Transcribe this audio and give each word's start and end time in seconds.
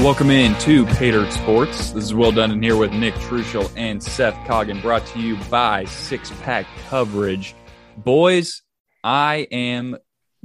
Welcome 0.00 0.30
in 0.30 0.56
to 0.60 0.86
Pater 0.86 1.28
Sports. 1.28 1.90
This 1.90 2.04
is 2.04 2.14
Will 2.14 2.30
Done 2.30 2.62
here 2.62 2.76
with 2.76 2.92
Nick 2.92 3.14
Truschel 3.14 3.68
and 3.76 4.00
Seth 4.00 4.36
Coggin, 4.46 4.80
brought 4.80 5.04
to 5.06 5.18
you 5.18 5.36
by 5.50 5.86
Six 5.86 6.30
Pack 6.40 6.66
Coverage. 6.88 7.56
Boys, 7.96 8.62
I 9.02 9.48
am 9.50 9.96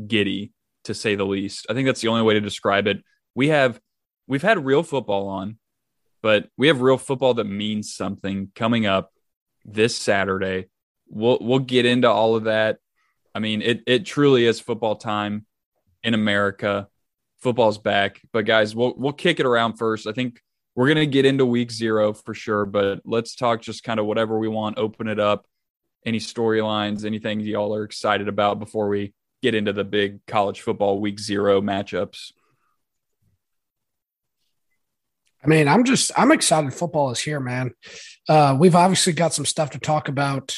giddy 0.08 0.54
to 0.86 0.96
say 0.96 1.14
the 1.14 1.24
least. 1.24 1.68
I 1.70 1.76
think 1.76 1.86
that's 1.86 2.02
the 2.02 2.08
only 2.08 2.24
way 2.24 2.34
to 2.34 2.42
describe 2.42 2.88
it. 2.88 3.04
We 3.36 3.50
have 3.50 3.80
we've 4.26 4.42
had 4.42 4.66
real 4.66 4.82
football 4.82 5.28
on, 5.28 5.60
but 6.24 6.50
we 6.58 6.66
have 6.68 6.82
real 6.82 6.98
football 6.98 7.36
that 7.36 7.44
means 7.44 7.94
something 7.94 8.52
coming 8.56 8.88
up 8.88 9.14
this 9.64 9.96
Saturday. 9.96 10.70
We'll 11.08 11.38
we'll 11.40 11.60
get 11.60 11.86
into 11.86 12.10
all 12.10 12.36
of 12.36 12.46
that. 12.46 12.80
I 13.36 13.40
mean, 13.40 13.62
it 13.62 13.84
it 13.86 14.08
truly 14.08 14.48
is 14.48 14.60
football 14.60 14.96
time 14.96 15.46
in 16.04 16.16
America 16.16 16.88
football's 17.44 17.78
back. 17.78 18.22
But 18.32 18.46
guys, 18.46 18.76
we'll 18.76 18.94
we'll 18.98 19.14
kick 19.14 19.40
it 19.40 19.46
around 19.46 19.74
first. 19.74 20.08
I 20.08 20.14
think 20.14 20.42
we're 20.76 20.88
gonna 20.88 21.06
get 21.06 21.26
into 21.26 21.46
week 21.46 21.72
zero 21.72 22.14
for 22.14 22.34
sure, 22.34 22.66
but 22.66 23.02
let's 23.06 23.36
talk 23.36 23.62
just 23.62 23.84
kind 23.84 24.00
of 24.00 24.06
whatever 24.06 24.40
we 24.40 24.48
want, 24.48 24.80
open 24.80 25.08
it 25.08 25.20
up. 25.20 25.46
Any 26.06 26.20
storylines, 26.20 27.06
anything 27.06 27.40
y'all 27.40 27.76
are 27.76 27.84
excited 27.84 28.28
about 28.28 28.60
before 28.60 28.88
we 28.90 29.14
get 29.42 29.56
into 29.56 29.74
the 29.74 29.84
big 29.84 30.26
college 30.26 30.62
football 30.62 31.00
week 31.00 31.20
zero 31.20 31.62
matchups? 31.62 32.32
I 35.44 35.48
mean, 35.48 35.68
I'm 35.68 35.84
just 35.84 36.12
I'm 36.18 36.32
excited 36.32 36.74
football 36.74 37.12
is 37.12 37.20
here, 37.20 37.40
man. 37.40 37.74
Uh, 38.28 38.56
we've 38.58 38.76
obviously 38.76 39.14
got 39.14 39.34
some 39.34 39.46
stuff 39.46 39.72
to 39.72 39.80
talk 39.80 40.08
about 40.08 40.56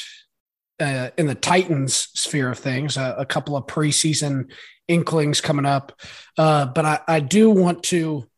uh, 0.78 1.10
in 1.16 1.26
the 1.26 1.34
Titans 1.34 2.08
sphere 2.14 2.50
of 2.50 2.58
things, 2.58 2.96
uh, 2.96 3.14
a 3.18 3.26
couple 3.26 3.56
of 3.56 3.66
preseason 3.66 4.50
inklings 4.88 5.40
coming 5.40 5.66
up. 5.66 5.98
Uh, 6.38 6.66
but 6.66 6.84
I, 6.84 7.00
I 7.08 7.20
do 7.20 7.50
want 7.50 7.82
to 7.84 8.28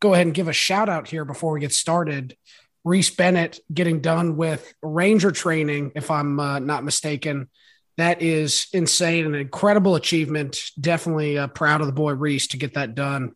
go 0.00 0.14
ahead 0.14 0.26
and 0.26 0.34
give 0.34 0.48
a 0.48 0.52
shout 0.52 0.88
out 0.88 1.08
here 1.08 1.24
before 1.24 1.52
we 1.52 1.60
get 1.60 1.72
started. 1.72 2.36
Reese 2.84 3.10
Bennett 3.10 3.58
getting 3.72 4.00
done 4.00 4.36
with 4.36 4.72
Ranger 4.82 5.32
training, 5.32 5.92
if 5.96 6.10
I'm 6.10 6.38
uh, 6.38 6.58
not 6.60 6.84
mistaken. 6.84 7.48
That 7.96 8.22
is 8.22 8.68
insane, 8.72 9.24
an 9.26 9.34
incredible 9.34 9.96
achievement. 9.96 10.60
Definitely 10.78 11.38
uh, 11.38 11.48
proud 11.48 11.80
of 11.80 11.86
the 11.86 11.92
boy 11.92 12.12
Reese 12.12 12.48
to 12.48 12.58
get 12.58 12.74
that 12.74 12.94
done. 12.94 13.32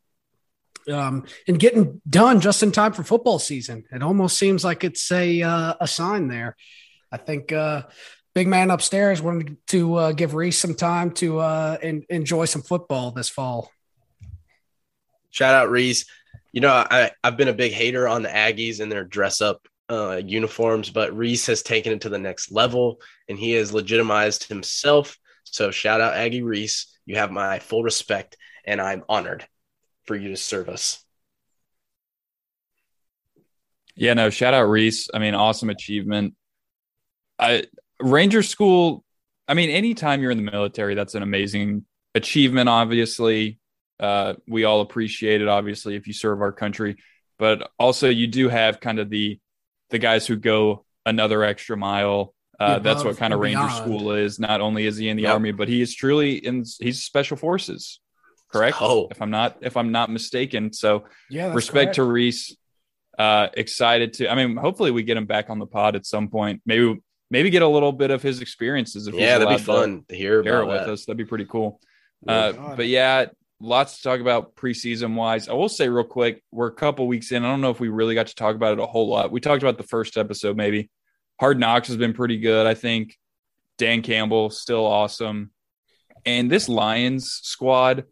Um, 0.90 1.24
and 1.46 1.58
getting 1.58 2.00
done 2.08 2.40
just 2.40 2.62
in 2.62 2.72
time 2.72 2.92
for 2.92 3.02
football 3.02 3.38
season. 3.38 3.84
It 3.92 4.02
almost 4.02 4.38
seems 4.38 4.64
like 4.64 4.82
it's 4.82 5.10
a 5.12 5.42
uh, 5.42 5.74
a 5.80 5.86
sign 5.86 6.28
there. 6.28 6.56
I 7.12 7.16
think 7.16 7.52
uh, 7.52 7.82
big 8.34 8.48
man 8.48 8.70
upstairs 8.70 9.20
wanted 9.20 9.56
to 9.68 9.94
uh, 9.94 10.12
give 10.12 10.34
Reese 10.34 10.58
some 10.58 10.74
time 10.74 11.10
to 11.12 11.38
uh, 11.38 11.78
in, 11.82 12.04
enjoy 12.08 12.44
some 12.44 12.62
football 12.62 13.10
this 13.10 13.28
fall. 13.28 13.72
Shout 15.30 15.54
out 15.54 15.70
Reese. 15.70 16.06
You 16.52 16.60
know, 16.60 16.70
I, 16.72 17.12
I've 17.22 17.36
been 17.36 17.48
a 17.48 17.52
big 17.52 17.72
hater 17.72 18.08
on 18.08 18.22
the 18.22 18.28
Aggies 18.28 18.80
and 18.80 18.90
their 18.90 19.04
dress 19.04 19.40
up 19.40 19.66
uh, 19.88 20.20
uniforms, 20.24 20.90
but 20.90 21.16
Reese 21.16 21.46
has 21.46 21.62
taken 21.62 21.92
it 21.92 22.02
to 22.02 22.08
the 22.08 22.18
next 22.18 22.52
level 22.52 23.00
and 23.28 23.38
he 23.38 23.52
has 23.52 23.72
legitimized 23.72 24.44
himself. 24.44 25.16
So 25.44 25.70
shout 25.70 26.00
out 26.00 26.14
Aggie 26.14 26.42
Reese. 26.42 26.98
You 27.06 27.16
have 27.16 27.30
my 27.30 27.58
full 27.58 27.82
respect 27.82 28.36
and 28.64 28.80
I'm 28.80 29.04
honored 29.08 29.46
for 30.04 30.14
you 30.14 30.28
to 30.28 30.36
serve 30.36 30.68
us. 30.68 31.04
Yeah, 33.96 34.14
no, 34.14 34.30
shout 34.30 34.54
out 34.54 34.64
Reese. 34.64 35.08
I 35.12 35.18
mean, 35.18 35.34
awesome 35.34 35.70
achievement. 35.70 36.34
I 37.38 37.64
Ranger 38.00 38.42
School, 38.42 39.04
I 39.46 39.54
mean, 39.54 39.70
anytime 39.70 40.22
you're 40.22 40.30
in 40.30 40.44
the 40.44 40.50
military, 40.50 40.94
that's 40.94 41.14
an 41.14 41.22
amazing 41.22 41.84
achievement, 42.14 42.68
obviously. 42.68 43.58
Uh, 43.98 44.34
we 44.48 44.64
all 44.64 44.80
appreciate 44.80 45.42
it, 45.42 45.48
obviously, 45.48 45.96
if 45.96 46.06
you 46.06 46.12
serve 46.12 46.40
our 46.40 46.52
country. 46.52 46.96
But 47.38 47.70
also, 47.78 48.08
you 48.08 48.26
do 48.26 48.48
have 48.48 48.80
kind 48.80 48.98
of 48.98 49.10
the 49.10 49.40
the 49.90 49.98
guys 49.98 50.26
who 50.26 50.36
go 50.36 50.84
another 51.04 51.42
extra 51.42 51.76
mile. 51.76 52.34
Uh, 52.58 52.78
that's 52.78 53.02
what 53.02 53.16
kind 53.16 53.32
of 53.32 53.40
Ranger 53.40 53.58
beyond. 53.58 53.82
School 53.82 54.12
is. 54.12 54.38
Not 54.38 54.60
only 54.60 54.86
is 54.86 54.96
he 54.96 55.08
in 55.08 55.16
the 55.16 55.24
yep. 55.24 55.32
army, 55.32 55.52
but 55.52 55.68
he 55.68 55.80
is 55.80 55.94
truly 55.94 56.34
in. 56.34 56.64
He's 56.78 57.02
special 57.02 57.36
forces, 57.36 58.00
correct? 58.52 58.76
Oh. 58.80 59.08
If 59.10 59.22
I'm 59.22 59.30
not, 59.30 59.56
if 59.62 59.76
I'm 59.76 59.92
not 59.92 60.10
mistaken. 60.10 60.72
So, 60.72 61.04
yeah, 61.30 61.52
respect 61.54 61.74
correct. 61.74 61.94
to 61.96 62.04
Reese. 62.04 62.56
Uh, 63.18 63.48
excited 63.54 64.14
to. 64.14 64.30
I 64.30 64.34
mean, 64.34 64.56
hopefully 64.56 64.90
we 64.90 65.02
get 65.02 65.16
him 65.16 65.26
back 65.26 65.50
on 65.50 65.58
the 65.58 65.66
pod 65.66 65.96
at 65.96 66.06
some 66.06 66.28
point. 66.28 66.62
Maybe 66.66 67.00
maybe 67.30 67.50
get 67.50 67.62
a 67.62 67.68
little 67.68 67.92
bit 67.92 68.10
of 68.10 68.22
his 68.22 68.40
experiences. 68.40 69.06
If 69.06 69.14
yeah, 69.14 69.38
that'd 69.38 69.58
be 69.58 69.62
fun 69.62 70.00
to, 70.00 70.06
to 70.08 70.16
hear 70.16 70.42
share 70.42 70.62
it 70.62 70.66
with 70.66 70.88
us. 70.88 71.04
That'd 71.04 71.16
be 71.16 71.24
pretty 71.24 71.46
cool. 71.46 71.80
Uh, 72.26 72.74
but 72.76 72.86
yeah, 72.86 73.26
lots 73.60 73.96
to 73.96 74.02
talk 74.02 74.20
about 74.20 74.56
preseason 74.56 75.14
wise. 75.14 75.48
I 75.48 75.52
will 75.52 75.68
say 75.68 75.88
real 75.88 76.04
quick, 76.04 76.42
we're 76.50 76.66
a 76.66 76.74
couple 76.74 77.06
weeks 77.06 77.32
in. 77.32 77.44
I 77.44 77.48
don't 77.48 77.60
know 77.60 77.70
if 77.70 77.80
we 77.80 77.88
really 77.88 78.14
got 78.14 78.26
to 78.26 78.34
talk 78.34 78.56
about 78.56 78.72
it 78.72 78.80
a 78.80 78.86
whole 78.86 79.08
lot. 79.08 79.30
We 79.30 79.40
talked 79.40 79.62
about 79.62 79.78
the 79.78 79.84
first 79.84 80.16
episode, 80.16 80.56
maybe. 80.56 80.90
Hard 81.38 81.58
Knocks 81.58 81.88
has 81.88 81.96
been 81.96 82.12
pretty 82.12 82.38
good. 82.38 82.66
I 82.66 82.74
think 82.74 83.16
Dan 83.78 84.02
Campbell 84.02 84.50
still 84.50 84.84
awesome, 84.84 85.52
and 86.26 86.50
this 86.50 86.68
Lions 86.68 87.40
squad. 87.42 88.04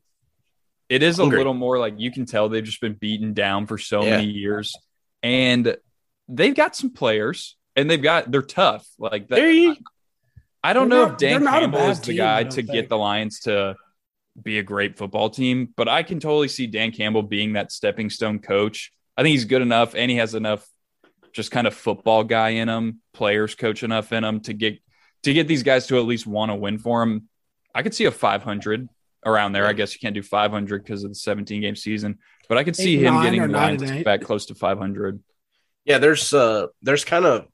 It 0.89 1.03
is 1.03 1.19
Hungry. 1.19 1.37
a 1.37 1.41
little 1.41 1.53
more 1.53 1.79
like 1.79 1.97
you 1.99 2.11
can 2.11 2.25
tell 2.25 2.49
they've 2.49 2.65
just 2.65 2.81
been 2.81 2.95
beaten 2.95 3.35
down 3.35 3.67
for 3.67 3.77
so 3.77 4.03
yeah. 4.03 4.17
many 4.17 4.29
years, 4.29 4.75
and 5.23 5.77
they've 6.29 6.55
got 6.55 6.75
some 6.75 6.95
players 6.95 7.58
and 7.79 7.89
they've 7.89 8.03
got 8.03 8.31
they're 8.31 8.43
tough. 8.43 8.87
Like 8.99 9.29
that, 9.29 9.41
you, 9.41 9.77
I 10.63 10.73
don't 10.73 10.89
know 10.89 11.05
not, 11.05 11.13
if 11.13 11.19
Dan 11.19 11.45
Campbell 11.45 11.79
is 11.91 12.01
the 12.01 12.07
team, 12.07 12.17
guy 12.17 12.45
to 12.45 12.51
think. 12.51 12.71
get 12.71 12.89
the 12.89 12.99
Lions 12.99 13.41
to 13.41 13.77
be 14.41 14.59
a 14.59 14.63
great 14.63 14.97
football 14.97 15.31
team, 15.31 15.73
but 15.77 15.89
I 15.89 16.03
can 16.03 16.21
totally 16.21 16.49
see 16.49 16.67
Dan 16.67 16.91
Campbell 16.91 17.23
being 17.23 17.55
that 17.55 17.73
stepping 17.73 18.11
stone 18.11 18.41
coach. 18.41 18.93
I 19.17 19.23
think 19.23 19.33
he's 19.33 19.45
good 19.45 19.63
enough, 19.63 19.95
and 19.95 20.11
he 20.11 20.17
has 20.17 20.35
enough 20.35 20.67
just 21.33 21.51
kind 21.51 21.67
of 21.67 21.75
football 21.75 22.25
guy 22.25 22.51
in 22.51 22.69
him, 22.69 23.01
players 23.13 23.55
coach 23.55 23.83
enough 23.83 24.13
in 24.13 24.25
him 24.25 24.41
to 24.41 24.53
get 24.53 24.79
to 25.23 25.33
get 25.33 25.49
these 25.49 25.63
guys 25.63 25.87
to 25.89 25.99
at 25.99 26.05
least 26.05 26.27
want 26.27 26.51
to 26.51 26.55
win 26.55 26.79
for 26.79 27.03
him. 27.03 27.29
I 27.75 27.83
could 27.83 27.95
see 27.95 28.07
a 28.07 28.11
500 28.11 28.89
around 29.25 29.53
there. 29.53 29.67
I 29.67 29.73
guess 29.73 29.93
you 29.95 30.01
can't 30.01 30.15
do 30.15 30.23
500 30.23 30.83
because 30.83 31.05
of 31.05 31.11
the 31.11 31.15
17 31.15 31.61
game 31.61 31.77
season, 31.77 32.19
but 32.49 32.59
I 32.59 32.65
could 32.65 32.77
see 32.77 32.97
eight, 32.97 33.05
him 33.05 33.23
getting 33.23 33.43
the 33.43 33.49
Lions 33.49 34.05
back 34.05 34.23
close 34.23 34.47
to 34.47 34.55
500. 34.55 35.23
Yeah, 35.85 35.99
there's 35.99 36.35
uh 36.35 36.67
there's 36.83 37.05
kind 37.05 37.25
of 37.25 37.47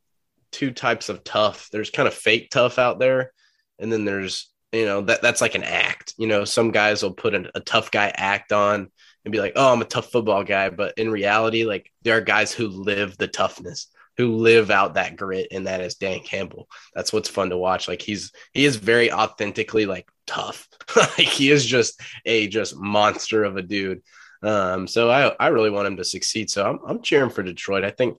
two 0.55 0.71
types 0.71 1.09
of 1.09 1.25
tough. 1.25 1.69
There's 1.73 1.91
kind 1.91 2.07
of 2.07 2.15
fake 2.15 2.49
tough 2.51 2.79
out 2.79 3.01
there, 3.01 3.33
and 3.81 3.93
then 3.93 4.05
there's 4.05 4.51
you 4.73 4.87
know 4.87 5.03
that 5.03 5.21
that's 5.21 5.41
like 5.41 5.57
an 5.57 5.65
act. 5.65 6.15
You 6.17 6.29
know, 6.29 6.45
some 6.45 6.71
guys 6.71 7.03
will 7.03 7.13
put 7.13 7.35
a, 7.35 7.51
a 7.57 7.61
tough 7.61 7.91
guy 7.91 8.13
act 8.15 8.53
on 8.53 8.89
and 9.25 9.33
be 9.33 9.41
like, 9.41 9.55
"Oh, 9.57 9.73
I'm 9.73 9.83
a 9.83 9.87
tough 9.87 10.13
football 10.13 10.45
guy," 10.45 10.71
but 10.71 10.95
in 10.97 11.11
reality, 11.11 11.65
like 11.65 11.91
there 12.03 12.17
are 12.17 12.23
guys 12.23 12.53
who 12.53 12.69
live 12.69 13.19
the 13.19 13.27
toughness, 13.27 13.89
who 14.17 14.37
live 14.37 14.71
out 14.71 14.95
that 14.95 15.17
grit, 15.17 15.49
and 15.51 15.67
that 15.67 15.81
is 15.81 15.97
Dan 15.97 16.21
Campbell. 16.21 16.69
That's 16.95 17.13
what's 17.13 17.29
fun 17.29 17.51
to 17.51 17.59
watch. 17.59 17.89
Like 17.89 18.01
he's 18.01 18.31
he 18.53 18.65
is 18.65 18.77
very 18.77 19.13
authentically 19.13 19.87
like 19.87 20.09
tough. 20.27 20.69
like 20.97 21.19
he 21.19 21.51
is 21.51 21.67
just 21.67 22.01
a 22.25 22.47
just 22.47 22.77
monster 22.77 23.43
of 23.43 23.57
a 23.57 23.63
dude. 23.63 24.03
Um, 24.45 24.87
so 24.87 25.11
I 25.11 25.35
I 25.41 25.49
really 25.49 25.71
want 25.71 25.89
him 25.89 25.97
to 25.97 26.05
succeed. 26.05 26.49
So 26.49 26.65
I'm 26.65 26.79
I'm 26.87 27.03
cheering 27.03 27.31
for 27.31 27.43
Detroit. 27.43 27.83
I 27.83 27.91
think 27.91 28.19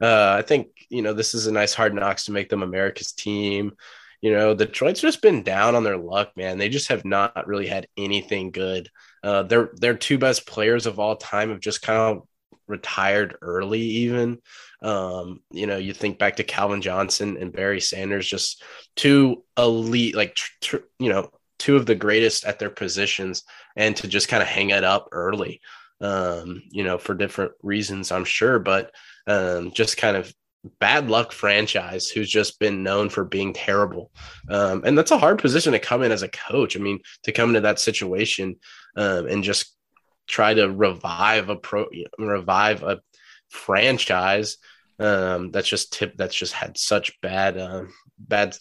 uh, 0.00 0.36
I 0.38 0.42
think 0.42 0.68
you 0.88 1.02
know 1.02 1.12
this 1.12 1.34
is 1.34 1.46
a 1.46 1.52
nice 1.52 1.74
hard 1.74 1.94
knocks 1.94 2.26
to 2.26 2.32
make 2.32 2.48
them 2.48 2.62
America's 2.62 3.12
team. 3.12 3.72
You 4.20 4.32
know, 4.32 4.54
Detroit's 4.54 5.00
just 5.00 5.22
been 5.22 5.42
down 5.42 5.74
on 5.74 5.84
their 5.84 5.96
luck, 5.96 6.36
man. 6.36 6.58
They 6.58 6.68
just 6.68 6.88
have 6.88 7.04
not 7.04 7.46
really 7.46 7.68
had 7.68 7.86
anything 7.96 8.50
good. 8.50 8.90
Uh, 9.22 9.44
their 9.44 9.70
their 9.74 9.94
two 9.94 10.18
best 10.18 10.46
players 10.46 10.86
of 10.86 10.98
all 10.98 11.16
time 11.16 11.50
have 11.50 11.60
just 11.60 11.82
kind 11.82 11.98
of 11.98 12.22
retired 12.66 13.36
early. 13.42 13.80
Even 13.80 14.38
um, 14.82 15.40
you 15.50 15.66
know, 15.66 15.76
you 15.76 15.92
think 15.92 16.18
back 16.18 16.36
to 16.36 16.44
Calvin 16.44 16.80
Johnson 16.82 17.36
and 17.40 17.52
Barry 17.52 17.80
Sanders, 17.80 18.28
just 18.28 18.62
two 18.94 19.42
elite, 19.56 20.14
like 20.14 20.34
tr- 20.34 20.52
tr- 20.60 20.76
you 20.98 21.08
know, 21.08 21.30
two 21.58 21.76
of 21.76 21.86
the 21.86 21.94
greatest 21.94 22.44
at 22.44 22.58
their 22.58 22.70
positions, 22.70 23.42
and 23.76 23.96
to 23.96 24.06
just 24.08 24.28
kind 24.28 24.42
of 24.42 24.48
hang 24.48 24.70
it 24.70 24.84
up 24.84 25.08
early. 25.12 25.60
Um, 26.00 26.62
you 26.70 26.84
know, 26.84 26.96
for 26.98 27.14
different 27.14 27.52
reasons, 27.62 28.12
I'm 28.12 28.24
sure, 28.24 28.60
but 28.60 28.92
um, 29.28 29.70
just 29.72 29.96
kind 29.96 30.16
of 30.16 30.32
bad 30.80 31.08
luck 31.08 31.30
franchise 31.32 32.08
who's 32.08 32.28
just 32.28 32.58
been 32.58 32.82
known 32.82 33.08
for 33.08 33.24
being 33.24 33.52
terrible. 33.52 34.10
Um, 34.50 34.82
and 34.84 34.98
that's 34.98 35.12
a 35.12 35.18
hard 35.18 35.38
position 35.38 35.72
to 35.72 35.78
come 35.78 36.02
in 36.02 36.10
as 36.10 36.22
a 36.22 36.28
coach. 36.28 36.76
I 36.76 36.80
mean, 36.80 36.98
to 37.22 37.32
come 37.32 37.50
into 37.50 37.60
that 37.60 37.78
situation 37.78 38.56
um, 38.96 39.26
and 39.26 39.44
just 39.44 39.76
try 40.26 40.54
to 40.54 40.70
revive 40.70 41.48
a 41.48 41.56
pro, 41.56 41.86
revive 42.18 42.82
a 42.82 43.00
franchise 43.48 44.56
um, 44.98 45.52
that's 45.52 45.68
just 45.68 45.92
tip 45.92 46.16
that's 46.16 46.34
just 46.34 46.52
had 46.52 46.76
such 46.76 47.20
bad, 47.20 47.56
uh, 47.56 47.84
bad, 48.18 48.56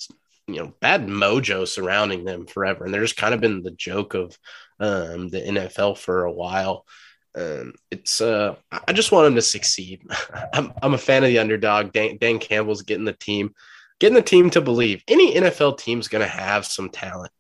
you 0.47 0.57
know, 0.57 0.73
bad 0.79 1.07
mojo 1.07 1.67
surrounding 1.67 2.25
them 2.25 2.45
forever, 2.45 2.85
and 2.85 2.93
they're 2.93 3.01
just 3.01 3.17
kind 3.17 3.33
of 3.33 3.41
been 3.41 3.63
the 3.63 3.71
joke 3.71 4.13
of 4.13 4.37
um, 4.79 5.29
the 5.29 5.41
NFL 5.41 5.97
for 5.97 6.25
a 6.25 6.31
while. 6.31 6.85
Um, 7.37 7.73
it's 7.91 8.19
uh, 8.19 8.55
I 8.87 8.93
just 8.93 9.11
want 9.11 9.27
him 9.27 9.35
to 9.35 9.41
succeed. 9.41 10.01
I'm 10.53 10.73
I'm 10.81 10.93
a 10.93 10.97
fan 10.97 11.23
of 11.23 11.29
the 11.29 11.39
underdog. 11.39 11.93
Dan, 11.93 12.17
Dan 12.19 12.39
Campbell's 12.39 12.81
getting 12.81 13.05
the 13.05 13.13
team, 13.13 13.53
getting 13.99 14.15
the 14.15 14.21
team 14.21 14.49
to 14.51 14.61
believe. 14.61 15.03
Any 15.07 15.35
NFL 15.35 15.77
team's 15.77 16.07
going 16.07 16.23
to 16.23 16.27
have 16.27 16.65
some 16.65 16.89
talent. 16.89 17.31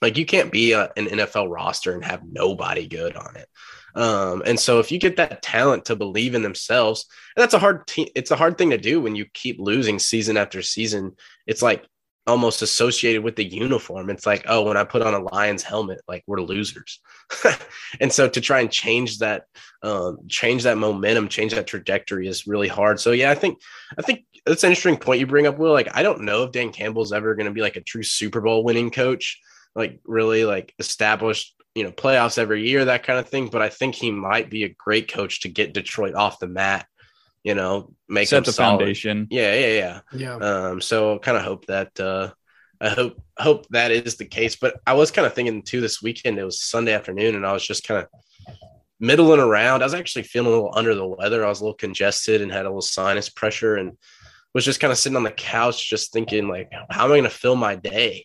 Like 0.00 0.18
you 0.18 0.26
can't 0.26 0.50
be 0.50 0.72
a, 0.72 0.90
an 0.96 1.06
NFL 1.06 1.48
roster 1.48 1.92
and 1.92 2.04
have 2.04 2.22
nobody 2.28 2.88
good 2.88 3.14
on 3.16 3.36
it. 3.36 3.48
Um, 3.94 4.42
and 4.44 4.58
so 4.58 4.80
if 4.80 4.90
you 4.90 4.98
get 4.98 5.16
that 5.16 5.42
talent 5.42 5.84
to 5.84 5.96
believe 5.96 6.34
in 6.34 6.42
themselves, 6.42 7.06
and 7.36 7.42
that's 7.42 7.54
a 7.54 7.58
hard 7.58 7.86
te- 7.86 8.10
it's 8.16 8.30
a 8.32 8.36
hard 8.36 8.58
thing 8.58 8.70
to 8.70 8.78
do 8.78 9.00
when 9.00 9.14
you 9.14 9.26
keep 9.32 9.60
losing 9.60 9.98
season 9.98 10.36
after 10.36 10.62
season. 10.62 11.16
It's 11.46 11.62
like 11.62 11.86
almost 12.26 12.62
associated 12.62 13.24
with 13.24 13.36
the 13.36 13.44
uniform. 13.44 14.08
It's 14.08 14.26
like, 14.26 14.44
oh, 14.48 14.62
when 14.62 14.76
I 14.76 14.84
put 14.84 15.02
on 15.02 15.14
a 15.14 15.18
Lions 15.18 15.62
helmet, 15.62 16.00
like 16.06 16.22
we're 16.26 16.40
losers. 16.40 17.00
and 18.00 18.12
so 18.12 18.28
to 18.28 18.40
try 18.40 18.60
and 18.60 18.70
change 18.70 19.18
that, 19.18 19.44
um, 19.82 20.18
change 20.28 20.62
that 20.62 20.78
momentum, 20.78 21.28
change 21.28 21.52
that 21.54 21.66
trajectory 21.66 22.28
is 22.28 22.46
really 22.46 22.68
hard. 22.68 23.00
So 23.00 23.10
yeah, 23.10 23.30
I 23.30 23.34
think, 23.34 23.60
I 23.98 24.02
think 24.02 24.24
that's 24.46 24.62
an 24.62 24.70
interesting 24.70 24.98
point 24.98 25.20
you 25.20 25.26
bring 25.26 25.46
up. 25.46 25.58
Will 25.58 25.72
like, 25.72 25.88
I 25.94 26.02
don't 26.02 26.22
know 26.22 26.44
if 26.44 26.52
Dan 26.52 26.72
Campbell's 26.72 27.12
ever 27.12 27.34
going 27.34 27.46
to 27.46 27.52
be 27.52 27.60
like 27.62 27.76
a 27.76 27.80
true 27.80 28.04
Super 28.04 28.40
Bowl 28.40 28.62
winning 28.62 28.90
coach, 28.90 29.40
like 29.74 30.00
really 30.04 30.44
like 30.44 30.74
established, 30.78 31.56
you 31.74 31.82
know, 31.82 31.90
playoffs 31.90 32.38
every 32.38 32.68
year, 32.68 32.84
that 32.84 33.02
kind 33.02 33.18
of 33.18 33.28
thing. 33.28 33.48
But 33.48 33.62
I 33.62 33.68
think 33.68 33.96
he 33.96 34.12
might 34.12 34.48
be 34.48 34.62
a 34.64 34.74
great 34.78 35.10
coach 35.10 35.40
to 35.40 35.48
get 35.48 35.74
Detroit 35.74 36.14
off 36.14 36.38
the 36.38 36.46
mat 36.46 36.86
you 37.44 37.54
know, 37.54 37.92
make 38.08 38.28
set 38.28 38.44
the 38.44 38.52
solid. 38.52 38.78
foundation. 38.78 39.26
Yeah, 39.30 39.54
yeah, 39.54 39.66
yeah. 39.66 40.00
Yeah. 40.12 40.36
Um, 40.36 40.80
so 40.80 41.18
kind 41.18 41.36
of 41.36 41.44
hope 41.44 41.66
that 41.66 41.98
uh 41.98 42.30
I 42.80 42.88
hope 42.90 43.22
hope 43.36 43.66
that 43.70 43.92
is 43.92 44.16
the 44.16 44.24
case. 44.24 44.56
But 44.56 44.80
I 44.86 44.94
was 44.94 45.10
kind 45.10 45.26
of 45.26 45.34
thinking 45.34 45.62
too 45.62 45.80
this 45.80 46.02
weekend, 46.02 46.38
it 46.38 46.44
was 46.44 46.60
Sunday 46.60 46.92
afternoon, 46.92 47.36
and 47.36 47.46
I 47.46 47.52
was 47.52 47.66
just 47.66 47.86
kind 47.86 48.02
of 48.02 48.08
middling 48.98 49.40
around. 49.40 49.82
I 49.82 49.86
was 49.86 49.94
actually 49.94 50.24
feeling 50.24 50.48
a 50.48 50.50
little 50.50 50.72
under 50.74 50.94
the 50.94 51.06
weather. 51.06 51.44
I 51.44 51.48
was 51.48 51.60
a 51.60 51.64
little 51.64 51.76
congested 51.76 52.40
and 52.42 52.52
had 52.52 52.66
a 52.66 52.68
little 52.68 52.80
sinus 52.80 53.28
pressure 53.28 53.76
and 53.76 53.96
was 54.54 54.64
just 54.64 54.80
kind 54.80 54.92
of 54.92 54.98
sitting 54.98 55.16
on 55.16 55.22
the 55.22 55.30
couch 55.30 55.88
just 55.88 56.12
thinking 56.12 56.48
like 56.48 56.70
how 56.90 57.04
am 57.04 57.12
I 57.12 57.14
going 57.14 57.24
to 57.24 57.30
fill 57.30 57.56
my 57.56 57.74
day? 57.74 58.24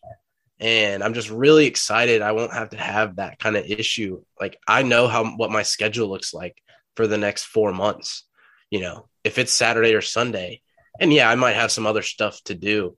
And 0.59 1.03
I'm 1.03 1.13
just 1.13 1.29
really 1.29 1.65
excited 1.65 2.21
I 2.21 2.31
won't 2.31 2.53
have 2.53 2.69
to 2.71 2.77
have 2.77 3.17
that 3.17 3.39
kind 3.39 3.55
of 3.55 3.65
issue. 3.65 4.23
Like 4.39 4.57
I 4.67 4.83
know 4.83 5.07
how 5.07 5.25
what 5.35 5.51
my 5.51 5.63
schedule 5.63 6.09
looks 6.09 6.33
like 6.33 6.61
for 6.95 7.07
the 7.07 7.17
next 7.17 7.45
4 7.45 7.73
months 7.73 8.26
you 8.69 8.79
know, 8.79 9.07
if 9.23 9.37
it's 9.37 9.53
Saturday 9.53 9.93
or 9.93 10.01
Sunday, 10.01 10.61
and 10.99 11.13
yeah, 11.13 11.29
I 11.29 11.35
might 11.35 11.55
have 11.55 11.71
some 11.71 11.85
other 11.85 12.01
stuff 12.01 12.41
to 12.45 12.55
do, 12.55 12.97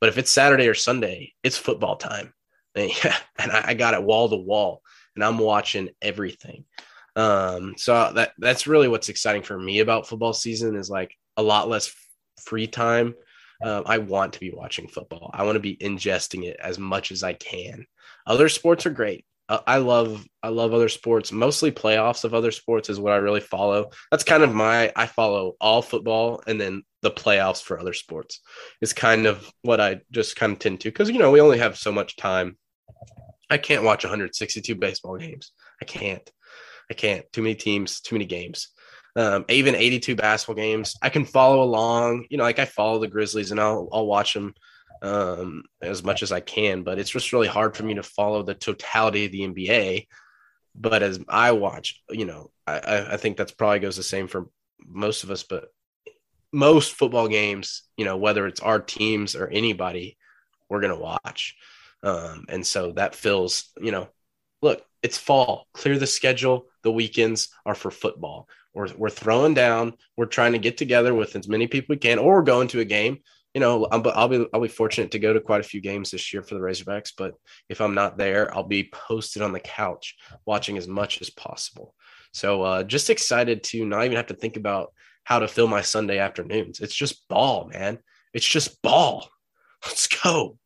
but 0.00 0.08
if 0.08 0.18
it's 0.18 0.30
Saturday 0.30 0.68
or 0.68 0.74
Sunday, 0.74 1.34
it's 1.42 1.56
football 1.56 1.96
time. 1.96 2.32
And, 2.74 2.90
yeah, 3.04 3.16
and 3.38 3.50
I, 3.52 3.68
I 3.68 3.74
got 3.74 3.94
it 3.94 4.02
wall 4.02 4.28
to 4.28 4.36
wall 4.36 4.82
and 5.14 5.24
I'm 5.24 5.38
watching 5.38 5.90
everything. 6.00 6.64
Um, 7.16 7.74
so 7.76 8.12
that 8.14 8.32
that's 8.38 8.66
really 8.66 8.88
what's 8.88 9.08
exciting 9.08 9.42
for 9.42 9.58
me 9.58 9.80
about 9.80 10.06
football 10.06 10.32
season 10.32 10.76
is 10.76 10.88
like 10.88 11.16
a 11.36 11.42
lot 11.42 11.68
less 11.68 11.92
free 12.40 12.66
time. 12.66 13.14
Um, 13.62 13.82
I 13.84 13.98
want 13.98 14.34
to 14.34 14.40
be 14.40 14.50
watching 14.50 14.88
football. 14.88 15.30
I 15.34 15.44
want 15.44 15.56
to 15.56 15.60
be 15.60 15.76
ingesting 15.76 16.44
it 16.44 16.56
as 16.62 16.78
much 16.78 17.12
as 17.12 17.22
I 17.22 17.34
can. 17.34 17.84
Other 18.26 18.48
sports 18.48 18.86
are 18.86 18.90
great. 18.90 19.26
I 19.66 19.78
love 19.78 20.24
I 20.42 20.48
love 20.48 20.72
other 20.72 20.88
sports. 20.88 21.32
Mostly 21.32 21.72
playoffs 21.72 22.24
of 22.24 22.34
other 22.34 22.52
sports 22.52 22.88
is 22.88 23.00
what 23.00 23.12
I 23.12 23.16
really 23.16 23.40
follow. 23.40 23.90
That's 24.10 24.22
kind 24.22 24.42
of 24.42 24.54
my 24.54 24.92
I 24.94 25.06
follow 25.06 25.56
all 25.60 25.82
football 25.82 26.42
and 26.46 26.60
then 26.60 26.84
the 27.02 27.10
playoffs 27.10 27.62
for 27.62 27.78
other 27.80 27.92
sports 27.92 28.40
is 28.80 28.92
kind 28.92 29.26
of 29.26 29.50
what 29.62 29.80
I 29.80 30.00
just 30.12 30.36
kind 30.36 30.52
of 30.52 30.58
tend 30.60 30.80
to 30.80 30.88
because 30.88 31.10
you 31.10 31.18
know 31.18 31.30
we 31.30 31.40
only 31.40 31.58
have 31.58 31.76
so 31.76 31.90
much 31.90 32.16
time. 32.16 32.56
I 33.50 33.58
can't 33.58 33.82
watch 33.82 34.04
162 34.04 34.76
baseball 34.76 35.16
games. 35.16 35.50
I 35.82 35.84
can't. 35.84 36.30
I 36.88 36.94
can't. 36.94 37.24
Too 37.32 37.42
many 37.42 37.56
teams, 37.56 38.00
too 38.00 38.14
many 38.14 38.26
games. 38.26 38.68
Um, 39.16 39.44
even 39.48 39.74
82 39.74 40.14
basketball 40.14 40.62
games. 40.62 40.94
I 41.02 41.08
can 41.08 41.24
follow 41.24 41.62
along. 41.64 42.26
You 42.30 42.38
know, 42.38 42.44
like 42.44 42.60
I 42.60 42.66
follow 42.66 43.00
the 43.00 43.08
Grizzlies 43.08 43.50
and 43.50 43.60
I'll 43.60 43.88
I'll 43.92 44.06
watch 44.06 44.34
them 44.34 44.54
um, 45.02 45.64
as 45.80 46.02
much 46.02 46.22
as 46.22 46.32
I 46.32 46.40
can, 46.40 46.82
but 46.82 46.98
it's 46.98 47.10
just 47.10 47.32
really 47.32 47.48
hard 47.48 47.76
for 47.76 47.84
me 47.84 47.94
to 47.94 48.02
follow 48.02 48.42
the 48.42 48.54
totality 48.54 49.26
of 49.26 49.32
the 49.32 49.40
NBA. 49.40 50.06
But 50.74 51.02
as 51.02 51.18
I 51.28 51.52
watch, 51.52 52.00
you 52.10 52.26
know, 52.26 52.50
I, 52.66 53.06
I 53.12 53.16
think 53.16 53.36
that's 53.36 53.52
probably 53.52 53.80
goes 53.80 53.96
the 53.96 54.02
same 54.02 54.28
for 54.28 54.48
most 54.84 55.24
of 55.24 55.30
us, 55.30 55.42
but 55.42 55.72
most 56.52 56.94
football 56.94 57.28
games, 57.28 57.82
you 57.96 58.04
know, 58.04 58.16
whether 58.16 58.46
it's 58.46 58.60
our 58.60 58.80
teams 58.80 59.34
or 59.34 59.48
anybody, 59.48 60.16
we're 60.68 60.80
going 60.80 60.94
to 60.94 61.00
watch. 61.00 61.56
Um, 62.02 62.46
and 62.48 62.66
so 62.66 62.92
that 62.92 63.14
feels, 63.14 63.70
you 63.80 63.92
know, 63.92 64.08
look, 64.62 64.84
it's 65.02 65.18
fall, 65.18 65.66
clear 65.72 65.98
the 65.98 66.06
schedule. 66.06 66.66
The 66.82 66.92
weekends 66.92 67.48
are 67.66 67.74
for 67.74 67.90
football. 67.90 68.48
We're, 68.74 68.88
we're 68.96 69.10
throwing 69.10 69.54
down. 69.54 69.94
We're 70.16 70.26
trying 70.26 70.52
to 70.52 70.58
get 70.58 70.76
together 70.76 71.14
with 71.14 71.36
as 71.36 71.48
many 71.48 71.66
people 71.66 71.94
we 71.94 71.98
can, 71.98 72.18
or 72.18 72.34
we're 72.34 72.42
going 72.42 72.68
to 72.68 72.80
a 72.80 72.84
game 72.84 73.20
you 73.54 73.60
know, 73.60 73.86
I'll, 73.86 74.08
I'll, 74.10 74.28
be 74.28 74.46
I'll 74.52 74.60
be 74.60 74.68
fortunate 74.68 75.10
to 75.12 75.18
go 75.18 75.32
to 75.32 75.40
quite 75.40 75.60
a 75.60 75.64
few 75.64 75.80
games 75.80 76.10
this 76.10 76.32
year 76.32 76.42
for 76.42 76.54
the 76.54 76.60
Razorbacks. 76.60 77.12
But 77.16 77.34
if 77.68 77.80
I'm 77.80 77.94
not 77.94 78.16
there, 78.16 78.54
I'll 78.54 78.64
be 78.64 78.90
posted 78.92 79.42
on 79.42 79.52
the 79.52 79.60
couch 79.60 80.16
watching 80.46 80.78
as 80.78 80.86
much 80.86 81.20
as 81.20 81.30
possible. 81.30 81.94
So 82.32 82.62
uh, 82.62 82.82
just 82.84 83.10
excited 83.10 83.64
to 83.64 83.84
not 83.84 84.04
even 84.04 84.16
have 84.16 84.28
to 84.28 84.34
think 84.34 84.56
about 84.56 84.92
how 85.24 85.40
to 85.40 85.48
fill 85.48 85.66
my 85.66 85.82
Sunday 85.82 86.18
afternoons. 86.18 86.80
It's 86.80 86.94
just 86.94 87.26
ball, 87.28 87.68
man. 87.72 87.98
It's 88.32 88.46
just 88.46 88.80
ball. 88.82 89.28
Let's 89.84 90.06
go. 90.06 90.58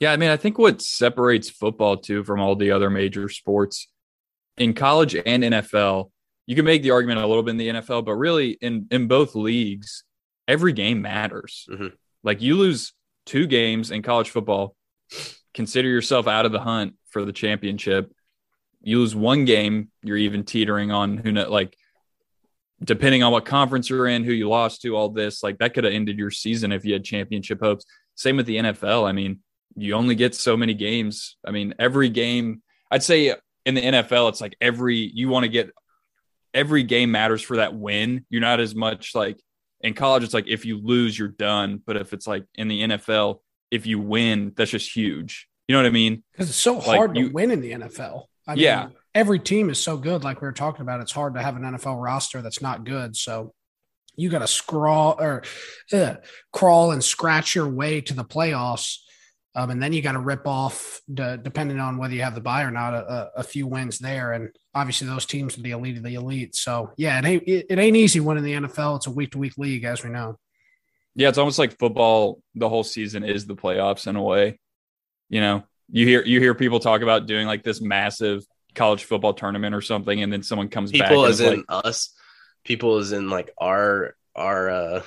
Yeah, 0.00 0.12
I 0.12 0.16
mean, 0.16 0.30
I 0.30 0.36
think 0.36 0.58
what 0.58 0.80
separates 0.82 1.50
football 1.50 1.96
too 1.96 2.22
from 2.24 2.40
all 2.40 2.54
the 2.54 2.70
other 2.70 2.90
major 2.90 3.28
sports 3.28 3.88
in 4.56 4.74
college 4.74 5.14
and 5.14 5.42
NFL, 5.42 6.10
you 6.46 6.54
can 6.54 6.64
make 6.64 6.82
the 6.82 6.90
argument 6.90 7.20
a 7.20 7.26
little 7.26 7.42
bit 7.42 7.52
in 7.52 7.56
the 7.56 7.68
NFL, 7.68 8.04
but 8.04 8.14
really 8.14 8.50
in 8.60 8.86
in 8.90 9.08
both 9.08 9.34
leagues, 9.34 10.04
every 10.46 10.72
game 10.72 11.02
matters. 11.02 11.66
Mm-hmm. 11.70 11.88
Like 12.22 12.42
you 12.42 12.56
lose 12.56 12.92
two 13.26 13.46
games 13.46 13.90
in 13.90 14.02
college 14.02 14.30
football, 14.30 14.74
consider 15.54 15.88
yourself 15.88 16.26
out 16.26 16.46
of 16.46 16.52
the 16.52 16.60
hunt 16.60 16.94
for 17.10 17.24
the 17.24 17.32
championship. 17.32 18.12
You 18.80 18.98
lose 18.98 19.14
one 19.14 19.44
game, 19.44 19.90
you're 20.02 20.16
even 20.16 20.44
teetering 20.44 20.90
on 20.90 21.18
who 21.18 21.32
know, 21.32 21.50
like 21.50 21.76
depending 22.82 23.22
on 23.22 23.32
what 23.32 23.44
conference 23.44 23.90
you're 23.90 24.06
in, 24.06 24.24
who 24.24 24.32
you 24.32 24.48
lost 24.48 24.82
to, 24.82 24.96
all 24.96 25.08
this, 25.08 25.42
like 25.42 25.58
that 25.58 25.74
could 25.74 25.84
have 25.84 25.92
ended 25.92 26.18
your 26.18 26.30
season 26.30 26.72
if 26.72 26.84
you 26.84 26.92
had 26.92 27.04
championship 27.04 27.60
hopes. 27.60 27.84
Same 28.14 28.36
with 28.36 28.46
the 28.46 28.56
NFL. 28.56 29.08
I 29.08 29.12
mean, 29.12 29.40
you 29.76 29.94
only 29.94 30.14
get 30.14 30.34
so 30.34 30.56
many 30.56 30.74
games. 30.74 31.36
I 31.46 31.50
mean, 31.50 31.74
every 31.78 32.08
game, 32.08 32.62
I'd 32.90 33.02
say 33.02 33.34
in 33.66 33.74
the 33.74 33.82
NFL, 33.82 34.28
it's 34.30 34.40
like 34.40 34.56
every, 34.60 34.96
you 34.96 35.28
want 35.28 35.44
to 35.44 35.48
get 35.48 35.70
every 36.54 36.82
game 36.82 37.10
matters 37.10 37.42
for 37.42 37.56
that 37.56 37.74
win. 37.74 38.24
You're 38.30 38.40
not 38.40 38.60
as 38.60 38.74
much 38.74 39.14
like, 39.14 39.40
in 39.80 39.94
college 39.94 40.24
it's 40.24 40.34
like 40.34 40.48
if 40.48 40.64
you 40.64 40.80
lose 40.80 41.18
you're 41.18 41.28
done. 41.28 41.82
But 41.84 41.96
if 41.96 42.12
it's 42.12 42.26
like 42.26 42.44
in 42.54 42.68
the 42.68 42.82
nfl 42.82 43.40
if 43.70 43.86
you 43.86 43.98
win 43.98 44.52
that's 44.56 44.70
just 44.70 44.94
huge. 44.94 45.48
You 45.66 45.74
know 45.74 45.80
what 45.80 45.86
i 45.86 45.90
mean? 45.90 46.22
Because 46.32 46.48
it's 46.48 46.58
so 46.58 46.78
like 46.78 46.96
hard 46.96 47.16
you, 47.16 47.28
to 47.28 47.34
win 47.34 47.50
in 47.50 47.60
the 47.60 47.72
nfl 47.72 48.24
I 48.46 48.54
mean, 48.54 48.64
yeah. 48.64 48.88
every 49.14 49.38
team 49.38 49.68
is 49.68 49.82
so 49.82 49.98
good. 49.98 50.24
Like 50.24 50.40
we 50.40 50.46
were 50.46 50.52
talking 50.52 50.80
about 50.80 51.02
it's 51.02 51.12
hard 51.12 51.34
to 51.34 51.42
have 51.42 51.56
an 51.56 51.62
nfl 51.62 52.02
roster 52.02 52.40
that's 52.40 52.62
not 52.62 52.84
good. 52.84 53.14
So 53.14 53.52
you 54.16 54.30
got 54.30 54.38
to 54.38 54.46
scrawl 54.48 55.16
or 55.20 55.44
uh, 55.92 56.14
crawl 56.52 56.90
and 56.90 57.04
scratch 57.04 57.54
your 57.54 57.68
way 57.68 58.00
to 58.00 58.14
the 58.14 58.24
playoffs 58.24 58.98
um, 59.54 59.70
and 59.70 59.82
then 59.82 59.92
you 59.92 60.02
got 60.02 60.12
to 60.12 60.20
rip 60.20 60.46
off, 60.46 61.00
the, 61.08 61.40
depending 61.42 61.80
on 61.80 61.98
whether 61.98 62.14
you 62.14 62.22
have 62.22 62.34
the 62.34 62.40
buy 62.40 62.62
or 62.62 62.70
not, 62.70 62.94
a, 62.94 63.30
a, 63.36 63.42
few 63.42 63.66
wins 63.66 63.98
there. 63.98 64.32
And 64.32 64.50
obviously, 64.74 65.08
those 65.08 65.26
teams 65.26 65.58
are 65.58 65.62
the 65.62 65.70
elite 65.72 65.96
of 65.96 66.02
the 66.02 66.14
elite. 66.14 66.54
So, 66.54 66.92
yeah, 66.96 67.18
it 67.18 67.24
ain't, 67.24 67.42
it, 67.48 67.66
it 67.70 67.78
ain't 67.78 67.96
easy 67.96 68.20
winning 68.20 68.44
the 68.44 68.52
NFL. 68.52 68.96
It's 68.96 69.06
a 69.06 69.10
week 69.10 69.32
to 69.32 69.38
week 69.38 69.56
league, 69.56 69.84
as 69.84 70.04
we 70.04 70.10
know. 70.10 70.38
Yeah, 71.14 71.28
it's 71.28 71.38
almost 71.38 71.58
like 71.58 71.78
football. 71.78 72.40
The 72.54 72.68
whole 72.68 72.84
season 72.84 73.24
is 73.24 73.46
the 73.46 73.56
playoffs 73.56 74.06
in 74.06 74.14
a 74.14 74.22
way. 74.22 74.60
You 75.28 75.40
know, 75.40 75.64
you 75.90 76.06
hear 76.06 76.22
you 76.22 76.38
hear 76.38 76.54
people 76.54 76.78
talk 76.78 77.00
about 77.00 77.26
doing 77.26 77.46
like 77.46 77.64
this 77.64 77.80
massive 77.80 78.46
college 78.74 79.02
football 79.02 79.34
tournament 79.34 79.74
or 79.74 79.80
something, 79.80 80.22
and 80.22 80.32
then 80.32 80.44
someone 80.44 80.68
comes 80.68 80.92
people 80.92 81.04
back. 81.04 81.10
People 81.10 81.24
as 81.24 81.40
in 81.40 81.56
like, 81.56 81.64
us. 81.68 82.14
People 82.64 82.98
as 82.98 83.10
in 83.10 83.30
like 83.30 83.50
our 83.58 84.14
our 84.36 84.70
uh 84.70 85.02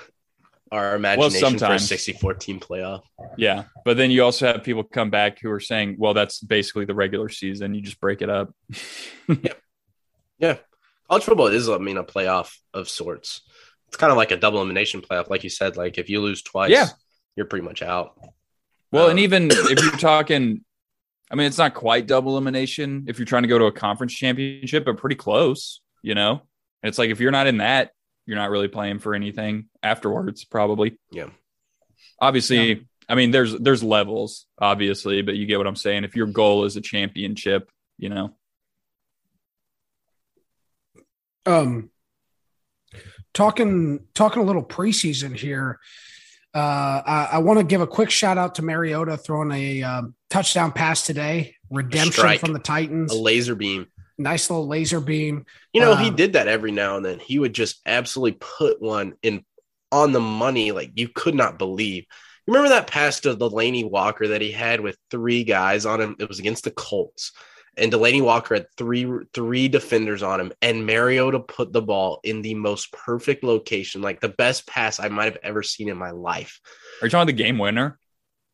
our 0.71 0.95
imagination 0.95 1.57
well, 1.59 1.69
for 1.69 1.75
a 1.75 1.79
64 1.79 2.35
team 2.35 2.59
playoff. 2.59 3.01
Yeah. 3.37 3.65
But 3.83 3.97
then 3.97 4.09
you 4.09 4.23
also 4.23 4.47
have 4.47 4.63
people 4.63 4.83
come 4.83 5.09
back 5.09 5.39
who 5.39 5.51
are 5.51 5.59
saying, 5.59 5.95
well, 5.99 6.13
that's 6.13 6.39
basically 6.39 6.85
the 6.85 6.95
regular 6.95 7.29
season. 7.29 7.75
You 7.75 7.81
just 7.81 7.99
break 7.99 8.21
it 8.21 8.29
up. 8.29 8.53
yeah. 9.27 9.53
Yeah. 10.39 10.57
College 11.09 11.23
football 11.23 11.47
is, 11.47 11.67
I 11.67 11.77
mean, 11.77 11.97
a 11.97 12.03
playoff 12.03 12.55
of 12.73 12.87
sorts. 12.87 13.41
It's 13.89 13.97
kind 13.97 14.11
of 14.11 14.17
like 14.17 14.31
a 14.31 14.37
double 14.37 14.59
elimination 14.59 15.01
playoff. 15.01 15.29
Like 15.29 15.43
you 15.43 15.49
said, 15.49 15.75
like 15.75 15.97
if 15.97 16.09
you 16.09 16.21
lose 16.21 16.41
twice, 16.41 16.71
yeah. 16.71 16.87
you're 17.35 17.45
pretty 17.45 17.65
much 17.65 17.81
out. 17.81 18.17
Well, 18.93 19.05
um, 19.05 19.11
and 19.11 19.19
even 19.19 19.49
if 19.51 19.83
you're 19.83 19.97
talking, 19.97 20.63
I 21.29 21.35
mean, 21.35 21.47
it's 21.47 21.57
not 21.57 21.73
quite 21.73 22.07
double 22.07 22.31
elimination 22.31 23.05
if 23.09 23.19
you're 23.19 23.25
trying 23.25 23.43
to 23.43 23.49
go 23.49 23.59
to 23.59 23.65
a 23.65 23.71
conference 23.73 24.13
championship, 24.13 24.85
but 24.85 24.97
pretty 24.97 25.17
close, 25.17 25.81
you 26.01 26.15
know? 26.15 26.43
It's 26.81 26.97
like 26.97 27.09
if 27.09 27.19
you're 27.19 27.31
not 27.31 27.47
in 27.47 27.57
that, 27.57 27.91
you're 28.25 28.37
not 28.37 28.49
really 28.49 28.67
playing 28.67 28.99
for 28.99 29.15
anything 29.15 29.65
afterwards, 29.83 30.43
probably. 30.45 30.97
Yeah. 31.11 31.29
Obviously, 32.19 32.73
yeah. 32.73 32.75
I 33.09 33.15
mean, 33.15 33.31
there's 33.31 33.57
there's 33.57 33.83
levels, 33.83 34.45
obviously, 34.59 35.21
but 35.21 35.35
you 35.35 35.45
get 35.45 35.57
what 35.57 35.67
I'm 35.67 35.75
saying. 35.75 36.03
If 36.03 36.15
your 36.15 36.27
goal 36.27 36.65
is 36.65 36.77
a 36.77 36.81
championship, 36.81 37.69
you 37.97 38.09
know. 38.09 38.35
Um, 41.45 41.89
talking 43.33 44.05
talking 44.13 44.41
a 44.41 44.45
little 44.45 44.63
preseason 44.63 45.35
here. 45.35 45.79
Uh, 46.53 47.01
I, 47.05 47.29
I 47.33 47.37
want 47.39 47.59
to 47.59 47.65
give 47.65 47.81
a 47.81 47.87
quick 47.87 48.09
shout 48.09 48.37
out 48.37 48.55
to 48.55 48.61
Mariota 48.61 49.17
throwing 49.17 49.51
a 49.51 49.83
um, 49.83 50.15
touchdown 50.29 50.73
pass 50.73 51.05
today, 51.05 51.55
redemption 51.69 52.11
Strike. 52.11 52.39
from 52.41 52.53
the 52.53 52.59
Titans, 52.59 53.11
a 53.13 53.17
laser 53.17 53.55
beam. 53.55 53.87
Nice 54.21 54.49
little 54.49 54.67
laser 54.67 54.99
beam. 54.99 55.45
You 55.73 55.81
know, 55.81 55.95
he 55.95 56.09
Um, 56.09 56.15
did 56.15 56.33
that 56.33 56.47
every 56.47 56.71
now 56.71 56.97
and 56.97 57.05
then. 57.05 57.19
He 57.19 57.39
would 57.39 57.53
just 57.53 57.81
absolutely 57.85 58.37
put 58.39 58.81
one 58.81 59.13
in 59.21 59.45
on 59.91 60.11
the 60.11 60.19
money 60.21 60.71
like 60.71 60.91
you 60.95 61.09
could 61.09 61.35
not 61.35 61.57
believe. 61.59 62.05
Remember 62.47 62.69
that 62.69 62.87
pass 62.87 63.19
to 63.21 63.35
Delanie 63.35 63.89
Walker 63.89 64.29
that 64.29 64.41
he 64.41 64.51
had 64.51 64.81
with 64.81 64.97
three 65.09 65.43
guys 65.43 65.85
on 65.85 66.01
him? 66.01 66.15
It 66.19 66.27
was 66.27 66.39
against 66.39 66.63
the 66.63 66.71
Colts. 66.71 67.31
And 67.77 67.91
Delanie 67.91 68.21
Walker 68.21 68.55
had 68.55 68.65
three 68.77 69.09
three 69.33 69.69
defenders 69.69 70.23
on 70.23 70.41
him, 70.41 70.51
and 70.61 70.85
Mariota 70.85 71.39
put 71.39 71.71
the 71.71 71.81
ball 71.81 72.19
in 72.23 72.41
the 72.41 72.53
most 72.53 72.91
perfect 72.91 73.43
location, 73.45 74.01
like 74.01 74.19
the 74.19 74.27
best 74.29 74.67
pass 74.67 74.99
I 74.99 75.07
might 75.07 75.25
have 75.25 75.37
ever 75.41 75.63
seen 75.63 75.87
in 75.87 75.97
my 75.97 76.11
life. 76.11 76.59
Are 77.01 77.05
you 77.07 77.09
talking 77.09 77.21
about 77.21 77.27
the 77.37 77.43
game 77.43 77.57
winner? 77.57 77.97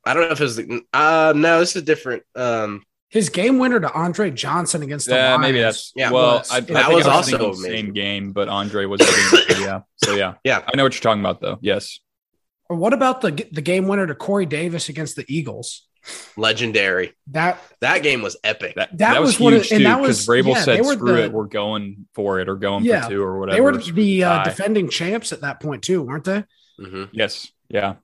I 0.05 0.13
don't 0.13 0.23
know 0.27 0.31
if 0.31 0.39
it 0.39 0.43
was 0.43 0.55
the, 0.57 0.81
uh 0.93 1.33
no, 1.35 1.59
this 1.59 1.75
is 1.75 1.81
different. 1.83 2.23
Um 2.35 2.83
His 3.09 3.29
game 3.29 3.57
winner 3.57 3.79
to 3.79 3.91
Andre 3.93 4.31
Johnson 4.31 4.83
against 4.83 5.07
the 5.07 5.15
Yeah, 5.15 5.27
Lions. 5.29 5.41
maybe 5.41 5.61
that's 5.61 5.93
Yeah, 5.95 6.11
well. 6.11 6.39
was- 6.39 6.51
I, 6.51 6.57
I 6.57 6.59
that 6.59 6.85
think 6.87 6.95
was 6.97 7.07
I 7.07 7.13
also 7.13 7.51
the 7.51 7.57
same 7.57 7.93
game, 7.93 8.33
but 8.33 8.49
Andre 8.49 8.85
was 8.85 8.99
hitting- 9.01 9.63
yeah. 9.63 9.79
So 10.03 10.13
yeah, 10.15 10.33
Yeah. 10.43 10.61
I 10.67 10.75
know 10.75 10.83
what 10.83 10.93
you're 10.93 11.01
talking 11.01 11.21
about 11.21 11.39
though. 11.41 11.57
Yes, 11.61 11.99
Or 12.69 12.75
what 12.75 12.91
about 12.93 13.21
the 13.21 13.31
the 13.51 13.61
game 13.61 13.87
winner 13.87 14.05
to 14.07 14.15
Corey 14.15 14.45
Davis 14.45 14.89
against 14.89 15.15
the 15.15 15.25
Eagles? 15.29 15.83
legendary. 16.37 17.13
That 17.31 17.61
That 17.81 18.01
game 18.03 18.21
was 18.21 18.37
epic. 18.43 18.75
that, 18.75 18.91
That 18.97 19.13
that, 19.13 19.21
was, 19.21 19.31
was 19.31 19.39
one 19.41 19.53
of- 19.53 19.61
huge 19.63 19.71
and 19.71 19.79
too 19.79 19.83
that 19.85 20.01
because 20.01 20.27
was- 20.27 20.27
Vrabel 20.27 20.53
yeah, 20.55 20.61
said, 20.63 20.85
"Screw 20.85 21.15
the- 21.15 21.23
it, 21.25 21.31
we're 21.33 21.45
going 21.45 22.07
for 22.13 22.39
it 22.39 22.47
or 22.49 22.55
going 22.55 22.85
Yeah, 22.85 23.03
for 23.03 23.09
two 23.09 23.23
or 23.23 23.39
whatever." 23.39 23.55
they 23.55 23.61
were 23.61 23.77
the 23.77 24.23
uh, 24.23 24.43
defending 24.43 24.89
champs 24.89 25.31
at 25.33 25.41
that 25.41 25.59
point 25.61 25.83
too, 25.83 26.01
weren't 26.03 26.23
they? 26.23 26.43
Mhm. 26.79 27.09
yes, 27.11 27.51
yeah. 27.69 27.95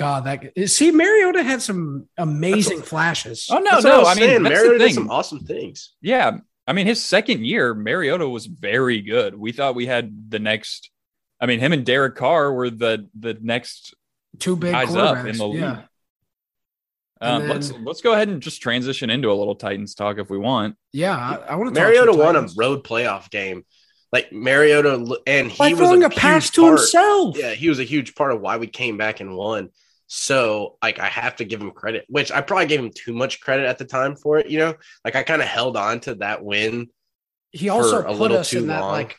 God, 0.00 0.24
that 0.24 0.68
see 0.70 0.90
Mariota 0.90 1.42
had 1.42 1.60
some 1.62 2.08
amazing 2.16 2.80
flashes. 2.82 3.46
Oh 3.50 3.58
no, 3.58 3.70
That's 3.72 3.84
no. 3.84 3.98
was 4.00 4.16
I 4.16 4.20
mean, 4.20 4.42
Mariota 4.42 4.78
did 4.78 4.94
some 4.94 5.10
awesome 5.10 5.40
things. 5.40 5.92
Yeah, 6.00 6.38
I 6.66 6.72
mean, 6.72 6.86
his 6.86 7.04
second 7.04 7.44
year, 7.44 7.74
Mariota 7.74 8.26
was 8.28 8.46
very 8.46 9.02
good. 9.02 9.34
We 9.34 9.52
thought 9.52 9.74
we 9.74 9.86
had 9.86 10.30
the 10.30 10.38
next. 10.38 10.90
I 11.40 11.46
mean, 11.46 11.60
him 11.60 11.72
and 11.72 11.84
Derek 11.84 12.16
Carr 12.16 12.52
were 12.52 12.70
the 12.70 13.08
the 13.18 13.36
next 13.40 13.94
Two 14.38 14.56
big 14.56 14.72
guys 14.72 14.94
up 14.96 15.26
in 15.26 15.36
the 15.36 15.46
league. 15.48 15.60
yeah, 15.60 15.82
Um, 17.20 17.42
And 17.42 17.48
let's 17.50 17.72
let's 17.72 18.00
go 18.00 18.12
ahead 18.14 18.28
and 18.28 18.40
just 18.40 18.62
transition 18.62 19.10
into 19.10 19.30
a 19.30 19.34
little 19.34 19.54
Titans 19.54 19.94
talk 19.94 20.18
if 20.18 20.30
we 20.30 20.38
want. 20.38 20.76
yeah. 20.92 21.14
I, 21.16 21.52
I 21.52 21.54
want 21.56 21.74
to. 21.74 21.80
Mariota 21.80 22.12
won 22.12 22.36
a 22.36 22.46
road 22.56 22.84
playoff 22.84 23.28
game. 23.30 23.64
Like 24.12 24.32
Mariota, 24.32 24.94
and 25.26 25.50
he 25.52 25.56
by 25.58 25.68
was 25.70 25.78
throwing 25.78 26.02
a, 26.02 26.06
a, 26.06 26.10
pass 26.10 26.50
to 26.50 26.62
part- 26.62 26.78
himself. 26.78 27.36
Yeah, 27.38 27.52
he 27.52 27.68
was 27.68 27.78
a 27.78 27.84
huge 27.84 28.14
part 28.16 28.32
of 28.32 28.40
why 28.40 28.56
we 28.56 28.66
came 28.66 28.96
back 28.96 29.20
and 29.20 29.36
won. 29.36 29.70
So, 30.12 30.76
like, 30.82 30.98
I 30.98 31.06
have 31.06 31.36
to 31.36 31.44
give 31.44 31.60
him 31.60 31.70
credit, 31.70 32.04
which 32.08 32.32
I 32.32 32.40
probably 32.40 32.66
gave 32.66 32.80
him 32.80 32.90
too 32.92 33.12
much 33.12 33.40
credit 33.40 33.66
at 33.66 33.78
the 33.78 33.84
time 33.84 34.16
for 34.16 34.38
it. 34.38 34.50
You 34.50 34.58
know, 34.58 34.74
like 35.04 35.14
I 35.14 35.22
kind 35.22 35.40
of 35.40 35.46
held 35.46 35.76
on 35.76 36.00
to 36.00 36.16
that 36.16 36.42
win. 36.42 36.88
He 37.52 37.68
also 37.68 38.02
for 38.02 38.08
a 38.08 38.10
put 38.10 38.18
little 38.18 38.38
us 38.38 38.50
too 38.50 38.58
in 38.58 38.66
that 38.66 38.80
like 38.80 39.16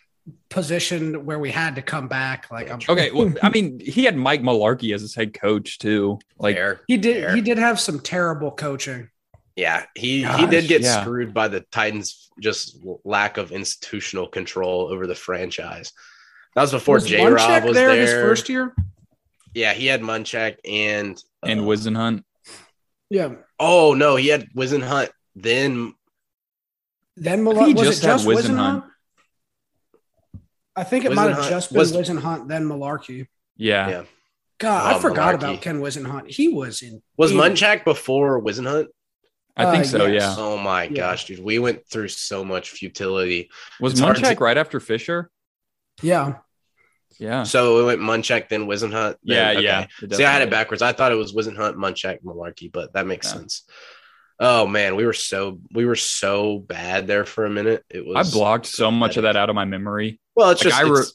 position 0.50 1.26
where 1.26 1.40
we 1.40 1.50
had 1.50 1.76
to 1.76 1.82
come 1.82 2.10
back. 2.10 2.52
Like 2.52 2.70
I'm 2.70 2.80
Okay, 2.90 3.10
well, 3.12 3.34
I 3.42 3.48
mean, 3.48 3.80
he 3.80 4.04
had 4.04 4.18
Mike 4.18 4.42
Mularkey 4.42 4.94
as 4.94 5.00
his 5.00 5.16
head 5.16 5.34
coach 5.34 5.80
too. 5.80 6.20
Like, 6.38 6.58
Fair. 6.58 6.82
he 6.90 6.98
did. 6.98 7.24
Fair. 7.24 7.36
He 7.36 7.42
did 7.42 7.58
have 7.58 7.80
some 7.80 8.02
terrible 8.02 8.52
coaching. 8.52 9.10
Yeah, 9.56 9.86
he 9.96 10.26
he 10.26 10.46
did 10.46 10.68
get 10.68 10.82
yeah. 10.82 11.00
screwed 11.02 11.34
by 11.34 11.48
the 11.48 11.62
Titans' 11.72 12.32
just 12.42 12.86
lack 13.06 13.38
of 13.38 13.54
institutional 13.54 14.28
control 14.28 14.90
over 14.92 15.08
the 15.08 15.16
franchise. 15.16 15.94
That 16.56 16.64
was 16.64 16.72
before 16.72 16.96
Was 16.96 17.06
J 17.06 17.26
Rob 17.26 17.64
was 17.64 17.76
there 17.76 17.96
there. 17.96 18.02
his 18.02 18.12
first 18.12 18.50
year? 18.50 18.76
Yeah, 19.54 19.74
he 19.74 19.88
had 19.88 20.02
Munchak 20.02 20.58
and 20.66 21.22
and 21.44 21.60
uh, 21.62 21.64
Whisenhunt. 21.64 22.24
Yeah. 23.10 23.36
Oh 23.60 23.94
no, 23.94 24.16
he 24.16 24.28
had 24.30 24.48
Whisenhunt. 24.56 25.10
Then 25.36 25.94
Then 27.18 27.48
I 27.48 27.54
think 27.54 27.68
he 27.68 27.74
was 27.74 27.88
just 27.88 28.04
it 28.04 28.08
just 28.08 28.26
had 28.26 28.34
Whisenhunt? 28.36 28.84
Whisenhunt. 28.84 28.84
I 30.76 30.84
think 30.84 31.06
it 31.06 31.14
might 31.14 31.34
have 31.36 31.50
just 31.50 31.70
been 31.72 31.80
was- 31.80 31.92
Whisenhunt, 31.92 32.48
then 32.48 32.66
Mularkey. 32.66 33.28
Yeah. 33.58 33.90
Yeah. 33.90 34.04
God, 34.58 34.94
Oh, 34.94 34.98
I 34.98 35.02
forgot 35.02 35.36
Mularkey. 35.36 35.38
about 35.38 35.62
Ken 35.62 35.82
Whisenhunt. 35.82 36.28
He 36.30 36.48
was 36.48 36.82
in. 36.82 37.02
was 37.18 37.32
he- 37.32 37.38
Munchak 37.38 37.84
before 37.84 38.42
Whisenhunt? 38.42 38.88
I 39.58 39.70
think 39.72 39.84
Uh, 39.84 39.88
so. 39.88 40.06
yes. 40.06 40.22
Yeah. 40.22 40.36
Oh 40.44 40.58
my 40.58 40.84
Yeah. 40.84 40.90
gosh, 40.96 41.26
dude, 41.26 41.44
we 41.44 41.60
went 41.60 41.86
through 41.90 42.08
so 42.08 42.46
much 42.46 42.70
futility. 42.70 43.50
Was 43.82 43.94
It's 43.94 44.02
Munchak 44.02 44.38
to- 44.38 44.44
right 44.44 44.58
after 44.58 44.80
Fisher? 44.80 45.30
Yeah. 46.02 46.36
Yeah. 47.22 47.44
So 47.44 47.78
we 47.78 47.84
went 47.84 48.02
Munchak, 48.02 48.50
then 48.50 48.66
Whisenhunt. 48.66 49.16
then- 49.24 49.54
Yeah. 49.54 49.60
okay. 49.60 49.88
Yeah. 50.02 50.18
See, 50.18 50.26
I 50.26 50.32
had 50.32 50.42
it 50.42 50.50
backwards. 50.50 50.82
I 50.82 50.92
thought 50.92 51.12
it 51.12 51.16
was 51.16 51.34
Whisenhunt, 51.34 51.76
Munchak, 51.76 52.24
Mularkey, 52.24 52.72
but 52.72 52.94
that 52.94 53.06
makes 53.06 53.28
Yeah. 53.28 53.34
sense. 53.40 53.64
Oh 54.40 54.66
man, 54.66 54.96
we 54.96 55.06
were 55.06 55.14
so 55.14 55.60
we 55.72 55.86
were 55.86 55.96
so 55.96 56.58
bad 56.58 57.06
there 57.06 57.26
for 57.26 57.46
a 57.46 57.50
minute. 57.50 57.84
It 57.92 58.04
was 58.08 58.34
I 58.34 58.36
blocked 58.36 58.66
so 58.66 58.90
much 58.90 59.16
of 59.18 59.24
that 59.24 59.36
out 59.38 59.50
of 59.50 59.56
my 59.56 59.66
memory. 59.66 60.20
well, 60.36 60.50
it's 60.50 60.64
like, 60.64 60.72
just 60.74 60.82
I 60.84 60.86
re- 60.88 60.90
it's- 60.92 61.14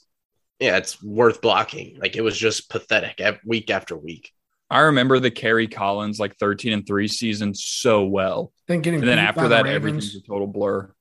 yeah, 0.61 0.77
it's 0.77 1.03
worth 1.03 1.41
blocking. 1.41 1.99
Like 2.01 2.15
it 2.15 2.21
was 2.23 2.39
just 2.39 2.71
pathetic 2.71 3.21
week 3.45 3.69
after 3.71 3.97
week. 3.97 4.31
I 4.71 4.81
remember 4.83 5.19
the 5.19 5.31
Kerry 5.33 5.67
Collins 5.69 6.19
like 6.21 6.37
13 6.39 6.73
and 6.73 6.87
3 6.87 7.09
season 7.09 7.53
so 7.55 8.05
well. 8.05 8.53
Then 8.69 8.81
getting 8.81 9.01
And 9.01 9.09
then 9.09 9.19
after 9.19 9.49
that, 9.49 9.65
Ravens. 9.65 9.75
everything's 9.77 10.17
a 10.17 10.21
total 10.23 10.47
blur. 10.47 10.93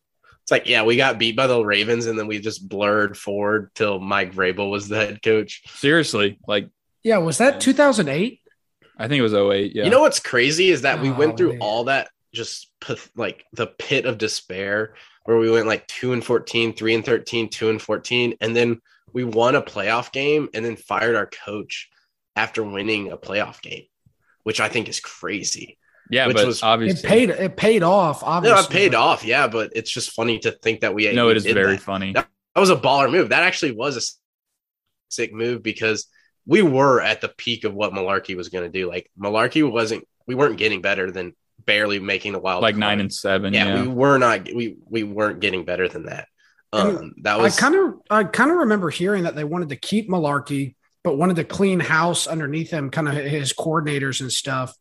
It's 0.45 0.51
like 0.51 0.69
yeah, 0.69 0.83
we 0.83 0.95
got 0.95 1.17
beat 1.17 1.35
by 1.35 1.47
the 1.47 1.59
Ravens, 1.63 2.05
and 2.05 2.19
then 2.19 2.27
we 2.27 2.37
just 2.37 2.69
blurred 2.69 3.17
forward 3.17 3.71
till 3.73 3.99
Mike 3.99 4.31
Vrabel 4.31 4.69
was 4.69 4.87
the 4.87 4.97
head 4.97 5.23
coach. 5.23 5.63
Seriously. 5.73 6.37
Like, 6.47 6.69
Yeah, 7.03 7.17
was 7.17 7.39
that 7.39 7.59
2008? 7.59 8.41
I 8.95 9.07
think 9.07 9.19
it 9.19 9.23
was 9.23 9.33
08. 9.33 9.75
Yeah. 9.75 9.85
You 9.85 9.89
know 9.89 10.01
what's 10.01 10.19
crazy 10.19 10.69
is 10.69 10.83
that 10.83 11.01
we 11.01 11.11
went 11.11 11.33
oh, 11.33 11.37
through 11.37 11.47
Golly. 11.47 11.59
all 11.61 11.83
that 11.85 12.09
just 12.31 12.71
like 13.15 13.43
the 13.53 13.65
pit 13.65 14.05
of 14.05 14.19
despair 14.19 14.93
where 15.23 15.37
we 15.37 15.49
went 15.49 15.65
like 15.65 15.87
2 15.87 16.13
and 16.13 16.23
14, 16.23 16.75
3 16.75 16.95
and 16.95 17.03
13, 17.03 17.49
2 17.49 17.69
and 17.69 17.81
14 17.81 18.35
and 18.39 18.55
then 18.55 18.79
we 19.13 19.23
won 19.23 19.55
a 19.55 19.61
playoff 19.63 20.11
game 20.11 20.49
and 20.53 20.63
then 20.63 20.75
fired 20.75 21.15
our 21.15 21.25
coach 21.25 21.89
after 22.35 22.63
winning 22.63 23.11
a 23.11 23.17
playoff 23.17 23.61
game, 23.61 23.85
which 24.43 24.59
I 24.59 24.69
think 24.69 24.89
is 24.89 24.99
crazy. 24.99 25.79
Yeah. 26.09 26.27
which 26.27 26.37
But 26.37 26.47
was- 26.47 26.57
It 26.59 26.63
obviously, 26.63 27.09
paid. 27.09 27.29
It 27.31 27.57
paid 27.57 27.83
off. 27.83 28.21
No, 28.21 28.27
Obviously, 28.27 28.63
it 28.63 28.69
paid 28.69 28.95
off, 28.95 29.23
yeah, 29.25 29.47
but 29.47 29.71
it's 29.75 29.91
just 29.91 30.11
funny 30.11 30.39
to 30.39 30.51
think 30.51 30.81
that 30.81 30.93
we 30.93 31.11
no, 31.13 31.25
we 31.25 31.31
it 31.31 31.37
is 31.37 31.45
very 31.45 31.73
that. 31.77 31.81
funny. 31.81 32.13
That 32.13 32.27
was 32.55 32.69
a 32.69 32.75
baller 32.75 33.11
move. 33.11 33.29
That 33.29 33.43
actually 33.43 33.71
was 33.71 33.97
a 33.97 34.01
sick 35.09 35.33
move 35.33 35.63
because 35.63 36.07
we 36.45 36.61
were 36.61 37.01
at 37.01 37.21
the 37.21 37.29
peak 37.29 37.63
of 37.63 37.73
what 37.73 37.91
Mularkey 37.91 38.35
was 38.35 38.49
going 38.49 38.63
to 38.71 38.79
do. 38.79 38.87
Like 38.87 39.09
Mularkey 39.19 39.69
wasn't, 39.69 40.07
we 40.27 40.35
weren't 40.35 40.57
getting 40.57 40.81
better 40.81 41.11
than 41.11 41.33
barely 41.65 41.99
making 41.99 42.33
the 42.33 42.39
wild 42.39 42.61
like 42.61 42.73
card. 42.75 42.79
nine 42.79 42.99
and 42.99 43.11
seven. 43.13 43.53
yeah, 43.53 43.67
Yeah. 43.75 43.81
we 43.81 43.87
were 43.87 44.17
not 44.19 44.45
we 44.53 44.77
we 44.85 45.03
weren't 45.03 45.39
getting 45.39 45.65
better 45.65 45.87
than 45.87 46.05
that. 46.05 46.27
And 46.73 46.97
Um, 46.97 47.13
that 47.23 47.39
I 47.39 47.49
kind 47.49 47.75
of, 47.75 47.93
I 48.09 48.23
kind 48.25 48.51
of 48.51 48.57
remember 48.57 48.89
hearing 48.89 49.23
that 49.23 49.35
they 49.35 49.43
wanted 49.43 49.69
to 49.69 49.75
keep 49.75 50.09
Mularkey, 50.09 50.75
but 51.03 51.17
wanted 51.17 51.37
to 51.37 51.43
clean 51.45 51.79
house 51.79 52.27
underneath 52.27 52.69
him, 52.69 52.89
kind 52.89 53.07
of 53.07 53.15
his 53.15 53.53
coordinators 53.53 54.21
and 54.21 54.31
stuff. 54.31 54.75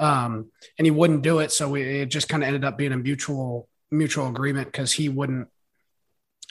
Um, 0.00 0.50
and 0.78 0.86
he 0.86 0.90
wouldn't 0.90 1.22
do 1.22 1.38
it, 1.40 1.52
so 1.52 1.68
we, 1.68 1.82
it 1.82 2.06
just 2.06 2.28
kind 2.28 2.42
of 2.42 2.46
ended 2.48 2.64
up 2.64 2.76
being 2.78 2.92
a 2.92 2.96
mutual 2.96 3.68
mutual 3.92 4.28
agreement 4.28 4.66
because 4.72 4.92
he 4.92 5.08
wouldn't 5.08 5.48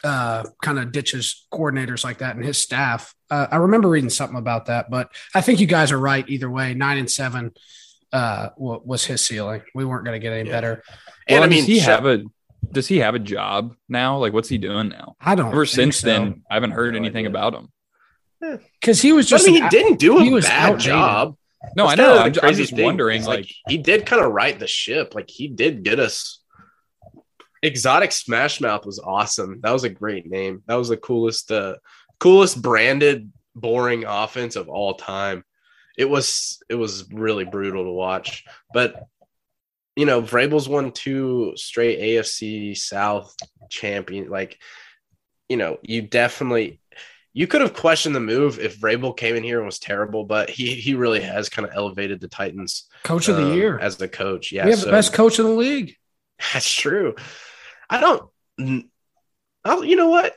uh, 0.04 0.44
kind 0.62 0.80
of 0.80 0.92
ditch 0.92 1.12
his 1.12 1.46
coordinators 1.52 2.04
like 2.04 2.20
that 2.20 2.36
and 2.36 2.46
his 2.46 2.58
staff. 2.58 3.14
Uh, 3.30 3.48
I 3.52 3.58
remember 3.58 3.90
reading 3.90 4.10
something 4.10 4.38
about 4.38 4.68
that, 4.68 4.90
but 4.90 5.10
I 5.36 5.42
think 5.42 5.60
you 5.60 5.68
guys 5.68 5.92
are 5.92 6.00
right 6.00 6.24
either 6.30 6.50
way. 6.50 6.74
Nine 6.74 6.98
and 7.00 7.10
seven 7.12 7.54
uh, 8.14 8.50
wa- 8.58 8.80
was 8.84 9.04
his 9.06 9.26
ceiling. 9.26 9.62
We 9.76 9.84
weren't 9.86 10.06
going 10.06 10.20
to 10.20 10.24
get 10.24 10.32
any 10.34 10.48
Yeah. 10.50 10.56
better. 10.56 10.84
and 11.28 11.44
I 11.44 11.48
mean 11.48 11.60
does 11.60 11.68
he 11.68 11.80
Shep- 11.80 11.88
have 11.88 12.06
a 12.06 12.24
does 12.72 12.88
he 12.88 12.98
have 12.98 13.16
a 13.16 13.20
job 13.20 13.74
now? 13.88 14.18
Like, 14.20 14.32
what's 14.34 14.50
he 14.50 14.58
doing 14.60 14.90
now? 14.90 15.16
I 15.20 15.34
don't. 15.36 15.48
Ever 15.48 15.66
think 15.66 15.76
since 15.94 15.98
so. 16.02 16.08
then, 16.08 16.44
I 16.52 16.54
haven't 16.54 16.72
heard 16.72 16.94
No 16.94 17.00
anything 17.00 17.26
idea. 17.26 17.30
about 17.30 17.56
him. 17.56 17.70
because 18.80 19.02
he 19.02 19.12
was 19.12 19.30
but 19.30 19.36
I 19.36 19.38
just 19.40 19.48
mean, 19.48 19.56
he 19.56 19.62
out- 19.64 19.72
didn't 19.72 20.00
do 20.00 20.18
a 20.20 20.24
he 20.24 20.30
was 20.30 20.46
bad 20.46 20.64
outdated. 20.74 20.86
job. 20.86 21.36
No, 21.76 21.88
That's 21.88 22.00
I 22.00 22.04
know. 22.04 22.18
I'm, 22.18 22.34
I'm 22.42 22.54
just 22.54 22.76
thing. 22.76 22.86
wondering. 22.86 23.20
It's 23.20 23.28
Like, 23.28 23.52
he 23.68 23.78
did 23.78 24.06
kind 24.06 24.24
of 24.24 24.32
right 24.32 24.58
the 24.58 24.68
ship. 24.68 25.14
Like 25.14 25.30
he 25.30 25.48
did 25.48 25.84
get 25.84 26.00
us. 26.00 26.42
Exotic 27.62 28.14
Smash 28.14 28.62
Mouth 28.62 28.86
was 28.86 29.00
awesome. 29.00 29.60
That 29.62 29.72
was 29.74 29.84
a 29.84 29.90
great 29.90 30.30
name. 30.30 30.64
That 30.68 30.76
was 30.76 30.90
the 30.90 30.98
coolest, 30.98 31.52
uh, 31.52 31.76
coolest 32.20 32.62
branded 32.62 33.32
boring 33.56 34.06
offense 34.06 34.56
of 34.56 34.70
all 34.70 34.94
time. 34.94 35.44
It 35.98 36.10
was 36.10 36.64
it 36.70 36.76
was 36.76 37.12
really 37.12 37.44
brutal 37.44 37.84
to 37.84 37.92
watch. 37.92 38.46
But 38.74 39.06
you 39.98 40.06
know, 40.06 40.22
Vrabel's 40.22 40.70
won 40.70 40.94
two 40.94 41.52
straight 41.58 42.00
AFC 42.00 42.78
South 42.78 43.36
champion. 43.70 44.30
Like, 44.30 44.58
you 45.50 45.58
know, 45.58 45.78
you 45.82 46.02
definitely 46.02 46.80
you 47.34 47.48
could 47.48 47.62
have 47.62 47.74
questioned 47.74 48.16
the 48.16 48.20
move 48.20 48.60
if 48.60 48.80
Vrabel 48.80 49.16
came 49.16 49.36
in 49.36 49.44
here 49.44 49.58
and 49.58 49.66
was 49.66 49.80
terrible, 49.80 50.26
but 50.26 50.50
he 50.50 50.76
he 50.76 50.96
really 50.96 51.22
has 51.22 51.50
kind 51.50 51.68
of 51.68 51.74
elevated 51.76 52.20
the 52.20 52.28
Titans 52.28 52.86
coach 53.04 53.28
of 53.28 53.36
the 53.36 53.46
um, 53.46 53.54
year. 53.54 53.80
as 53.80 53.98
the 53.98 54.08
coach. 54.08 54.52
Yeah, 54.52 54.66
we 54.66 54.72
have 54.72 54.80
so- 54.80 54.88
the 54.88 54.92
best 54.92 55.14
coach 55.14 55.40
in 55.40 55.46
the 55.46 55.52
league. 55.52 55.96
That's 56.54 56.72
true. 56.72 57.16
I 57.90 58.00
don't. 58.00 58.90
I'll, 59.64 59.84
you 59.84 59.96
know 59.96 60.10
what? 60.10 60.36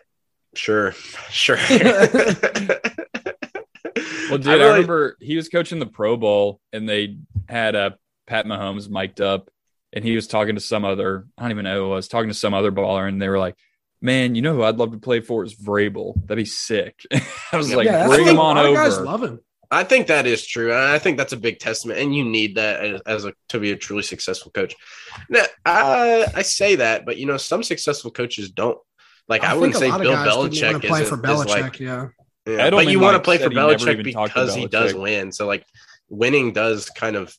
Sure, 0.55 0.93
sure. 1.31 1.59
well, 1.71 1.81
dude, 4.39 4.49
I 4.49 4.53
I, 4.53 4.69
remember 4.69 5.17
he 5.21 5.37
was 5.37 5.49
coaching 5.49 5.79
the 5.79 5.87
Pro 5.87 6.17
Bowl, 6.17 6.61
and 6.73 6.89
they 6.89 7.19
had 7.49 7.75
uh, 7.75 7.91
Pat 8.27 8.47
Mahomes 8.47 8.91
mic'd 8.91 9.21
up, 9.21 9.51
and 9.93 10.05
he 10.05 10.15
was 10.15 10.27
talking 10.27 10.57
to 10.57 10.61
some 10.61 10.85
other, 10.85 11.27
I 11.39 11.43
don't 11.43 11.53
even 11.53 11.65
know 11.65 11.81
who 11.81 11.87
it 11.87 11.95
was, 11.95 12.09
talking 12.09 12.29
to 12.29 12.35
some 12.35 12.55
other 12.55 12.73
baller, 12.73 13.09
and 13.09 13.21
they 13.21 13.29
were 13.29 13.39
like, 13.39 13.57
Man, 14.03 14.35
you 14.35 14.43
know 14.43 14.55
who 14.55 14.65
I'd 14.65 14.77
love 14.77 14.91
to 14.93 14.99
play 14.99 15.21
for 15.21 15.45
is 15.45 15.55
Vrabel. 15.55 16.15
That'd 16.27 16.37
be 16.37 16.45
sick. 16.45 17.07
I 17.53 17.57
was 17.57 17.73
like, 17.73 17.87
Yeah, 17.87 18.09
bring 18.09 18.27
him 18.27 18.41
on 18.41 18.57
lot 18.57 18.67
over. 18.67 18.75
Guys 18.75 18.99
love 18.99 19.23
him. 19.23 19.41
I 19.71 19.85
think 19.85 20.09
that 20.09 20.27
is 20.27 20.47
true, 20.47 20.71
and 20.71 20.79
I 20.79 20.99
think 20.99 21.17
that's 21.17 21.33
a 21.33 21.37
big 21.37 21.59
testament. 21.59 21.99
And 21.99 22.15
you 22.15 22.25
need 22.25 22.57
that 22.57 22.85
as, 22.85 23.01
as 23.07 23.25
a 23.25 23.33
to 23.49 23.59
be 23.59 23.71
a 23.71 23.77
truly 23.77 24.03
successful 24.03 24.51
coach. 24.53 24.75
Now, 25.31 25.45
I, 25.65 26.27
I 26.35 26.43
say 26.43 26.77
that, 26.77 27.07
but 27.07 27.17
you 27.17 27.25
know, 27.25 27.39
some 27.39 27.63
successful 27.63 28.11
coaches 28.11 28.51
don't. 28.51 28.77
Like 29.29 29.45
I, 29.45 29.55
wouldn't 29.55 29.77
say 29.77 29.89
lot 29.89 30.01
Bill 30.03 30.13
Belichick 30.13 30.63
wanna 30.67 30.81
play 30.81 31.03
is, 31.03 31.09
for 31.09 31.17
Belichick. 31.17 31.47
like, 31.47 31.81
yeah, 31.81 32.09
yeah, 32.45 32.69
Edelman, 32.69 32.71
but 32.73 32.87
you 32.89 33.01
want 33.01 33.15
to 33.15 33.23
play 33.23 33.39
for 33.39 33.45
said 33.45 33.53
he 33.53 33.57
never 33.57 33.75
Belichick 33.77 33.99
even 34.01 34.13
talked 34.13 34.35
to 34.35 34.41
because 34.41 34.55
he 34.55 34.67
does 34.67 34.95
win. 34.95 35.33
So 35.33 35.47
like, 35.47 35.65
winning 36.11 36.53
does 36.53 36.91
kind 36.91 37.17
of 37.17 37.35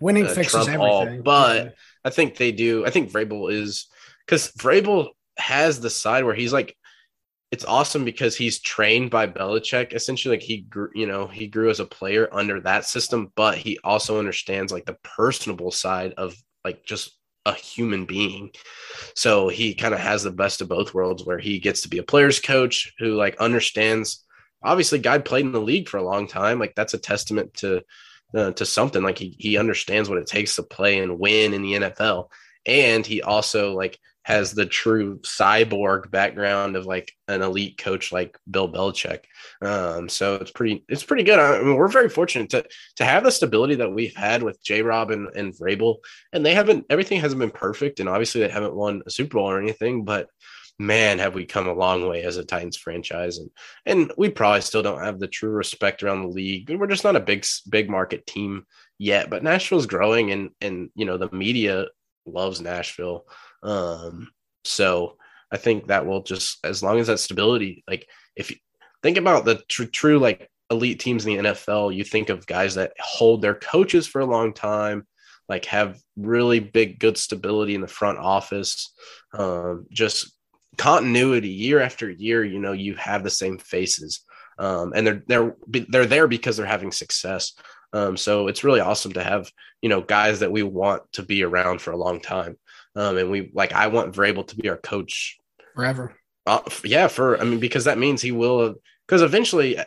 winning 0.00 0.26
uh, 0.26 0.34
fixes 0.34 0.66
trump 0.66 0.80
all, 0.80 1.20
but- 1.22 1.64
Yeah. 1.64 1.70
I 2.04 2.10
think 2.10 2.36
they 2.36 2.52
do. 2.52 2.86
I 2.86 2.90
think 2.90 3.10
Vrabel 3.12 3.52
is 3.52 3.88
because 4.24 4.52
Vrabel 4.52 5.08
has 5.40 5.80
the 5.80 5.90
side 5.90 6.24
where 6.24 6.34
he's 6.34 6.52
like, 6.52 6.76
it's 7.50 7.64
awesome 7.64 8.04
because 8.04 8.36
he's 8.36 8.60
trained 8.60 9.10
by 9.10 9.26
Belichick. 9.26 9.92
Essentially, 9.92 10.36
like 10.36 10.42
he 10.42 10.58
grew, 10.58 10.90
you 10.94 11.06
know, 11.06 11.26
he 11.26 11.48
grew 11.48 11.68
as 11.68 11.80
a 11.80 11.84
player 11.84 12.28
under 12.32 12.60
that 12.60 12.84
system, 12.84 13.32
but 13.34 13.58
he 13.58 13.78
also 13.82 14.18
understands 14.18 14.72
like 14.72 14.86
the 14.86 14.98
personable 15.02 15.72
side 15.72 16.12
of 16.16 16.34
like 16.64 16.84
just 16.84 17.18
a 17.46 17.54
human 17.54 18.04
being. 18.04 18.52
So 19.16 19.48
he 19.48 19.74
kind 19.74 19.94
of 19.94 20.00
has 20.00 20.22
the 20.22 20.30
best 20.30 20.60
of 20.60 20.68
both 20.68 20.94
worlds 20.94 21.24
where 21.24 21.38
he 21.38 21.58
gets 21.58 21.80
to 21.82 21.88
be 21.88 21.98
a 21.98 22.04
player's 22.04 22.38
coach 22.38 22.92
who 22.98 23.14
like 23.14 23.36
understands. 23.40 24.24
Obviously, 24.62 24.98
guy 24.98 25.18
played 25.18 25.46
in 25.46 25.52
the 25.52 25.60
league 25.60 25.88
for 25.88 25.96
a 25.96 26.04
long 26.04 26.28
time. 26.28 26.58
Like 26.58 26.74
that's 26.76 26.94
a 26.94 26.98
testament 26.98 27.54
to 27.54 27.82
uh, 28.34 28.52
to 28.52 28.64
something. 28.64 29.02
Like 29.02 29.18
he 29.18 29.34
he 29.38 29.56
understands 29.56 30.08
what 30.08 30.18
it 30.18 30.26
takes 30.26 30.54
to 30.56 30.62
play 30.62 30.98
and 30.98 31.18
win 31.18 31.52
in 31.54 31.62
the 31.62 31.72
NFL, 31.72 32.28
and 32.66 33.04
he 33.04 33.22
also 33.22 33.72
like 33.74 33.98
has 34.22 34.52
the 34.52 34.66
true 34.66 35.18
cyborg 35.20 36.10
background 36.10 36.76
of 36.76 36.86
like 36.86 37.12
an 37.28 37.42
elite 37.42 37.78
coach 37.78 38.12
like 38.12 38.38
Bill 38.50 38.70
Belichick. 38.70 39.20
Um, 39.62 40.08
so 40.08 40.34
it's 40.36 40.50
pretty 40.50 40.84
it's 40.88 41.04
pretty 41.04 41.22
good. 41.22 41.38
I 41.38 41.60
mean, 41.62 41.76
we're 41.76 41.88
very 41.88 42.08
fortunate 42.08 42.50
to 42.50 42.64
to 42.96 43.04
have 43.04 43.24
the 43.24 43.32
stability 43.32 43.76
that 43.76 43.92
we've 43.92 44.14
had 44.14 44.42
with 44.42 44.62
J. 44.62 44.82
Rob 44.82 45.10
and, 45.10 45.28
and 45.34 45.54
Vrabel, 45.54 45.96
and 46.32 46.44
they 46.44 46.54
haven't 46.54 46.86
everything 46.90 47.20
hasn't 47.20 47.40
been 47.40 47.50
perfect, 47.50 48.00
and 48.00 48.08
obviously 48.08 48.42
they 48.42 48.48
haven't 48.48 48.74
won 48.74 49.02
a 49.06 49.10
Super 49.10 49.38
Bowl 49.38 49.50
or 49.50 49.60
anything, 49.60 50.04
but 50.04 50.28
man, 50.80 51.18
have 51.18 51.34
we 51.34 51.44
come 51.44 51.68
a 51.68 51.74
long 51.74 52.08
way 52.08 52.22
as 52.22 52.38
a 52.38 52.44
Titans 52.44 52.76
franchise, 52.76 53.38
and 53.38 53.50
and 53.86 54.12
we 54.16 54.30
probably 54.30 54.62
still 54.62 54.82
don't 54.82 55.04
have 55.04 55.20
the 55.20 55.28
true 55.28 55.50
respect 55.50 56.02
around 56.02 56.22
the 56.22 56.28
league. 56.28 56.70
We're 56.70 56.86
just 56.86 57.04
not 57.04 57.16
a 57.16 57.20
big 57.20 57.46
big 57.68 57.88
market 57.88 58.26
team 58.26 58.66
yet, 58.98 59.30
but 59.30 59.42
Nashville's 59.42 59.86
growing, 59.86 60.32
and 60.32 60.50
and 60.60 60.90
you 60.94 61.04
know 61.04 61.18
the 61.18 61.30
media 61.30 61.86
loves 62.26 62.60
Nashville. 62.60 63.26
Um, 63.62 64.30
so 64.64 65.16
I 65.50 65.56
think 65.56 65.88
that 65.88 66.06
will 66.06 66.22
just 66.22 66.64
as 66.64 66.82
long 66.82 66.98
as 66.98 67.08
that 67.08 67.20
stability, 67.20 67.84
like 67.88 68.06
if 68.36 68.50
you 68.50 68.56
think 69.02 69.16
about 69.16 69.44
the 69.44 69.62
tr- 69.68 69.84
true 69.84 70.18
like 70.18 70.50
elite 70.70 71.00
teams 71.00 71.26
in 71.26 71.42
the 71.42 71.50
NFL, 71.50 71.94
you 71.94 72.04
think 72.04 72.28
of 72.28 72.46
guys 72.46 72.76
that 72.76 72.92
hold 72.98 73.42
their 73.42 73.54
coaches 73.54 74.06
for 74.06 74.20
a 74.20 74.26
long 74.26 74.52
time, 74.52 75.06
like 75.48 75.64
have 75.66 75.98
really 76.16 76.60
big 76.60 76.98
good 76.98 77.18
stability 77.18 77.74
in 77.74 77.80
the 77.80 77.88
front 77.88 78.18
office, 78.18 78.92
um, 79.32 79.86
just 79.90 80.32
continuity 80.78 81.48
year 81.48 81.80
after 81.80 82.08
year. 82.08 82.44
You 82.44 82.60
know, 82.60 82.72
you 82.72 82.94
have 82.94 83.24
the 83.24 83.30
same 83.30 83.58
faces, 83.58 84.20
um, 84.58 84.92
and 84.94 85.06
they're 85.06 85.22
they're 85.26 85.56
they're 85.88 86.06
there 86.06 86.28
because 86.28 86.56
they're 86.56 86.66
having 86.66 86.92
success. 86.92 87.52
Um, 87.92 88.16
so 88.16 88.46
it's 88.46 88.62
really 88.62 88.78
awesome 88.78 89.12
to 89.14 89.24
have 89.24 89.50
you 89.82 89.88
know 89.88 90.00
guys 90.00 90.40
that 90.40 90.52
we 90.52 90.62
want 90.62 91.02
to 91.14 91.24
be 91.24 91.42
around 91.42 91.80
for 91.80 91.90
a 91.90 91.96
long 91.96 92.20
time. 92.20 92.56
Um, 92.96 93.18
and 93.18 93.30
we 93.30 93.50
like 93.54 93.72
I 93.72 93.86
want 93.88 94.14
Vrabel 94.14 94.46
to 94.48 94.56
be 94.56 94.68
our 94.68 94.76
coach. 94.76 95.38
forever. 95.74 96.14
Uh, 96.46 96.60
yeah, 96.84 97.06
for 97.08 97.40
I 97.40 97.44
mean 97.44 97.60
because 97.60 97.84
that 97.84 97.98
means 97.98 98.20
he 98.22 98.32
will 98.32 98.74
because 99.06 99.22
eventually 99.22 99.78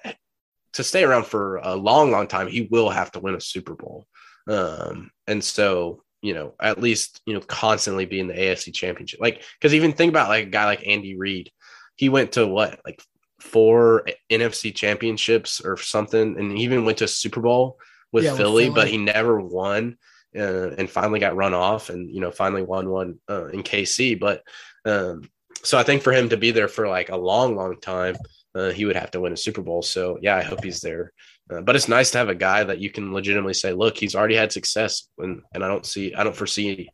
to 0.73 0.83
stay 0.83 1.03
around 1.03 1.25
for 1.25 1.57
a 1.57 1.75
long, 1.75 2.11
long 2.11 2.27
time, 2.27 2.47
he 2.47 2.67
will 2.69 2.89
have 2.89 3.11
to 3.11 3.19
win 3.19 3.35
a 3.35 3.41
Super 3.41 3.75
Bowl. 3.75 4.07
Um, 4.47 5.11
and 5.27 5.43
so 5.43 6.03
you 6.21 6.33
know 6.33 6.53
at 6.61 6.79
least 6.79 7.21
you 7.25 7.33
know 7.33 7.41
constantly 7.41 8.05
be 8.05 8.19
in 8.19 8.27
the 8.27 8.33
AFC 8.33 8.73
Championship. 8.73 9.19
Like 9.19 9.43
because 9.59 9.73
even 9.73 9.93
think 9.93 10.09
about 10.09 10.29
like 10.29 10.47
a 10.47 10.49
guy 10.49 10.65
like 10.65 10.87
Andy 10.87 11.17
Reid, 11.17 11.51
he 11.95 12.09
went 12.09 12.33
to 12.33 12.47
what 12.47 12.79
like 12.85 13.01
four 13.41 14.05
NFC 14.31 14.73
championships 14.73 15.59
or 15.59 15.75
something, 15.77 16.37
and 16.37 16.57
he 16.57 16.63
even 16.63 16.85
went 16.85 16.99
to 16.99 17.05
a 17.05 17.09
Super 17.09 17.41
Bowl 17.41 17.77
with, 18.13 18.23
Yeah, 18.23 18.31
with 18.31 18.39
Philly, 18.39 18.63
Philly. 18.65 18.75
but 18.75 18.87
he 18.87 18.97
never 18.97 19.41
won. 19.41 19.97
Uh, 20.37 20.69
and 20.77 20.89
finally 20.89 21.19
got 21.19 21.35
run 21.35 21.53
off, 21.53 21.89
and 21.89 22.09
you 22.09 22.19
know 22.19 22.31
finally 22.31 22.63
won 22.63 22.89
one 22.89 23.19
uh, 23.29 23.45
in 23.47 23.61
KC. 23.61 24.19
But 24.19 24.41
um, 24.85 25.29
so 25.63 25.77
I 25.77 25.83
think 25.83 26.01
for 26.01 26.11
him 26.11 26.29
to 26.29 26.37
be 26.37 26.51
there 26.51 26.67
for 26.67 26.87
like 26.87 27.09
a 27.09 27.17
long, 27.17 27.55
long 27.55 27.79
time, 27.79 28.15
uh, 28.55 28.71
he 28.71 28.85
would 28.85 28.95
have 28.95 29.11
to 29.11 29.19
win 29.19 29.33
a 29.33 29.37
Super 29.37 29.61
Bowl. 29.61 29.81
So 29.83 30.17
yeah, 30.21 30.35
I 30.35 30.41
hope 30.41 30.63
he's 30.63 30.81
there. 30.81 31.11
Uh, 31.51 31.61
but 31.61 31.75
it's 31.75 31.87
nice 31.87 32.09
to 32.11 32.17
have 32.17 32.29
a 32.29 32.35
guy 32.35 32.63
that 32.63 32.79
you 32.79 32.89
can 32.89 33.13
legitimately 33.13 33.53
say, 33.53 33.73
look, 33.73 33.97
he's 33.97 34.15
already 34.15 34.35
had 34.35 34.51
success, 34.51 35.07
and 35.19 35.41
and 35.53 35.63
I 35.63 35.67
don't 35.67 35.85
see, 35.85 36.15
I 36.15 36.23
don't 36.23 36.35
foresee, 36.35 36.89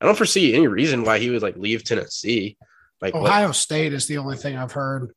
I 0.00 0.06
don't 0.06 0.18
foresee 0.18 0.54
any 0.54 0.66
reason 0.66 1.04
why 1.04 1.18
he 1.18 1.30
would 1.30 1.42
like 1.42 1.56
leave 1.56 1.84
Tennessee. 1.84 2.56
Like 3.00 3.14
what- 3.14 3.24
Ohio 3.26 3.52
State 3.52 3.92
is 3.92 4.06
the 4.06 4.18
only 4.18 4.36
thing 4.36 4.56
I've 4.56 4.72
heard. 4.72 5.14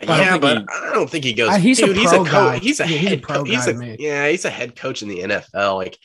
I 0.00 0.04
don't 0.04 0.18
yeah, 0.18 0.30
think 0.32 0.42
but 0.42 0.58
he- 0.58 0.66
I 0.88 0.92
don't 0.92 1.08
think 1.08 1.24
he 1.24 1.32
goes. 1.32 1.48
Uh, 1.48 1.56
he's 1.58 1.80
a 1.80 1.86
dude, 1.86 1.96
he's 1.96 2.10
pro 2.10 2.20
a 2.22 2.24
coach. 2.24 2.32
guy. 2.32 2.58
He's 2.58 2.80
a 2.80 2.82
Yeah, 2.86 2.88
he's 2.88 3.06
a 3.06 3.08
head 3.08 3.22
pro 3.22 3.36
coach. 3.36 3.48
He's 3.48 3.66
a 3.66 3.96
yeah, 3.98 4.28
he's 4.28 4.44
a 4.44 4.50
head 4.50 4.76
coach 4.76 5.02
in 5.02 5.08
the 5.08 5.20
NFL. 5.20 5.76
Like, 5.76 5.96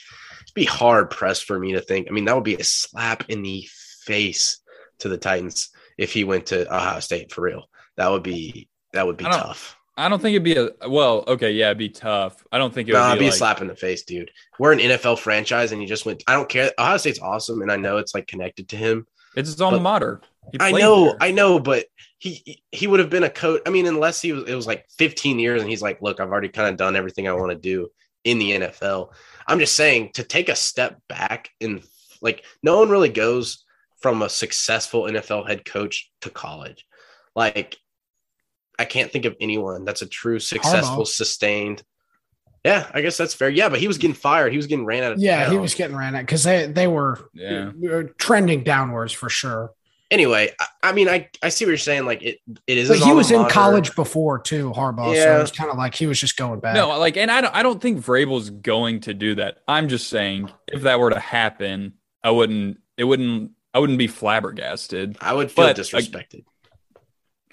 it'd 0.51 0.55
be 0.55 0.65
hard 0.65 1.09
pressed 1.09 1.45
for 1.45 1.57
me 1.57 1.73
to 1.73 1.81
think. 1.81 2.07
I 2.09 2.11
mean, 2.11 2.25
that 2.25 2.35
would 2.35 2.43
be 2.43 2.55
a 2.55 2.63
slap 2.63 3.29
in 3.29 3.41
the 3.41 3.67
face 4.03 4.59
to 4.99 5.09
the 5.09 5.17
Titans 5.17 5.69
if 5.97 6.11
he 6.13 6.23
went 6.23 6.47
to 6.47 6.73
Ohio 6.73 6.99
State 6.99 7.31
for 7.31 7.41
real. 7.41 7.69
That 7.97 8.09
would 8.11 8.23
be 8.23 8.67
that 8.93 9.05
would 9.05 9.17
be 9.17 9.25
I 9.25 9.31
tough. 9.31 9.77
I 9.97 10.09
don't 10.09 10.21
think 10.21 10.35
it'd 10.35 10.43
be 10.43 10.55
a 10.55 10.89
well. 10.89 11.23
Okay, 11.27 11.51
yeah, 11.51 11.67
it'd 11.67 11.77
be 11.77 11.89
tough. 11.89 12.45
I 12.51 12.57
don't 12.57 12.73
think 12.73 12.89
it 12.89 12.93
would 12.93 12.99
No, 12.99 13.07
it'd 13.07 13.19
be, 13.19 13.25
be 13.25 13.29
a 13.29 13.33
slap 13.33 13.61
in 13.61 13.67
the 13.67 13.75
face, 13.75 14.03
dude. 14.03 14.31
We're 14.57 14.71
an 14.73 14.79
NFL 14.79 15.19
franchise, 15.19 15.71
and 15.71 15.81
you 15.81 15.87
just 15.87 16.05
went. 16.05 16.23
I 16.27 16.33
don't 16.33 16.49
care. 16.49 16.71
Ohio 16.79 16.97
State's 16.97 17.19
awesome, 17.19 17.61
and 17.61 17.71
I 17.71 17.75
know 17.75 17.97
it's 17.97 18.15
like 18.15 18.27
connected 18.27 18.69
to 18.69 18.77
him. 18.77 19.05
It's 19.35 19.49
his 19.49 19.61
alma 19.61 19.79
mater. 19.79 20.21
I 20.59 20.71
know, 20.71 21.05
there. 21.05 21.17
I 21.21 21.31
know, 21.31 21.59
but 21.59 21.85
he 22.17 22.63
he 22.71 22.87
would 22.87 22.99
have 22.99 23.09
been 23.09 23.23
a 23.23 23.29
coach. 23.29 23.61
I 23.65 23.69
mean, 23.69 23.85
unless 23.85 24.21
he 24.21 24.33
was, 24.33 24.49
it 24.49 24.55
was 24.55 24.67
like 24.67 24.85
15 24.97 25.39
years, 25.39 25.61
and 25.61 25.69
he's 25.69 25.81
like, 25.81 26.01
look, 26.01 26.19
I've 26.19 26.31
already 26.31 26.49
kind 26.49 26.69
of 26.69 26.77
done 26.77 26.95
everything 26.95 27.27
I 27.27 27.33
want 27.33 27.51
to 27.51 27.57
do 27.57 27.89
in 28.23 28.39
the 28.39 28.51
NFL. 28.51 29.11
I'm 29.51 29.59
just 29.59 29.75
saying 29.75 30.11
to 30.13 30.23
take 30.23 30.49
a 30.49 30.55
step 30.55 30.97
back 31.09 31.49
and 31.59 31.83
like, 32.21 32.43
no 32.63 32.79
one 32.79 32.89
really 32.89 33.09
goes 33.09 33.63
from 34.01 34.21
a 34.21 34.29
successful 34.29 35.03
NFL 35.03 35.47
head 35.47 35.65
coach 35.65 36.09
to 36.21 36.29
college. 36.29 36.85
Like, 37.35 37.77
I 38.79 38.85
can't 38.85 39.11
think 39.11 39.25
of 39.25 39.35
anyone 39.39 39.85
that's 39.85 40.01
a 40.01 40.07
true 40.07 40.39
successful, 40.39 41.03
Harbaugh. 41.03 41.07
sustained. 41.07 41.83
Yeah, 42.63 42.89
I 42.93 43.01
guess 43.01 43.17
that's 43.17 43.33
fair. 43.33 43.49
Yeah, 43.49 43.69
but 43.69 43.79
he 43.79 43.87
was 43.87 43.97
getting 43.97 44.13
fired. 44.15 44.51
He 44.51 44.57
was 44.57 44.67
getting 44.67 44.85
ran 44.85 45.03
out 45.03 45.13
of 45.13 45.19
Yeah, 45.19 45.49
he 45.49 45.57
was 45.57 45.73
getting 45.73 45.95
ran 45.95 46.15
out 46.15 46.21
because 46.21 46.43
they 46.43 46.67
they 46.67 46.87
were, 46.87 47.19
Yeah. 47.33 47.71
were 47.75 48.03
trending 48.17 48.63
downwards 48.63 49.11
for 49.13 49.29
sure. 49.29 49.71
Anyway, 50.11 50.51
I, 50.59 50.67
I 50.83 50.91
mean, 50.91 51.07
I, 51.07 51.29
I 51.41 51.47
see 51.49 51.63
what 51.65 51.69
you're 51.69 51.77
saying. 51.77 52.05
Like 52.05 52.21
it, 52.21 52.39
it 52.67 52.77
is. 52.77 52.89
But 52.89 52.99
he 52.99 53.13
was 53.13 53.31
in 53.31 53.47
college 53.47 53.95
before 53.95 54.39
too, 54.39 54.71
Harbaugh. 54.71 55.07
So 55.07 55.13
Yeah. 55.13 55.37
it 55.37 55.41
was 55.41 55.51
kind 55.51 55.71
of 55.71 55.77
like 55.77 55.95
he 55.95 56.05
was 56.05 56.19
just 56.19 56.35
going 56.35 56.59
back. 56.59 56.75
No, 56.75 56.89
like, 56.99 57.15
and 57.15 57.31
I 57.31 57.39
don't, 57.41 57.55
I 57.55 57.63
don't 57.63 57.81
think 57.81 58.05
Vrabel's 58.05 58.49
going 58.49 58.99
to 59.01 59.13
do 59.13 59.35
that. 59.35 59.59
I'm 59.69 59.87
just 59.87 60.09
saying, 60.09 60.51
if 60.67 60.81
that 60.81 60.99
were 60.99 61.09
to 61.11 61.19
happen, 61.19 61.93
I 62.23 62.31
wouldn't, 62.31 62.77
it 62.97 63.05
wouldn't, 63.05 63.51
I 63.73 63.79
wouldn't 63.79 63.97
be 63.99 64.07
flabbergasted. 64.07 65.17
I 65.21 65.33
would 65.33 65.49
feel 65.49 65.65
But, 65.67 65.77
disrespected 65.77 66.43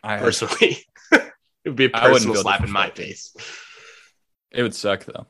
I, 0.03 0.19
personally. 0.19 0.79
it 1.13 1.33
would 1.65 1.77
be 1.77 1.85
a 1.87 1.91
I 1.95 2.09
wouldn't 2.11 2.25
personal 2.27 2.43
slap 2.43 2.65
in 2.65 2.73
my 2.73 2.91
face. 2.91 3.35
it 4.51 4.63
would 4.65 4.75
suck 4.75 5.05
though. 5.05 5.27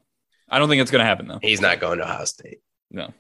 I 0.49 0.59
don't 0.59 0.71
think 0.71 0.81
it's 0.81 0.91
going 0.91 1.01
to 1.01 1.07
happen 1.07 1.29
though. 1.29 1.41
He's 1.43 1.61
not 1.61 1.79
going 1.79 1.99
to 1.99 2.05
Ohio 2.05 2.25
State. 2.25 2.61
No. 2.91 3.13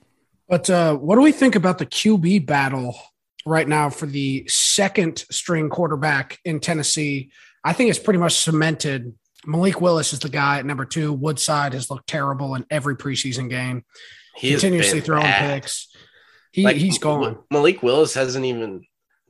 But 0.48 0.70
uh, 0.70 0.94
what 0.96 1.16
do 1.16 1.20
we 1.20 1.32
think 1.32 1.56
about 1.56 1.76
the 1.76 1.84
QB 1.84 2.46
battle 2.46 2.98
right 3.46 3.66
now 3.68 3.90
for 3.90 4.06
the 4.06 4.46
second 4.48 5.24
string 5.30 5.68
quarterback 5.70 6.38
in 6.44 6.60
Tennessee? 6.60 7.30
I 7.64 7.72
think 7.72 7.90
it's 7.90 7.98
pretty 7.98 8.18
much 8.18 8.34
cemented. 8.34 9.14
Malik 9.46 9.80
Willis 9.80 10.12
is 10.12 10.18
the 10.20 10.28
guy 10.28 10.58
at 10.58 10.66
number 10.66 10.84
two. 10.84 11.12
Woodside 11.12 11.72
has 11.72 11.90
looked 11.90 12.08
terrible 12.08 12.54
in 12.54 12.66
every 12.70 12.96
preseason 12.96 13.48
game, 13.48 13.84
He 14.36 14.50
continuously 14.50 15.00
throwing 15.00 15.22
bad. 15.24 15.62
picks. 15.62 15.88
He, 16.52 16.64
Like, 16.64 16.76
he's 16.76 16.98
gone. 16.98 17.38
Malik 17.50 17.82
Willis 17.82 18.14
hasn't 18.14 18.44
even. 18.44 18.82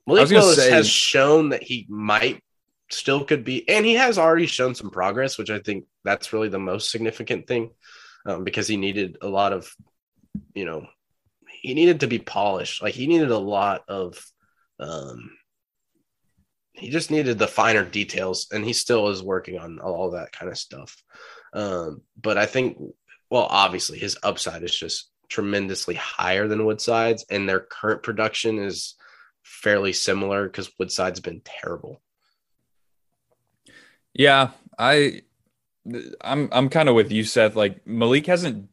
Malik 0.06 0.30
Willis 0.30 0.56
say- 0.56 0.70
has 0.70 0.88
shown 0.88 1.50
that 1.50 1.62
he 1.62 1.86
might 1.88 2.42
still 2.90 3.22
could 3.24 3.44
be, 3.44 3.68
and 3.68 3.84
he 3.84 3.94
has 3.94 4.16
already 4.18 4.46
shown 4.46 4.74
some 4.74 4.88
progress, 4.90 5.36
which 5.36 5.50
I 5.50 5.58
think 5.58 5.84
that's 6.04 6.32
really 6.32 6.48
the 6.48 6.58
most 6.58 6.90
significant 6.90 7.46
thing, 7.46 7.70
um, 8.24 8.44
because 8.44 8.66
he 8.66 8.78
needed 8.78 9.18
a 9.20 9.28
lot 9.28 9.52
of, 9.52 9.70
you 10.54 10.64
know, 10.64 10.86
he 11.60 11.74
needed 11.74 12.00
to 12.00 12.06
be 12.06 12.18
polished. 12.18 12.82
Like 12.82 12.94
he 12.94 13.06
needed 13.06 13.30
a 13.30 13.38
lot 13.38 13.84
of, 13.88 14.24
um, 14.78 15.30
he 16.72 16.90
just 16.90 17.10
needed 17.10 17.38
the 17.38 17.48
finer 17.48 17.84
details, 17.84 18.46
and 18.52 18.64
he 18.64 18.72
still 18.72 19.08
is 19.08 19.22
working 19.22 19.58
on 19.58 19.80
all 19.80 20.12
that 20.12 20.32
kind 20.32 20.50
of 20.50 20.56
stuff. 20.58 21.02
Um, 21.52 22.02
but 22.20 22.38
I 22.38 22.46
think, 22.46 22.78
well, 23.30 23.48
obviously 23.50 23.98
his 23.98 24.16
upside 24.22 24.62
is 24.62 24.76
just 24.76 25.10
tremendously 25.28 25.94
higher 25.94 26.46
than 26.46 26.64
Woodside's, 26.64 27.24
and 27.30 27.48
their 27.48 27.60
current 27.60 28.02
production 28.02 28.58
is 28.58 28.94
fairly 29.42 29.92
similar 29.92 30.46
because 30.46 30.70
Woodside's 30.78 31.20
been 31.20 31.42
terrible. 31.44 32.00
Yeah, 34.14 34.50
I 34.78 35.22
I'm 36.20 36.48
I'm 36.52 36.68
kind 36.68 36.88
of 36.88 36.94
with 36.94 37.10
you, 37.12 37.24
Seth. 37.24 37.56
Like 37.56 37.86
Malik 37.86 38.26
hasn't 38.26 38.68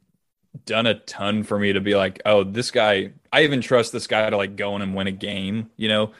done 0.65 0.86
a 0.86 0.96
ton 0.96 1.44
for 1.44 1.60
me 1.60 1.74
to 1.74 1.82
be 1.82 1.96
like, 1.96 2.22
oh, 2.26 2.44
this 2.44 2.72
guy. 2.72 3.12
I 3.32 3.44
even 3.44 3.62
trust 3.62 3.91
this 3.91 4.08
guy 4.08 4.30
to 4.30 4.38
like 4.38 4.56
go 4.56 4.76
in 4.76 4.82
and 4.82 4.96
win 4.96 5.08
a 5.08 5.12
game. 5.12 5.70
You 5.76 5.89
know, 5.89 6.12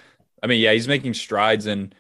I 0.44 0.48
mean, 0.48 0.60
yeah, 0.60 0.74
he's 0.74 0.88
making 0.88 1.14
strides, 1.14 1.66
and 1.66 1.96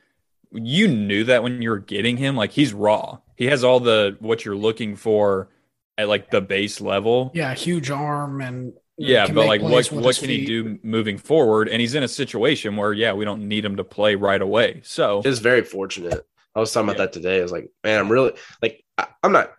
you 0.51 0.87
knew 0.87 1.23
that 1.25 1.43
when 1.43 1.61
you 1.61 1.69
were 1.69 1.79
getting 1.79 2.17
him. 2.17 2.35
Like 2.35 2.51
he's 2.51 2.73
raw. 2.73 3.19
He 3.35 3.45
has 3.45 3.63
all 3.63 3.79
the 3.79 4.17
what 4.19 4.45
you're 4.45 4.55
looking 4.55 4.95
for 4.95 5.49
at 5.97 6.07
like 6.09 6.31
the 6.31 6.41
base 6.41 6.81
level. 6.81 7.31
Yeah, 7.33 7.53
huge 7.53 7.89
arm 7.89 8.41
and 8.41 8.73
yeah, 8.97 9.27
but 9.27 9.47
like 9.47 9.61
what 9.61 9.85
what 9.91 10.15
can 10.15 10.27
feet. 10.27 10.41
he 10.41 10.45
do 10.45 10.79
moving 10.83 11.17
forward? 11.17 11.67
And 11.67 11.81
he's 11.81 11.95
in 11.95 12.03
a 12.03 12.07
situation 12.07 12.75
where 12.77 12.93
yeah, 12.93 13.13
we 13.13 13.25
don't 13.25 13.47
need 13.47 13.65
him 13.65 13.75
to 13.77 13.83
play 13.83 14.15
right 14.15 14.41
away. 14.41 14.81
So 14.83 15.21
it's 15.25 15.39
very 15.39 15.63
fortunate. 15.63 16.25
I 16.55 16.59
was 16.59 16.71
talking 16.71 16.89
about 16.89 16.99
yeah. 16.99 17.05
that 17.05 17.13
today. 17.13 17.39
I 17.39 17.41
was 17.41 17.51
like, 17.51 17.69
man, 17.83 17.99
I'm 17.99 18.09
really 18.09 18.33
like 18.61 18.83
I, 18.97 19.07
am 19.23 19.33
not. 19.33 19.51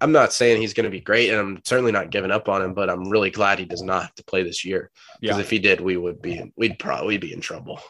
I'm 0.00 0.12
not 0.12 0.32
saying 0.32 0.60
he's 0.60 0.74
going 0.74 0.84
to 0.84 0.90
be 0.90 1.00
great, 1.00 1.30
and 1.30 1.38
I'm 1.38 1.62
certainly 1.64 1.92
not 1.92 2.10
giving 2.10 2.30
up 2.30 2.48
on 2.48 2.62
him. 2.62 2.74
But 2.74 2.90
I'm 2.90 3.08
really 3.08 3.30
glad 3.30 3.58
he 3.58 3.64
does 3.64 3.82
not 3.82 4.02
have 4.02 4.14
to 4.16 4.24
play 4.24 4.42
this 4.42 4.64
year. 4.64 4.90
Because 5.20 5.36
yeah. 5.36 5.42
if 5.42 5.50
he 5.50 5.58
did, 5.58 5.80
we 5.80 5.96
would 5.96 6.22
be 6.22 6.52
we'd 6.56 6.78
probably 6.78 7.18
be 7.18 7.32
in 7.32 7.40
trouble. 7.40 7.80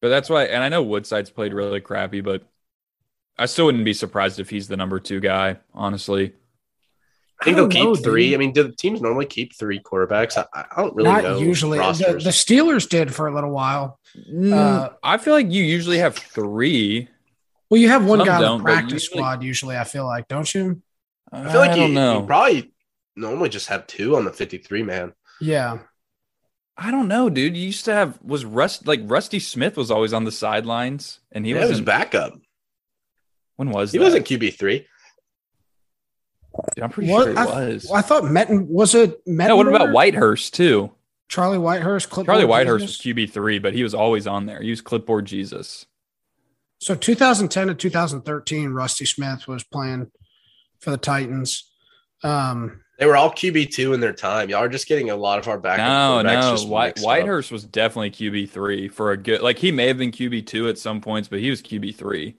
But 0.00 0.08
that's 0.08 0.28
why, 0.28 0.44
and 0.44 0.62
I 0.62 0.68
know 0.68 0.82
Woodside's 0.82 1.30
played 1.30 1.54
really 1.54 1.80
crappy, 1.80 2.20
but 2.20 2.42
I 3.38 3.46
still 3.46 3.66
wouldn't 3.66 3.84
be 3.84 3.94
surprised 3.94 4.40
if 4.40 4.50
he's 4.50 4.68
the 4.68 4.76
number 4.76 5.00
two 5.00 5.20
guy. 5.20 5.56
Honestly, 5.74 6.32
I 7.40 7.44
think 7.44 7.56
I 7.56 7.60
they'll 7.60 7.68
keep 7.68 7.84
know, 7.84 7.94
three. 7.94 8.30
Dude. 8.30 8.34
I 8.34 8.38
mean, 8.38 8.52
do 8.52 8.62
the 8.62 8.72
teams 8.72 9.00
normally 9.00 9.26
keep 9.26 9.54
three 9.54 9.78
quarterbacks? 9.78 10.36
I, 10.38 10.46
I 10.54 10.82
don't 10.82 10.94
really 10.94 11.10
Not 11.10 11.22
know. 11.24 11.38
Usually, 11.38 11.78
the, 11.78 12.20
the, 12.22 12.30
Steelers 12.30 12.88
did 12.88 13.14
for 13.14 13.26
a 13.26 13.34
little 13.34 13.50
while. 13.50 13.98
Mm, 14.30 14.52
uh, 14.52 14.90
I 15.02 15.18
feel 15.18 15.34
like 15.34 15.50
you 15.50 15.62
usually 15.62 15.98
have 15.98 16.16
three. 16.16 17.08
Well, 17.68 17.80
you 17.80 17.88
have 17.88 18.06
one 18.06 18.20
Some 18.20 18.26
guy 18.26 18.44
on 18.44 18.58
the 18.58 18.64
practice 18.64 18.92
usually, 18.92 19.18
squad. 19.18 19.42
Usually, 19.42 19.76
I 19.76 19.84
feel 19.84 20.06
like, 20.06 20.28
don't 20.28 20.52
you? 20.54 20.82
I 21.32 21.50
feel 21.50 21.60
like 21.60 21.72
I 21.72 21.74
you, 21.76 21.86
you, 21.86 22.26
probably 22.26 22.72
normally 23.16 23.48
just 23.48 23.68
have 23.68 23.86
two 23.86 24.16
on 24.16 24.24
the 24.24 24.32
fifty-three 24.32 24.82
man. 24.82 25.12
Yeah, 25.40 25.78
I 26.76 26.90
don't 26.90 27.08
know, 27.08 27.30
dude. 27.30 27.56
You 27.56 27.66
used 27.66 27.86
to 27.86 27.94
have 27.94 28.20
was 28.22 28.44
Rust 28.44 28.86
like 28.86 29.00
Rusty 29.04 29.40
Smith 29.40 29.76
was 29.76 29.90
always 29.90 30.12
on 30.12 30.24
the 30.24 30.32
sidelines, 30.32 31.20
and 31.32 31.46
he 31.46 31.52
yeah, 31.52 31.66
was 31.66 31.80
backup. 31.80 32.34
When 33.56 33.70
was 33.70 33.92
he? 33.92 33.98
That? 33.98 34.04
Wasn't 34.04 34.26
QB 34.26 34.58
three. 34.58 34.86
I'm 36.80 36.90
pretty 36.90 37.10
what? 37.10 37.24
sure 37.24 37.32
it 37.32 37.38
I, 37.38 37.44
was. 37.44 37.90
I 37.90 38.02
thought 38.02 38.24
Metten 38.24 38.66
was 38.68 38.94
it. 38.94 39.24
Metten 39.26 39.48
no, 39.48 39.56
what 39.56 39.68
about 39.68 39.88
Whitehurst 39.88 40.52
too? 40.52 40.92
Charlie 41.28 41.58
Whitehurst. 41.58 42.24
Charlie 42.24 42.44
Whitehurst 42.44 42.80
Jesus? 42.80 43.04
was 43.04 43.14
QB 43.14 43.30
three, 43.30 43.58
but 43.58 43.74
he 43.74 43.82
was 43.82 43.94
always 43.94 44.26
on 44.26 44.46
there. 44.46 44.60
He 44.60 44.70
was 44.70 44.80
clipboard 44.80 45.24
Jesus. 45.24 45.86
So 46.78 46.94
2010 46.94 47.68
to 47.68 47.74
2013, 47.74 48.70
Rusty 48.70 49.06
Smith 49.06 49.48
was 49.48 49.64
playing 49.64 50.10
for 50.80 50.90
the 50.90 50.96
Titans. 50.96 51.70
Um, 52.22 52.80
they 52.98 53.06
were 53.06 53.16
all 53.16 53.30
QB 53.30 53.72
two 53.72 53.92
in 53.92 54.00
their 54.00 54.12
time. 54.12 54.48
Y'all 54.48 54.60
are 54.60 54.68
just 54.68 54.88
getting 54.88 55.10
a 55.10 55.16
lot 55.16 55.38
of 55.38 55.48
our 55.48 55.58
back. 55.58 55.78
No, 55.78 56.22
no. 56.22 56.56
White, 56.66 56.96
Whitehurst 56.96 57.52
was 57.52 57.64
definitely 57.64 58.10
QB 58.10 58.50
three 58.50 58.88
for 58.88 59.12
a 59.12 59.16
good. 59.16 59.42
Like 59.42 59.58
he 59.58 59.70
may 59.70 59.86
have 59.88 59.98
been 59.98 60.12
QB 60.12 60.46
two 60.46 60.68
at 60.68 60.78
some 60.78 61.00
points, 61.00 61.28
but 61.28 61.40
he 61.40 61.50
was 61.50 61.60
QB 61.60 61.96
three. 61.96 62.36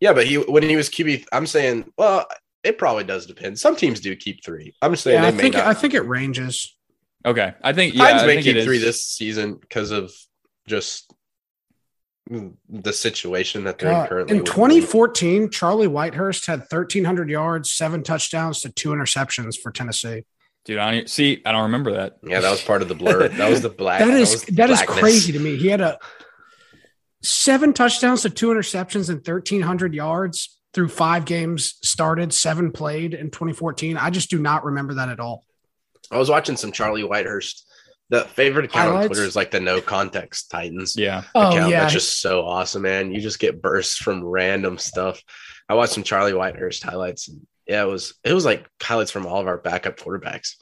Yeah, 0.00 0.12
but 0.12 0.26
he 0.26 0.38
when 0.38 0.62
he 0.62 0.76
was 0.76 0.88
QB, 0.88 1.26
I'm 1.32 1.46
saying, 1.46 1.92
well, 1.96 2.26
it 2.62 2.78
probably 2.78 3.04
does 3.04 3.26
depend. 3.26 3.58
Some 3.58 3.74
teams 3.74 4.00
do 4.00 4.14
keep 4.14 4.44
three. 4.44 4.74
I'm 4.82 4.92
just 4.92 5.04
saying. 5.04 5.22
Yeah, 5.22 5.28
I 5.28 5.32
think 5.32 5.54
not. 5.54 5.66
I 5.66 5.74
think 5.74 5.94
it 5.94 6.02
ranges. 6.02 6.76
Okay, 7.24 7.54
I 7.62 7.72
think 7.72 7.94
yeah, 7.94 8.04
Titans 8.04 8.22
I 8.22 8.26
may 8.26 8.42
keep 8.42 8.64
three 8.64 8.78
this 8.78 9.04
season 9.04 9.54
because 9.54 9.90
of 9.90 10.12
just 10.66 11.12
the 12.28 12.92
situation 12.92 13.64
that 13.64 13.78
they're 13.78 13.92
uh, 13.92 14.02
in 14.02 14.08
currently. 14.08 14.36
In 14.38 14.44
2014, 14.44 15.50
Charlie 15.50 15.88
Whitehurst 15.88 16.46
had 16.46 16.60
1,300 16.60 17.28
yards, 17.28 17.72
seven 17.72 18.02
touchdowns 18.02 18.60
to 18.60 18.70
two 18.70 18.90
interceptions 18.90 19.58
for 19.58 19.70
Tennessee. 19.70 20.24
Dude, 20.64 20.78
I 20.78 21.04
see. 21.04 21.42
I 21.44 21.50
don't 21.50 21.64
remember 21.64 21.92
that. 21.94 22.18
Yeah, 22.22 22.40
that 22.40 22.50
was 22.50 22.62
part 22.62 22.82
of 22.82 22.88
the 22.88 22.94
blur. 22.94 23.28
That 23.36 23.50
was 23.50 23.62
the 23.62 23.68
black. 23.68 24.00
that 24.00 24.10
is 24.10 24.44
that, 24.44 24.56
that 24.56 24.70
is 24.70 24.82
crazy 24.82 25.32
to 25.32 25.40
me. 25.40 25.56
He 25.56 25.66
had 25.68 25.80
a 25.80 25.98
seven 27.22 27.72
touchdowns 27.72 28.22
to 28.22 28.30
two 28.30 28.48
interceptions 28.48 29.08
and 29.08 29.18
1,300 29.18 29.94
yards 29.94 30.58
through 30.72 30.88
five 30.88 31.24
games 31.24 31.74
started, 31.82 32.32
seven 32.32 32.70
played 32.70 33.14
in 33.14 33.30
2014. 33.30 33.96
I 33.96 34.10
just 34.10 34.30
do 34.30 34.38
not 34.38 34.64
remember 34.64 34.94
that 34.94 35.08
at 35.08 35.20
all. 35.20 35.44
I 36.10 36.18
was 36.18 36.30
watching 36.30 36.56
some 36.56 36.72
Charlie 36.72 37.02
Whitehurst 37.02 37.64
the 38.12 38.20
favorite 38.20 38.66
account 38.66 38.90
Highlights? 38.90 39.04
on 39.04 39.08
Twitter 39.08 39.24
is 39.24 39.34
like 39.34 39.50
the 39.50 39.58
no 39.58 39.80
context 39.80 40.50
Titans. 40.50 40.96
Yeah. 40.98 41.22
Oh, 41.34 41.48
account. 41.48 41.70
yeah. 41.70 41.80
That's 41.80 41.94
just 41.94 42.20
so 42.20 42.44
awesome, 42.44 42.82
man. 42.82 43.10
You 43.10 43.22
just 43.22 43.38
get 43.38 43.62
bursts 43.62 43.96
from 43.96 44.22
random 44.22 44.76
stuff. 44.76 45.22
I 45.66 45.74
watched 45.74 45.94
some 45.94 46.02
Charlie 46.02 46.32
Whitehurst 46.32 46.82
highlights. 46.82 47.28
And 47.28 47.46
yeah, 47.66 47.82
it 47.82 47.86
was 47.86 48.12
it 48.22 48.34
was 48.34 48.44
like 48.44 48.68
highlights 48.82 49.10
from 49.10 49.26
all 49.26 49.40
of 49.40 49.46
our 49.46 49.56
backup 49.56 49.96
quarterbacks. 49.96 50.56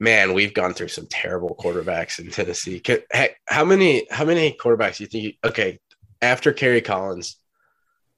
Man, 0.00 0.32
we've 0.32 0.54
gone 0.54 0.72
through 0.72 0.88
some 0.88 1.06
terrible 1.06 1.54
quarterbacks 1.54 2.18
in 2.18 2.30
Tennessee. 2.30 2.80
Can, 2.80 3.00
heck, 3.12 3.36
how 3.46 3.66
many 3.66 4.06
how 4.10 4.24
many 4.24 4.56
quarterbacks 4.58 4.96
do 4.96 5.04
you 5.04 5.08
think? 5.08 5.24
You, 5.24 5.32
okay, 5.44 5.80
after 6.22 6.54
Kerry 6.54 6.80
Collins, 6.80 7.36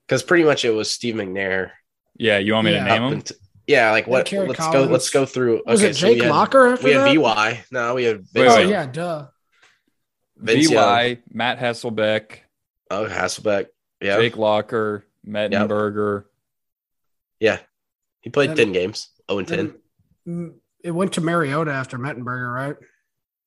because 0.06 0.22
pretty 0.22 0.44
much 0.44 0.64
it 0.64 0.70
was 0.70 0.88
Steve 0.88 1.16
McNair. 1.16 1.72
Yeah, 2.16 2.38
you 2.38 2.52
want 2.52 2.66
me 2.66 2.74
yeah. 2.74 2.84
to 2.84 3.00
name 3.00 3.10
them? 3.10 3.22
Yeah, 3.66 3.90
like 3.92 4.06
what? 4.06 4.30
Let's 4.30 4.58
Collins. 4.58 4.86
go. 4.86 4.92
Let's 4.92 5.10
go 5.10 5.26
through. 5.26 5.62
Was 5.66 5.80
okay, 5.82 5.90
it 5.90 5.94
Jake 5.94 6.22
so 6.22 6.28
Locker? 6.28 6.70
Had, 6.70 6.82
we 6.82 6.92
had 6.92 7.16
VY. 7.16 7.64
No, 7.70 7.94
we 7.94 8.04
had. 8.04 8.24
Vince 8.28 8.52
oh 8.52 8.58
yeah, 8.58 8.86
duh. 8.86 9.26
Vince 10.36 10.68
VY, 10.68 11.06
Young. 11.06 11.16
Matt 11.32 11.58
Hasselbeck. 11.58 12.38
Oh, 12.90 13.06
Hasselbeck. 13.06 13.66
Yeah. 14.02 14.16
Jake 14.18 14.36
Locker, 14.36 15.06
Mettenberger. 15.26 16.24
Yep. 17.40 17.58
Yeah, 17.58 17.58
he 18.20 18.30
played 18.30 18.50
and, 18.50 18.58
ten 18.58 18.72
games. 18.72 19.08
Oh 19.28 19.38
and 19.38 19.48
ten. 19.48 19.74
It 20.82 20.90
went 20.90 21.14
to 21.14 21.22
Mariota 21.22 21.72
after 21.72 21.98
Mettenberger, 21.98 22.54
right? 22.54 22.76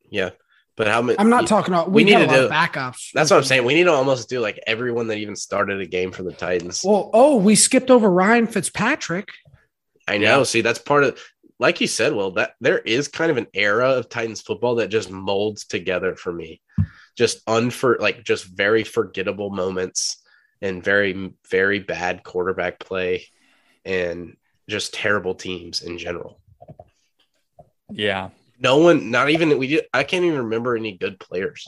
Yeah. 0.10 0.32
But 0.76 0.88
how 0.88 1.02
many? 1.02 1.20
I'm 1.20 1.30
not 1.30 1.48
talking 1.48 1.74
about. 1.74 1.92
We, 1.92 2.04
we 2.04 2.12
need 2.12 2.20
to 2.20 2.28
do 2.28 2.50
backups. 2.50 3.12
That's 3.12 3.32
what 3.32 3.38
I'm 3.38 3.44
saying. 3.44 3.66
We 3.66 3.74
need 3.74 3.86
to 3.86 3.92
almost 3.92 4.30
do 4.30 4.40
like 4.40 4.60
everyone 4.68 5.08
that 5.08 5.18
even 5.18 5.36
started 5.36 5.82
a 5.82 5.88
game 5.88 6.12
for 6.12 6.22
the 6.22 6.32
Titans. 6.32 6.82
Well, 6.84 7.10
oh, 7.14 7.38
we 7.38 7.56
skipped 7.56 7.90
over 7.90 8.10
Ryan 8.10 8.46
Fitzpatrick. 8.46 9.30
I 10.08 10.18
know. 10.18 10.44
See, 10.44 10.62
that's 10.62 10.80
part 10.80 11.04
of 11.04 11.20
like 11.60 11.82
you 11.82 11.88
said, 11.88 12.14
well, 12.14 12.32
that 12.32 12.54
there 12.62 12.80
is 12.80 13.08
kind 13.08 13.32
of 13.32 13.38
an 13.38 13.48
era 13.54 13.90
of 13.92 14.10
Titans 14.10 14.42
football 14.42 14.76
that 14.76 14.90
just 14.90 15.10
molds 15.10 15.66
together 15.66 16.16
for 16.16 16.32
me. 16.32 16.62
Just 17.16 17.46
unfor 17.48 18.00
like 18.00 18.24
just 18.24 18.46
very 18.46 18.84
forgettable 18.84 19.50
moments 19.50 20.24
and 20.62 20.84
very, 20.84 21.34
very 21.50 21.80
bad 21.80 22.24
quarterback 22.24 22.80
play 22.80 23.26
and 23.86 24.38
just 24.70 24.94
terrible 24.94 25.34
teams 25.34 25.82
in 25.82 25.98
general. 25.98 26.40
Yeah. 27.90 28.30
No 28.60 28.78
one, 28.78 29.12
not 29.12 29.30
even 29.30 29.58
we 29.58 29.82
I 29.94 30.04
can't 30.04 30.26
even 30.26 30.40
remember 30.40 30.76
any 30.76 30.98
good 30.98 31.20
players. 31.20 31.66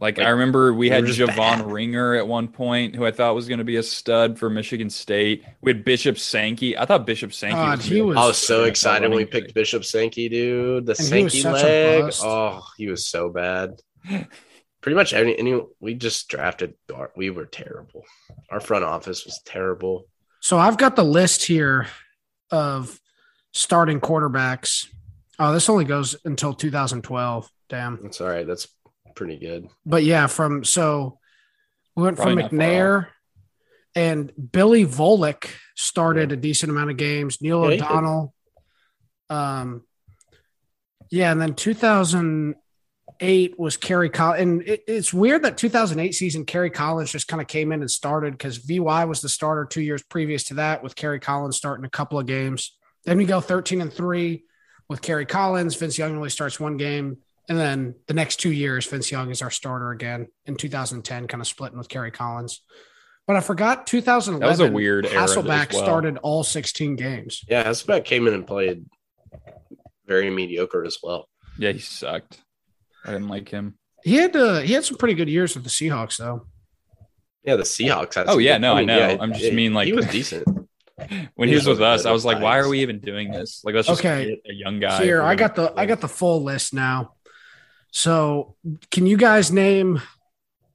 Like, 0.00 0.18
like 0.18 0.26
I 0.26 0.30
remember 0.30 0.74
we 0.74 0.90
had 0.90 1.04
Javon 1.04 1.36
bad. 1.36 1.70
Ringer 1.70 2.14
at 2.14 2.26
one 2.26 2.48
point, 2.48 2.96
who 2.96 3.06
I 3.06 3.12
thought 3.12 3.34
was 3.34 3.46
going 3.46 3.58
to 3.58 3.64
be 3.64 3.76
a 3.76 3.82
stud 3.82 4.38
for 4.38 4.50
Michigan 4.50 4.90
State. 4.90 5.44
We 5.60 5.72
had 5.72 5.84
Bishop 5.84 6.18
Sankey. 6.18 6.76
I 6.76 6.84
thought 6.84 7.06
Bishop 7.06 7.32
Sankey. 7.32 7.54
God, 7.54 7.78
was, 7.78 7.90
was, 7.90 8.16
I 8.16 8.26
was 8.26 8.38
so 8.38 8.64
excited 8.64 9.08
when 9.08 9.16
we 9.16 9.24
picked 9.24 9.48
thing. 9.48 9.54
Bishop 9.54 9.84
Sankey, 9.84 10.28
dude. 10.28 10.86
The 10.86 10.96
Sankey 10.96 11.42
leg. 11.42 12.12
Oh, 12.22 12.66
he 12.76 12.88
was 12.88 13.06
so 13.06 13.30
bad. 13.30 13.80
Pretty 14.80 14.96
much 14.96 15.14
any, 15.14 15.38
any. 15.38 15.60
We 15.78 15.94
just 15.94 16.28
drafted. 16.28 16.74
We 17.16 17.30
were 17.30 17.46
terrible. 17.46 18.04
Our 18.50 18.60
front 18.60 18.84
office 18.84 19.24
was 19.24 19.40
terrible. 19.44 20.08
So 20.40 20.58
I've 20.58 20.76
got 20.76 20.96
the 20.96 21.04
list 21.04 21.44
here 21.44 21.86
of 22.50 23.00
starting 23.52 24.00
quarterbacks. 24.00 24.88
Oh, 25.38 25.52
this 25.52 25.68
only 25.68 25.84
goes 25.84 26.16
until 26.24 26.52
2012. 26.52 27.50
Damn. 27.68 28.00
That's 28.02 28.20
all 28.20 28.28
right. 28.28 28.46
That's 28.46 28.68
pretty 29.14 29.38
good. 29.38 29.68
But 29.86 30.04
yeah, 30.04 30.26
from 30.26 30.64
so 30.64 31.18
we 31.96 32.02
went 32.02 32.16
Probably 32.16 32.48
from 32.48 32.58
McNair 32.58 33.08
and 33.94 34.32
Billy 34.52 34.84
Volek 34.84 35.48
started 35.74 36.30
yeah. 36.30 36.34
a 36.34 36.40
decent 36.40 36.70
amount 36.70 36.90
of 36.90 36.96
games. 36.96 37.40
Neil 37.40 37.70
yeah, 37.70 37.84
O'Donnell. 37.84 38.34
Um, 39.30 39.84
yeah, 41.10 41.30
and 41.30 41.40
then 41.40 41.54
2008 41.54 43.58
was 43.58 43.76
Kerry 43.76 44.10
Collins. 44.10 44.42
And 44.42 44.62
it, 44.62 44.82
it's 44.88 45.14
weird 45.14 45.44
that 45.44 45.56
2008 45.56 46.12
season, 46.12 46.44
Kerry 46.44 46.70
Collins 46.70 47.12
just 47.12 47.28
kind 47.28 47.40
of 47.40 47.46
came 47.46 47.72
in 47.72 47.80
and 47.80 47.90
started 47.90 48.32
because 48.32 48.58
VY 48.58 49.04
was 49.04 49.20
the 49.20 49.28
starter 49.28 49.64
two 49.64 49.82
years 49.82 50.02
previous 50.02 50.44
to 50.44 50.54
that, 50.54 50.82
with 50.82 50.96
Kerry 50.96 51.20
Collins 51.20 51.56
starting 51.56 51.84
a 51.84 51.90
couple 51.90 52.18
of 52.18 52.26
games. 52.26 52.76
Then 53.04 53.18
we 53.18 53.26
go 53.26 53.40
13 53.40 53.80
and 53.80 53.92
three 53.92 54.44
with 54.88 55.02
Kerry 55.02 55.26
Collins. 55.26 55.76
Vince 55.76 55.98
Young 55.98 56.16
only 56.16 56.30
starts 56.30 56.58
one 56.58 56.76
game. 56.76 57.18
And 57.48 57.58
then 57.58 57.94
the 58.06 58.14
next 58.14 58.36
two 58.36 58.52
years, 58.52 58.86
Vince 58.86 59.10
Young 59.10 59.30
is 59.30 59.42
our 59.42 59.50
starter 59.50 59.90
again 59.90 60.28
in 60.46 60.56
2010, 60.56 61.26
kind 61.26 61.40
of 61.40 61.46
splitting 61.46 61.76
with 61.76 61.88
Kerry 61.88 62.10
Collins. 62.10 62.62
But 63.26 63.36
I 63.36 63.40
forgot 63.40 63.86
2011. 63.86 64.40
That 64.40 64.50
was 64.50 64.60
a 64.60 64.72
weird 64.72 65.04
Hasselbeck 65.06 65.72
well. 65.72 65.82
started 65.82 66.18
all 66.18 66.42
16 66.42 66.96
games. 66.96 67.44
Yeah, 67.48 67.64
Hasselbeck 67.64 68.04
came 68.04 68.26
in 68.26 68.34
and 68.34 68.46
played 68.46 68.86
very 70.06 70.30
mediocre 70.30 70.84
as 70.84 70.98
well. 71.02 71.28
Yeah, 71.58 71.72
he 71.72 71.78
sucked. 71.78 72.40
I 73.04 73.12
didn't 73.12 73.28
like 73.28 73.48
him. 73.48 73.78
He 74.02 74.16
had 74.16 74.36
uh, 74.36 74.60
he 74.60 74.74
had 74.74 74.84
some 74.84 74.98
pretty 74.98 75.14
good 75.14 75.28
years 75.30 75.54
with 75.54 75.64
the 75.64 75.70
Seahawks 75.70 76.18
though. 76.18 76.46
Yeah, 77.42 77.56
the 77.56 77.62
Seahawks. 77.62 78.22
Oh 78.26 78.38
yeah, 78.38 78.58
no, 78.58 78.74
I, 78.74 78.78
mean, 78.78 78.86
know. 78.86 78.98
yeah, 78.98 79.16
I'm 79.18 79.32
just 79.32 79.44
yeah, 79.44 79.52
mean 79.52 79.72
like 79.72 79.86
he 79.86 79.92
was 79.92 80.06
decent. 80.06 80.46
when 81.34 81.48
he 81.48 81.48
he 81.48 81.54
was 81.54 81.66
was 81.66 81.78
with 81.78 81.82
us, 81.82 82.04
I 82.04 82.10
was 82.12 82.24
with 82.24 82.34
like, 82.34 82.42
why 82.42 82.58
are 82.58 82.68
we 82.68 82.80
even 82.80 83.00
doing 83.00 83.30
this? 83.30 83.62
Like, 83.64 83.74
let's 83.74 83.88
just 83.88 84.00
Okay. 84.00 84.26
get 84.44 84.52
a 84.52 84.54
young 84.54 84.80
guy. 84.80 85.02
Here, 85.02 85.22
I 85.22 85.34
got 85.34 85.54
the 85.54 85.72
I 85.76 85.86
got 85.86 86.00
the 86.00 86.08
full 86.08 86.42
list 86.42 86.74
now. 86.74 87.13
So, 87.94 88.56
can 88.90 89.06
you 89.06 89.16
guys 89.16 89.52
name 89.52 90.02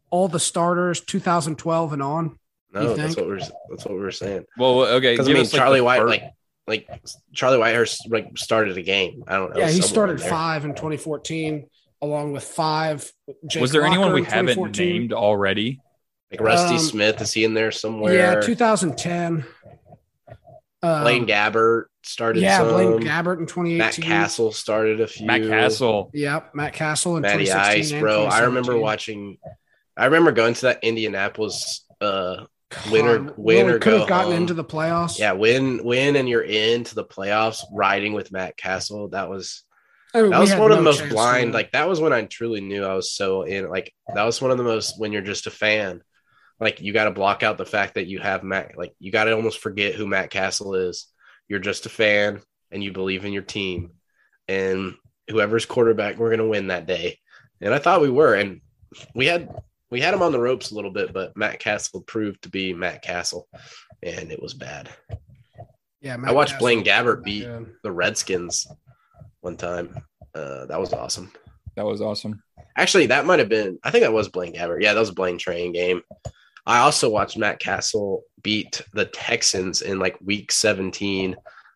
all 0.09 0.29
the 0.29 0.39
starters 0.39 1.01
2012 1.01 1.91
and 1.93 2.01
on? 2.01 2.39
No, 2.71 2.93
that's 2.93 3.17
what 3.17 3.27
we're 3.27 3.39
that's 3.39 3.83
what 3.83 3.89
we 3.95 3.99
were 3.99 4.11
saying. 4.11 4.45
Well, 4.57 4.81
okay. 4.83 5.13
Because 5.13 5.27
I 5.27 5.33
mean, 5.33 5.41
us, 5.41 5.51
like, 5.51 5.59
Charlie 5.59 5.81
White, 5.81 5.99
fir- 5.99 6.07
like 6.07 6.23
like 6.65 6.87
Charlie 7.33 7.57
Whitehurst, 7.57 8.09
like 8.09 8.37
started 8.37 8.77
a 8.77 8.81
game. 8.81 9.23
I 9.27 9.35
don't 9.35 9.53
know. 9.53 9.59
yeah, 9.59 9.69
he 9.69 9.81
started 9.81 10.21
five 10.21 10.63
in 10.63 10.71
2014, 10.71 11.67
along 12.01 12.31
with 12.31 12.43
five. 12.45 13.11
Jake 13.47 13.61
was 13.61 13.73
there 13.73 13.83
anyone 13.83 14.13
we 14.13 14.23
haven't 14.23 14.77
named 14.77 15.11
already? 15.11 15.81
Like 16.31 16.39
Rusty 16.39 16.75
Um, 16.75 16.79
Smith, 16.79 17.19
is 17.21 17.33
he 17.33 17.43
in 17.43 17.53
there 17.53 17.71
somewhere? 17.71 18.13
Yeah, 18.13 18.39
2010. 18.39 19.43
Um, 20.81 21.01
Blaine 21.03 21.27
Gabbert 21.27 21.85
started. 22.03 22.41
Yeah, 22.41 22.59
some. 22.59 22.69
Blaine 22.69 22.99
Gabbert 23.01 23.39
in 23.39 23.45
2018. 23.45 23.77
Matt 23.77 23.95
Cassel 23.95 24.51
started 24.51 25.01
a 25.01 25.07
few. 25.07 25.27
Matt 25.27 25.41
Cassel. 25.41 26.09
Yep, 26.13 26.55
Matt 26.55 26.73
Cassel 26.73 27.17
in 27.17 27.21
Matty 27.23 27.45
2016 27.45 27.79
Ice, 27.81 27.91
and 27.91 28.01
bro. 28.01 28.25
I 28.25 28.41
remember 28.41 28.77
watching. 28.77 29.37
I 29.97 30.05
remember 30.05 30.31
going 30.31 30.53
to 30.53 30.61
that 30.61 30.83
Indianapolis. 30.83 31.85
uh 31.99 32.45
God, 32.71 32.91
winner- 32.91 33.19
really 33.19 33.33
winner 33.37 33.79
could 33.79 33.89
go 33.91 33.99
have 33.99 34.07
gotten 34.07 34.31
home. 34.33 34.41
into 34.41 34.53
the 34.53 34.63
playoffs. 34.63 35.17
Yeah, 35.17 35.31
win, 35.31 35.83
win, 35.83 36.15
and 36.15 36.29
you're 36.29 36.43
into 36.43 36.93
the 36.93 37.03
playoffs. 37.03 37.63
Riding 37.73 38.13
with 38.13 38.31
Matt 38.31 38.57
Cassel. 38.57 39.09
That 39.09 39.27
was 39.27 39.63
I 40.13 40.21
mean, 40.21 40.31
that 40.31 40.39
was 40.39 40.51
had 40.51 40.59
one 40.59 40.71
of 40.71 40.77
the 40.77 40.83
most 40.83 41.07
blind. 41.09 41.51
Like 41.51 41.71
that 41.71 41.89
was 41.89 41.99
when 41.99 42.13
I 42.13 42.21
truly 42.25 42.61
knew 42.61 42.85
I 42.85 42.93
was 42.93 43.11
so 43.11 43.41
in. 43.41 43.67
Like 43.69 43.91
that 44.13 44.23
was 44.23 44.39
one 44.41 44.51
of 44.51 44.57
the 44.57 44.63
most 44.63 44.99
when 44.99 45.11
you're 45.11 45.21
just 45.23 45.47
a 45.47 45.51
fan. 45.51 46.03
Like 46.59 46.81
you 46.81 46.93
got 46.93 47.05
to 47.05 47.11
block 47.11 47.43
out 47.43 47.57
the 47.57 47.65
fact 47.65 47.95
that 47.95 48.07
you 48.07 48.19
have 48.19 48.43
Matt. 48.43 48.77
Like 48.77 48.93
you 48.99 49.11
got 49.11 49.25
to 49.25 49.35
almost 49.35 49.59
forget 49.59 49.95
who 49.95 50.07
Matt 50.07 50.29
Cassel 50.29 50.75
is. 50.75 51.07
You're 51.47 51.59
just 51.59 51.85
a 51.85 51.89
fan, 51.89 52.41
and 52.71 52.83
you 52.83 52.91
believe 52.91 53.25
in 53.25 53.33
your 53.33 53.43
team, 53.43 53.91
and 54.47 54.95
whoever's 55.29 55.65
quarterback, 55.65 56.17
we're 56.17 56.29
gonna 56.29 56.47
win 56.47 56.67
that 56.67 56.85
day. 56.85 57.19
And 57.61 57.73
I 57.73 57.79
thought 57.79 58.01
we 58.01 58.09
were, 58.09 58.35
and 58.35 58.61
we 59.15 59.25
had 59.25 59.49
we 59.89 60.01
had 60.01 60.13
him 60.13 60.21
on 60.21 60.31
the 60.31 60.39
ropes 60.39 60.71
a 60.71 60.75
little 60.75 60.91
bit, 60.91 61.13
but 61.13 61.35
Matt 61.35 61.59
Cassel 61.59 62.01
proved 62.01 62.43
to 62.43 62.49
be 62.49 62.73
Matt 62.73 63.01
Cassel, 63.01 63.47
and 64.03 64.31
it 64.31 64.41
was 64.41 64.53
bad. 64.53 64.89
yeah, 66.01 66.17
I 66.23 66.31
watched 66.31 66.53
Cassel 66.53 66.65
Blaine 66.65 66.83
Gabbert 66.83 67.23
beat 67.23 67.45
good. 67.45 67.73
the 67.83 67.91
Redskins 67.91 68.67
one 69.41 69.57
time. 69.57 69.95
Uh, 70.35 70.65
that 70.67 70.79
was 70.79 70.93
awesome. 70.93 71.31
That 71.75 71.85
was 71.85 72.01
awesome. 72.01 72.43
Actually, 72.75 73.07
that 73.07 73.25
might 73.25 73.39
have 73.39 73.49
been. 73.49 73.79
I 73.83 73.91
think 73.91 74.03
that 74.03 74.13
was 74.13 74.29
Blaine 74.29 74.53
Gabbert. 74.53 74.81
Yeah, 74.81 74.93
that 74.93 74.99
was 74.99 75.09
a 75.09 75.13
Blaine 75.13 75.37
Train 75.37 75.73
game. 75.73 76.01
I 76.69 76.79
also 76.79 77.09
watched 77.09 77.35
Matt 77.35 77.59
Cassel 77.59 78.21
beat 78.43 78.83
the 78.93 79.05
Texans 79.05 79.81
in 79.81 79.97
like 79.97 80.17
Week 80.23 80.51
17 80.51 81.35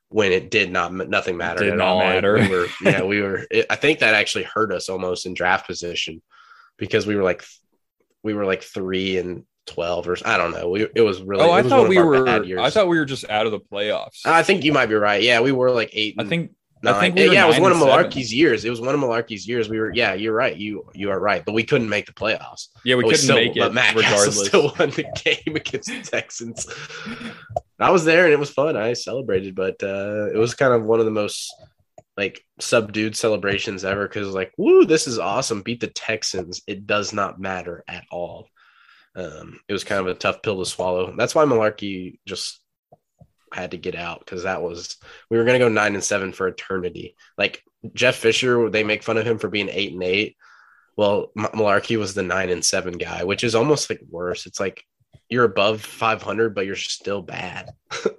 when 0.10 0.32
it 0.32 0.52
did 0.52 0.72
not 0.72 0.94
nothing 0.94 1.36
mattered 1.36 1.64
Did 1.64 1.74
at 1.74 1.78
not 1.80 1.88
all. 1.88 2.00
Matter. 2.00 2.36
We 2.36 2.48
were 2.48 2.68
yeah 2.84 3.02
we 3.04 3.22
were. 3.22 3.48
It, 3.50 3.66
I 3.72 3.76
think 3.76 4.00
that 4.00 4.14
actually 4.14 4.44
hurt 4.44 4.72
us 4.72 4.90
almost 4.90 5.26
in 5.26 5.34
draft 5.34 5.66
position 5.66 6.22
because 6.78 7.08
we 7.08 7.16
were 7.16 7.24
like 7.24 7.44
we 8.22 8.36
were 8.36 8.46
like 8.46 8.62
three 8.62 9.18
and 9.18 9.46
twelve 9.66 10.08
or 10.08 10.16
I 10.24 10.38
don't 10.38 10.52
know. 10.52 10.70
We 10.70 10.88
it 10.96 11.02
was 11.02 11.24
really. 11.24 11.44
oh, 11.44 11.52
I 11.52 11.64
thought 11.64 11.90
we 11.90 11.98
were. 11.98 12.28
I 12.28 12.70
thought 12.70 12.88
we 12.88 13.00
were 13.00 13.06
just 13.06 13.28
out 13.28 13.48
of 13.48 13.52
the 13.52 13.60
playoffs. 13.60 14.26
I 14.26 14.44
think 14.44 14.64
you 14.64 14.74
might 14.74 14.86
be 14.86 14.96
right. 14.96 15.24
Yeah, 15.24 15.42
we 15.42 15.52
were 15.52 15.72
like 15.72 15.90
eight. 15.94 16.16
I 16.20 16.26
think. 16.26 16.52
Nine. 16.84 16.94
I 16.96 17.00
think 17.00 17.16
we 17.16 17.32
yeah, 17.32 17.46
it 17.46 17.48
was 17.48 17.60
one 17.60 17.72
of. 17.72 17.78
Mularkey's 17.78 18.34
years. 18.34 18.66
It 18.66 18.70
was 18.70 18.82
one 18.82 18.94
of 18.94 19.00
Mularkey's 19.00 19.48
years. 19.48 19.70
We 19.70 19.80
were. 19.80 19.94
Yeah, 19.94 20.16
you're 20.16 20.34
right. 20.34 20.56
You 20.56 20.86
you 20.94 21.12
are 21.12 21.20
right. 21.20 21.44
But 21.46 21.54
we 21.54 21.64
couldn't 21.64 21.88
make 21.88 22.08
the 22.08 22.12
playoffs. 22.12 22.68
Yeah, 22.84 22.96
we 22.96 23.04
But 23.04 23.12
couldn't 23.12 23.24
still, 23.24 23.36
make 23.38 23.56
but 23.56 23.74
Matt 23.74 23.96
regardless. 23.96 24.46
still 24.48 24.74
won 24.78 24.90
the 24.90 25.06
game 25.24 25.56
against 25.56 25.88
the 25.88 26.02
Texans. 26.02 26.68
I 27.80 27.90
was 27.90 28.04
there 28.04 28.26
and 28.26 28.34
it 28.34 28.40
was 28.40 28.50
fun. 28.50 28.76
I 28.76 28.94
celebrated, 28.94 29.56
but 29.56 29.82
uh, 29.82 30.30
it 30.34 30.38
was 30.38 30.56
kind 30.56 30.74
of 30.74 30.84
one 30.84 31.00
of 31.00 31.06
the 31.06 31.12
most 31.12 31.54
like 32.18 32.44
subdued 32.60 33.16
celebrations 33.16 33.86
ever 33.86 34.06
because 34.08 34.34
like, 34.34 34.52
woo, 34.58 34.86
this 34.86 35.08
is 35.08 35.20
awesome. 35.20 35.62
Beat 35.62 35.80
the 35.80 35.88
Texans. 35.88 36.62
It 36.68 36.86
does 36.86 37.14
not 37.14 37.40
matter 37.40 37.84
at 37.88 38.04
all. 38.12 38.50
Um, 39.16 39.60
it 39.70 39.74
was 39.74 39.84
kind 39.84 40.02
of 40.02 40.08
a 40.08 40.16
tough 40.16 40.42
pill 40.42 40.60
to 40.60 40.66
swallow. 40.66 41.14
That's 41.16 41.34
why 41.34 41.46
Mularkey 41.46 42.20
just 42.26 42.60
had 43.54 43.72
to 43.72 43.78
get 43.78 43.96
out 43.96 44.20
because 44.20 44.44
that 44.44 44.62
was 44.62 44.98
we 45.30 45.38
were 45.38 45.44
gonna 45.46 45.60
go 45.60 45.70
nine 45.70 45.94
and 45.96 46.04
seven 46.04 46.32
for 46.34 46.48
eternity. 46.48 47.16
Like 47.38 47.64
Jeff 47.94 48.16
Fisher, 48.16 48.70
they 48.70 48.84
make 48.84 49.04
fun 49.04 49.18
of 49.18 49.26
him 49.26 49.38
for 49.38 49.50
being 49.50 49.70
eight 49.70 49.94
and 49.94 50.04
eight. 50.04 50.38
Well, 50.96 51.32
Mularkey 51.38 51.98
was 51.98 52.14
the 52.14 52.24
nine 52.24 52.50
and 52.50 52.64
seven 52.64 52.98
guy, 52.98 53.24
which 53.24 53.44
is 53.44 53.56
almost 53.56 53.90
like 53.90 54.02
worse. 54.10 54.46
It's 54.46 54.60
like 54.60 54.86
you're 55.30 55.44
above 55.46 55.82
500, 55.82 56.54
but 56.54 56.66
you're 56.68 56.76
still 56.76 57.22
bad. 57.22 57.72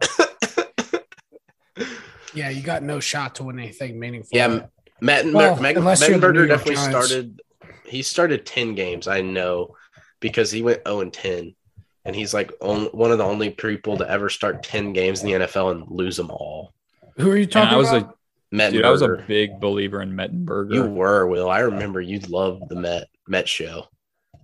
Yeah, 2.35 2.51
you 2.51 2.63
got 2.63 2.83
no 2.83 2.99
shot 2.99 3.37
to 3.37 3.45
win 3.45 3.61
anything 3.61 3.99
meaningful. 3.99 4.37
Yeah, 4.37 4.67
Mettenberger, 5.01 5.35
Well, 5.35 5.61
Meg- 5.61 5.77
unless 5.77 6.01
you're 6.07 6.19
the 6.19 6.33
New 6.33 6.41
Mettenberger 6.41 6.49
definitely 6.49 6.75
Giants. 6.75 7.07
started. 7.09 7.41
He 7.87 8.03
started 8.03 8.45
10 8.45 8.75
games, 8.75 9.07
I 9.07 9.21
know, 9.21 9.77
because 10.19 10.51
he 10.51 10.61
went 10.61 10.81
0 10.85 11.01
and 11.01 11.13
10. 11.13 11.55
And 12.05 12.15
he's 12.15 12.35
like 12.35 12.53
on, 12.61 12.85
one 12.87 13.11
of 13.11 13.19
the 13.19 13.25
only 13.25 13.51
people 13.51 13.97
to 13.99 14.11
ever 14.11 14.29
start 14.29 14.63
10 14.63 14.93
games 14.93 15.23
in 15.23 15.27
the 15.27 15.47
NFL 15.47 15.71
and 15.73 15.85
lose 15.89 16.17
them 16.17 16.31
all. 16.31 16.73
Who 17.17 17.31
are 17.31 17.37
you 17.37 17.43
And 17.45 17.53
talking 17.53 17.75
I 17.75 17.77
was 17.77 17.89
about? 17.91 18.17
a 18.53 18.55
Mettenberger. 18.55 18.73
dude. 18.73 18.85
I 18.85 18.91
was 18.91 19.03
a 19.03 19.25
big 19.27 19.59
believer 19.61 20.03
in 20.03 20.13
Mettenberger. 20.13 20.75
you 20.75 20.85
were, 20.85 21.27
Will. 21.27 21.49
I 21.49 21.61
remember 21.61 22.01
you 22.01 22.19
loved 22.29 22.69
the 22.69 22.77
Met 22.77 23.09
Met 23.27 23.49
show. 23.49 23.87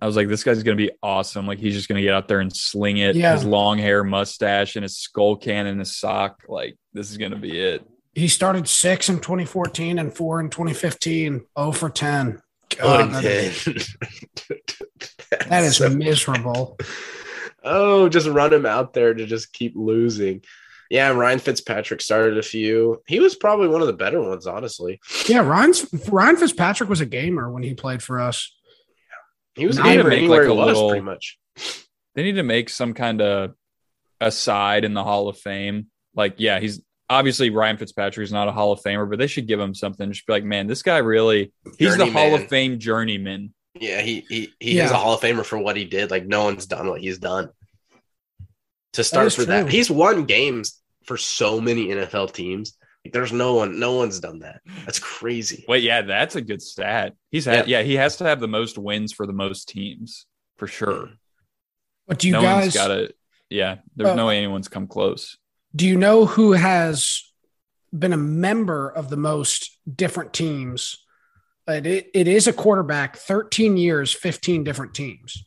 I 0.01 0.07
was 0.07 0.15
like, 0.15 0.27
this 0.27 0.43
guy's 0.43 0.63
gonna 0.63 0.75
be 0.75 0.89
awesome. 1.03 1.45
Like 1.45 1.59
he's 1.59 1.75
just 1.75 1.87
gonna 1.87 2.01
get 2.01 2.13
out 2.15 2.27
there 2.27 2.39
and 2.39 2.53
sling 2.55 2.97
it. 2.97 3.15
Yeah. 3.15 3.33
His 3.33 3.45
long 3.45 3.77
hair, 3.77 4.03
mustache, 4.03 4.75
and 4.75 4.81
his 4.83 4.97
skull 4.97 5.35
can 5.35 5.67
and 5.67 5.77
his 5.79 5.95
sock. 5.95 6.41
Like 6.47 6.75
this 6.93 7.11
is 7.11 7.17
gonna 7.17 7.37
be 7.37 7.59
it. 7.59 7.85
he 8.15 8.27
started 8.27 8.67
six 8.67 9.07
in 9.09 9.17
2014 9.19 9.99
and 9.99 10.11
four 10.11 10.39
in 10.39 10.49
2015. 10.49 11.41
Oh 11.55 11.71
for 11.71 11.89
10. 11.91 12.41
Oh, 12.81 12.97
God, 13.07 13.11
that, 13.13 13.23
is, 13.25 13.65
that 15.49 15.63
is 15.63 15.77
so- 15.77 15.89
miserable. 15.89 16.77
Oh, 17.63 18.09
just 18.09 18.27
run 18.27 18.53
him 18.53 18.65
out 18.65 18.93
there 18.93 19.13
to 19.13 19.25
just 19.25 19.53
keep 19.53 19.73
losing. 19.75 20.43
Yeah, 20.89 21.09
Ryan 21.11 21.39
Fitzpatrick 21.39 22.01
started 22.01 22.37
a 22.37 22.41
few. 22.43 23.01
He 23.07 23.19
was 23.21 23.35
probably 23.35 23.69
one 23.69 23.79
of 23.81 23.87
the 23.87 23.93
better 23.93 24.21
ones, 24.21 24.45
honestly. 24.45 24.99
Yeah, 25.27 25.39
Ryan's, 25.39 25.87
Ryan 26.09 26.35
Fitzpatrick 26.35 26.89
was 26.89 26.99
a 26.99 27.05
gamer 27.05 27.49
when 27.49 27.63
he 27.63 27.73
played 27.73 28.03
for 28.03 28.19
us. 28.19 28.53
He 29.55 29.65
was 29.65 29.77
a 29.77 29.83
They 29.83 29.89
need 29.91 29.95
to 29.97 30.03
gamer 30.03 30.09
make, 30.09 30.17
anywhere 30.19 30.39
like, 30.39 30.47
he 30.47 30.53
a 30.53 30.55
was, 30.55 30.65
little- 30.67 30.89
pretty 30.89 31.05
much. 31.05 31.37
They 32.15 32.23
need 32.23 32.33
to 32.33 32.43
make 32.43 32.67
some 32.69 32.93
kind 32.93 33.21
of 33.21 33.53
aside 34.19 34.83
in 34.83 34.93
the 34.93 35.03
Hall 35.03 35.29
of 35.29 35.37
Fame. 35.37 35.87
Like, 36.13 36.35
yeah, 36.37 36.59
he's 36.59 36.81
obviously 37.09 37.49
Ryan 37.51 37.77
Fitzpatrick 37.77 38.23
is 38.25 38.33
not 38.33 38.49
a 38.49 38.51
Hall 38.51 38.73
of 38.73 38.81
Famer, 38.81 39.09
but 39.09 39.17
they 39.17 39.27
should 39.27 39.47
give 39.47 39.59
him 39.61 39.73
something. 39.73 40.11
Just 40.11 40.27
be 40.27 40.33
like, 40.33 40.43
man, 40.43 40.67
this 40.67 40.83
guy 40.83 40.97
really 40.97 41.53
he's 41.77 41.95
the 41.95 42.05
Hall 42.11 42.35
of 42.35 42.47
Fame 42.49 42.79
journeyman. 42.79 43.53
Yeah, 43.79 44.01
he 44.01 44.25
he 44.27 44.53
he 44.59 44.79
is 44.79 44.91
a 44.91 44.97
Hall 44.97 45.13
of 45.13 45.21
Famer 45.21 45.45
for 45.45 45.57
what 45.57 45.77
he 45.77 45.85
did. 45.85 46.11
Like 46.11 46.25
no 46.25 46.43
one's 46.43 46.65
done 46.65 46.87
what 46.87 47.01
he's 47.01 47.19
done. 47.19 47.49
To 48.93 49.03
start 49.03 49.27
is 49.27 49.35
for 49.35 49.45
that, 49.45 49.69
he's 49.69 49.89
won 49.89 50.25
games 50.25 50.81
for 51.05 51.15
so 51.17 51.61
many 51.61 51.87
NFL 51.87 52.33
teams. 52.33 52.77
Like, 53.05 53.13
there's 53.13 53.31
no 53.31 53.55
one, 53.55 53.79
no 53.79 53.93
one's 53.93 54.19
done 54.19 54.39
that. 54.39 54.61
That's 54.85 54.99
crazy. 54.99 55.63
Wait, 55.67 55.81
yeah, 55.83 56.01
that's 56.01 56.35
a 56.35 56.41
good 56.41 56.61
stat. 56.61 57.13
He's 57.31 57.45
had 57.45 57.67
yeah, 57.67 57.81
he 57.83 57.95
has 57.95 58.17
to 58.17 58.25
have 58.25 58.39
the 58.41 58.47
most 58.49 58.77
wins 58.77 59.13
for 59.13 59.25
the 59.25 59.33
most 59.33 59.69
teams 59.69 60.25
for 60.57 60.67
sure. 60.67 61.05
Mm. 61.07 61.17
But 62.07 62.19
do 62.19 62.27
you 62.27 62.33
no 62.33 62.41
guys 62.41 62.73
got 62.73 62.91
it. 62.91 63.15
Yeah, 63.49 63.77
there's 63.95 64.09
Oh. 64.11 64.15
no 64.15 64.27
way 64.27 64.37
anyone's 64.37 64.67
come 64.67 64.87
close. 64.87 65.37
do 65.75 65.87
you 65.87 65.97
know 65.97 66.25
who 66.25 66.51
has 66.51 67.23
been 67.97 68.11
a 68.13 68.17
member 68.17 68.89
of 68.89 69.09
the 69.09 69.17
most 69.17 69.77
different 69.95 70.33
teams? 70.33 70.97
It, 71.67 71.85
it, 71.85 72.11
it 72.13 72.27
is 72.27 72.47
a 72.47 72.53
quarterback, 72.53 73.17
13 73.17 73.77
years, 73.77 74.13
15 74.13 74.63
different 74.63 74.93
teams. 74.93 75.43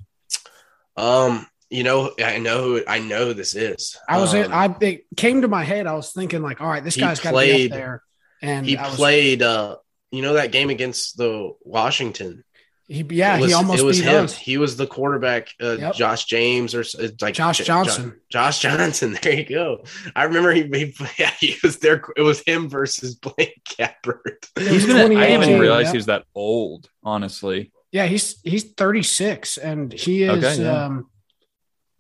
Um, 0.97 1.47
you 1.71 1.83
know, 1.83 2.13
I 2.25 2.39
know 2.39 2.63
who 2.63 2.83
I 2.87 3.01
know 3.01 3.33
this 3.33 3.55
is. 3.57 3.97
I 4.09 4.21
was 4.21 4.33
um, 4.35 4.53
I 4.53 4.75
it 4.81 5.07
came 5.17 5.43
to 5.43 5.49
my 5.49 5.65
head. 5.65 5.87
I 5.87 5.95
was 5.95 6.13
thinking 6.13 6.41
like, 6.43 6.61
all 6.61 6.69
right, 6.69 6.85
this 6.85 6.97
guy's 6.97 7.21
got 7.21 7.33
to 7.33 7.39
be 7.39 7.65
up 7.65 7.71
there. 7.73 8.03
And 8.43 8.65
he 8.65 8.77
was, 8.77 8.95
played 8.95 9.43
uh 9.43 9.77
you 10.11 10.23
know 10.23 10.35
that 10.35 10.53
game 10.53 10.71
against 10.71 11.17
the 11.17 11.53
Washington. 11.63 12.45
He, 12.87 13.03
yeah, 13.11 13.39
was, 13.39 13.49
he 13.49 13.55
almost 13.55 13.81
it 13.81 13.85
was 13.85 13.99
beat 13.99 14.07
him. 14.09 14.25
us. 14.25 14.37
He 14.37 14.59
was 14.59 14.77
the 14.77 14.87
quarterback, 14.87 15.49
uh, 15.63 15.77
Yep. 15.79 15.95
Josh 15.95 16.25
James 16.27 16.75
or 16.75 16.81
s- 16.81 16.95
it's 16.95 17.23
like 17.23 17.33
Josh 17.35 17.59
J- 17.59 17.65
Johnson. 17.65 18.21
Josh 18.29 18.59
Johnson. 18.61 19.19
There 19.23 19.33
you 19.33 19.45
go. 19.47 19.85
I 20.15 20.25
remember 20.25 20.53
he, 20.53 20.65
he 20.65 20.95
yeah, 21.19 21.31
he 21.41 21.57
was 21.63 21.79
there. 21.79 22.03
It 22.17 22.21
was 22.21 22.41
him 22.47 22.69
versus 22.69 23.15
Blake 23.27 23.59
Gabbert. 23.71 24.49
It 24.57 24.69
He's 24.69 24.85
was 24.85 24.95
been. 24.95 25.17
I 25.17 25.27
didn't 25.29 25.45
even 25.49 25.61
realize 25.61 25.87
yeah. 25.87 25.91
he 25.93 25.97
was 25.97 26.07
that 26.07 26.25
old. 26.35 26.89
Honestly, 27.03 27.73
Yeah, 27.91 28.05
he's 28.05 28.39
he's 28.43 28.65
36 28.75 29.57
and 29.57 29.91
he 29.93 30.25
is 30.25 30.45
Okay, 30.45 30.63
yeah. 30.63 30.85
um 30.85 31.09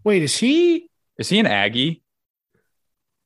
wait, 0.05 0.23
is 0.23 0.37
he 0.37 0.91
is 1.19 1.31
he 1.31 1.39
an 1.39 1.47
Aggie? 1.47 2.03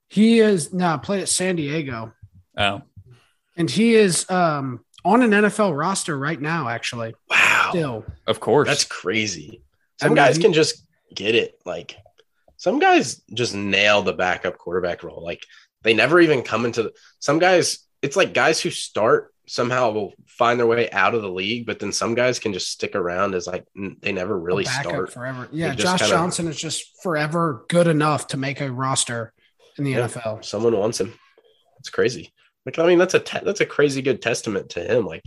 he 0.08 0.38
is 0.40 0.72
no, 0.72 0.96
played 0.98 1.22
at 1.22 1.28
San 1.28 1.56
Diego. 1.56 2.12
Oh, 2.56 2.82
And 3.56 3.68
he 3.70 3.94
is 3.94 4.28
um, 4.30 4.84
on 5.04 5.22
an 5.22 5.30
NFL 5.30 5.76
roster 5.76 6.18
right 6.18 6.40
now, 6.40 6.68
actually. 6.68 7.14
Wow. 7.30 7.66
Still. 7.70 8.04
Of 8.26 8.40
course. 8.40 8.68
That's 8.68 8.84
crazy. 8.84 9.62
Some 10.00 10.10
mean, 10.10 10.16
guys 10.16 10.38
can 10.38 10.52
just 10.52 10.86
get 11.14 11.34
it. 11.34 11.58
Like 11.64 11.96
some 12.56 12.78
guys 12.78 13.22
just 13.34 13.54
nail 13.54 14.02
the 14.02 14.12
backup 14.12 14.58
quarterback 14.58 15.02
role. 15.02 15.22
Like 15.22 15.44
they 15.82 15.94
never 15.94 16.20
even 16.20 16.42
come 16.42 16.64
into 16.64 16.84
the, 16.84 16.92
some 17.18 17.38
guys. 17.38 17.80
It's 18.02 18.16
like 18.16 18.32
guys 18.34 18.60
who 18.60 18.70
start 18.70 19.32
somehow 19.46 19.90
will 19.90 20.12
find 20.26 20.60
their 20.60 20.66
way 20.66 20.90
out 20.90 21.14
of 21.14 21.22
the 21.22 21.30
league, 21.30 21.66
but 21.66 21.78
then 21.78 21.90
some 21.92 22.14
guys 22.14 22.38
can 22.38 22.52
just 22.52 22.70
stick 22.70 22.94
around 22.94 23.34
as 23.34 23.46
like 23.46 23.66
they 24.02 24.12
never 24.12 24.38
really 24.38 24.64
start. 24.64 25.12
forever. 25.12 25.48
Yeah, 25.52 25.74
Josh 25.74 26.00
kinda- 26.00 26.14
Johnson 26.14 26.48
is 26.48 26.60
just 26.60 27.02
forever 27.02 27.64
good 27.68 27.86
enough 27.86 28.26
to 28.28 28.36
make 28.36 28.60
a 28.60 28.70
roster 28.70 29.32
in 29.78 29.84
the 29.84 29.92
Yeah. 29.92 30.06
NFL. 30.06 30.44
Someone 30.44 30.76
wants 30.76 31.00
him. 31.00 31.14
It's 31.78 31.88
crazy. 31.90 32.32
Like 32.68 32.78
I 32.78 32.86
mean, 32.86 32.98
that's 32.98 33.14
a 33.14 33.18
te- 33.18 33.44
that's 33.44 33.62
a 33.62 33.66
crazy 33.66 34.02
good 34.02 34.20
testament 34.20 34.68
to 34.70 34.82
him. 34.84 35.06
Like 35.06 35.22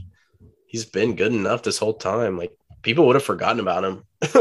he's 0.67 0.85
been 0.85 1.15
good 1.15 1.33
enough 1.33 1.63
this 1.63 1.79
whole 1.79 1.95
time. 1.95 2.37
Like 2.37 2.55
people 2.83 3.07
would 3.07 3.15
have 3.15 3.23
forgotten 3.23 3.59
about 3.59 3.83
him. 3.83 4.03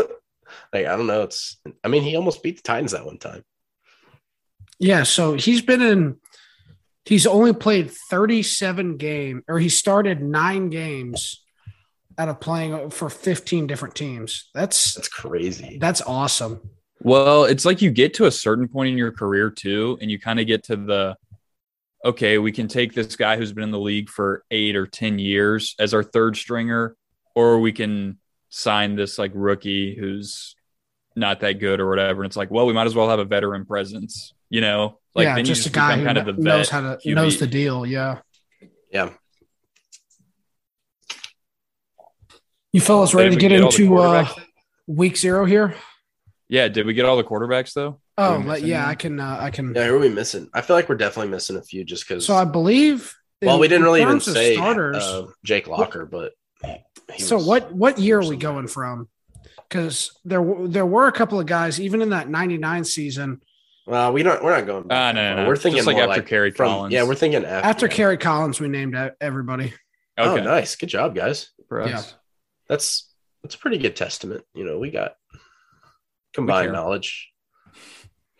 like 0.70 0.84
I 0.84 0.96
don't 0.96 1.06
know. 1.06 1.22
It's 1.22 1.56
I 1.82 1.88
mean 1.88 2.02
he 2.02 2.14
almost 2.14 2.42
beat 2.42 2.56
the 2.58 2.62
Titans 2.62 2.92
that 2.92 3.06
one 3.06 3.16
time. 3.16 3.42
Yeah, 4.78 5.04
so 5.04 5.32
he's 5.32 5.62
been 5.62 5.80
in 5.80 6.16
he's 7.06 7.26
only 7.26 7.54
played 7.54 7.90
37 7.90 8.98
game 8.98 9.44
or 9.48 9.58
he 9.58 9.70
started 9.70 10.20
9 10.20 10.68
games 10.68 11.42
out 12.18 12.28
of 12.28 12.38
playing 12.38 12.90
for 12.90 13.08
15 13.08 13.66
different 13.66 13.94
teams. 13.94 14.50
That's 14.52 14.92
That's 14.92 15.08
crazy. 15.08 15.78
that's 15.80 16.02
awesome. 16.02 16.60
Well, 17.00 17.44
it's 17.44 17.64
like 17.64 17.80
you 17.80 17.90
get 17.90 18.12
to 18.14 18.26
a 18.26 18.30
certain 18.30 18.68
point 18.68 18.90
in 18.90 18.98
your 18.98 19.10
career 19.10 19.48
too, 19.48 19.96
and 20.02 20.10
you 20.10 20.18
kind 20.18 20.38
of 20.38 20.46
get 20.46 20.64
to 20.64 20.76
the 20.76 21.16
okay, 22.04 22.38
we 22.38 22.52
can 22.52 22.68
take 22.68 22.94
this 22.94 23.16
guy 23.16 23.36
who's 23.36 23.52
been 23.52 23.64
in 23.64 23.70
the 23.70 23.78
league 23.78 24.08
for 24.08 24.44
eight 24.50 24.76
or 24.76 24.86
10 24.86 25.18
years 25.18 25.74
as 25.78 25.94
our 25.94 26.02
third 26.02 26.36
stringer, 26.36 26.96
or 27.34 27.60
we 27.60 27.72
can 27.72 28.18
sign 28.48 28.96
this 28.96 29.18
like 29.18 29.32
rookie 29.34 29.96
who's 29.98 30.56
not 31.14 31.40
that 31.40 31.54
good 31.54 31.80
or 31.80 31.88
whatever. 31.88 32.22
And 32.22 32.30
it's 32.30 32.36
like, 32.36 32.50
well, 32.50 32.66
we 32.66 32.72
might 32.72 32.86
as 32.86 32.94
well 32.94 33.08
have 33.08 33.18
a 33.18 33.24
veteran 33.24 33.66
presence, 33.66 34.32
you 34.48 34.60
know? 34.60 34.98
Like 35.14 35.24
yeah, 35.24 35.34
then 35.34 35.44
you 35.44 35.54
just 35.54 35.66
a 35.66 35.70
guy 35.70 35.96
who 35.96 36.02
become 36.02 36.14
kind 36.14 36.28
of 36.28 36.36
the 36.36 36.42
knows 36.42 36.68
how 36.68 36.80
to 36.80 36.98
QB. 37.04 37.14
knows 37.14 37.38
the 37.38 37.46
deal. 37.46 37.84
Yeah. 37.84 38.20
Yeah. 38.90 39.10
You 42.72 42.80
fellas 42.80 43.14
ready 43.14 43.30
to 43.30 43.36
Did 43.36 43.40
get 43.40 43.52
into 43.52 43.98
uh, 43.98 44.28
week 44.86 45.16
zero 45.16 45.44
here? 45.44 45.74
Yeah, 46.48 46.68
did 46.68 46.86
we 46.86 46.94
get 46.94 47.04
all 47.04 47.16
the 47.16 47.24
quarterbacks 47.24 47.72
though? 47.72 48.00
Oh, 48.20 48.32
Did 48.36 48.42
we 48.44 48.48
let- 48.50 48.60
miss 48.60 48.68
yeah, 48.68 48.76
anyone? 48.76 48.90
I 48.90 48.94
can. 48.94 49.20
Uh, 49.20 49.38
I 49.40 49.50
can. 49.50 49.74
Yeah, 49.74 49.86
who 49.86 49.96
are 49.96 49.98
we 49.98 50.08
missing? 50.08 50.48
I 50.54 50.60
feel 50.60 50.76
like 50.76 50.88
we're 50.88 50.96
definitely 50.96 51.30
missing 51.30 51.56
a 51.56 51.62
few 51.62 51.84
just 51.84 52.06
because. 52.06 52.24
So 52.26 52.34
I 52.34 52.44
believe. 52.44 53.14
well, 53.42 53.54
in- 53.54 53.60
we 53.60 53.68
didn't 53.68 53.84
really 53.84 54.02
even 54.02 54.14
terms 54.20 54.32
say 54.32 54.54
starters. 54.54 54.96
uh, 55.02 55.26
Jake 55.44 55.66
Locker, 55.68 56.04
but 56.06 56.32
he 57.14 57.22
so 57.22 57.36
was- 57.36 57.46
what 57.46 57.72
what 57.72 57.98
year 57.98 58.20
are 58.20 58.26
we 58.28 58.36
going 58.36 58.66
from? 58.68 59.08
Because 59.68 60.18
there 60.24 60.44
there 60.66 60.86
were 60.86 61.06
a 61.06 61.12
couple 61.12 61.38
of 61.40 61.46
guys 61.46 61.80
even 61.80 62.02
in 62.02 62.10
that 62.10 62.28
'99 62.28 62.84
season 62.84 63.40
Well, 63.86 64.12
we 64.12 64.22
don't. 64.22 64.42
We're 64.44 64.56
not 64.56 64.66
going. 64.66 64.86
Ah, 64.90 65.12
no, 65.12 65.34
no, 65.36 65.42
no. 65.42 65.48
We're 65.48 65.56
thinking 65.56 65.78
Just 65.78 65.86
like 65.86 65.96
more 65.96 66.10
after 66.10 66.22
Kerry 66.22 66.50
from- 66.50 66.66
Collins. 66.66 66.92
Yeah, 66.92 67.04
we're 67.04 67.14
thinking 67.14 67.44
after. 67.44 67.66
after 67.68 67.86
yeah. 67.86 67.92
Kerry 67.92 68.18
Collins. 68.18 68.60
We 68.60 68.68
named 68.68 68.96
everybody. 69.20 69.72
Oh, 70.18 70.34
Okay. 70.34 70.44
nice. 70.44 70.76
Good 70.76 70.88
job, 70.90 71.14
guys. 71.14 71.50
For 71.68 71.80
us. 71.80 71.88
Yeah. 71.90 72.02
That's 72.68 73.10
that's 73.42 73.54
a 73.54 73.58
pretty 73.58 73.78
good 73.78 73.96
testament. 73.96 74.44
You 74.54 74.64
know, 74.64 74.78
we 74.78 74.90
got 74.90 75.14
combined 76.34 76.66
care. 76.66 76.72
knowledge. 76.72 77.29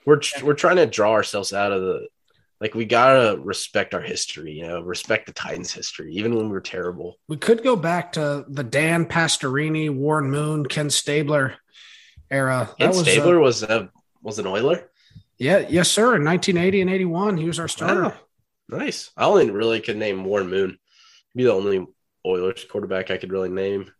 We're 0.05 0.21
we're 0.43 0.55
trying 0.55 0.77
to 0.77 0.87
draw 0.87 1.13
ourselves 1.13 1.53
out 1.53 1.73
of 1.73 1.83
the 1.83 2.09
like 2.61 2.75
we 2.75 2.85
gotta 2.85 3.39
respect 3.39 3.95
our 3.95 4.01
history. 4.01 4.53
You 4.53 4.69
know, 4.69 4.81
respect 4.81 5.27
the 5.27 5.33
Titans' 5.33 5.73
history, 5.73 6.15
even 6.15 6.35
when 6.35 6.47
we 6.47 6.53
were 6.53 6.61
terrible. 6.61 7.19
We 7.29 7.37
could 7.37 7.63
go 7.63 7.77
back 7.77 8.13
to 8.13 8.45
the 8.49 8.65
Dan 8.65 9.07
Pastorini, 9.07 9.91
Warren 9.91 10.31
Moon, 10.31 10.67
Ken 10.67 10.91
Stabler 10.91 11.57
era. 12.31 12.71
Ken 12.79 12.89
was, 12.89 13.01
uh, 13.01 13.05
Stabler 13.05 13.41
was 13.41 13.63
a 13.63 13.91
was 14.23 14.39
an 14.39 14.47
Oiler. 14.47 14.91
yeah, 15.39 15.59
yes, 15.69 15.91
sir. 15.91 16.17
In 16.17 16.25
1980 16.25 16.81
and 16.83 16.91
81, 16.91 17.37
he 17.39 17.47
was 17.47 17.59
our 17.59 17.69
starter. 17.69 18.03
Wow. 18.03 18.15
Nice. 18.69 19.11
I 19.17 19.25
only 19.25 19.51
really 19.51 19.81
could 19.81 19.97
name 19.97 20.25
Warren 20.25 20.49
Moon. 20.49 20.79
Be 21.35 21.45
the 21.45 21.53
only 21.53 21.87
Oilers 22.25 22.65
quarterback 22.71 23.11
I 23.11 23.17
could 23.17 23.33
really 23.33 23.49
name. 23.49 23.91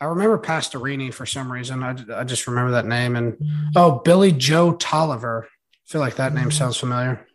I 0.00 0.06
remember 0.06 0.38
Pastorini 0.38 1.12
for 1.12 1.26
some 1.26 1.50
reason. 1.50 1.82
I, 1.82 1.96
I 2.14 2.24
just 2.24 2.46
remember 2.46 2.72
that 2.72 2.86
name. 2.86 3.16
And 3.16 3.36
oh, 3.74 4.00
Billy 4.04 4.32
Joe 4.32 4.72
Tolliver. 4.72 5.48
I 5.50 5.90
feel 5.90 6.00
like 6.00 6.16
that 6.16 6.34
name 6.34 6.50
sounds 6.50 6.76
familiar. 6.76 7.26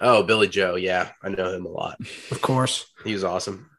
Oh, 0.00 0.22
Billy 0.22 0.48
Joe. 0.48 0.76
Yeah, 0.76 1.10
I 1.22 1.30
know 1.30 1.52
him 1.52 1.66
a 1.66 1.70
lot. 1.70 1.98
Of 2.30 2.42
course. 2.42 2.86
He 3.04 3.12
was 3.12 3.24
awesome. 3.24 3.70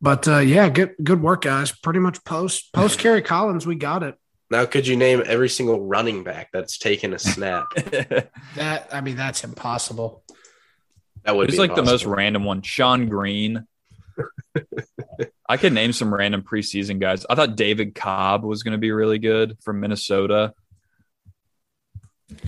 But 0.00 0.26
uh, 0.26 0.38
yeah, 0.38 0.68
good 0.68 0.94
good 1.02 1.22
work, 1.22 1.42
guys. 1.42 1.70
Pretty 1.70 2.00
much 2.00 2.24
post 2.24 2.72
post 2.72 2.98
Kerry 2.98 3.22
Collins, 3.22 3.66
we 3.66 3.76
got 3.76 4.02
it. 4.02 4.16
Now, 4.50 4.66
could 4.66 4.86
you 4.86 4.96
name 4.96 5.22
every 5.24 5.48
single 5.48 5.80
running 5.80 6.24
back 6.24 6.50
that's 6.52 6.76
taken 6.76 7.14
a 7.14 7.18
snap? 7.18 7.66
That 8.56 8.88
I 8.92 9.00
mean, 9.00 9.16
that's 9.16 9.44
impossible. 9.44 10.24
That 11.24 11.36
would 11.36 11.48
Who's 11.48 11.56
be 11.56 11.66
like 11.66 11.74
the 11.74 11.82
most 11.82 12.04
random 12.04 12.44
one? 12.44 12.60
Sean 12.60 13.08
Green. 13.08 13.66
I 15.48 15.56
could 15.56 15.72
name 15.72 15.92
some 15.92 16.12
random 16.12 16.42
preseason 16.42 16.98
guys. 16.98 17.26
I 17.28 17.34
thought 17.34 17.56
David 17.56 17.94
Cobb 17.94 18.44
was 18.44 18.62
going 18.62 18.72
to 18.72 18.78
be 18.78 18.92
really 18.92 19.18
good 19.18 19.58
from 19.62 19.80
Minnesota. 19.80 20.54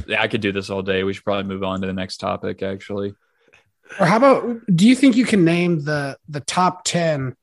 Yeah, 0.06 0.22
I 0.22 0.28
could 0.28 0.40
do 0.40 0.52
this 0.52 0.70
all 0.70 0.82
day. 0.82 1.04
We 1.04 1.12
should 1.12 1.24
probably 1.24 1.44
move 1.44 1.62
on 1.62 1.80
to 1.82 1.87
the 1.87 1.92
next 1.92 2.16
topic, 2.18 2.62
actually. 2.62 3.14
Or 4.00 4.06
how 4.06 4.16
about 4.16 4.60
do 4.74 4.88
you 4.88 4.94
think 4.94 5.16
you 5.16 5.26
can 5.26 5.44
name 5.44 5.84
the 5.84 6.16
the 6.28 6.40
top 6.40 6.84
ten 6.84 7.37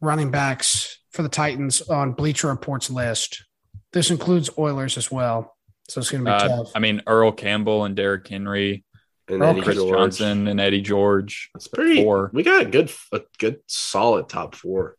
running 0.00 0.30
backs 0.30 0.98
for 1.12 1.22
the 1.22 1.30
Titans 1.30 1.80
on 1.82 2.12
Bleacher 2.12 2.48
Report's 2.48 2.90
list? 2.90 3.44
This 3.92 4.10
includes 4.10 4.50
Oilers 4.58 4.98
as 4.98 5.10
well. 5.10 5.56
So 5.88 6.00
it's 6.00 6.10
gonna 6.10 6.24
be 6.24 6.30
Uh, 6.30 6.48
tough. 6.48 6.72
I 6.74 6.78
mean, 6.78 7.00
Earl 7.06 7.32
Campbell 7.32 7.84
and 7.84 7.96
Derrick 7.96 8.28
Henry, 8.28 8.84
and 9.32 9.42
Oh, 9.42 9.46
Eddie 9.48 9.60
Chris 9.62 9.76
George. 9.76 9.90
Johnson 9.96 10.46
and 10.48 10.60
Eddie 10.60 10.80
George. 10.82 11.50
It's 11.54 11.66
pretty. 11.68 12.02
Four. 12.02 12.30
We 12.32 12.42
got 12.42 12.62
a 12.62 12.64
good, 12.66 12.92
a 13.12 13.20
good, 13.38 13.60
solid 13.66 14.28
top 14.28 14.54
four. 14.54 14.96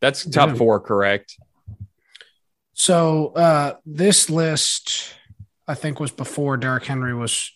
That's 0.00 0.24
top 0.28 0.50
Yeah. 0.50 0.54
four, 0.56 0.80
correct? 0.80 1.36
So 2.74 3.28
uh, 3.34 3.74
this 3.84 4.30
list, 4.30 5.14
I 5.66 5.74
think, 5.74 5.98
was 5.98 6.10
before 6.12 6.56
Derrick 6.56 6.84
Henry 6.84 7.14
was 7.14 7.50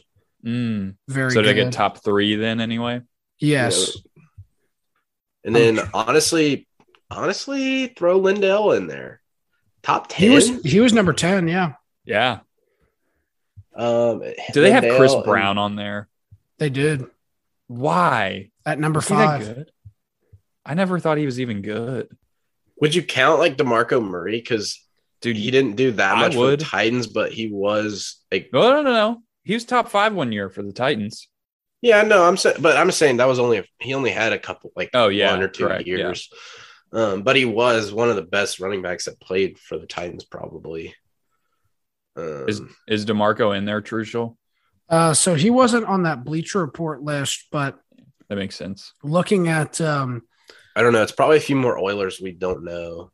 Mm. 0.44 0.96
very 1.06 1.30
So 1.30 1.40
did 1.40 1.50
I 1.50 1.52
get 1.52 1.72
top 1.72 2.02
three 2.02 2.34
then 2.34 2.60
anyway? 2.60 3.02
yes. 3.38 3.96
And 5.44 5.54
then 5.54 5.78
honestly, 5.94 6.66
honestly, 7.10 7.88
throw 7.88 8.18
Lindell 8.18 8.72
in 8.72 8.86
there. 8.88 9.20
Top 9.84 10.08
ten. 10.08 10.18
He 10.18 10.26
ten. 10.26 10.54
was 10.54 10.64
he 10.64 10.80
was 10.80 10.92
number 10.92 11.12
10, 11.12 11.46
yeah. 11.48 11.74
Yeah. 12.04 12.40
Um, 13.76 14.22
Do 14.52 14.60
they 14.60 14.70
have 14.72 14.84
Chris 14.96 15.12
and- 15.12 15.24
Brown 15.24 15.58
on 15.58 15.76
there? 15.76 16.08
They 16.58 16.70
did. 16.70 17.04
Why? 17.66 18.50
At 18.66 18.78
number 18.78 19.00
Is 19.00 19.06
five. 19.06 19.64
I 20.64 20.74
never 20.74 20.98
thought 21.00 21.18
he 21.18 21.26
was 21.26 21.40
even 21.40 21.62
good. 21.62 22.08
Would 22.80 22.94
you 22.94 23.02
count 23.02 23.40
like 23.40 23.56
Demarco 23.56 24.02
Murray 24.02 24.38
because 24.38 24.78
Dude, 25.20 25.36
he 25.36 25.50
didn't 25.52 25.76
do 25.76 25.92
that 25.92 26.16
I 26.16 26.20
much 26.20 26.34
for 26.34 26.50
the 26.50 26.56
Titans, 26.56 27.06
but 27.06 27.32
he 27.32 27.48
was 27.48 28.16
like, 28.32 28.50
No, 28.52 28.72
no, 28.72 28.82
no, 28.82 28.92
no. 28.92 29.22
He 29.44 29.54
was 29.54 29.64
top 29.64 29.88
five 29.88 30.14
one 30.14 30.32
year 30.32 30.50
for 30.50 30.62
the 30.62 30.72
Titans. 30.72 31.28
yeah, 31.80 32.02
no, 32.02 32.24
I'm 32.24 32.36
saying, 32.36 32.56
but 32.60 32.76
I'm 32.76 32.90
saying 32.90 33.16
that 33.18 33.28
was 33.28 33.38
only 33.38 33.58
a, 33.58 33.64
he 33.80 33.94
only 33.94 34.10
had 34.10 34.32
a 34.32 34.38
couple 34.38 34.72
like 34.76 34.90
Oh 34.94 35.08
yeah, 35.08 35.30
one 35.32 35.42
or 35.42 35.48
two 35.48 35.66
correct, 35.66 35.86
yeah. 35.86 35.96
years. 35.96 36.28
Um, 36.92 37.22
but 37.22 37.36
he 37.36 37.44
was 37.44 37.92
one 37.92 38.10
of 38.10 38.16
the 38.16 38.22
best 38.22 38.60
running 38.60 38.82
backs 38.82 39.04
that 39.06 39.20
played 39.20 39.58
for 39.58 39.78
the 39.78 39.86
Titans, 39.86 40.24
probably. 40.24 40.94
Um, 42.16 42.44
Is 42.48 42.60
is 42.88 43.06
Demarco 43.06 43.56
in 43.56 43.64
there, 43.64 43.80
Trucial? 43.80 44.36
Uh, 44.88 45.14
so 45.14 45.34
he 45.34 45.48
wasn't 45.50 45.86
on 45.86 46.02
that 46.02 46.24
Bleacher 46.24 46.60
Report 46.60 47.02
list, 47.02 47.46
but 47.50 47.78
That 48.28 48.36
makes 48.36 48.56
sense. 48.56 48.92
looking 49.02 49.48
at 49.48 49.80
um, 49.80 50.22
I 50.76 50.82
don't 50.82 50.92
know. 50.92 51.02
It's 51.02 51.12
probably 51.12 51.38
a 51.38 51.40
few 51.40 51.56
more 51.56 51.78
Oilers 51.78 52.20
we 52.20 52.32
don't 52.32 52.64
know. 52.64 53.10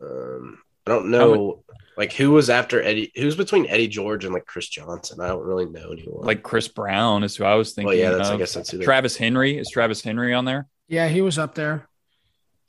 Um, 0.00 0.58
I 0.86 0.90
don't 0.92 1.10
know, 1.10 1.62
like 1.96 2.12
who 2.12 2.30
was 2.30 2.48
after 2.48 2.80
Eddie. 2.82 3.12
Who's 3.16 3.36
between 3.36 3.66
Eddie 3.66 3.88
George 3.88 4.24
and 4.24 4.32
like 4.32 4.46
Chris 4.46 4.68
Johnson? 4.68 5.20
I 5.20 5.28
don't 5.28 5.44
really 5.44 5.66
know 5.66 5.90
anyone. 5.92 6.24
Like 6.24 6.42
Chris 6.42 6.68
Brown 6.68 7.22
is 7.22 7.36
who 7.36 7.44
I 7.44 7.54
was 7.54 7.72
thinking. 7.74 7.88
well, 7.88 7.96
yeah, 7.96 8.10
that's 8.16 8.28
of. 8.30 8.36
I 8.36 8.38
guess 8.38 8.54
that's 8.54 8.70
who. 8.70 8.82
Travis 8.82 9.16
Henry. 9.16 9.58
Is 9.58 9.70
Travis 9.70 10.00
Henry 10.02 10.32
on 10.34 10.44
there? 10.44 10.68
yeah, 10.88 11.06
he 11.08 11.20
was 11.20 11.38
up 11.38 11.54
there. 11.54 11.88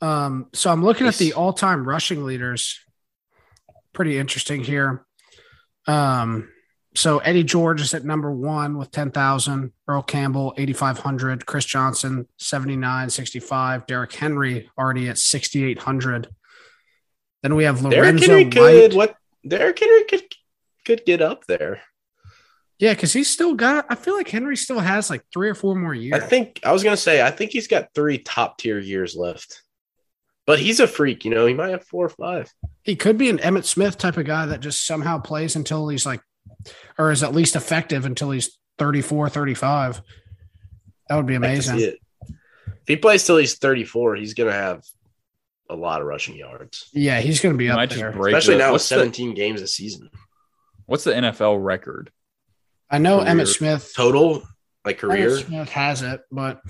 Um, 0.00 0.48
so 0.52 0.70
I'm 0.70 0.84
looking 0.84 1.06
at 1.06 1.14
the 1.16 1.32
all-time 1.34 1.88
rushing 1.88 2.24
leaders. 2.24 2.80
Pretty 3.92 4.18
interesting 4.18 4.62
here. 4.64 5.06
Um, 5.86 6.48
so 6.94 7.18
Eddie 7.18 7.44
George 7.44 7.80
is 7.80 7.94
at 7.94 8.04
number 8.04 8.30
one 8.30 8.76
with 8.76 8.90
10,000. 8.90 9.72
Earl 9.88 10.02
Campbell, 10.02 10.54
8,500. 10.58 11.46
Chris 11.46 11.64
Johnson, 11.64 12.28
7965. 12.38 13.86
Derrick 13.86 14.12
Henry 14.12 14.70
already 14.78 15.08
at 15.08 15.18
6,800. 15.18 16.28
Then 17.42 17.54
we 17.54 17.64
have 17.64 17.80
Derrick 17.82 17.96
Lorenzo 17.96 18.26
Henry 18.26 18.44
White. 18.44 18.52
could 18.52 18.94
what? 18.94 19.16
Derrick 19.46 19.78
Henry 19.78 20.04
could 20.04 20.22
could 20.84 21.04
get 21.04 21.22
up 21.22 21.46
there. 21.46 21.80
Yeah, 22.78 22.94
because 22.94 23.12
he's 23.12 23.30
still 23.30 23.54
got. 23.54 23.86
I 23.88 23.94
feel 23.94 24.14
like 24.14 24.28
Henry 24.28 24.56
still 24.56 24.80
has 24.80 25.10
like 25.10 25.22
three 25.32 25.48
or 25.48 25.54
four 25.54 25.74
more 25.74 25.94
years. 25.94 26.20
I 26.20 26.24
think 26.24 26.60
I 26.64 26.72
was 26.72 26.82
gonna 26.82 26.96
say 26.96 27.22
I 27.22 27.30
think 27.30 27.52
he's 27.52 27.68
got 27.68 27.94
three 27.94 28.18
top 28.18 28.58
tier 28.58 28.78
years 28.78 29.16
left. 29.16 29.61
But 30.46 30.58
he's 30.58 30.80
a 30.80 30.86
freak, 30.86 31.24
you 31.24 31.30
know. 31.30 31.46
He 31.46 31.54
might 31.54 31.70
have 31.70 31.84
four 31.84 32.06
or 32.06 32.08
five. 32.08 32.52
He 32.82 32.96
could 32.96 33.16
be 33.16 33.28
an 33.30 33.38
Emmitt 33.38 33.64
Smith 33.64 33.96
type 33.96 34.16
of 34.16 34.26
guy 34.26 34.46
that 34.46 34.60
just 34.60 34.84
somehow 34.84 35.18
plays 35.18 35.54
until 35.54 35.88
he's 35.88 36.04
like, 36.04 36.20
or 36.98 37.12
is 37.12 37.22
at 37.22 37.34
least 37.34 37.54
effective 37.54 38.04
until 38.04 38.30
he's 38.32 38.58
34, 38.78 39.28
35. 39.28 40.02
That 41.08 41.16
would 41.16 41.26
be 41.26 41.36
amazing. 41.36 41.78
If 41.78 41.96
he 42.86 42.96
plays 42.96 43.24
till 43.24 43.36
he's 43.36 43.58
34, 43.58 44.16
he's 44.16 44.34
going 44.34 44.50
to 44.50 44.56
have 44.56 44.84
a 45.70 45.76
lot 45.76 46.00
of 46.00 46.06
rushing 46.06 46.36
yards. 46.36 46.88
Yeah, 46.92 47.20
he's 47.20 47.40
going 47.40 47.54
to 47.54 47.58
be 47.58 47.70
up 47.70 47.88
there. 47.90 48.10
Especially 48.10 48.58
now 48.58 48.72
with 48.72 48.82
17 48.82 49.28
the, 49.28 49.34
games 49.34 49.62
a 49.62 49.66
season. 49.66 50.10
What's 50.86 51.04
the 51.04 51.12
NFL 51.12 51.62
record? 51.62 52.10
I 52.90 52.98
know 52.98 53.20
career. 53.20 53.34
Emmitt 53.34 53.48
Smith. 53.48 53.92
Total, 53.94 54.42
like 54.84 54.98
career? 54.98 55.30
Emmitt 55.30 55.46
Smith 55.46 55.68
has 55.70 56.02
it, 56.02 56.20
but 56.30 56.60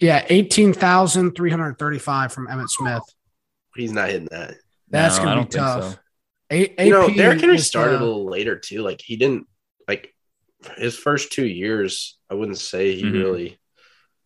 yeah, 0.00 0.24
18,335 0.28 2.32
from 2.32 2.48
Emmitt 2.48 2.68
Smith. 2.68 3.02
He's 3.74 3.92
not 3.92 4.08
hitting 4.08 4.28
that. 4.30 4.54
That's 4.88 5.18
no, 5.18 5.24
going 5.24 5.38
to 5.38 5.44
be 5.44 5.50
tough. 5.50 5.92
So. 5.92 5.98
A- 6.50 6.84
you 6.84 6.90
know, 6.90 7.08
Derrick 7.08 7.40
Henry 7.40 7.58
started 7.58 7.96
uh, 7.96 7.98
a 7.98 8.04
little 8.04 8.26
later 8.26 8.56
too. 8.56 8.82
Like 8.82 9.00
he 9.00 9.16
didn't 9.16 9.46
like 9.88 10.14
his 10.76 10.96
first 10.96 11.32
two 11.32 11.46
years. 11.46 12.18
I 12.30 12.34
wouldn't 12.34 12.58
say 12.58 12.94
he 12.94 13.02
mm-hmm. 13.02 13.18
really 13.18 13.58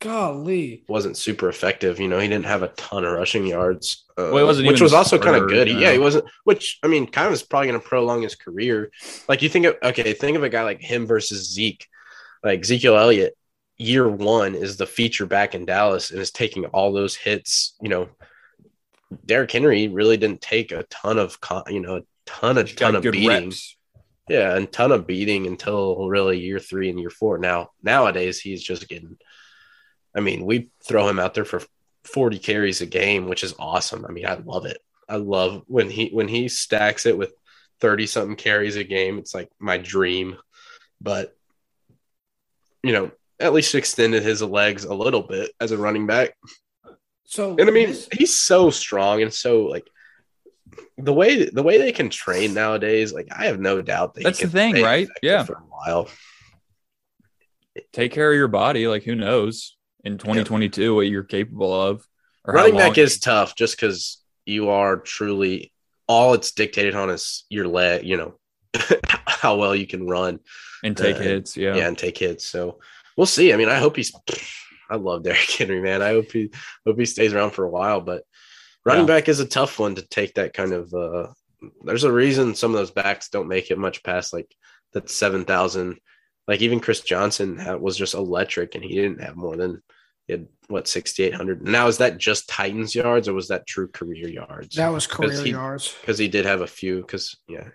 golly 0.01 0.85
wasn't 0.89 1.17
super 1.17 1.49
effective. 1.49 2.01
You 2.01 2.09
know, 2.09 2.19
he 2.19 2.29
didn't 2.29 2.47
have 2.47 2.63
a 2.63 2.69
ton 2.69 3.05
of 3.05 3.13
rushing 3.13 3.47
yards, 3.47 4.05
uh, 4.17 4.31
well, 4.33 4.47
which 4.47 4.81
was 4.81 4.93
also 4.93 5.19
kind 5.19 5.37
of 5.37 5.49
good. 5.49 5.69
Yeah, 5.69 5.93
he 5.93 5.99
wasn't. 5.99 6.25
Which 6.45 6.79
I 6.83 6.89
mean, 6.89 7.07
kind 7.07 7.29
of 7.29 7.33
is 7.33 7.43
probably 7.43 7.69
going 7.69 7.81
to 7.81 7.87
prolong 7.87 8.23
his 8.23 8.35
career. 8.35 8.91
Like 9.29 9.43
you 9.43 9.49
think 9.49 9.67
of 9.67 9.77
okay, 9.83 10.13
think 10.13 10.37
of 10.37 10.43
a 10.43 10.49
guy 10.49 10.65
like 10.65 10.81
him 10.81 11.07
versus 11.07 11.53
Zeke, 11.53 11.87
like 12.43 12.61
Ezekiel 12.61 12.97
Elliott. 12.97 13.38
Year 13.79 14.09
one 14.09 14.55
is 14.55 14.77
the 14.77 14.87
feature 14.87 15.27
back 15.27 15.55
in 15.55 15.65
Dallas 15.65 16.11
and 16.11 16.21
is 16.21 16.31
taking 16.31 16.65
all 16.67 16.93
those 16.93 17.15
hits. 17.15 17.77
You 17.81 17.89
know, 17.89 18.09
Derrick 19.25 19.53
Henry 19.53 19.89
really 19.89 20.17
didn't 20.17 20.41
take 20.41 20.73
a 20.73 20.85
ton 20.85 21.19
of, 21.19 21.39
you 21.69 21.81
know, 21.81 21.97
a 21.97 22.03
ton 22.27 22.59
of 22.59 22.75
ton 22.75 22.97
of 22.97 23.03
beating. 23.03 23.29
Reps. 23.29 23.77
Yeah, 24.29 24.57
and 24.57 24.71
ton 24.71 24.93
of 24.93 25.07
beating 25.07 25.47
until 25.47 26.07
really 26.09 26.39
year 26.39 26.59
three 26.59 26.91
and 26.91 26.99
year 26.99 27.11
four. 27.11 27.39
Now 27.39 27.71
nowadays 27.83 28.41
he's 28.41 28.63
just 28.63 28.89
getting 28.89 29.17
I 30.15 30.21
mean, 30.21 30.45
we 30.45 30.71
throw 30.85 31.09
him 31.09 31.19
out 31.19 31.35
there 31.35 31.45
for 31.45 31.63
40 32.05 32.39
carries 32.39 32.81
a 32.81 32.87
game, 32.87 33.29
which 33.29 33.45
is 33.45 33.55
awesome. 33.59 34.05
I 34.05 34.11
mean, 34.11 34.27
I 34.27 34.35
love 34.35 34.67
it. 34.67 34.79
I 35.09 35.17
love 35.17 35.63
when 35.67 35.89
he 35.89 36.09
when 36.09 36.29
he 36.29 36.49
stacks 36.49 37.07
it 37.07 37.17
with 37.17 37.33
30 37.81 38.07
something 38.07 38.37
carries 38.37 38.77
a 38.77 38.85
game. 38.85 39.19
It's 39.19 39.35
like 39.35 39.51
my 39.59 39.79
dream. 39.79 40.37
But 41.01 41.37
you 42.83 42.93
know, 42.93 43.11
at 43.41 43.53
least 43.53 43.75
extended 43.75 44.23
his 44.23 44.43
legs 44.43 44.85
a 44.85 44.95
little 44.95 45.23
bit 45.23 45.51
as 45.61 45.73
a 45.73 45.79
running 45.79 46.07
back. 46.07 46.37
So 47.25 47.57
and 47.59 47.69
I 47.69 47.73
mean, 47.73 47.89
this... 47.89 48.09
he's 48.13 48.35
so 48.35 48.71
strong 48.71 49.23
and 49.23 49.33
so 49.33 49.67
like 49.67 49.87
the 50.97 51.13
way 51.13 51.45
the 51.45 51.63
way 51.63 51.79
they 51.79 51.93
can 51.93 52.11
train 52.11 52.55
nowadays, 52.55 53.13
like 53.13 53.29
I 53.31 53.47
have 53.47 53.61
no 53.61 53.83
doubt 53.83 54.15
that 54.15 54.25
that's 54.25 54.41
the 54.41 54.49
thing, 54.49 54.83
right? 54.83 55.09
Yeah, 55.23 55.45
for 55.45 55.55
a 55.55 55.67
while. 55.69 56.09
Take 57.93 58.13
care 58.13 58.31
of 58.31 58.37
your 58.37 58.49
body. 58.49 58.89
Like 58.89 59.05
who 59.05 59.15
knows? 59.15 59.77
in 60.05 60.19
2022 60.19 60.83
yeah. 60.83 60.91
what 60.91 61.03
you're 61.03 61.25
capable 61.25 61.73
of. 61.73 62.07
Running 62.47 62.77
back 62.77 62.99
is 62.99 63.19
tough 63.19 63.55
just 63.55 63.77
because 63.77 64.23
you 64.47 64.71
are 64.71 64.97
truly 64.97 65.73
all 66.07 66.33
it's 66.33 66.53
dictated 66.53 66.95
on 66.95 67.11
is 67.11 67.45
your 67.51 67.69
leg, 67.69 68.05
you 68.05 68.17
know, 68.17 68.39
how 69.27 69.57
well 69.57 69.75
you 69.75 69.87
can 69.87 70.07
run 70.07 70.41
and 70.83 70.97
take 70.97 71.17
uh, 71.17 71.21
hits. 71.21 71.57
Yeah. 71.57 71.77
Yeah. 71.77 71.89
And 71.89 71.99
take 71.99 72.17
hits. 72.17 72.47
So 72.47 72.79
we'll 73.19 73.27
see. 73.27 73.53
I 73.53 73.57
mean, 73.57 73.69
I 73.69 73.79
hope 73.79 73.97
he's, 73.97 74.13
I 74.89 74.97
love 74.97 75.25
Derrick 75.25 75.51
Henry, 75.59 75.83
man. 75.83 76.01
I 76.01 76.11
hope 76.11 76.33
he, 76.33 76.51
hope 76.87 76.99
he 76.99 77.05
stays 77.05 77.35
around 77.35 77.51
for 77.51 77.65
a 77.65 77.71
while, 77.71 78.01
but 78.01 78.23
running 78.87 79.07
yeah. 79.07 79.15
back 79.17 79.29
is 79.29 79.41
a 79.41 79.47
tough 79.47 79.79
one 79.79 79.97
to 79.97 80.09
take 80.09 80.35
that 80.35 80.55
kind 80.55 80.73
of, 80.73 80.95
uh, 80.95 81.27
there's 81.85 82.05
a 82.05 82.13
reason 82.13 82.55
some 82.55 82.71
of 82.71 82.79
those 82.79 82.93
backs 82.93 83.29
don't 83.29 83.49
make 83.49 83.71
it 83.71 83.79
much 83.79 84.03
past 84.03 84.33
like 84.33 84.51
that 84.93 85.11
7,000 85.11 85.99
like 86.49 86.63
even 86.63 86.81
Chris 86.81 87.03
Johnson 87.03 87.61
was 87.79 87.97
just 87.97 88.15
electric, 88.15 88.75
and 88.75 88.83
he 88.83 88.95
didn't 88.95 89.23
have 89.23 89.37
more 89.37 89.55
than 89.55 89.83
he 90.27 90.33
had 90.33 90.49
what 90.69 90.89
6,800. 90.89 91.63
Now 91.63 91.87
is 91.89 91.99
that 91.99 92.17
just 92.17 92.49
Titans 92.49 92.95
yards 92.95 93.29
or 93.29 93.35
was 93.35 93.49
that 93.49 93.67
true 93.67 93.89
career 93.89 94.29
yards? 94.29 94.75
That 94.77 94.89
was 94.89 95.07
career 95.07 95.43
he, 95.43 95.51
yards 95.51 95.95
because 96.01 96.19
he 96.19 96.27
did 96.27 96.47
have 96.47 96.63
a 96.63 96.67
few. 96.67 97.03
Because 97.03 97.37
yeah, 97.47 97.69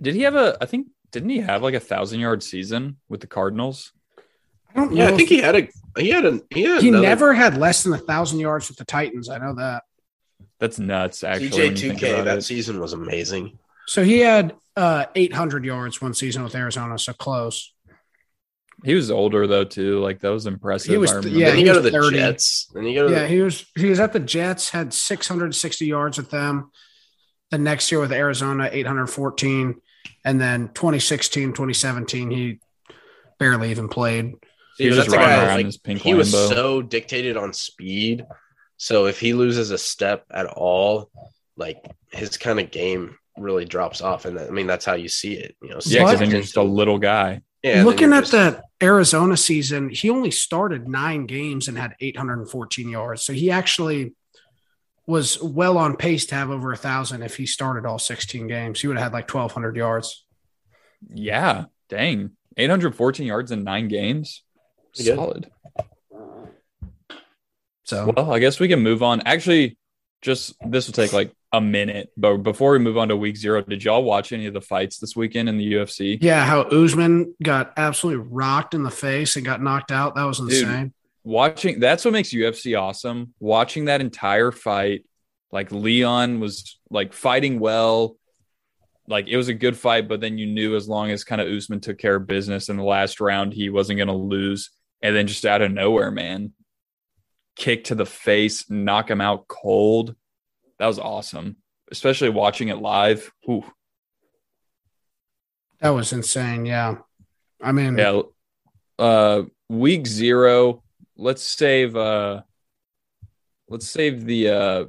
did 0.00 0.14
he 0.14 0.22
have 0.22 0.34
a? 0.34 0.56
I 0.60 0.66
think 0.66 0.88
didn't 1.12 1.28
he 1.28 1.40
have 1.40 1.62
like 1.62 1.74
a 1.74 1.80
thousand 1.80 2.20
yard 2.20 2.42
season 2.42 2.96
with 3.10 3.20
the 3.20 3.26
Cardinals? 3.26 3.92
I 4.74 4.80
don't 4.80 4.92
know. 4.92 5.04
Yeah, 5.04 5.08
I 5.10 5.16
think 5.16 5.28
he 5.28 5.38
had 5.38 5.56
a 5.56 5.68
he 5.98 6.10
had 6.10 6.24
a 6.24 6.40
he, 6.50 6.62
had 6.62 6.82
he 6.82 6.88
another... 6.88 7.06
never 7.06 7.34
had 7.34 7.56
less 7.56 7.82
than 7.82 7.92
a 7.92 7.98
thousand 7.98 8.40
yards 8.40 8.68
with 8.68 8.78
the 8.78 8.84
Titans. 8.84 9.28
I 9.28 9.38
know 9.38 9.54
that. 9.54 9.84
That's 10.58 10.78
nuts. 10.78 11.24
Actually, 11.24 11.70
CJ 11.70 11.76
two 11.76 11.94
K 11.94 12.22
that 12.22 12.38
it. 12.38 12.42
season 12.42 12.80
was 12.80 12.92
amazing. 12.92 13.58
So 13.86 14.04
he 14.04 14.20
had 14.20 14.54
uh, 14.76 15.06
800 15.14 15.64
yards 15.64 16.00
one 16.00 16.14
season 16.14 16.44
with 16.44 16.54
Arizona, 16.54 16.98
so 16.98 17.12
close. 17.12 17.72
He 18.84 18.94
was 18.94 19.10
older 19.10 19.46
though 19.46 19.64
too. 19.64 19.98
Like 20.00 20.20
that 20.20 20.30
was 20.30 20.46
impressive. 20.46 20.90
He 20.90 20.96
was 20.96 21.12
yeah. 21.26 21.50
he, 21.50 21.58
he 21.58 21.64
go 21.64 21.74
to 21.74 21.80
the 21.80 21.90
30. 21.90 22.16
Jets. 22.16 22.70
Then 22.72 22.84
you 22.84 22.94
go. 22.94 23.08
yeah, 23.08 23.20
the- 23.20 23.28
he 23.28 23.40
was 23.40 23.66
he 23.76 23.86
was 23.86 24.00
at 24.00 24.12
the 24.12 24.20
Jets. 24.20 24.70
Had 24.70 24.94
660 24.94 25.86
yards 25.86 26.18
with 26.18 26.30
them. 26.30 26.70
The 27.50 27.58
next 27.58 27.90
year 27.90 28.00
with 28.00 28.12
Arizona, 28.12 28.68
814, 28.70 29.80
and 30.24 30.40
then 30.40 30.68
2016, 30.68 31.48
2017, 31.48 32.30
he 32.30 32.60
barely 33.40 33.72
even 33.72 33.88
played. 33.88 34.34
He 34.80 34.88
was, 34.90 35.08
guy, 35.08 35.54
like, 35.54 35.98
he 35.98 36.14
was 36.14 36.30
so 36.30 36.82
dictated 36.82 37.36
on 37.36 37.52
speed. 37.52 38.26
So 38.76 39.06
if 39.06 39.20
he 39.20 39.34
loses 39.34 39.70
a 39.70 39.78
step 39.78 40.24
at 40.30 40.46
all, 40.46 41.10
like 41.56 41.84
his 42.10 42.36
kind 42.36 42.58
of 42.58 42.70
game 42.70 43.16
really 43.36 43.64
drops 43.64 44.00
off. 44.00 44.24
And 44.24 44.38
I 44.38 44.50
mean, 44.50 44.66
that's 44.66 44.84
how 44.84 44.94
you 44.94 45.08
see 45.08 45.34
it. 45.34 45.56
You 45.62 45.70
know, 45.70 45.80
yeah, 45.84 46.04
because 46.04 46.20
then 46.20 46.30
you're 46.30 46.40
just 46.40 46.56
a 46.56 46.62
little 46.62 46.98
guy. 46.98 47.42
Yeah, 47.62 47.84
Looking 47.84 48.12
at 48.12 48.20
just... 48.20 48.32
that 48.32 48.62
Arizona 48.82 49.36
season, 49.36 49.90
he 49.90 50.08
only 50.08 50.30
started 50.30 50.88
nine 50.88 51.26
games 51.26 51.68
and 51.68 51.76
had 51.76 51.94
814 52.00 52.88
yards. 52.88 53.22
So 53.22 53.34
he 53.34 53.50
actually 53.50 54.14
was 55.06 55.42
well 55.42 55.76
on 55.76 55.96
pace 55.96 56.24
to 56.26 56.34
have 56.36 56.50
over 56.50 56.72
a 56.72 56.76
thousand 56.76 57.22
if 57.22 57.36
he 57.36 57.44
started 57.44 57.84
all 57.84 57.98
16 57.98 58.46
games. 58.46 58.80
He 58.80 58.86
would 58.86 58.96
have 58.96 59.04
had 59.04 59.12
like 59.12 59.32
1,200 59.32 59.76
yards. 59.76 60.24
Yeah, 61.08 61.64
dang, 61.88 62.30
814 62.56 63.26
yards 63.26 63.50
in 63.50 63.64
nine 63.64 63.88
games, 63.88 64.42
solid. 64.92 65.50
So, 67.84 68.12
well, 68.16 68.32
I 68.32 68.38
guess 68.38 68.60
we 68.60 68.68
can 68.68 68.80
move 68.80 69.02
on. 69.02 69.22
Actually, 69.22 69.76
just 70.22 70.54
this 70.64 70.86
will 70.86 70.94
take 70.94 71.12
like 71.12 71.32
a 71.52 71.60
minute. 71.60 72.12
But 72.16 72.38
before 72.38 72.72
we 72.72 72.78
move 72.78 72.96
on 72.96 73.08
to 73.08 73.16
week 73.16 73.36
zero, 73.36 73.62
did 73.62 73.82
y'all 73.82 74.04
watch 74.04 74.32
any 74.32 74.46
of 74.46 74.54
the 74.54 74.60
fights 74.60 74.98
this 74.98 75.16
weekend 75.16 75.48
in 75.48 75.58
the 75.58 75.72
UFC? 75.72 76.18
Yeah, 76.20 76.44
how 76.44 76.62
Usman 76.62 77.34
got 77.42 77.72
absolutely 77.76 78.24
rocked 78.30 78.74
in 78.74 78.82
the 78.82 78.90
face 78.90 79.36
and 79.36 79.44
got 79.44 79.62
knocked 79.62 79.90
out. 79.90 80.14
That 80.14 80.24
was 80.24 80.38
insane. 80.38 80.82
Dude, 80.84 80.92
watching 81.24 81.80
that's 81.80 82.04
what 82.04 82.12
makes 82.12 82.32
UFC 82.32 82.80
awesome. 82.80 83.34
Watching 83.40 83.86
that 83.86 84.00
entire 84.00 84.52
fight, 84.52 85.04
like 85.50 85.72
Leon 85.72 86.40
was 86.40 86.78
like 86.90 87.12
fighting 87.12 87.58
well. 87.58 88.16
Like 89.08 89.26
it 89.26 89.36
was 89.36 89.48
a 89.48 89.54
good 89.54 89.76
fight, 89.76 90.06
but 90.06 90.20
then 90.20 90.38
you 90.38 90.46
knew 90.46 90.76
as 90.76 90.88
long 90.88 91.10
as 91.10 91.24
kind 91.24 91.40
of 91.40 91.48
Usman 91.48 91.80
took 91.80 91.98
care 91.98 92.14
of 92.14 92.28
business 92.28 92.68
in 92.68 92.76
the 92.76 92.84
last 92.84 93.20
round, 93.20 93.52
he 93.52 93.68
wasn't 93.68 93.96
going 93.96 94.06
to 94.06 94.14
lose. 94.14 94.70
And 95.02 95.16
then 95.16 95.26
just 95.26 95.46
out 95.46 95.62
of 95.62 95.72
nowhere, 95.72 96.10
man, 96.10 96.52
kick 97.56 97.84
to 97.84 97.94
the 97.94 98.06
face, 98.06 98.68
knock 98.70 99.10
him 99.10 99.20
out 99.20 99.48
cold 99.48 100.14
that 100.80 100.86
was 100.86 100.98
awesome, 100.98 101.56
especially 101.92 102.30
watching 102.30 102.68
it 102.68 102.78
live. 102.78 103.30
Whew. 103.44 103.70
That 105.80 105.90
was 105.90 106.14
insane. 106.14 106.64
Yeah. 106.64 106.96
I 107.60 107.72
mean, 107.72 107.98
yeah. 107.98 108.22
Uh, 108.98 109.42
week 109.68 110.06
zero, 110.06 110.82
let's 111.18 111.42
save, 111.42 111.96
uh, 111.96 112.42
let's 113.68 113.86
save 113.86 114.24
the, 114.24 114.48
uh, 114.48 114.84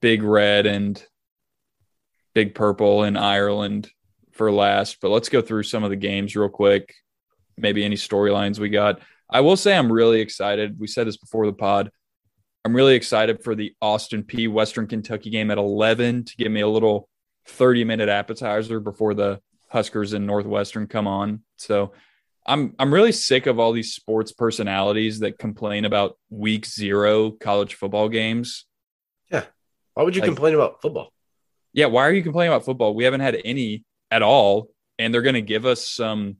big 0.00 0.22
red 0.22 0.66
and 0.66 1.04
big 2.34 2.54
purple 2.54 3.02
in 3.02 3.16
Ireland 3.16 3.90
for 4.30 4.52
last, 4.52 4.98
but 5.00 5.10
let's 5.10 5.28
go 5.28 5.42
through 5.42 5.64
some 5.64 5.82
of 5.82 5.90
the 5.90 5.96
games 5.96 6.36
real 6.36 6.48
quick. 6.48 6.94
Maybe 7.56 7.84
any 7.84 7.96
storylines 7.96 8.58
we 8.58 8.68
got. 8.68 9.00
I 9.30 9.40
will 9.40 9.56
say 9.56 9.76
I'm 9.76 9.90
really 9.90 10.20
excited. 10.20 10.78
We 10.78 10.86
said 10.86 11.06
this 11.06 11.16
before 11.16 11.46
the 11.46 11.52
pod. 11.52 11.90
I'm 12.64 12.74
really 12.74 12.94
excited 12.94 13.42
for 13.42 13.54
the 13.54 13.74
Austin 13.80 14.22
Peay 14.22 14.50
Western 14.50 14.86
Kentucky 14.86 15.30
game 15.30 15.50
at 15.50 15.58
11 15.58 16.24
to 16.24 16.36
give 16.36 16.50
me 16.50 16.62
a 16.62 16.68
little 16.68 17.08
30 17.46 17.84
minute 17.84 18.08
appetizer 18.08 18.80
before 18.80 19.14
the 19.14 19.40
Huskers 19.68 20.12
and 20.12 20.26
Northwestern 20.26 20.86
come 20.86 21.06
on. 21.06 21.42
So 21.56 21.92
I'm 22.46 22.74
I'm 22.78 22.92
really 22.92 23.12
sick 23.12 23.46
of 23.46 23.58
all 23.58 23.72
these 23.72 23.94
sports 23.94 24.32
personalities 24.32 25.20
that 25.20 25.38
complain 25.38 25.84
about 25.84 26.16
week 26.30 26.66
zero 26.66 27.30
college 27.30 27.74
football 27.74 28.08
games. 28.08 28.66
Yeah. 29.30 29.44
Why 29.94 30.02
would 30.02 30.14
you 30.14 30.22
like, 30.22 30.28
complain 30.28 30.54
about 30.54 30.80
football? 30.82 31.12
Yeah, 31.72 31.86
why 31.86 32.06
are 32.06 32.12
you 32.12 32.22
complaining 32.22 32.52
about 32.52 32.64
football? 32.64 32.94
We 32.94 33.04
haven't 33.04 33.20
had 33.20 33.40
any 33.44 33.84
at 34.10 34.22
all, 34.22 34.68
and 34.98 35.12
they're 35.12 35.22
going 35.22 35.34
to 35.34 35.42
give 35.42 35.66
us 35.66 35.88
some 35.88 36.36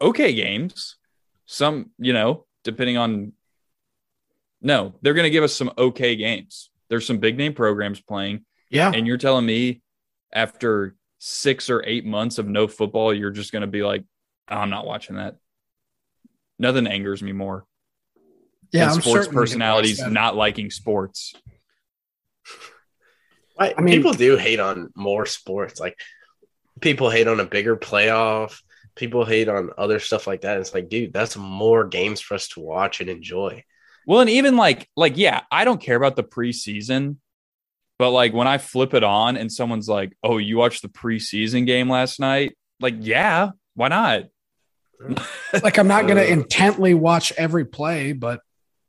okay 0.00 0.32
games. 0.32 0.96
Some, 1.46 1.90
you 1.98 2.12
know, 2.12 2.46
depending 2.64 2.96
on. 2.96 3.32
No, 4.62 4.94
they're 5.00 5.14
going 5.14 5.24
to 5.24 5.30
give 5.30 5.44
us 5.44 5.54
some 5.54 5.72
okay 5.78 6.16
games. 6.16 6.70
There's 6.90 7.06
some 7.06 7.18
big 7.18 7.38
name 7.38 7.54
programs 7.54 8.00
playing. 8.00 8.44
Yeah. 8.70 8.92
And 8.94 9.06
you're 9.06 9.16
telling 9.16 9.46
me 9.46 9.80
after 10.32 10.96
six 11.18 11.70
or 11.70 11.82
eight 11.86 12.04
months 12.04 12.38
of 12.38 12.46
no 12.46 12.68
football, 12.68 13.14
you're 13.14 13.30
just 13.30 13.52
going 13.52 13.62
to 13.62 13.68
be 13.68 13.82
like, 13.82 14.04
oh, 14.50 14.56
I'm 14.56 14.70
not 14.70 14.86
watching 14.86 15.16
that. 15.16 15.36
Nothing 16.58 16.86
angers 16.86 17.22
me 17.22 17.32
more. 17.32 17.64
Yeah. 18.70 18.92
I'm 18.92 19.00
sports 19.00 19.28
personalities 19.28 20.04
not 20.06 20.36
liking 20.36 20.70
sports. 20.70 21.34
I, 23.58 23.74
I 23.76 23.80
mean, 23.80 23.96
people 23.96 24.12
do 24.12 24.36
hate 24.36 24.60
on 24.60 24.90
more 24.94 25.26
sports. 25.26 25.80
Like 25.80 25.98
people 26.80 27.10
hate 27.10 27.28
on 27.28 27.40
a 27.40 27.44
bigger 27.44 27.76
playoff. 27.76 28.60
People 29.00 29.24
hate 29.24 29.48
on 29.48 29.70
other 29.78 29.98
stuff 29.98 30.26
like 30.26 30.42
that. 30.42 30.58
It's 30.58 30.74
like, 30.74 30.90
dude, 30.90 31.14
that's 31.14 31.34
more 31.34 31.86
games 31.86 32.20
for 32.20 32.34
us 32.34 32.48
to 32.48 32.60
watch 32.60 33.00
and 33.00 33.08
enjoy. 33.08 33.64
Well, 34.06 34.20
and 34.20 34.28
even 34.28 34.58
like, 34.58 34.90
like, 34.94 35.16
yeah, 35.16 35.40
I 35.50 35.64
don't 35.64 35.80
care 35.80 35.96
about 35.96 36.16
the 36.16 36.22
preseason, 36.22 37.16
but 37.98 38.10
like 38.10 38.34
when 38.34 38.46
I 38.46 38.58
flip 38.58 38.92
it 38.92 39.02
on 39.02 39.38
and 39.38 39.50
someone's 39.50 39.88
like, 39.88 40.14
"Oh, 40.22 40.36
you 40.36 40.58
watched 40.58 40.82
the 40.82 40.90
preseason 40.90 41.64
game 41.64 41.88
last 41.88 42.20
night?" 42.20 42.58
Like, 42.78 42.96
yeah, 42.98 43.52
why 43.72 43.88
not? 43.88 44.24
like, 45.62 45.78
I'm 45.78 45.88
not 45.88 46.02
going 46.02 46.16
to 46.22 46.30
intently 46.30 46.92
watch 46.92 47.32
every 47.38 47.64
play, 47.64 48.12
but 48.12 48.40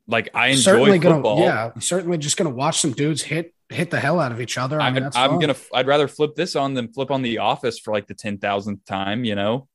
like 0.08 0.28
I 0.34 0.48
enjoy 0.48 0.62
certainly 0.62 1.00
football. 1.00 1.38
Gonna, 1.38 1.46
yeah, 1.46 1.72
certainly 1.80 2.18
just 2.18 2.36
going 2.36 2.52
to 2.52 2.56
watch 2.56 2.80
some 2.80 2.92
dudes 2.92 3.22
hit 3.22 3.54
hit 3.70 3.92
the 3.92 4.00
hell 4.02 4.20
out 4.20 4.34
of 4.34 4.42
each 4.42 4.58
other. 4.58 4.82
I 4.82 4.92
mean, 4.92 5.04
I'm, 5.16 5.32
I'm 5.32 5.40
gonna. 5.40 5.56
I'd 5.74 5.88
rather 5.88 6.10
flip 6.10 6.36
this 6.36 6.58
on 6.58 6.74
than 6.74 6.92
flip 6.92 7.12
on 7.12 7.22
The 7.22 7.38
Office 7.38 7.80
for 7.80 7.94
like 7.94 8.08
the 8.08 8.14
ten 8.14 8.40
thousandth 8.40 8.84
time. 8.84 9.24
You 9.24 9.36
know. 9.36 9.70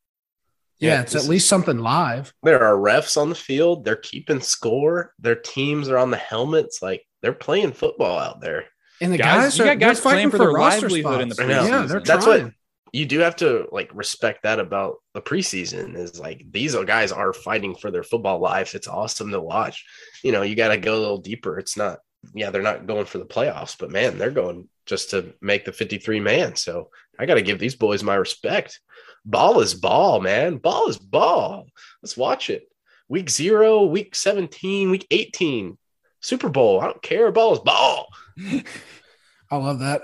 Yeah, 0.78 0.94
yeah 0.94 1.00
it's 1.02 1.14
at 1.14 1.24
least 1.24 1.48
something 1.48 1.78
live. 1.78 2.32
There 2.42 2.62
are 2.62 2.76
refs 2.76 3.20
on 3.20 3.28
the 3.28 3.34
field. 3.34 3.84
They're 3.84 3.96
keeping 3.96 4.40
score. 4.40 5.14
Their 5.18 5.36
teams 5.36 5.88
are 5.88 5.98
on 5.98 6.10
the 6.10 6.16
helmets. 6.16 6.80
Like 6.82 7.06
they're 7.22 7.32
playing 7.32 7.72
football 7.72 8.18
out 8.18 8.40
there. 8.40 8.64
And 9.00 9.12
the 9.12 9.18
guys, 9.18 9.58
guys 9.58 9.60
are 9.60 9.74
guys 9.74 10.00
fighting 10.00 10.30
for, 10.30 10.38
for 10.38 10.44
their 10.44 10.52
livelihood 10.52 11.20
in 11.20 11.28
the 11.28 11.34
preseason. 11.34 11.68
Yeah, 11.68 11.86
they're 11.86 12.00
That's 12.00 12.26
what 12.26 12.50
you 12.92 13.04
do 13.04 13.18
have 13.20 13.36
to 13.36 13.68
like 13.72 13.90
respect 13.94 14.44
that 14.44 14.58
about 14.58 14.96
the 15.12 15.20
preseason 15.20 15.96
is 15.96 16.18
like 16.18 16.44
these 16.50 16.74
guys 16.74 17.12
are 17.12 17.32
fighting 17.32 17.74
for 17.74 17.90
their 17.90 18.02
football 18.02 18.38
lives. 18.38 18.74
It's 18.74 18.88
awesome 18.88 19.30
to 19.32 19.40
watch. 19.40 19.84
You 20.22 20.32
know, 20.32 20.42
you 20.42 20.54
got 20.54 20.68
to 20.68 20.78
go 20.78 20.96
a 20.96 21.00
little 21.00 21.18
deeper. 21.18 21.58
It's 21.58 21.76
not 21.76 21.98
yeah, 22.34 22.50
they're 22.50 22.62
not 22.62 22.86
going 22.86 23.06
for 23.06 23.18
the 23.18 23.24
playoffs, 23.24 23.76
but 23.78 23.90
man, 23.90 24.18
they're 24.18 24.30
going 24.30 24.68
just 24.86 25.10
to 25.10 25.34
make 25.40 25.64
the 25.64 25.72
53 25.72 26.20
man. 26.20 26.56
So 26.56 26.90
I 27.18 27.26
got 27.26 27.34
to 27.34 27.42
give 27.42 27.58
these 27.58 27.76
boys 27.76 28.02
my 28.02 28.14
respect. 28.14 28.80
Ball 29.26 29.60
is 29.60 29.74
ball, 29.74 30.20
man. 30.20 30.58
Ball 30.58 30.88
is 30.88 30.98
ball. 30.98 31.66
Let's 32.00 32.16
watch 32.16 32.48
it. 32.48 32.68
Week 33.08 33.28
zero, 33.28 33.84
week 33.84 34.14
17, 34.14 34.90
week 34.90 35.06
18, 35.10 35.76
Super 36.20 36.48
Bowl. 36.48 36.80
I 36.80 36.84
don't 36.84 37.02
care. 37.02 37.32
Ball 37.32 37.54
is 37.54 37.58
ball. 37.58 38.06
I 39.50 39.56
love 39.56 39.80
that. 39.80 40.02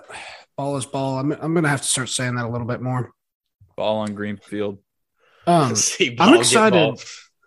Ball 0.56 0.76
is 0.76 0.86
ball. 0.86 1.18
I'm, 1.18 1.30
I'm 1.32 1.54
going 1.54 1.62
to 1.62 1.70
have 1.70 1.82
to 1.82 1.86
start 1.86 2.08
saying 2.08 2.34
that 2.34 2.44
a 2.44 2.48
little 2.48 2.66
bit 2.66 2.82
more. 2.82 3.12
Ball 3.76 3.98
on 3.98 4.14
Greenfield. 4.14 4.78
Um, 5.46 5.74
I'm 6.18 6.38
excited. 6.38 7.00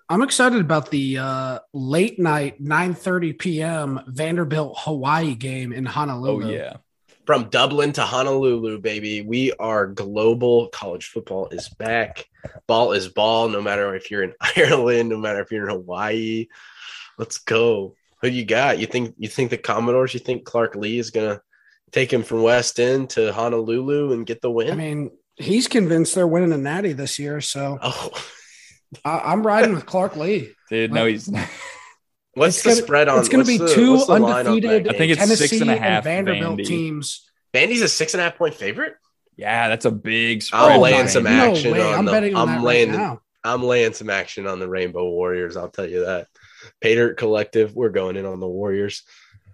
I'm 0.08 0.22
excited 0.22 0.62
about 0.62 0.92
the 0.92 1.18
uh, 1.18 1.60
late 1.74 2.20
night 2.20 2.62
9:30 2.62 3.40
p.m. 3.40 4.02
Vanderbilt 4.08 4.78
Hawaii 4.80 5.34
game 5.36 5.74
in 5.74 5.86
Honolulu. 5.86 6.46
Oh 6.46 6.50
yeah. 6.50 6.78
From 7.26 7.50
Dublin 7.50 7.92
to 7.94 8.02
Honolulu, 8.02 8.80
baby. 8.80 9.22
We 9.22 9.52
are 9.54 9.88
global. 9.88 10.68
College 10.68 11.08
football 11.08 11.48
is 11.50 11.70
back. 11.70 12.28
Ball 12.68 12.92
is 12.92 13.08
ball, 13.08 13.50
no 13.50 13.62
matter 13.62 13.96
if 13.96 14.12
you're 14.12 14.24
in 14.24 14.34
Ireland, 14.58 15.10
no 15.10 15.18
matter 15.18 15.42
if 15.42 15.52
you're 15.52 15.68
in 15.68 15.76
Hawaii. 15.76 16.48
Let's 17.18 17.40
go. 17.40 17.96
Who 18.22 18.28
you 18.28 18.46
got? 18.46 18.80
You 18.80 18.86
think 18.86 19.16
you 19.18 19.28
think 19.28 19.50
the 19.50 19.58
Commodores? 19.58 20.14
You 20.14 20.20
think 20.20 20.46
Clark 20.46 20.76
Lea 20.76 21.00
is 21.00 21.10
gonna 21.10 21.42
take 21.92 22.12
him 22.12 22.24
from 22.24 22.44
West 22.44 22.80
End 22.80 23.10
to 23.12 23.34
Honolulu 23.34 24.14
and 24.14 24.26
get 24.26 24.42
the 24.42 24.52
win? 24.52 24.72
I 24.72 24.76
mean, 24.76 25.12
he's 25.36 25.68
convinced 25.68 26.14
they're 26.16 26.28
winning 26.28 26.54
a 26.54 26.58
natty 26.58 26.94
this 26.94 27.18
year. 27.18 27.42
So 27.42 27.80
oh. 27.82 28.10
I, 29.06 29.34
am 29.34 29.46
riding 29.46 29.74
with 29.74 29.86
Clark 29.86 30.16
Lea. 30.16 30.52
Dude, 30.70 30.92
no, 30.92 31.06
he's 31.06 31.30
not. 31.30 31.48
What's 32.36 32.62
the 32.62 32.70
gonna, 32.70 32.82
spread 32.82 33.08
on? 33.10 33.20
It's 33.20 33.30
going 33.30 33.44
to 33.44 33.48
be 33.48 33.58
the, 33.58 33.68
two 33.68 33.98
undefeated. 34.08 34.88
I 34.88 34.98
think 34.98 35.12
it's 35.12 35.20
Tennessee 35.20 35.48
six 35.48 35.62
and 35.62 35.72
a 35.72 35.78
half. 35.78 36.06
And 36.06 36.28
Vanderbilt 36.28 36.60
Vandy. 36.60 36.66
teams. 36.66 37.30
Vandy's 37.54 37.82
a 37.82 37.88
six 37.88 38.14
and 38.14 38.22
a 38.22 38.26
half 38.26 38.38
point 38.38 38.54
favorite. 38.54 38.96
Yeah, 39.38 39.70
that's 39.70 39.86
a 39.86 39.92
big 39.92 40.44
spread. 40.44 40.62
I'm 40.62 40.80
laying 40.80 41.08
some 41.08 41.26
action 41.28 41.72
no 41.74 41.90
on 41.90 41.96
I'm 42.00 42.06
the. 42.06 42.12
Betting 42.12 42.36
on 42.36 42.50
I'm 42.50 42.56
that 42.56 42.64
laying. 42.64 42.90
Right 42.92 43.00
now. 43.00 43.22
I'm 43.44 43.64
laying 43.64 43.94
some 43.94 44.10
action 44.10 44.48
on 44.48 44.60
the 44.60 44.68
Rainbow 44.68 45.10
Warriors. 45.10 45.56
I'll 45.56 45.70
tell 45.70 45.88
you 45.88 46.06
that. 46.06 46.28
Pater 46.82 47.14
Collective, 47.14 47.76
we're 47.76 47.90
going 47.90 48.16
in 48.16 48.26
on 48.26 48.40
the 48.40 48.48
Warriors. 48.48 49.04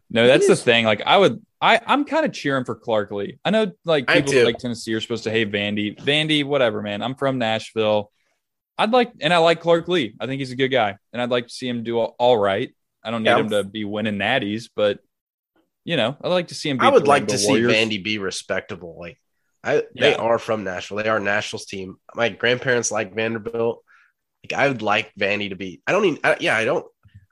No, 0.10 0.28
that's 0.28 0.48
the 0.48 0.56
thing. 0.56 0.86
Like 0.86 1.02
I 1.06 1.18
would, 1.18 1.46
I 1.62 1.80
I'm 1.86 2.06
kind 2.06 2.26
of 2.26 2.34
cheering 2.34 2.66
for 2.66 2.76
Clark 2.76 3.12
Lea. 3.12 3.38
I 3.46 3.50
know 3.50 3.72
like 3.86 4.08
people 4.08 4.44
like 4.44 4.58
Tennessee 4.58 4.94
are 4.94 5.02
supposed 5.02 5.26
to 5.26 5.32
hate 5.32 5.52
Vandy. 5.52 5.98
Vandy, 5.98 6.44
whatever, 6.44 6.82
man. 6.82 7.02
I'm 7.02 7.16
from 7.16 7.38
Nashville. 7.38 8.12
I'd 8.82 8.92
like, 8.92 9.12
and 9.22 9.32
I 9.32 9.38
like 9.38 9.62
Clark 9.62 9.88
Lea. 9.88 10.16
I 10.20 10.26
think 10.26 10.40
he's 10.40 10.52
a 10.52 10.56
good 10.56 10.70
guy, 10.70 10.98
and 11.14 11.22
I'd 11.22 11.30
like 11.30 11.46
to 11.46 11.54
see 11.54 11.68
him 11.68 11.84
do 11.84 12.00
all, 12.00 12.16
all 12.18 12.36
right. 12.36 12.76
I 13.04 13.12
don't 13.12 13.22
need 13.22 13.30
yeah, 13.30 13.38
him 13.38 13.50
to 13.52 13.64
be 13.64 13.86
winning 13.86 14.18
natties, 14.18 14.70
but 14.76 15.00
you 15.86 15.98
know, 15.98 16.18
I'd 16.20 16.30
like 16.30 16.48
to 16.48 16.56
see 16.56 16.70
him. 16.70 16.82
I 16.82 16.90
would 16.90 17.08
like 17.08 17.28
to 17.28 17.40
Warriors. 17.46 17.72
see 17.72 17.78
Vandy 17.78 18.04
be 18.04 18.18
respectable. 18.18 18.98
Like, 19.00 19.20
I 19.64 19.76
yeah. 19.76 19.82
they 19.94 20.16
are 20.16 20.40
from 20.40 20.64
Nashville. 20.64 20.98
They 20.98 21.10
are 21.10 21.20
Nationals 21.20 21.66
team. 21.66 21.98
My 22.16 22.30
grandparents 22.30 22.90
like 22.90 23.14
Vanderbilt. 23.14 23.84
Like, 24.44 24.60
I 24.60 24.68
would 24.68 24.82
like 24.82 25.14
Vandy 25.14 25.50
to 25.50 25.56
be. 25.56 25.84
I 25.86 25.92
don't 25.92 26.06
even. 26.06 26.20
I, 26.24 26.38
yeah, 26.40 26.58
I 26.58 26.66
don't. 26.66 26.86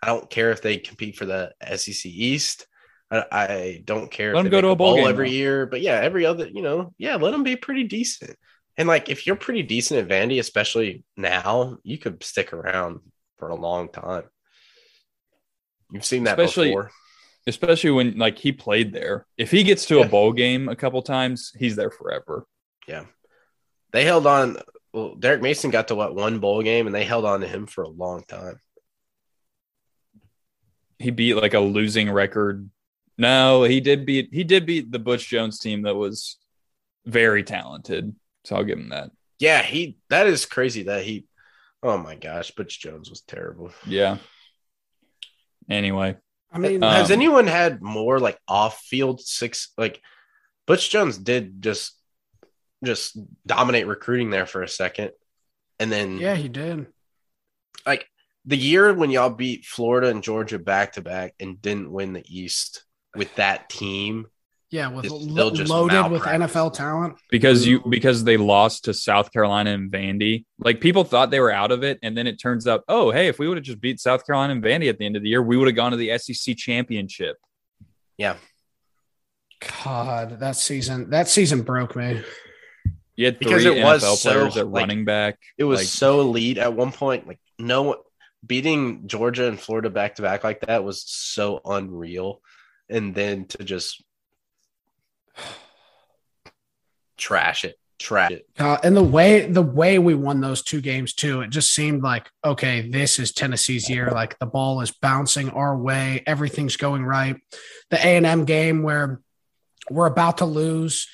I 0.04 0.08
don't 0.08 0.30
care 0.30 0.52
if 0.52 0.62
they 0.62 0.78
compete 0.78 1.16
for 1.16 1.26
the 1.26 1.52
SEC 1.76 2.06
East. 2.06 2.68
I, 3.10 3.26
I 3.32 3.82
don't 3.86 4.12
care 4.12 4.36
let 4.36 4.46
if 4.46 4.52
they 4.52 4.58
go 4.58 4.62
to 4.62 4.70
a 4.70 4.76
bowl, 4.76 4.98
bowl 4.98 5.08
every 5.08 5.32
year, 5.32 5.66
but 5.66 5.82
yeah, 5.82 6.00
every 6.00 6.28
other, 6.28 6.48
you 6.48 6.62
know, 6.62 6.94
yeah, 7.00 7.16
let 7.16 7.32
them 7.32 7.42
be 7.42 7.56
pretty 7.56 7.86
decent. 7.86 8.38
And 8.78 8.88
like, 8.88 9.10
if 9.10 9.28
you're 9.28 9.36
pretty 9.36 9.64
decent 9.64 10.00
at 10.00 10.08
Vandy, 10.08 10.40
especially 10.40 11.04
now, 11.18 11.78
you 11.84 11.98
could 11.98 12.24
stick 12.24 12.54
around 12.54 13.02
for 13.38 13.50
a 13.50 13.56
long 13.56 13.90
time. 13.90 14.24
You've 15.92 16.06
seen 16.06 16.24
that 16.26 16.40
especially, 16.40 16.70
before. 16.70 16.92
Especially 17.48 17.92
when 17.92 18.18
like 18.18 18.38
he 18.38 18.52
played 18.52 18.94
there. 18.94 19.26
If 19.38 19.52
he 19.52 19.64
gets 19.64 19.86
to 19.88 19.98
yeah. 19.98 20.06
a 20.06 20.10
bowl 20.10 20.34
game 20.34 20.70
a 20.70 20.76
couple 20.76 21.02
times, 21.02 21.52
he's 21.58 21.76
there 21.76 21.92
forever. 21.92 22.46
Yeah. 22.88 23.06
They 23.92 24.06
held 24.06 24.28
on. 24.28 24.58
Well, 24.94 25.16
Derek 25.16 25.42
Mason 25.42 25.72
got 25.72 25.90
to 25.90 25.96
what 25.96 26.16
one 26.16 26.40
bowl 26.40 26.62
game, 26.64 26.86
and 26.86 26.96
they 26.96 27.04
held 27.04 27.26
on 27.26 27.42
to 27.42 27.48
him 27.48 27.68
for 27.68 27.84
a 27.84 27.90
long 27.90 28.24
time. 28.28 28.60
He 31.00 31.12
beat 31.12 31.36
like 31.36 31.54
a 31.54 31.60
losing 31.60 32.12
record. 32.12 32.70
No, 33.18 33.64
he 33.64 33.82
did 33.82 34.06
beat 34.06 34.30
he 34.32 34.44
did 34.44 34.66
beat 34.66 34.92
the 34.92 35.00
Butch 35.00 35.28
Jones 35.28 35.60
team 35.60 35.84
that 35.84 35.96
was 35.96 36.38
very 37.06 37.44
talented. 37.44 38.16
So 38.46 38.56
I'll 38.56 38.64
give 38.64 38.78
him 38.78 38.90
that. 38.90 39.12
Yeah, 39.40 39.62
he 39.62 39.98
that 40.10 40.28
is 40.28 40.46
crazy 40.46 40.84
that 40.84 41.04
he 41.04 41.26
oh 41.82 41.98
my 41.98 42.16
gosh, 42.16 42.52
Butch 42.52 42.80
Jones 42.80 43.10
was 43.10 43.22
terrible. 43.22 43.72
Yeah. 43.86 44.18
Anyway. 45.70 46.18
I 46.52 46.58
mean, 46.58 46.84
um, 46.84 46.92
has 46.92 47.12
anyone 47.12 47.48
had 47.48 47.82
more 47.82 48.20
like 48.20 48.40
off 48.48 48.80
field 48.80 49.22
six 49.22 49.72
like 49.78 50.02
Butch 50.66 50.90
Jones 50.90 51.18
did 51.18 51.62
just 51.62 51.96
just 52.84 53.18
dominate 53.46 53.88
recruiting 53.88 54.30
there 54.30 54.46
for 54.46 54.64
a 54.64 54.68
second. 54.68 55.12
And 55.80 55.92
then 55.92 56.18
Yeah, 56.18 56.36
he 56.36 56.50
did. 56.50 56.88
Like 57.86 58.08
the 58.46 58.58
year 58.58 58.94
when 58.94 59.12
y'all 59.12 59.30
beat 59.30 59.66
Florida 59.66 60.08
and 60.10 60.24
Georgia 60.24 60.60
back 60.60 60.94
to 60.94 61.02
back 61.02 61.36
and 61.40 61.62
didn't 61.62 61.92
win 61.92 62.14
the 62.14 62.24
East 62.26 62.84
with 63.16 63.34
that 63.36 63.70
team 63.70 64.28
yeah, 64.72 64.90
with 64.90 65.10
lo- 65.10 65.48
loaded 65.48 66.12
with 66.12 66.22
NFL 66.22 66.74
talent. 66.74 67.16
Because 67.32 67.66
you 67.66 67.82
because 67.90 68.24
they 68.24 68.38
lost 68.38 68.86
to 68.86 68.94
South 68.94 69.32
Carolina 69.32 69.72
and 69.72 69.92
Vandy. 69.92 70.46
Like 70.60 70.80
people 70.80 71.04
thought 71.04 71.32
they 71.32 71.40
were 71.40 71.52
out 71.52 71.72
of 71.72 71.84
it, 71.84 71.98
and 72.04 72.16
then 72.16 72.28
it 72.28 72.40
turns 72.40 72.68
out, 72.68 72.84
oh 72.88 73.12
hey, 73.12 73.28
if 73.28 73.40
we 73.40 73.48
would 73.48 73.58
have 73.58 73.64
just 73.64 73.82
beat 73.82 74.00
South 74.00 74.26
Carolina 74.26 74.54
and 74.54 74.64
Vandy 74.64 74.90
at 74.90 75.00
the 75.00 75.06
end 75.06 75.16
of 75.16 75.24
the 75.24 75.30
year, 75.30 75.42
we 75.42 75.58
would 75.58 75.68
have 75.68 75.76
gone 75.76 75.92
to 75.92 75.98
the 75.98 76.16
SEC 76.18 76.56
championship. 76.56 77.38
Yeah. 78.18 78.36
God, 79.84 80.40
that 80.40 80.56
season 80.56 81.10
that 81.10 81.28
season 81.28 81.64
broke 81.64 81.96
me. 81.96 82.22
You 83.16 83.26
had 83.26 83.40
because 83.40 83.66
it 83.66 83.74
NFL 83.74 83.84
was 83.84 84.22
players 84.22 84.58
at 84.58 84.68
like, 84.68 84.82
running 84.82 85.04
back. 85.04 85.40
It 85.58 85.64
was 85.64 85.80
like, 85.80 85.88
so 85.88 86.22
elite 86.22 86.58
at 86.58 86.74
one 86.74 86.92
point. 86.92 87.28
Like 87.28 87.40
no 87.58 88.04
beating 88.46 89.08
Georgia 89.08 89.48
and 89.48 89.60
Florida 89.60 89.90
back 89.90 90.16
to 90.16 90.22
back 90.22 90.44
like 90.44 90.62
that 90.62 90.84
was 90.84 91.04
so 91.06 91.60
unreal. 91.66 92.42
And 92.88 93.14
then 93.14 93.46
to 93.48 93.64
just 93.64 94.04
trash 97.20 97.66
it, 97.66 97.78
trash 98.00 98.32
it. 98.32 98.48
Uh, 98.58 98.78
and 98.84 98.96
the 98.96 99.04
way 99.04 99.46
the 99.46 99.62
way 99.62 100.00
we 100.00 100.16
won 100.16 100.42
those 100.42 100.64
two 100.64 100.82
games 100.82 101.14
too, 101.14 101.42
it 101.42 101.50
just 101.50 101.74
seemed 101.74 102.02
like 102.02 102.30
okay, 102.44 102.90
this 102.90 103.20
is 103.20 103.32
Tennessee's 103.32 103.90
year. 103.90 104.10
Like 104.12 104.40
the 104.40 104.46
ball 104.46 104.82
is 104.82 104.92
bouncing 104.92 105.50
our 105.52 105.78
way, 105.78 106.24
everything's 106.26 106.78
going 106.78 107.06
right. 107.06 107.36
The 107.90 107.98
A 107.98 108.18
and 108.18 108.26
M 108.26 108.46
game 108.46 108.84
where 108.84 109.22
we're 109.90 110.08
about 110.08 110.40
to 110.40 110.46
lose, 110.46 111.08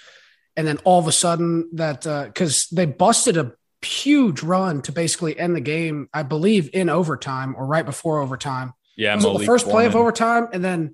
and 0.56 0.66
then 0.66 0.78
all 0.84 1.00
of 1.00 1.08
a 1.08 1.12
sudden 1.12 1.70
that 1.74 2.04
because 2.04 2.68
uh, 2.72 2.76
they 2.76 2.86
busted 2.86 3.38
a 3.38 3.54
huge 3.82 4.42
run 4.42 4.82
to 4.82 4.92
basically 4.92 5.38
end 5.38 5.56
the 5.56 5.62
game, 5.62 6.10
I 6.14 6.24
believe, 6.24 6.70
in 6.74 6.90
overtime 6.90 7.56
or 7.58 7.66
right 7.66 7.86
before 7.86 8.20
overtime. 8.20 8.74
Yeah, 8.98 9.16
was 9.16 9.26
it 9.26 9.38
the 9.40 9.46
first 9.46 9.68
play 9.68 9.86
of 9.86 9.96
overtime, 9.96 10.48
and 10.54 10.64
then 10.64 10.94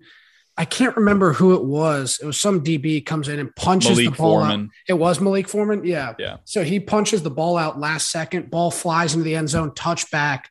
I 0.57 0.65
can't 0.65 0.95
remember 0.97 1.33
who 1.33 1.55
it 1.55 1.63
was. 1.63 2.19
It 2.21 2.25
was 2.25 2.39
some 2.39 2.63
DB 2.63 3.05
comes 3.05 3.27
in 3.29 3.39
and 3.39 3.55
punches 3.55 3.97
Malik 3.97 4.11
the 4.11 4.17
ball 4.17 4.39
Foreman. 4.41 4.61
out. 4.65 4.69
It 4.87 4.93
was 4.93 5.19
Malik 5.19 5.47
Foreman. 5.47 5.83
Yeah. 5.85 6.13
Yeah. 6.19 6.37
So 6.45 6.63
he 6.63 6.79
punches 6.79 7.23
the 7.23 7.31
ball 7.31 7.57
out 7.57 7.79
last 7.79 8.11
second. 8.11 8.51
Ball 8.51 8.69
flies 8.69 9.13
into 9.13 9.23
the 9.23 9.35
end 9.35 9.49
zone. 9.49 9.71
Touchback. 9.71 10.45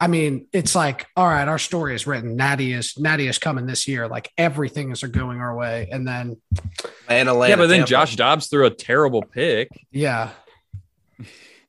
I 0.00 0.06
mean, 0.06 0.46
it's 0.52 0.74
like, 0.74 1.06
all 1.16 1.26
right, 1.26 1.46
our 1.46 1.58
story 1.58 1.94
is 1.94 2.06
written. 2.06 2.36
Natty 2.36 2.72
is 2.72 2.98
Natty 2.98 3.26
is 3.26 3.38
coming 3.38 3.66
this 3.66 3.86
year. 3.88 4.08
Like 4.08 4.30
everything 4.38 4.90
is 4.90 5.02
going 5.02 5.40
our 5.40 5.54
way. 5.56 5.88
And 5.90 6.06
then, 6.06 6.40
And 7.08 7.28
Atlanta, 7.28 7.50
Yeah, 7.50 7.56
but 7.56 7.66
then 7.68 7.78
Tampa. 7.78 7.90
Josh 7.90 8.16
Dobbs 8.16 8.46
threw 8.48 8.66
a 8.66 8.70
terrible 8.70 9.22
pick. 9.22 9.68
yeah, 9.90 10.30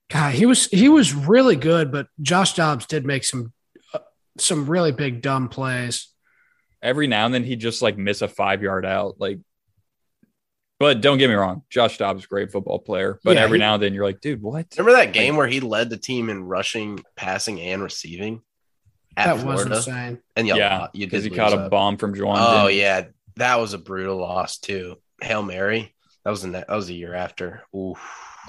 God, 0.10 0.34
he 0.34 0.46
was 0.46 0.68
he 0.68 0.88
was 0.90 1.14
really 1.14 1.56
good, 1.56 1.92
but 1.92 2.08
Josh 2.22 2.54
Dobbs 2.54 2.86
did 2.86 3.06
make 3.06 3.24
some 3.24 3.54
uh, 3.94 4.00
some 4.38 4.70
really 4.70 4.92
big 4.92 5.22
dumb 5.22 5.50
plays. 5.50 6.08
Every 6.86 7.08
now 7.08 7.26
and 7.26 7.34
then 7.34 7.44
he'd 7.44 7.60
just 7.60 7.82
like 7.82 7.98
miss 7.98 8.22
a 8.22 8.28
five 8.28 8.62
yard 8.62 8.86
out. 8.86 9.16
Like, 9.20 9.40
but 10.80 11.02
don't 11.02 11.18
get 11.18 11.30
me 11.30 11.36
wrong, 11.36 11.64
Josh 11.70 11.98
Dobbs 11.98 12.20
is 12.22 12.26
a 12.26 12.28
great 12.28 12.52
football 12.52 12.80
player. 12.80 13.20
But 13.24 13.36
Yeah, 13.38 13.44
every 13.44 13.58
he- 13.58 13.62
now 13.62 13.76
and 13.76 13.84
then 13.84 13.94
you're 13.94 14.06
like, 14.06 14.22
dude, 14.22 14.42
what? 14.42 14.68
Remember 14.78 14.98
that 14.98 15.14
game 15.14 15.36
where 15.38 15.48
he 15.48 15.60
led 15.62 15.90
the 15.90 15.98
team 15.98 16.30
in 16.30 16.44
rushing, 16.44 17.00
passing, 17.16 17.60
and 17.62 17.82
receiving 17.82 18.42
at 19.18 19.38
that 19.38 19.46
was 19.46 19.66
insane. 19.66 20.20
And 20.36 20.48
you, 20.48 20.56
yeah, 20.56 20.88
you 20.94 21.08
because 21.08 21.24
he 21.24 21.30
caught 21.30 21.54
lose 21.54 21.66
a 21.66 21.70
bomb 21.70 21.98
from 21.98 22.14
Jauan. 22.14 22.36
Oh 22.38 22.68
Jennings. 22.68 22.78
yeah, 22.80 23.06
that 23.38 23.60
was 23.60 23.74
a 23.74 23.78
brutal 23.78 24.18
loss 24.18 24.58
too. 24.58 24.98
Hail 25.22 25.42
Mary. 25.44 25.94
That 26.26 26.32
was 26.32 26.42
the 26.42 26.50
ne- 26.50 26.66
that 26.68 26.70
was 26.76 26.88
the 26.88 26.96
year 26.96 27.14
after. 27.16 27.64
Ooh, 27.74 27.96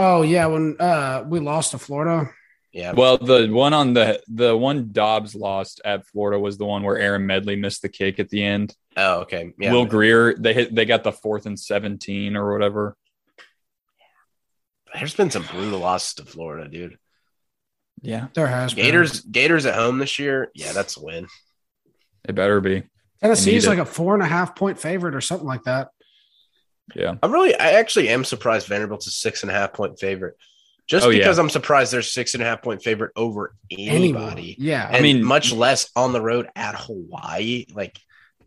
Oh 0.00 0.22
yeah, 0.22 0.46
when 0.46 0.76
uh 0.80 1.24
we 1.26 1.38
lost 1.38 1.70
to 1.70 1.78
Florida. 1.78 2.30
Yeah. 2.76 2.92
Well, 2.92 3.16
the 3.16 3.48
one 3.48 3.72
on 3.72 3.94
the 3.94 4.22
the 4.28 4.54
one 4.54 4.92
Dobbs 4.92 5.34
lost 5.34 5.80
at 5.82 6.06
Florida 6.06 6.38
was 6.38 6.58
the 6.58 6.66
one 6.66 6.82
where 6.82 6.98
Aaron 6.98 7.24
Medley 7.24 7.56
missed 7.56 7.80
the 7.80 7.88
kick 7.88 8.18
at 8.18 8.28
the 8.28 8.44
end. 8.44 8.76
oh, 8.98 9.20
okay. 9.20 9.54
Yeah. 9.58 9.72
Will 9.72 9.86
Grier, 9.86 10.34
they 10.34 10.52
hit, 10.52 10.74
they 10.74 10.84
got 10.84 11.02
the 11.02 11.10
fourth 11.10 11.46
and 11.46 11.58
seventeen 11.58 12.36
or 12.36 12.52
whatever. 12.52 12.94
There's 14.92 15.14
been 15.14 15.30
some 15.30 15.44
brutal 15.44 15.78
losses 15.78 16.12
to 16.16 16.26
Florida, 16.26 16.68
dude. 16.68 16.98
Yeah, 18.02 18.26
There 18.34 18.46
has 18.46 18.74
been. 18.74 18.84
Gators, 18.84 19.20
Gators 19.20 19.64
at 19.64 19.74
home 19.74 19.96
this 19.96 20.18
year. 20.18 20.50
Yeah, 20.54 20.72
that's 20.72 20.98
a 20.98 21.02
win. 21.02 21.28
it 22.28 22.34
better 22.34 22.60
be. 22.60 22.82
Tennessee's 23.22 23.66
like 23.66 23.78
it. 23.78 23.82
a 23.82 23.84
four 23.86 24.12
and 24.12 24.22
a 24.22 24.26
half 24.26 24.54
point 24.54 24.78
favorite 24.78 25.14
or 25.14 25.22
something 25.22 25.48
like 25.48 25.62
that. 25.62 25.88
Yeah, 26.94 27.14
I'm 27.22 27.32
really, 27.32 27.54
I 27.54 27.72
actually 27.72 28.10
am 28.10 28.22
surprised 28.22 28.66
Vanderbilt's 28.66 29.06
a 29.06 29.10
six 29.10 29.40
and 29.42 29.50
a 29.50 29.54
half 29.54 29.72
point 29.72 29.98
favorite. 29.98 30.36
Just 30.86 31.04
Oh, 31.06 31.10
yeah. 31.10 31.18
because 31.18 31.38
I'm 31.38 31.50
surprised 31.50 31.92
they're 31.92 32.02
six 32.02 32.34
and 32.34 32.42
a 32.42 32.46
half 32.46 32.62
point 32.62 32.82
favorite 32.82 33.12
over 33.16 33.54
anybody. 33.70 34.56
Yeah. 34.58 34.86
And 34.86 34.96
I 34.96 35.00
mean- 35.00 35.24
much 35.24 35.52
less 35.52 35.90
on 35.96 36.12
the 36.12 36.20
road 36.20 36.48
at 36.54 36.74
Hawaii. 36.76 37.66
Like, 37.74 37.98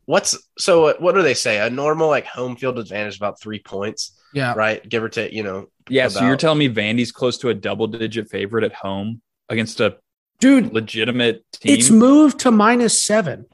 what's 0.06 0.38
so? 0.58 0.82
What, 0.84 1.02
what 1.02 1.16
do 1.16 1.22
they 1.22 1.34
say? 1.34 1.60
A 1.60 1.70
normal 1.70 2.08
like 2.08 2.26
home 2.26 2.56
field 2.56 2.80
advantage 2.80 3.18
about 3.18 3.42
three 3.42 3.60
points, 3.60 4.18
yeah. 4.34 4.54
right? 4.54 4.88
Give 4.88 5.04
or 5.04 5.10
take. 5.10 5.34
You 5.34 5.44
know, 5.44 5.68
yeah. 5.90 6.08
So 6.08 6.26
you're 6.26 6.38
telling 6.38 6.60
me 6.60 6.70
Vandy's 6.70 7.12
close 7.12 7.38
to 7.40 7.50
a 7.50 7.54
double 7.54 7.88
digit 7.88 8.30
favorite 8.30 8.64
at 8.64 8.74
home 8.74 9.22
against 9.50 9.80
a 9.82 9.98
Dude, 10.40 10.72
legitimate 10.74 11.44
team 11.52 11.78
it's 11.78 11.90
moved 11.90 12.40
to 12.40 12.52
minus 12.52 13.04
seven. 13.04 13.46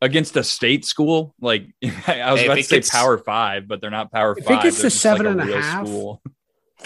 against 0.00 0.34
a 0.38 0.42
state 0.42 0.86
school? 0.86 1.34
Like 1.38 1.66
I 1.84 2.32
was 2.32 2.40
Hey, 2.40 2.46
about 2.46 2.54
to 2.56 2.62
say 2.62 2.80
Power 2.80 3.18
Five, 3.18 3.68
but 3.68 3.82
they're 3.82 3.90
not 3.90 4.10
Power 4.10 4.32
If 4.32 4.38
it 4.38 4.44
Five. 4.48 4.62
gets 4.62 4.76
to 4.76 4.82
They're 4.84 4.90
just 4.90 5.02
seven 5.02 5.26
like 5.26 5.32
and 5.32 5.40
a 5.42 5.44
real 5.44 5.60
half, 5.62 5.86
school. 5.86 6.22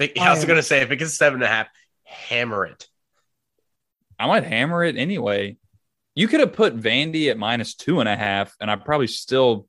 If 0.01 0.18
I 0.18 0.32
was 0.32 0.44
gonna 0.44 0.62
say 0.62 0.80
if 0.82 0.90
it 0.90 0.97
gets 0.97 1.14
seven 1.14 1.36
and 1.36 1.44
a 1.44 1.49
half, 1.49 1.68
hammer 2.05 2.66
it. 2.66 2.86
I 4.18 4.26
might 4.26 4.44
hammer 4.44 4.84
it 4.84 4.97
anyway. 4.97 5.57
You 6.14 6.28
could 6.28 6.40
have 6.40 6.55
put 6.55 6.78
Vandy 6.78 7.30
at 7.30 7.36
minus 7.36 7.74
two 7.74 8.01
and 8.01 8.09
a 8.09 8.16
half, 8.16 8.55
and 8.61 8.70
I 8.70 8.76
probably 8.76 9.07
still 9.07 9.68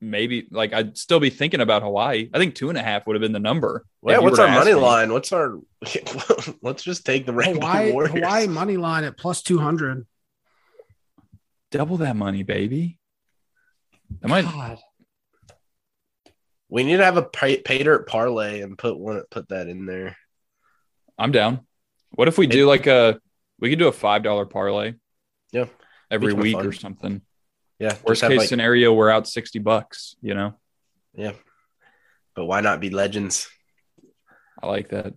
maybe 0.00 0.46
like 0.50 0.72
I'd 0.72 0.96
still 0.96 1.20
be 1.20 1.30
thinking 1.30 1.60
about 1.60 1.82
Hawaii. 1.82 2.28
I 2.32 2.38
think 2.38 2.54
two 2.54 2.68
and 2.68 2.78
a 2.78 2.82
half 2.82 3.06
would 3.06 3.16
have 3.16 3.20
been 3.20 3.32
the 3.32 3.38
number. 3.38 3.84
Yeah, 4.02 4.18
if 4.18 4.22
what's 4.22 4.38
our 4.38 4.48
money 4.48 4.74
me. 4.74 4.80
line? 4.80 5.12
What's 5.12 5.32
our? 5.32 5.58
let's 6.62 6.82
just 6.82 7.04
take 7.04 7.26
the 7.26 7.32
Rainbow 7.32 7.66
Hawaii, 7.66 7.92
Warriors. 7.92 8.14
Hawaii 8.14 8.46
money 8.46 8.76
line 8.76 9.04
at 9.04 9.16
plus 9.16 9.42
two 9.42 9.58
hundred. 9.58 10.06
Double 11.70 11.98
that 11.98 12.16
money, 12.16 12.42
baby. 12.42 12.98
I 14.22 14.26
might. 14.26 14.44
God. 14.44 14.78
We 16.70 16.84
need 16.84 16.98
to 16.98 17.04
have 17.04 17.16
a 17.16 17.22
pay, 17.22 17.60
pay 17.60 17.82
dirt 17.82 18.08
parlay 18.08 18.60
and 18.60 18.78
put 18.78 18.98
one 18.98 19.22
put 19.30 19.48
that 19.48 19.66
in 19.66 19.86
there. 19.86 20.16
I'm 21.18 21.32
down. 21.32 21.66
What 22.10 22.28
if 22.28 22.38
we 22.38 22.46
do 22.46 22.66
like 22.66 22.86
a? 22.86 23.20
We 23.58 23.70
could 23.70 23.78
do 23.78 23.88
a 23.88 23.92
five 23.92 24.22
dollar 24.22 24.46
parlay. 24.46 24.94
Yeah. 25.52 25.66
Every 26.10 26.32
week 26.32 26.56
fun. 26.56 26.66
or 26.66 26.72
something. 26.72 27.22
Yeah, 27.80 27.96
Worst 28.04 28.22
case 28.22 28.38
like, 28.38 28.48
scenario, 28.48 28.92
we're 28.92 29.08
out 29.08 29.26
sixty 29.26 29.58
bucks. 29.58 30.14
You 30.20 30.34
know, 30.34 30.54
yeah. 31.14 31.32
But 32.34 32.44
why 32.44 32.60
not 32.60 32.78
be 32.78 32.90
legends? 32.90 33.48
I 34.62 34.66
like 34.66 34.90
that. 34.90 35.14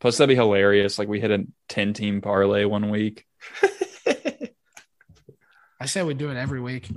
Plus, 0.00 0.16
that'd 0.16 0.30
be 0.30 0.34
hilarious. 0.34 0.98
Like 0.98 1.08
we 1.08 1.20
hit 1.20 1.30
a 1.30 1.44
ten 1.68 1.92
team 1.92 2.22
parlay 2.22 2.64
one 2.64 2.88
week. 2.88 3.26
I 5.78 5.84
say 5.84 6.02
we 6.02 6.14
do 6.14 6.30
it 6.30 6.38
every 6.38 6.60
week. 6.62 6.88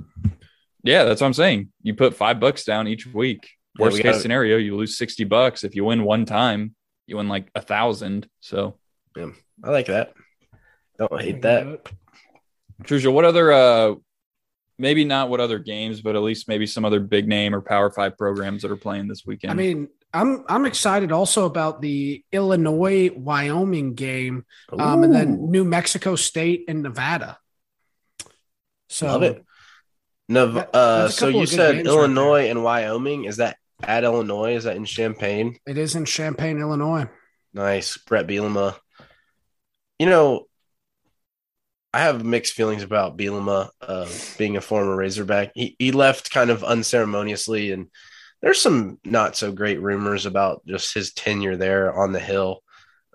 Yeah, 0.83 1.03
that's 1.03 1.19
what 1.19 1.27
I'm 1.27 1.33
saying. 1.33 1.69
You 1.81 1.93
put 1.93 2.15
five 2.15 2.39
bucks 2.39 2.63
down 2.63 2.87
each 2.87 3.05
week. 3.05 3.49
Yeah, 3.77 3.83
Worst 3.85 3.97
we 3.97 4.03
case 4.03 4.11
gotta- 4.13 4.21
scenario, 4.21 4.57
you 4.57 4.75
lose 4.75 4.97
sixty 4.97 5.23
bucks. 5.23 5.63
If 5.63 5.75
you 5.75 5.85
win 5.85 6.03
one 6.03 6.25
time, 6.25 6.75
you 7.05 7.17
win 7.17 7.27
like 7.27 7.49
a 7.55 7.61
thousand. 7.61 8.27
So, 8.39 8.77
I 9.15 9.69
like 9.69 9.87
that. 9.87 10.13
Don't 10.97 11.21
hate 11.21 11.41
that. 11.43 11.63
do 11.63 11.69
it. 11.73 11.89
Truja, 12.83 13.11
what 13.11 13.25
other? 13.25 13.51
uh 13.51 13.95
Maybe 14.79 15.05
not 15.05 15.29
what 15.29 15.39
other 15.39 15.57
games, 15.57 16.01
but 16.01 16.15
at 16.15 16.21
least 16.21 16.47
maybe 16.47 16.67
some 16.67 16.85
other 16.85 16.99
big 16.99 17.27
name 17.27 17.55
or 17.55 17.61
Power 17.61 17.89
Five 17.89 18.15
programs 18.15 18.61
that 18.61 18.69
are 18.69 18.75
playing 18.77 19.07
this 19.07 19.25
weekend. 19.25 19.49
I 19.51 19.55
mean, 19.55 19.87
I'm 20.13 20.45
I'm 20.47 20.65
excited 20.67 21.11
also 21.11 21.45
about 21.45 21.81
the 21.81 22.23
Illinois 22.31 23.09
Wyoming 23.09 23.95
game, 23.95 24.45
um, 24.71 25.03
and 25.03 25.11
then 25.15 25.49
New 25.49 25.63
Mexico 25.65 26.15
State 26.15 26.65
and 26.67 26.83
Nevada. 26.83 27.39
So 28.89 29.07
love 29.07 29.23
it. 29.23 29.43
No, 30.29 30.51
That- 30.51 30.75
uh, 30.75 31.09
so 31.09 31.27
you 31.29 31.47
said 31.47 31.77
games 31.77 31.87
right 31.87 31.95
Illinois 31.95 32.49
and 32.49 32.63
Wyoming. 32.63 33.25
Is 33.25 33.37
that 33.37 33.57
at 33.83 34.03
Illinois? 34.03 34.55
Is 34.55 34.63
that 34.65 34.75
in 34.77 34.85
Champaign? 34.85 35.57
it 35.65 35.77
is 35.77 35.95
in 35.95 36.05
Champaign, 36.05 36.59
Illinois. 36.59 37.07
Nice, 37.53 37.97
Bret 37.97 38.27
Bielema. 38.27 38.75
You 39.99 40.07
know, 40.07 40.45
I 41.93 42.01
have 42.01 42.23
mixed 42.23 42.53
feelings 42.53 42.83
about 42.83 43.17
Bielema 43.17 43.69
uh, 43.81 44.07
being 44.37 44.57
a 44.57 44.61
former 44.61 44.95
Razorback. 44.95 45.51
He 45.55 45.75
he 45.79 45.91
left 45.91 46.31
kind 46.31 46.49
of 46.49 46.63
unceremoniously, 46.63 47.71
and 47.71 47.87
there's 48.41 48.61
some 48.61 48.99
not 49.03 49.35
so 49.35 49.51
great 49.51 49.81
rumors 49.81 50.25
about 50.25 50.65
just 50.67 50.93
his 50.93 51.13
tenure 51.13 51.55
there 51.57 51.97
on 51.97 52.11
the 52.11 52.19
hill. 52.19 52.61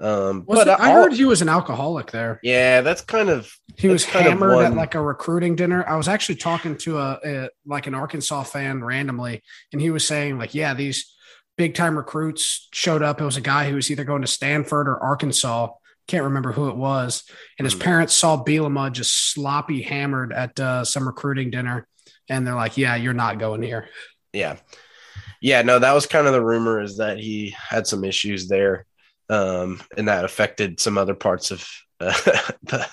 Um, 0.02 0.44
Was 0.46 0.58
but 0.58 0.68
it- 0.68 0.80
I 0.80 0.88
I'll- 0.90 0.94
heard 1.04 1.12
he 1.12 1.24
was 1.24 1.42
an 1.42 1.48
alcoholic 1.48 2.10
there. 2.10 2.40
yeah, 2.42 2.80
that's 2.80 3.02
kind 3.02 3.30
of 3.30 3.50
He 3.76 3.88
was 3.88 4.02
That's 4.04 4.12
kind 4.12 4.26
of 4.26 4.32
hammered 4.32 4.64
at 4.64 4.74
like 4.74 4.94
a 4.96 5.00
recruiting 5.00 5.54
dinner. 5.56 5.84
I 5.88 5.96
was 5.96 6.08
actually 6.08 6.34
talking 6.36 6.76
to 6.78 6.98
a, 6.98 7.20
a 7.24 7.48
like 7.64 7.86
an 7.86 7.94
Arkansas 7.94 8.42
fan 8.42 8.82
randomly, 8.84 9.42
and 9.72 9.80
he 9.80 9.90
was 9.90 10.06
saying 10.06 10.38
like, 10.38 10.54
yeah, 10.54 10.74
these 10.74 11.14
big 11.56 11.74
time 11.74 11.96
recruits 11.96 12.68
showed 12.72 13.02
up. 13.02 13.20
It 13.20 13.24
was 13.24 13.36
a 13.36 13.40
guy 13.42 13.68
who 13.70 13.76
was 13.76 13.90
either 13.90 14.04
going 14.04 14.22
to 14.22 14.26
Stanford 14.28 14.88
or 14.88 15.02
Arkansas. 15.02 15.68
Can't 16.08 16.24
remember 16.24 16.50
who 16.52 16.68
it 16.68 16.76
was. 16.76 17.22
And 17.58 17.64
his 17.64 17.74
Mhm. 17.76 17.80
parents 17.80 18.14
saw 18.14 18.42
Bielema 18.42 18.90
just 18.92 19.32
sloppy 19.32 19.82
hammered 19.82 20.32
at 20.32 20.58
uh, 20.58 20.84
some 20.84 21.06
recruiting 21.06 21.50
dinner, 21.50 21.86
and 22.28 22.44
they're 22.46 22.54
like, 22.56 22.76
yeah, 22.76 22.96
you're 22.96 23.14
not 23.14 23.38
going 23.38 23.62
here. 23.62 23.88
yeah 24.32 24.56
yeah 25.42 25.60
no 25.62 25.78
that 25.78 25.92
was 25.92 26.06
kind 26.06 26.26
of 26.26 26.32
the 26.32 26.40
rumor 26.44 26.80
is 26.80 26.96
that 26.98 27.18
he 27.18 27.54
had 27.56 27.86
some 27.86 28.02
issues 28.04 28.48
there 28.48 28.86
um 29.28 29.80
and 29.96 30.08
that 30.08 30.24
affected 30.24 30.80
some 30.80 30.98
other 30.98 31.14
parts 31.14 31.50
of 31.50 31.66
uh, 32.00 32.12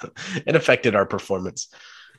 it 0.45 0.55
affected 0.55 0.95
our 0.95 1.05
performance 1.05 1.69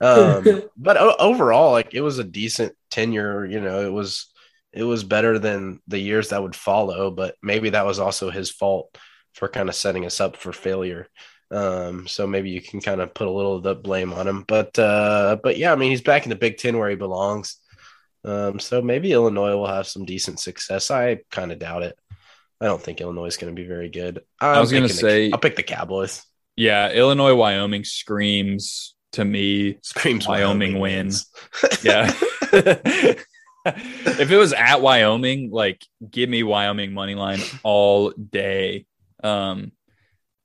um 0.01 0.63
but 0.77 0.97
o- 0.97 1.17
overall 1.19 1.73
like 1.73 1.95
it 1.95 2.01
was 2.01 2.19
a 2.19 2.25
decent 2.25 2.75
tenure 2.91 3.47
you 3.47 3.61
know 3.61 3.81
it 3.81 3.93
was 3.93 4.27
it 4.73 4.85
was 4.85 5.05
better 5.05 5.39
than 5.39 5.81
the 5.89 5.99
years 5.99 6.29
that 6.29 6.43
would 6.43 6.57
follow 6.57 7.11
but 7.11 7.35
maybe 7.43 7.71
that 7.71 7.87
was 7.87 7.99
also 7.99 8.31
his 8.31 8.51
fault 8.51 8.97
for 9.35 9.49
kind 9.49 9.69
of 9.69 9.75
setting 9.75 10.05
us 10.05 10.21
up 10.21 10.37
for 10.37 10.53
failure 10.53 11.07
um 11.53 12.07
so 12.07 12.27
maybe 12.27 12.51
you 12.51 12.61
can 12.61 12.81
kind 12.81 13.01
of 13.01 13.15
put 13.15 13.27
a 13.27 13.31
little 13.31 13.57
of 13.57 13.63
the 13.63 13.75
blame 13.75 14.13
on 14.13 14.27
him 14.27 14.45
but 14.47 14.79
uh 14.79 15.37
but 15.43 15.57
yeah 15.57 15.73
i 15.73 15.77
mean 15.77 15.91
he's 15.91 16.03
back 16.03 16.25
in 16.25 16.31
the 16.31 16.37
big 16.37 16.57
10 16.57 16.79
where 16.79 16.91
he 16.91 16.97
belongs 16.97 17.57
um, 18.25 18.59
so 18.59 18.83
maybe 18.83 19.13
Illinois 19.13 19.57
will 19.57 19.67
have 19.67 19.87
some 19.87 20.05
decent 20.05 20.41
success. 20.41 20.91
I 20.91 21.21
kind 21.31 21.53
of 21.53 21.59
doubt 21.59 21.83
it. 21.83 21.99
I 22.61 22.67
don't 22.67 22.81
think 22.83 23.01
Illinois 23.01 23.27
is 23.27 23.37
going 23.37 23.55
to 23.55 23.61
be 23.61 23.67
very 23.67 23.89
good. 23.89 24.21
I'm 24.41 24.57
I 24.57 24.61
was 24.61 24.71
picking 24.71 24.83
the- 24.89 24.89
say- 24.93 25.31
I'll 25.33 25.39
pick 25.39 25.57
the 25.57 25.63
Cowboys. 25.63 26.23
yeah, 26.57 26.91
Illinois 26.91 27.35
Wyoming 27.35 27.85
screams 27.85 28.95
to 29.13 29.25
me. 29.25 29.79
Screams 29.83 30.27
Wyoming 30.29 30.75
Wyoming, 30.75 30.81
win. 30.81 30.97
wins. 31.07 31.27
Yeah. 31.83 32.13
if 33.67 34.31
it 34.31 34.37
was 34.37 34.53
at 34.53 34.81
Wyoming, 34.81 35.51
like 35.51 35.85
give 36.11 36.29
me 36.29 36.43
Wyoming 36.43 36.93
money 36.93 37.15
line 37.15 37.41
all 37.63 38.11
day. 38.11 38.87
Um, 39.23 39.73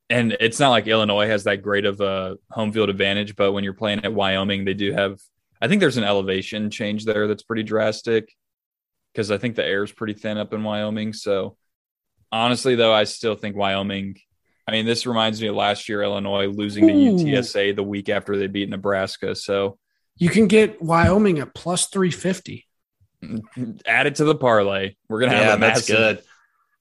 and 0.09 0.38
it's 0.39 0.59
not 0.59 0.70
like 0.70 0.88
Illinois 0.88 1.28
has 1.28 1.45
that 1.45 1.61
great 1.61 1.86
of 1.86 1.99
a 2.01 2.38
home 2.51 2.72
field 2.72 2.89
advantage, 2.89 3.36
but 3.36 3.51
when 3.53 3.63
you're 3.63 3.74
playing 3.74 4.05
at 4.05 4.13
Wyoming, 4.13 4.66
they 4.66 4.74
do 4.74 4.91
have. 4.93 5.20
I 5.61 5.68
think 5.68 5.80
there's 5.80 5.97
an 5.97 6.03
elevation 6.03 6.70
change 6.70 7.05
there 7.05 7.28
that's 7.28 7.41
pretty 7.43 7.63
drastic 7.63 8.32
because 9.13 9.32
I 9.32 9.38
think 9.38 9.55
the 9.55 9.66
air 9.66 9.84
is 9.84 9.91
pretty 9.91 10.13
thin 10.13 10.38
up 10.38 10.53
in 10.53 10.63
Wyoming. 10.63 11.13
So 11.13 11.57
honestly, 12.36 12.75
though, 12.75 12.93
I 12.93 13.05
still 13.05 13.36
think 13.36 13.55
Wyoming. 13.55 14.17
I 14.67 14.71
mean, 14.71 14.86
this 14.86 15.05
reminds 15.05 15.41
me 15.41 15.47
of 15.47 15.55
last 15.55 15.88
year 15.88 16.01
Illinois 16.01 16.47
losing 16.47 16.89
Ooh. 16.89 17.17
to 17.17 17.23
UTSA 17.23 17.75
the 17.75 17.83
week 17.83 18.09
after 18.09 18.38
they 18.38 18.47
beat 18.47 18.69
Nebraska. 18.69 19.36
So 19.36 19.77
you 20.17 20.29
can 20.29 20.47
get 20.47 20.81
Wyoming 20.81 21.39
at 21.39 21.53
plus 21.53 21.88
three 21.88 22.11
fifty. 22.11 22.65
Add 23.86 24.07
it 24.07 24.15
to 24.15 24.25
the 24.25 24.36
parlay. 24.36 24.95
We're 25.07 25.21
gonna 25.21 25.33
yeah, 25.33 25.43
have 25.43 25.55
a 25.55 25.59
massive, 25.59 25.88
that's 25.88 25.88
good. 25.88 26.23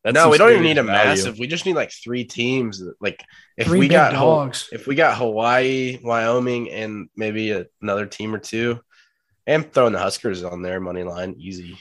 That's 0.03 0.15
no, 0.15 0.29
we 0.29 0.37
don't 0.37 0.51
even 0.51 0.63
need 0.63 0.79
a 0.79 0.83
value. 0.83 1.09
massive. 1.11 1.39
We 1.39 1.47
just 1.47 1.65
need 1.65 1.77
like 1.77 1.91
three 1.91 2.25
teams. 2.25 2.83
Like 3.01 3.25
if 3.57 3.67
three 3.67 3.81
we 3.81 3.89
got 3.89 4.13
dogs. 4.13 4.69
if 4.73 4.87
we 4.87 4.95
got 4.95 5.17
Hawaii, 5.17 5.99
Wyoming, 6.03 6.71
and 6.71 7.09
maybe 7.17 7.53
a, 7.53 7.67
another 7.81 8.05
team 8.05 8.35
or 8.35 8.39
two, 8.39 8.81
and 9.47 9.73
throwing 9.73 9.93
the 9.93 9.99
Huskers 9.99 10.45
on 10.45 10.63
there, 10.63 10.81
money 10.81 11.05
line, 11.05 11.37
easy, 11.39 11.79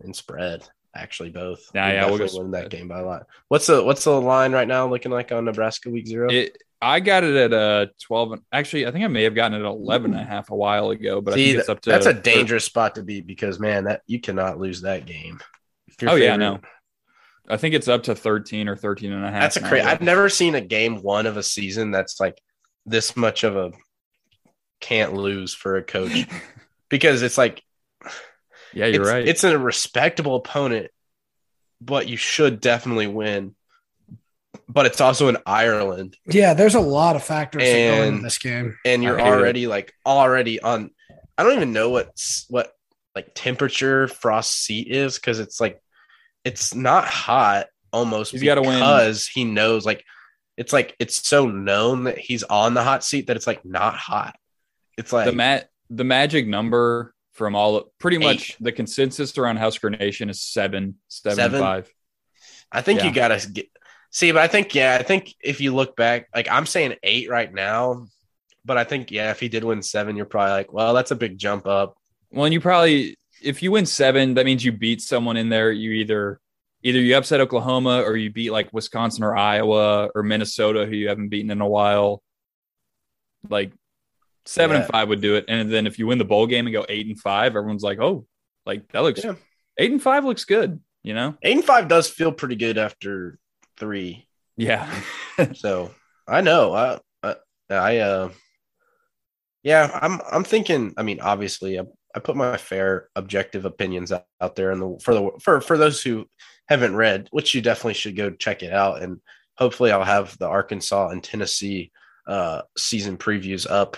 and 0.00 0.14
spread. 0.14 0.66
Actually, 0.94 1.30
both. 1.30 1.70
Yeah, 1.74 1.86
we 1.86 1.94
yeah, 1.94 2.06
we'll 2.06 2.18
go 2.18 2.38
win 2.38 2.50
that 2.52 2.70
game 2.70 2.88
by 2.88 3.00
a 3.00 3.04
lot. 3.04 3.26
What's 3.48 3.66
the 3.66 3.82
what's 3.82 4.04
the 4.04 4.20
line 4.20 4.52
right 4.52 4.66
now 4.66 4.88
looking 4.88 5.12
like 5.12 5.30
on 5.30 5.44
Nebraska 5.44 5.88
week 5.88 6.06
zero? 6.06 6.28
It, 6.30 6.58
I 6.82 7.00
got 7.00 7.24
it 7.24 7.36
at 7.36 7.52
a 7.52 7.58
uh, 7.58 7.86
12. 8.02 8.40
Actually, 8.52 8.86
I 8.86 8.90
think 8.90 9.04
I 9.04 9.08
may 9.08 9.24
have 9.24 9.34
gotten 9.34 9.60
it 9.60 9.64
at 9.64 9.70
11 9.70 10.12
and 10.14 10.20
a 10.20 10.24
half 10.24 10.50
a 10.50 10.56
while 10.56 10.90
ago, 10.90 11.20
but 11.20 11.34
See, 11.34 11.42
I 11.42 11.46
think 11.48 11.58
it's 11.60 11.68
up 11.68 11.80
to 11.82 11.90
that's 11.90 12.06
a 12.06 12.14
dangerous 12.14 12.64
spot 12.64 12.94
to 12.94 13.02
be 13.02 13.20
because 13.20 13.60
man, 13.60 13.84
that 13.84 14.02
you 14.06 14.20
cannot 14.20 14.58
lose 14.58 14.80
that 14.82 15.06
game. 15.06 15.40
Oh 16.02 16.16
favorite, 16.16 16.24
yeah, 16.24 16.36
no. 16.36 16.60
I 17.48 17.56
think 17.56 17.74
it's 17.74 17.88
up 17.88 18.04
to 18.04 18.14
13 18.14 18.68
or 18.68 18.76
13 18.76 19.12
and 19.12 19.24
a 19.24 19.30
half. 19.30 19.42
That's 19.42 19.56
a 19.56 19.60
crazy. 19.60 19.84
I've 19.84 20.00
never 20.00 20.28
seen 20.28 20.54
a 20.54 20.60
game 20.60 21.02
one 21.02 21.26
of 21.26 21.36
a 21.36 21.42
season 21.42 21.90
that's 21.90 22.20
like 22.20 22.40
this 22.86 23.16
much 23.16 23.44
of 23.44 23.56
a 23.56 23.72
can't 24.80 25.14
lose 25.14 25.52
for 25.52 25.76
a 25.76 25.82
coach 25.82 26.26
because 26.88 27.22
it's 27.22 27.36
like, 27.36 27.62
yeah, 28.72 28.86
you're 28.86 29.02
it's, 29.02 29.10
right. 29.10 29.28
It's 29.28 29.44
a 29.44 29.58
respectable 29.58 30.36
opponent, 30.36 30.90
but 31.80 32.08
you 32.08 32.16
should 32.16 32.60
definitely 32.60 33.06
win. 33.06 33.54
But 34.68 34.86
it's 34.86 35.00
also 35.00 35.28
in 35.28 35.36
Ireland. 35.46 36.16
Yeah, 36.26 36.54
there's 36.54 36.76
a 36.76 36.80
lot 36.80 37.16
of 37.16 37.24
factors 37.24 37.62
and, 37.64 37.72
that 37.72 37.96
go 37.96 38.08
into 38.08 38.22
this 38.22 38.38
game, 38.38 38.78
and 38.84 39.02
you're 39.02 39.20
already 39.20 39.64
it. 39.64 39.68
like 39.68 39.92
already 40.06 40.60
on. 40.60 40.90
I 41.36 41.42
don't 41.42 41.56
even 41.56 41.72
know 41.72 41.90
what 41.90 42.12
what 42.48 42.72
like 43.14 43.32
temperature 43.34 44.06
frost 44.08 44.52
seat 44.64 44.88
is 44.88 45.16
because 45.16 45.40
it's 45.40 45.60
like 45.60 45.80
it's 46.44 46.74
not 46.74 47.04
hot 47.04 47.66
almost 47.92 48.32
he's 48.32 48.40
because 48.40 48.60
because 48.60 49.26
he 49.26 49.44
knows 49.44 49.84
like 49.84 50.04
it's 50.56 50.72
like 50.72 50.94
it's 50.98 51.26
so 51.26 51.46
known 51.46 52.04
that 52.04 52.18
he's 52.18 52.42
on 52.42 52.74
the 52.74 52.82
hot 52.82 53.02
seat 53.02 53.26
that 53.28 53.36
it's 53.36 53.46
like 53.46 53.64
not 53.64 53.94
hot. 53.94 54.36
It's 54.98 55.12
like 55.12 55.26
the 55.26 55.32
mat 55.32 55.70
the 55.88 56.04
magic 56.04 56.46
number 56.46 57.14
from 57.40 57.54
all 57.54 57.90
pretty 57.98 58.18
eight. 58.18 58.22
much 58.22 58.56
the 58.60 58.70
consensus 58.70 59.38
around 59.38 59.56
Husker 59.56 59.88
Nation 59.88 60.28
is 60.28 60.42
seven, 60.42 60.96
seven, 61.08 61.36
seven? 61.36 61.58
five. 61.58 61.90
I 62.70 62.82
think 62.82 63.00
yeah. 63.00 63.06
you 63.06 63.14
gotta 63.14 63.48
get 63.50 63.66
see, 64.10 64.30
but 64.30 64.42
I 64.42 64.46
think 64.46 64.74
yeah, 64.74 64.98
I 65.00 65.02
think 65.02 65.34
if 65.42 65.58
you 65.62 65.74
look 65.74 65.96
back, 65.96 66.28
like 66.34 66.50
I'm 66.50 66.66
saying 66.66 66.96
eight 67.02 67.30
right 67.30 67.50
now, 67.50 68.08
but 68.62 68.76
I 68.76 68.84
think 68.84 69.10
yeah, 69.10 69.30
if 69.30 69.40
he 69.40 69.48
did 69.48 69.64
win 69.64 69.80
seven, 69.80 70.16
you're 70.16 70.26
probably 70.26 70.52
like, 70.52 70.70
well, 70.70 70.92
that's 70.92 71.12
a 71.12 71.16
big 71.16 71.38
jump 71.38 71.66
up. 71.66 71.96
Well, 72.30 72.44
and 72.44 72.52
you 72.52 72.60
probably 72.60 73.16
if 73.42 73.62
you 73.62 73.72
win 73.72 73.86
seven, 73.86 74.34
that 74.34 74.44
means 74.44 74.62
you 74.62 74.72
beat 74.72 75.00
someone 75.00 75.38
in 75.38 75.48
there. 75.48 75.72
You 75.72 75.92
either 75.92 76.42
either 76.82 77.00
you 77.00 77.16
upset 77.16 77.40
Oklahoma 77.40 78.02
or 78.02 78.18
you 78.18 78.30
beat 78.30 78.52
like 78.52 78.70
Wisconsin 78.70 79.24
or 79.24 79.34
Iowa 79.34 80.10
or 80.14 80.22
Minnesota, 80.22 80.84
who 80.84 80.94
you 80.94 81.08
haven't 81.08 81.30
beaten 81.30 81.50
in 81.50 81.62
a 81.62 81.66
while. 81.66 82.22
Like 83.48 83.72
seven 84.46 84.76
yeah. 84.76 84.82
and 84.82 84.92
five 84.92 85.08
would 85.08 85.20
do 85.20 85.36
it. 85.36 85.44
And 85.48 85.70
then 85.70 85.86
if 85.86 85.98
you 85.98 86.06
win 86.06 86.18
the 86.18 86.24
bowl 86.24 86.46
game 86.46 86.66
and 86.66 86.72
go 86.72 86.86
eight 86.88 87.06
and 87.06 87.18
five, 87.18 87.56
everyone's 87.56 87.82
like, 87.82 88.00
oh, 88.00 88.26
like 88.66 88.90
that 88.92 89.02
looks 89.02 89.24
yeah. 89.24 89.34
eight 89.78 89.90
and 89.90 90.02
five 90.02 90.24
looks 90.24 90.44
good, 90.44 90.80
you 91.02 91.14
know? 91.14 91.36
Eight 91.42 91.56
and 91.56 91.64
five 91.64 91.88
does 91.88 92.08
feel 92.08 92.32
pretty 92.32 92.56
good 92.56 92.78
after 92.78 93.38
three. 93.78 94.26
Yeah. 94.56 94.90
so 95.54 95.90
I 96.26 96.40
know. 96.40 96.74
I 96.74 97.00
I, 97.22 97.36
I 97.70 97.98
uh 97.98 98.30
yeah, 99.62 99.98
I'm 100.00 100.20
I'm 100.30 100.44
thinking, 100.44 100.94
I 100.96 101.02
mean, 101.02 101.20
obviously 101.20 101.78
I, 101.78 101.82
I 102.14 102.20
put 102.20 102.36
my 102.36 102.56
fair 102.56 103.08
objective 103.14 103.64
opinions 103.64 104.10
out, 104.10 104.24
out 104.40 104.56
there 104.56 104.70
and 104.70 104.80
the 104.80 104.98
for 105.02 105.14
the 105.14 105.30
for 105.40 105.60
for 105.60 105.76
those 105.78 106.02
who 106.02 106.26
haven't 106.68 106.96
read, 106.96 107.28
which 107.30 107.54
you 107.54 107.60
definitely 107.60 107.94
should 107.94 108.16
go 108.16 108.30
check 108.30 108.62
it 108.62 108.72
out. 108.72 109.02
And 109.02 109.20
hopefully, 109.56 109.92
I'll 109.92 110.04
have 110.04 110.38
the 110.38 110.48
Arkansas 110.48 111.08
and 111.08 111.22
Tennessee 111.22 111.92
uh, 112.26 112.62
season 112.78 113.18
previews 113.18 113.68
up. 113.68 113.96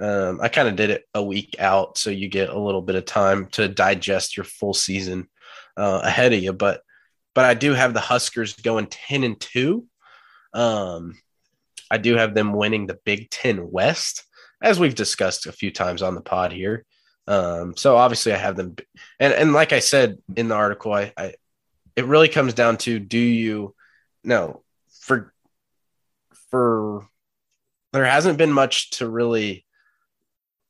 Um, 0.00 0.40
I 0.40 0.48
kind 0.48 0.68
of 0.68 0.76
did 0.76 0.90
it 0.90 1.04
a 1.14 1.22
week 1.22 1.56
out, 1.58 1.98
so 1.98 2.10
you 2.10 2.28
get 2.28 2.50
a 2.50 2.58
little 2.58 2.82
bit 2.82 2.94
of 2.94 3.04
time 3.04 3.46
to 3.52 3.68
digest 3.68 4.36
your 4.36 4.44
full 4.44 4.74
season 4.74 5.28
uh, 5.76 6.00
ahead 6.04 6.32
of 6.32 6.42
you. 6.42 6.52
But 6.52 6.82
but 7.34 7.44
I 7.44 7.54
do 7.54 7.74
have 7.74 7.94
the 7.94 8.00
Huskers 8.00 8.54
going 8.54 8.86
ten 8.86 9.24
and 9.24 9.38
two. 9.40 9.86
Um, 10.52 11.14
I 11.90 11.98
do 11.98 12.16
have 12.16 12.34
them 12.34 12.52
winning 12.52 12.86
the 12.86 12.98
Big 13.04 13.30
Ten 13.30 13.70
West, 13.70 14.24
as 14.62 14.78
we've 14.78 14.94
discussed 14.94 15.46
a 15.46 15.52
few 15.52 15.70
times 15.70 16.02
on 16.02 16.14
the 16.14 16.20
pod 16.20 16.52
here. 16.52 16.84
Um, 17.26 17.76
so 17.76 17.96
obviously 17.96 18.32
I 18.32 18.38
have 18.38 18.56
them, 18.56 18.76
and 19.18 19.32
and 19.32 19.52
like 19.52 19.72
I 19.72 19.80
said 19.80 20.18
in 20.36 20.48
the 20.48 20.54
article, 20.54 20.92
I, 20.92 21.12
I 21.16 21.34
it 21.96 22.06
really 22.06 22.28
comes 22.28 22.54
down 22.54 22.76
to 22.78 22.98
do 22.98 23.18
you 23.18 23.74
no 24.22 24.62
for 25.00 25.32
for 26.50 27.06
there 27.92 28.04
hasn't 28.04 28.38
been 28.38 28.52
much 28.52 28.90
to 28.90 29.08
really 29.08 29.66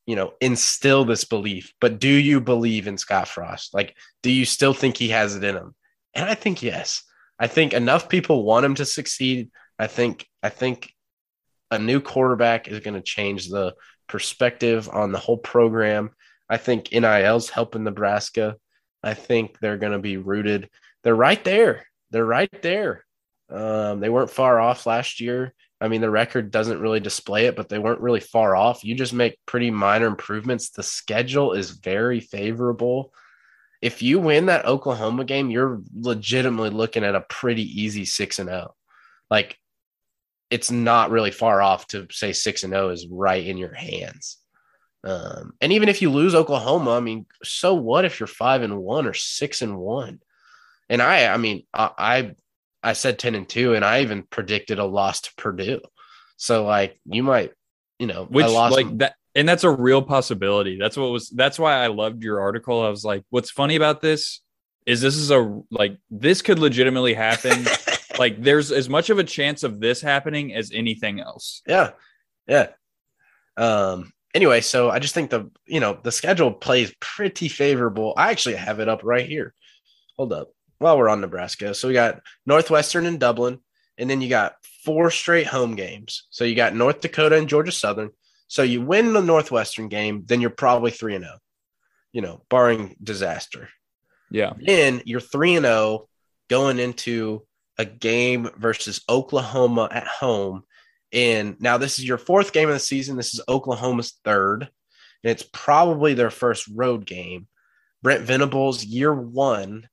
you 0.08 0.16
know 0.16 0.32
instill 0.40 1.04
this 1.04 1.24
belief 1.24 1.74
but 1.82 2.00
do 2.00 2.08
you 2.08 2.40
believe 2.40 2.86
in 2.86 2.96
scott 2.96 3.28
frost? 3.28 3.74
Like 3.74 3.94
do 4.22 4.32
you 4.32 4.46
still 4.46 4.72
think 4.72 4.96
he 4.96 5.10
has 5.10 5.36
it 5.36 5.44
in 5.44 5.54
him? 5.54 5.74
And 6.14 6.28
i 6.28 6.34
think 6.34 6.62
yes. 6.62 7.04
I 7.38 7.46
think 7.46 7.72
enough 7.72 8.08
people 8.08 8.42
want 8.42 8.64
him 8.64 8.74
to 8.76 8.84
succeed. 8.84 9.50
I 9.78 9.86
think 9.86 10.26
i 10.42 10.48
think 10.48 10.90
a 11.70 11.78
new 11.78 12.00
quarterback 12.00 12.68
is 12.68 12.80
going 12.80 12.94
to 12.94 13.02
change 13.02 13.48
the 13.48 13.74
perspective 14.08 14.88
on 14.90 15.12
the 15.12 15.18
whole 15.18 15.36
program. 15.36 16.10
I 16.48 16.56
think 16.56 16.90
nil's 16.90 17.50
helping 17.50 17.84
nebraska. 17.84 18.56
I 19.02 19.12
think 19.12 19.58
they're 19.58 19.76
going 19.76 19.92
to 19.92 19.98
be 19.98 20.16
rooted. 20.16 20.70
They're 21.04 21.14
right 21.14 21.42
there. 21.44 21.86
They're 22.10 22.24
right 22.24 22.50
there. 22.62 23.04
Um, 23.50 24.00
they 24.00 24.08
weren't 24.08 24.30
far 24.30 24.58
off 24.58 24.86
last 24.86 25.20
year. 25.20 25.54
I 25.80 25.88
mean, 25.88 26.00
the 26.00 26.10
record 26.10 26.50
doesn't 26.50 26.80
really 26.80 27.00
display 27.00 27.46
it, 27.46 27.54
but 27.54 27.68
they 27.68 27.78
weren't 27.78 28.00
really 28.00 28.20
far 28.20 28.56
off. 28.56 28.84
You 28.84 28.94
just 28.94 29.12
make 29.12 29.38
pretty 29.46 29.70
minor 29.70 30.06
improvements. 30.06 30.70
The 30.70 30.82
schedule 30.82 31.52
is 31.52 31.70
very 31.70 32.20
favorable. 32.20 33.12
If 33.80 34.02
you 34.02 34.18
win 34.18 34.46
that 34.46 34.64
Oklahoma 34.64 35.24
game, 35.24 35.50
you're 35.50 35.80
legitimately 35.94 36.70
looking 36.70 37.04
at 37.04 37.14
a 37.14 37.20
pretty 37.20 37.62
easy 37.62 38.04
6 38.04 38.40
and 38.40 38.48
0. 38.48 38.74
Like 39.30 39.56
it's 40.50 40.70
not 40.70 41.10
really 41.10 41.30
far 41.30 41.62
off 41.62 41.86
to 41.88 42.06
say 42.10 42.32
6 42.32 42.64
and 42.64 42.72
0 42.72 42.90
is 42.90 43.06
right 43.08 43.46
in 43.46 43.56
your 43.56 43.74
hands. 43.74 44.38
Um, 45.04 45.52
and 45.60 45.72
even 45.72 45.88
if 45.88 46.02
you 46.02 46.10
lose 46.10 46.34
Oklahoma, 46.34 46.96
I 46.96 47.00
mean, 47.00 47.26
so 47.44 47.74
what 47.74 48.04
if 48.04 48.18
you're 48.18 48.26
5 48.26 48.62
and 48.62 48.78
1 48.78 49.06
or 49.06 49.14
6 49.14 49.62
and 49.62 49.78
1? 49.78 50.20
And 50.88 51.02
I, 51.02 51.26
I 51.32 51.36
mean, 51.36 51.64
I, 51.72 51.90
I, 51.96 52.34
said 52.92 53.18
10 53.18 53.34
and 53.34 53.48
two, 53.48 53.74
and 53.74 53.84
I 53.84 54.02
even 54.02 54.22
predicted 54.22 54.78
a 54.78 54.84
loss 54.84 55.22
to 55.22 55.34
Purdue. 55.36 55.80
So 56.36 56.64
like 56.64 56.98
you 57.04 57.22
might, 57.22 57.52
you 57.98 58.06
know, 58.06 58.24
which 58.24 58.46
like 58.46 58.98
that, 58.98 59.14
and 59.34 59.48
that's 59.48 59.64
a 59.64 59.70
real 59.70 60.02
possibility. 60.02 60.78
That's 60.78 60.96
what 60.96 61.10
was. 61.10 61.28
That's 61.30 61.58
why 61.58 61.74
I 61.74 61.88
loved 61.88 62.22
your 62.22 62.40
article. 62.40 62.82
I 62.84 62.88
was 62.88 63.04
like, 63.04 63.24
what's 63.30 63.50
funny 63.50 63.76
about 63.76 64.00
this 64.00 64.40
is 64.86 65.00
this 65.00 65.16
is 65.16 65.30
a 65.30 65.60
like 65.70 65.98
this 66.10 66.42
could 66.42 66.58
legitimately 66.58 67.14
happen. 67.14 67.66
like 68.18 68.40
there's 68.40 68.70
as 68.72 68.88
much 68.88 69.10
of 69.10 69.18
a 69.18 69.24
chance 69.24 69.64
of 69.64 69.80
this 69.80 70.00
happening 70.00 70.54
as 70.54 70.70
anything 70.72 71.20
else. 71.20 71.62
Yeah, 71.66 71.90
yeah. 72.46 72.68
Um. 73.56 74.12
Anyway, 74.34 74.60
so 74.60 74.90
I 74.90 75.00
just 75.00 75.14
think 75.14 75.30
the 75.30 75.50
you 75.66 75.80
know 75.80 75.98
the 76.02 76.12
schedule 76.12 76.52
plays 76.52 76.94
pretty 77.00 77.48
favorable. 77.48 78.14
I 78.16 78.30
actually 78.30 78.56
have 78.56 78.78
it 78.78 78.88
up 78.88 79.00
right 79.02 79.26
here. 79.26 79.54
Hold 80.16 80.32
up 80.32 80.50
while 80.78 80.96
we're 80.96 81.08
on 81.08 81.20
Nebraska. 81.20 81.74
So 81.74 81.88
we 81.88 81.94
got 81.94 82.20
Northwestern 82.46 83.06
and 83.06 83.20
Dublin, 83.20 83.58
and 83.96 84.08
then 84.08 84.20
you 84.20 84.28
got 84.28 84.54
four 84.84 85.10
straight 85.10 85.46
home 85.46 85.74
games. 85.74 86.26
So 86.30 86.44
you 86.44 86.54
got 86.54 86.74
North 86.74 87.00
Dakota 87.00 87.36
and 87.36 87.48
Georgia 87.48 87.72
Southern. 87.72 88.10
So 88.46 88.62
you 88.62 88.80
win 88.80 89.12
the 89.12 89.20
Northwestern 89.20 89.88
game, 89.88 90.22
then 90.26 90.40
you're 90.40 90.50
probably 90.50 90.90
3 90.90 91.16
and 91.16 91.24
0, 91.24 91.38
you 92.12 92.22
know, 92.22 92.42
barring 92.48 92.96
disaster. 93.02 93.68
Yeah. 94.30 94.54
Then 94.58 95.02
you're 95.04 95.20
3 95.20 95.56
and 95.56 95.66
0 95.66 96.08
going 96.48 96.78
into 96.78 97.44
a 97.76 97.84
game 97.84 98.48
versus 98.56 99.02
Oklahoma 99.08 99.88
at 99.92 100.06
home. 100.06 100.62
And 101.12 101.60
now 101.60 101.78
this 101.78 101.98
is 101.98 102.06
your 102.06 102.18
fourth 102.18 102.52
game 102.52 102.68
of 102.68 102.74
the 102.74 102.80
season. 102.80 103.16
This 103.16 103.34
is 103.34 103.42
Oklahoma's 103.48 104.18
third. 104.24 104.62
And 105.22 105.30
it's 105.30 105.48
probably 105.52 106.14
their 106.14 106.30
first 106.30 106.68
road 106.74 107.04
game. 107.06 107.48
Brent 108.02 108.22
Venables, 108.22 108.84
year 108.84 109.14
one 109.14 109.88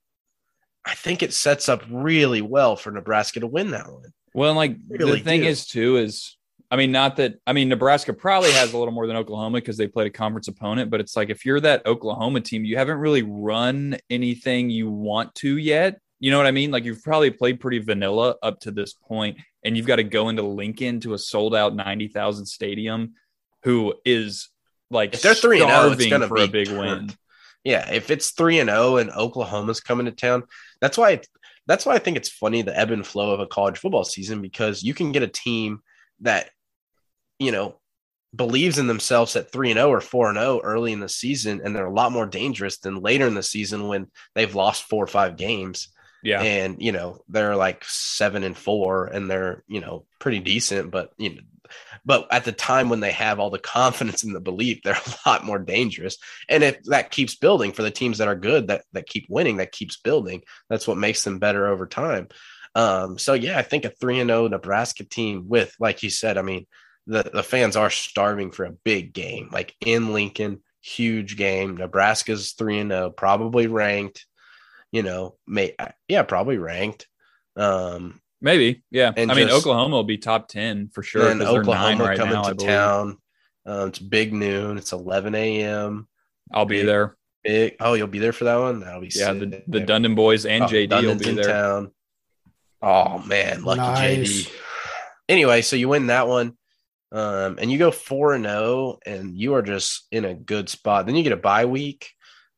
I 0.85 0.93
think 0.93 1.23
it 1.23 1.33
sets 1.33 1.67
up 1.67 1.83
really 1.89 2.41
well 2.41 2.75
for 2.75 2.91
Nebraska 2.91 3.39
to 3.39 3.47
win 3.47 3.71
that 3.71 3.91
one. 3.91 4.13
Well, 4.33 4.53
like 4.53 4.77
Really 4.87 5.19
the 5.19 5.23
thing 5.23 5.41
do. 5.41 5.47
is 5.47 5.65
too 5.65 5.97
is 5.97 6.37
I 6.71 6.77
mean, 6.77 6.91
not 6.91 7.17
that 7.17 7.35
I 7.45 7.53
mean 7.53 7.69
Nebraska 7.69 8.13
probably 8.13 8.51
has 8.51 8.73
a 8.73 8.77
little 8.77 8.93
more 8.93 9.07
than 9.07 9.15
Oklahoma 9.15 9.59
because 9.59 9.77
they 9.77 9.87
played 9.87 10.07
a 10.07 10.11
conference 10.11 10.47
opponent, 10.47 10.89
but 10.89 10.99
it's 10.99 11.15
like 11.15 11.29
if 11.29 11.45
you're 11.45 11.59
that 11.61 11.85
Oklahoma 11.85 12.41
team, 12.41 12.65
you 12.65 12.77
haven't 12.77 12.97
really 12.97 13.23
run 13.23 13.97
anything 14.09 14.69
you 14.69 14.89
want 14.89 15.33
to 15.35 15.57
yet. 15.57 15.99
You 16.19 16.31
know 16.31 16.37
what 16.37 16.47
I 16.47 16.51
mean? 16.51 16.71
Like 16.71 16.83
you've 16.83 17.03
probably 17.03 17.31
played 17.31 17.59
pretty 17.59 17.79
vanilla 17.79 18.35
up 18.41 18.59
to 18.61 18.71
this 18.71 18.93
point, 18.93 19.37
and 19.63 19.77
you've 19.77 19.85
got 19.85 19.97
to 19.97 20.03
go 20.03 20.29
into 20.29 20.41
Lincoln 20.41 20.99
to 21.01 21.13
a 21.13 21.17
sold 21.17 21.55
out 21.55 21.75
ninety 21.75 22.07
thousand 22.07 22.45
stadium, 22.45 23.13
who 23.63 23.93
is 24.03 24.49
like 24.89 25.13
If 25.13 25.21
they're 25.21 25.33
3-0, 25.33 25.33
it's 25.33 25.61
starving 25.61 26.09
gonna 26.09 26.27
for 26.27 26.37
a 26.37 26.47
big 26.47 26.69
win. 26.69 27.11
Yeah, 27.65 27.91
if 27.91 28.11
it's 28.11 28.31
three 28.31 28.59
and 28.59 28.69
zero 28.69 28.97
and 28.97 29.09
Oklahoma's 29.09 29.81
coming 29.81 30.05
to 30.05 30.11
town, 30.11 30.43
that's 30.79 30.97
why 30.97 31.21
that's 31.65 31.85
why 31.85 31.95
I 31.95 31.99
think 31.99 32.15
it's 32.15 32.29
funny 32.29 32.61
the 32.61 32.77
ebb 32.77 32.91
and 32.91 33.05
flow 33.05 33.31
of 33.31 33.39
a 33.39 33.47
college 33.47 33.79
football 33.79 34.05
season 34.05 34.41
because 34.41 34.83
you 34.83 34.93
can 34.93 35.11
get 35.11 35.23
a 35.23 35.27
team 35.27 35.81
that 36.21 36.51
you 37.39 37.51
know 37.51 37.79
believes 38.35 38.77
in 38.77 38.85
themselves 38.85 39.35
at 39.35 39.51
three 39.51 39.71
and 39.71 39.79
zero 39.79 39.89
or 39.89 39.99
four 39.99 40.29
and 40.29 40.37
zero 40.37 40.61
early 40.63 40.93
in 40.93 40.99
the 40.99 41.09
season, 41.09 41.61
and 41.63 41.75
they're 41.75 41.87
a 41.87 41.93
lot 41.93 42.11
more 42.11 42.27
dangerous 42.27 42.77
than 42.77 43.01
later 43.01 43.25
in 43.25 43.33
the 43.33 43.43
season 43.43 43.87
when 43.87 44.11
they've 44.35 44.55
lost 44.55 44.83
four 44.83 45.03
or 45.03 45.07
five 45.07 45.35
games. 45.35 45.89
Yeah, 46.21 46.41
and 46.41 46.79
you 46.79 46.91
know 46.91 47.19
they're 47.29 47.55
like 47.55 47.83
seven 47.85 48.43
and 48.43 48.55
four 48.55 49.05
and 49.05 49.29
they're 49.29 49.63
you 49.67 49.79
know 49.81 50.05
pretty 50.19 50.39
decent 50.39 50.89
but 50.89 51.11
you 51.17 51.35
know 51.35 51.41
but 52.05 52.27
at 52.31 52.45
the 52.45 52.51
time 52.51 52.89
when 52.89 52.99
they 52.99 53.11
have 53.11 53.39
all 53.39 53.49
the 53.49 53.59
confidence 53.59 54.23
and 54.23 54.35
the 54.35 54.39
belief 54.39 54.81
they're 54.83 54.93
a 54.93 55.29
lot 55.29 55.45
more 55.45 55.59
dangerous. 55.59 56.17
And 56.49 56.63
if 56.63 56.81
that 56.83 57.11
keeps 57.11 57.35
building 57.35 57.71
for 57.71 57.83
the 57.83 57.91
teams 57.91 58.17
that 58.17 58.27
are 58.27 58.35
good 58.35 58.67
that 58.67 58.83
that 58.93 59.07
keep 59.07 59.25
winning 59.29 59.57
that 59.57 59.71
keeps 59.71 59.97
building 59.97 60.43
that's 60.69 60.87
what 60.87 60.97
makes 60.97 61.23
them 61.23 61.39
better 61.39 61.67
over 61.67 61.87
time. 61.87 62.27
Um 62.75 63.17
so 63.17 63.33
yeah 63.33 63.57
i 63.57 63.61
think 63.61 63.85
a 63.85 63.89
3 63.89 64.19
and 64.19 64.29
0 64.29 64.47
nebraska 64.47 65.03
team 65.03 65.45
with 65.47 65.73
like 65.79 66.03
you 66.03 66.09
said 66.09 66.37
i 66.37 66.41
mean 66.41 66.65
the 67.07 67.29
the 67.33 67.43
fans 67.43 67.75
are 67.75 67.89
starving 67.89 68.51
for 68.51 68.65
a 68.65 68.71
big 68.83 69.13
game. 69.13 69.49
Like 69.51 69.75
in 69.79 70.13
lincoln 70.13 70.61
huge 70.81 71.35
game. 71.35 71.77
Nebraska's 71.77 72.53
3 72.53 72.79
and 72.79 72.91
0 72.91 73.09
probably 73.11 73.67
ranked 73.67 74.25
you 74.95 75.03
know, 75.03 75.35
may 75.45 75.75
yeah, 76.07 76.23
probably 76.23 76.57
ranked. 76.57 77.05
Um, 77.57 78.21
maybe. 78.45 78.83
Yeah, 78.91 79.11
And 79.17 79.29
I 79.29 79.35
mean 79.35 79.49
Oklahoma 79.49 79.93
will 79.97 80.03
be 80.05 80.17
top 80.17 80.47
ten 80.47 80.87
for 80.93 81.03
sure. 81.03 81.27
and 81.27 81.41
'cause 81.41 81.51
they're 81.51 81.63
nine 81.63 81.95
Oklahoma 81.95 82.03
right 82.05 82.17
coming 82.17 82.33
now, 82.35 82.43
to 82.43 82.55
town. 82.55 83.17
Um, 83.65 83.87
it's 83.89 83.99
big 83.99 84.31
noon. 84.31 84.77
It's 84.77 84.93
11 84.93 85.35
a.m. 85.35 86.07
I'll 86.53 86.65
be 86.65 86.83
there. 86.83 87.17
Big. 87.43 87.75
Oh, 87.79 87.93
you'll 87.95 88.07
be 88.07 88.19
there 88.19 88.31
for 88.31 88.43
that 88.45 88.57
one. 88.57 88.79
That'll 88.79 89.01
be 89.01 89.07
Yeah, 89.13 89.33
sick. 89.33 89.39
the, 89.39 89.63
the 89.67 89.81
Dundon 89.81 90.15
boys 90.15 90.45
and 90.45 90.63
Oh, 90.63 90.67
JD 90.67 91.05
will 91.05 91.15
be 91.15 91.29
in 91.29 91.35
there. 91.35 91.47
town. 91.51 91.91
Oh 92.81 93.17
man, 93.19 93.63
lucky 93.63 93.81
Nice. 93.81 94.43
JD. 94.45 94.51
Anyway, 95.27 95.61
so 95.63 95.75
you 95.75 95.89
win 95.89 96.07
that 96.07 96.27
one, 96.27 96.55
um, 97.11 97.57
and 97.59 97.71
you 97.71 97.79
go 97.79 97.89
four 97.89 98.33
and 98.35 98.45
zero, 98.45 98.99
and 99.05 99.35
you 99.35 99.55
are 99.55 99.63
just 99.63 100.05
in 100.11 100.23
a 100.25 100.35
good 100.35 100.69
spot. 100.69 101.07
Then 101.07 101.15
you 101.15 101.23
get 101.23 101.31
a 101.31 101.37
bye 101.37 101.65
week, 101.65 102.11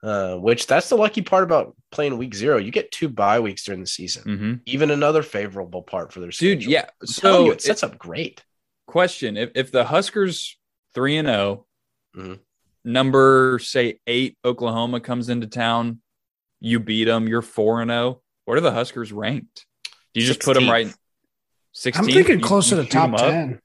uh, 0.03 0.35
which 0.35 0.67
that's 0.67 0.89
the 0.89 0.95
lucky 0.95 1.21
part 1.21 1.43
about 1.43 1.75
playing 1.91 2.17
week 2.17 2.35
zero. 2.35 2.57
You 2.57 2.71
get 2.71 2.91
two 2.91 3.09
bye 3.09 3.39
weeks 3.39 3.63
during 3.63 3.81
the 3.81 3.87
season. 3.87 4.23
hmm 4.23 4.53
Even 4.65 4.91
another 4.91 5.23
favorable 5.23 5.81
part 5.81 6.11
for 6.13 6.19
their 6.19 6.29
Dude, 6.29 6.61
schedule. 6.61 6.71
yeah. 6.71 6.85
I'm 7.01 7.07
So 7.07 7.45
you, 7.45 7.51
it 7.53 7.61
sets 7.61 7.83
up 7.83 7.97
great. 7.97 8.43
question: 8.87 9.37
If 9.37 9.51
if 9.55 9.71
the 9.71 9.85
Huskers 9.85 10.57
three 10.93 11.17
and 11.17 11.27
0 11.27 11.65
Mhm. 12.15 12.39
number 12.85 13.59
say 13.59 13.99
eight 14.07 14.37
Oklahoma 14.45 14.99
comes 14.99 15.29
into 15.29 15.47
town, 15.47 16.01
you 16.59 16.79
beat 16.79 17.05
them, 17.05 17.27
you're 17.27 17.41
four 17.41 17.81
and 17.81 17.89
zero. 17.91 18.21
What 18.45 18.57
are 18.57 18.61
the 18.61 18.71
Huskers 18.71 19.11
ranked? 19.11 19.65
Do 20.13 20.21
you 20.21 20.27
just 20.27 20.41
put 20.41 20.53
them 20.55 20.69
right? 20.69 20.93
16? 21.73 22.05
I'm 22.07 22.11
thinking 22.11 22.39
closer 22.39 22.75
to 22.81 22.85
top 22.89 23.17
ten. 23.17 23.59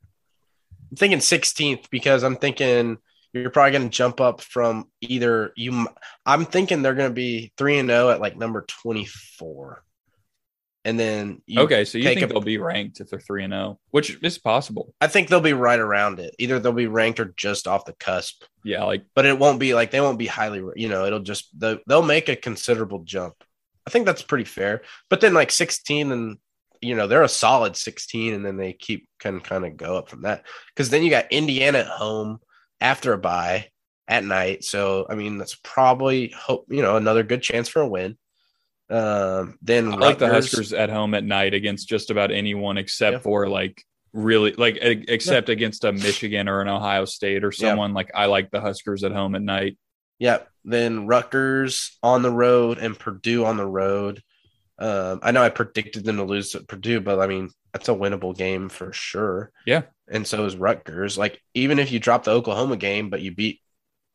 I'm 0.90 0.96
thinking 0.96 1.20
16th 1.20 1.88
because 1.88 2.22
I'm 2.24 2.36
thinking 2.36 2.98
you're 3.32 3.50
probably 3.50 3.72
going 3.72 3.88
to 3.90 3.96
jump 3.96 4.20
up 4.20 4.40
from 4.40 4.86
either 5.00 5.52
you. 5.56 5.88
I'm 6.26 6.44
thinking 6.44 6.82
they're 6.82 6.94
going 6.94 7.10
to 7.10 7.14
be 7.14 7.52
three 7.56 7.78
and 7.78 7.88
zero 7.88 8.10
at 8.10 8.20
like 8.20 8.36
number 8.36 8.62
24, 8.82 9.82
and 10.84 10.98
then 10.98 11.42
you, 11.46 11.60
Okay, 11.60 11.84
so 11.84 11.98
you 11.98 12.04
think 12.04 12.22
a- 12.22 12.26
they'll 12.26 12.40
be 12.40 12.58
ranked 12.58 13.00
if 13.00 13.08
they're 13.10 13.20
three 13.20 13.44
and 13.44 13.52
zero, 13.52 13.78
which 13.90 14.18
is 14.22 14.38
possible. 14.38 14.94
I 15.00 15.06
think 15.06 15.28
they'll 15.28 15.40
be 15.40 15.52
right 15.52 15.78
around 15.78 16.18
it. 16.20 16.34
Either 16.38 16.58
they'll 16.58 16.72
be 16.72 16.86
ranked 16.88 17.20
or 17.20 17.32
just 17.36 17.66
off 17.66 17.84
the 17.84 17.94
cusp, 17.94 18.44
Yeah, 18.64 18.84
like 18.84 19.04
but 19.14 19.26
it 19.26 19.38
won't 19.38 19.60
be 19.60 19.74
like 19.74 19.90
they 19.90 20.00
won't 20.00 20.18
be 20.18 20.26
highly. 20.26 20.62
You 20.76 20.88
know, 20.88 21.06
it'll 21.06 21.20
just 21.20 21.48
they'll, 21.58 21.78
they'll 21.86 22.02
make 22.02 22.28
a 22.28 22.36
considerable 22.36 23.04
jump. 23.04 23.34
I 23.86 23.90
think 23.90 24.06
that's 24.06 24.22
pretty 24.22 24.44
fair. 24.44 24.82
But 25.08 25.20
then 25.20 25.34
like 25.34 25.50
16 25.50 26.12
and 26.12 26.38
you 26.80 26.96
know 26.96 27.06
they're 27.06 27.22
a 27.22 27.28
solid 27.28 27.76
16 27.76 28.34
and 28.34 28.44
then 28.44 28.56
they 28.56 28.72
keep 28.72 29.08
can 29.20 29.40
kind 29.40 29.64
of 29.64 29.76
go 29.76 29.96
up 29.96 30.08
from 30.08 30.22
that 30.22 30.44
because 30.74 30.90
then 30.90 31.04
you 31.04 31.10
got 31.10 31.30
indiana 31.30 31.78
at 31.78 31.86
home 31.86 32.40
after 32.82 33.12
a 33.12 33.18
bye 33.18 33.68
at 34.08 34.24
night 34.24 34.64
so 34.64 35.06
i 35.08 35.14
mean 35.14 35.38
that's 35.38 35.54
probably 35.62 36.28
hope 36.36 36.66
you 36.68 36.82
know 36.82 36.96
another 36.96 37.22
good 37.22 37.40
chance 37.42 37.68
for 37.68 37.80
a 37.80 37.88
win 37.88 38.16
um 38.90 39.56
then 39.62 39.92
I 39.92 39.96
like 39.96 40.18
the 40.18 40.28
Huskers 40.28 40.72
at 40.72 40.90
home 40.90 41.14
at 41.14 41.24
night 41.24 41.54
against 41.54 41.88
just 41.88 42.10
about 42.10 42.30
anyone 42.30 42.76
except 42.76 43.12
Yeah. 43.14 43.18
for 43.20 43.48
like 43.48 43.82
really 44.12 44.52
like 44.52 44.76
except 44.82 45.48
against 45.48 45.84
a 45.84 45.92
Michigan 45.92 46.46
or 46.48 46.60
an 46.60 46.68
Ohio 46.68 47.06
State 47.06 47.42
or 47.44 47.52
Yeah. 47.56 47.70
someone 47.70 47.94
like 47.94 48.10
I 48.14 48.26
like 48.26 48.50
the 48.50 48.60
Huskers 48.60 49.02
at 49.04 49.12
home 49.12 49.34
at 49.34 49.40
night. 49.40 49.78
Yep. 50.18 50.46
Then 50.64 51.06
Rutgers 51.06 51.96
on 52.02 52.20
the 52.22 52.30
road 52.30 52.76
and 52.78 52.98
Purdue 52.98 53.46
on 53.46 53.56
the 53.56 53.66
road. 53.66 54.20
Um, 54.78 55.20
I 55.22 55.30
know 55.30 55.42
I 55.42 55.48
predicted 55.48 56.04
them 56.04 56.16
to 56.18 56.24
lose 56.24 56.50
to 56.50 56.60
Purdue, 56.60 57.00
but 57.00 57.18
I 57.18 57.26
mean 57.26 57.48
that's 57.72 57.88
a 57.88 57.92
winnable 57.94 58.36
game 58.36 58.68
for 58.68 58.92
sure. 58.92 59.52
Yeah. 59.64 59.82
And 60.12 60.26
so 60.26 60.44
is 60.44 60.56
Rutgers. 60.56 61.18
Like 61.18 61.40
even 61.54 61.78
if 61.78 61.90
you 61.90 61.98
drop 61.98 62.24
the 62.24 62.30
Oklahoma 62.30 62.76
game, 62.76 63.10
but 63.10 63.22
you 63.22 63.34
beat, 63.34 63.60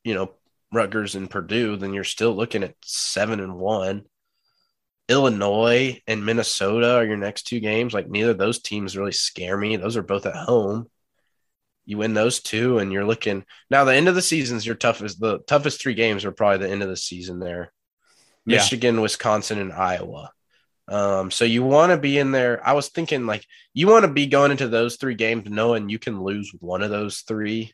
you 0.03 0.13
know, 0.13 0.31
Rutgers 0.71 1.15
and 1.15 1.29
Purdue, 1.29 1.75
then 1.75 1.93
you're 1.93 2.03
still 2.03 2.33
looking 2.33 2.63
at 2.63 2.75
seven 2.83 3.39
and 3.39 3.55
one. 3.55 4.03
Illinois 5.09 6.01
and 6.05 6.25
Minnesota 6.25 6.95
are 6.95 7.05
your 7.05 7.17
next 7.17 7.43
two 7.43 7.59
games. 7.59 7.93
Like 7.93 8.09
neither 8.09 8.31
of 8.31 8.37
those 8.37 8.59
teams 8.59 8.97
really 8.97 9.11
scare 9.11 9.57
me. 9.57 9.75
Those 9.77 9.97
are 9.97 10.03
both 10.03 10.25
at 10.25 10.35
home. 10.35 10.87
You 11.85 11.97
win 11.97 12.13
those 12.13 12.41
two, 12.41 12.79
and 12.79 12.91
you're 12.91 13.05
looking 13.05 13.45
now. 13.69 13.85
The 13.85 13.95
end 13.95 14.09
of 14.09 14.15
the 14.15 14.21
season's 14.21 14.65
your 14.65 14.75
toughest. 14.75 15.21
The 15.21 15.39
toughest 15.39 15.81
three 15.81 15.93
games 15.93 16.25
are 16.25 16.33
probably 16.33 16.57
the 16.57 16.69
end 16.69 16.83
of 16.83 16.89
the 16.89 16.97
season 16.97 17.39
there. 17.39 17.71
Yeah. 18.45 18.57
Michigan, 18.57 18.99
Wisconsin, 18.99 19.57
and 19.57 19.71
Iowa. 19.71 20.31
Um, 20.89 21.31
so 21.31 21.43
you 21.45 21.63
want 21.63 21.91
to 21.91 21.97
be 21.97 22.17
in 22.17 22.31
there. 22.31 22.65
I 22.65 22.73
was 22.73 22.89
thinking 22.89 23.25
like 23.25 23.45
you 23.73 23.87
want 23.87 24.05
to 24.05 24.11
be 24.11 24.27
going 24.27 24.51
into 24.51 24.67
those 24.67 24.95
three 24.95 25.15
games 25.15 25.49
knowing 25.49 25.89
you 25.89 25.99
can 25.99 26.21
lose 26.21 26.51
one 26.59 26.81
of 26.81 26.89
those 26.89 27.19
three, 27.19 27.73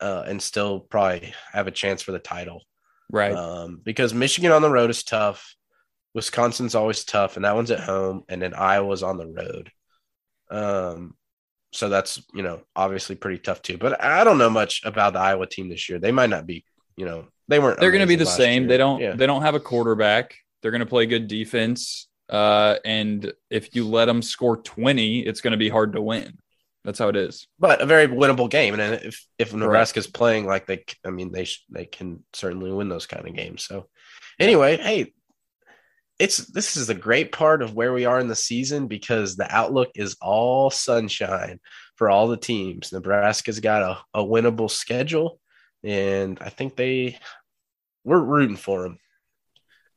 uh, 0.00 0.24
and 0.26 0.40
still 0.40 0.80
probably 0.80 1.32
have 1.52 1.66
a 1.66 1.72
chance 1.72 2.02
for 2.02 2.12
the 2.12 2.18
title. 2.20 2.62
Right. 3.10 3.32
Um, 3.32 3.80
because 3.82 4.14
Michigan 4.14 4.52
on 4.52 4.62
the 4.62 4.70
road 4.70 4.90
is 4.90 5.02
tough. 5.02 5.54
Wisconsin's 6.14 6.74
always 6.74 7.04
tough, 7.04 7.36
and 7.36 7.44
that 7.44 7.54
one's 7.54 7.70
at 7.70 7.80
home, 7.80 8.22
and 8.28 8.40
then 8.40 8.54
Iowa's 8.54 9.02
on 9.02 9.18
the 9.18 9.26
road. 9.26 9.70
Um, 10.50 11.14
so 11.72 11.88
that's 11.88 12.22
you 12.32 12.42
know 12.42 12.62
obviously 12.74 13.14
pretty 13.16 13.38
tough 13.38 13.62
too. 13.62 13.78
But 13.78 14.02
I 14.02 14.24
don't 14.24 14.38
know 14.38 14.50
much 14.50 14.82
about 14.84 15.12
the 15.12 15.18
Iowa 15.18 15.46
team 15.46 15.68
this 15.68 15.88
year. 15.88 15.98
They 15.98 16.12
might 16.12 16.30
not 16.30 16.46
be, 16.46 16.64
you 16.96 17.04
know, 17.04 17.26
they 17.48 17.58
weren't. 17.58 17.78
They're 17.80 17.90
going 17.90 18.00
to 18.00 18.06
be 18.06 18.16
the 18.16 18.26
same. 18.26 18.62
year. 18.62 18.68
They 18.68 18.76
don't 18.78 19.00
Yeah. 19.00 19.14
they 19.14 19.26
don't 19.26 19.42
have 19.42 19.54
a 19.54 19.60
quarterback. 19.60 20.34
They're 20.62 20.70
going 20.70 20.80
to 20.80 20.86
play 20.86 21.06
good 21.06 21.28
defense. 21.28 22.07
Uh, 22.28 22.76
and 22.84 23.32
if 23.50 23.74
you 23.74 23.86
let 23.86 24.04
them 24.06 24.22
score 24.22 24.58
20, 24.58 25.20
it's 25.20 25.40
going 25.40 25.52
to 25.52 25.56
be 25.56 25.68
hard 25.68 25.94
to 25.94 26.02
win. 26.02 26.38
That's 26.84 26.98
how 26.98 27.08
it 27.08 27.16
is. 27.16 27.48
but 27.58 27.82
a 27.82 27.86
very 27.86 28.06
winnable 28.06 28.48
game. 28.48 28.72
And 28.78 28.94
if 29.04 29.26
if 29.38 29.52
Nebraska's 29.52 30.06
playing 30.06 30.46
like 30.46 30.66
they, 30.66 30.84
I 31.04 31.10
mean, 31.10 31.32
they 31.32 31.44
sh- 31.44 31.64
they 31.70 31.84
can 31.84 32.24
certainly 32.32 32.72
win 32.72 32.88
those 32.88 33.06
kind 33.06 33.26
of 33.28 33.34
games. 33.34 33.64
So 33.64 33.88
anyway, 34.38 34.78
hey, 34.78 35.12
it's 36.18 36.38
this 36.38 36.76
is 36.76 36.86
the 36.86 36.94
great 36.94 37.30
part 37.30 37.62
of 37.62 37.74
where 37.74 37.92
we 37.92 38.04
are 38.04 38.18
in 38.20 38.28
the 38.28 38.36
season 38.36 38.86
because 38.86 39.36
the 39.36 39.54
outlook 39.54 39.90
is 39.96 40.16
all 40.22 40.70
sunshine 40.70 41.60
for 41.96 42.08
all 42.08 42.28
the 42.28 42.36
teams. 42.36 42.92
Nebraska's 42.92 43.60
got 43.60 43.82
a, 43.82 44.20
a 44.20 44.24
winnable 44.24 44.70
schedule, 44.70 45.40
and 45.84 46.38
I 46.40 46.48
think 46.48 46.76
they 46.76 47.18
we're 48.04 48.18
rooting 48.18 48.56
for 48.56 48.82
them. 48.82 48.98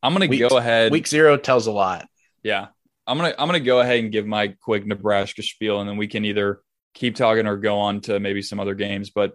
I'm 0.04 0.14
going 0.14 0.30
to 0.30 0.38
Week- 0.38 0.50
go 0.50 0.58
ahead. 0.58 0.92
Week 0.92 1.08
zero 1.08 1.38
tells 1.38 1.68
a 1.68 1.72
lot. 1.72 2.08
Yeah. 2.44 2.68
I'm 3.08 3.18
to 3.18 3.42
I'm 3.42 3.50
to 3.50 3.60
go 3.60 3.80
ahead 3.80 4.00
and 4.00 4.12
give 4.12 4.26
my 4.26 4.50
quick 4.50 4.86
Nebraska 4.86 5.44
spiel 5.44 5.80
and 5.80 5.90
then 5.90 5.98
we 5.98 6.08
can 6.08 6.24
either 6.26 6.62
keep 6.94 7.16
talking 7.16 7.48
or 7.48 7.58
go 7.58 7.80
on 7.80 8.02
to 8.02 8.20
maybe 8.20 8.42
some 8.42 8.60
other 8.60 8.76
games, 8.76 9.10
but 9.10 9.34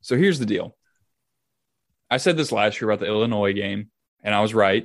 so 0.00 0.16
here's 0.16 0.38
the 0.38 0.46
deal. 0.46 0.76
I 2.10 2.18
said 2.18 2.36
this 2.36 2.52
last 2.52 2.80
year 2.80 2.90
about 2.90 3.00
the 3.00 3.06
Illinois 3.06 3.52
game 3.52 3.90
and 4.22 4.34
I 4.34 4.40
was 4.40 4.54
right. 4.54 4.84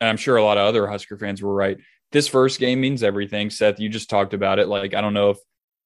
And 0.00 0.08
I'm 0.08 0.16
sure 0.16 0.36
a 0.36 0.44
lot 0.44 0.58
of 0.58 0.66
other 0.66 0.86
Husker 0.86 1.16
fans 1.16 1.42
were 1.42 1.54
right. 1.54 1.78
This 2.12 2.28
first 2.28 2.58
game 2.58 2.80
means 2.80 3.02
everything. 3.02 3.50
Seth, 3.50 3.80
you 3.80 3.88
just 3.88 4.10
talked 4.10 4.34
about 4.34 4.58
it. 4.58 4.68
Like 4.68 4.94
I 4.94 5.00
don't 5.00 5.14
know 5.14 5.30
if 5.30 5.38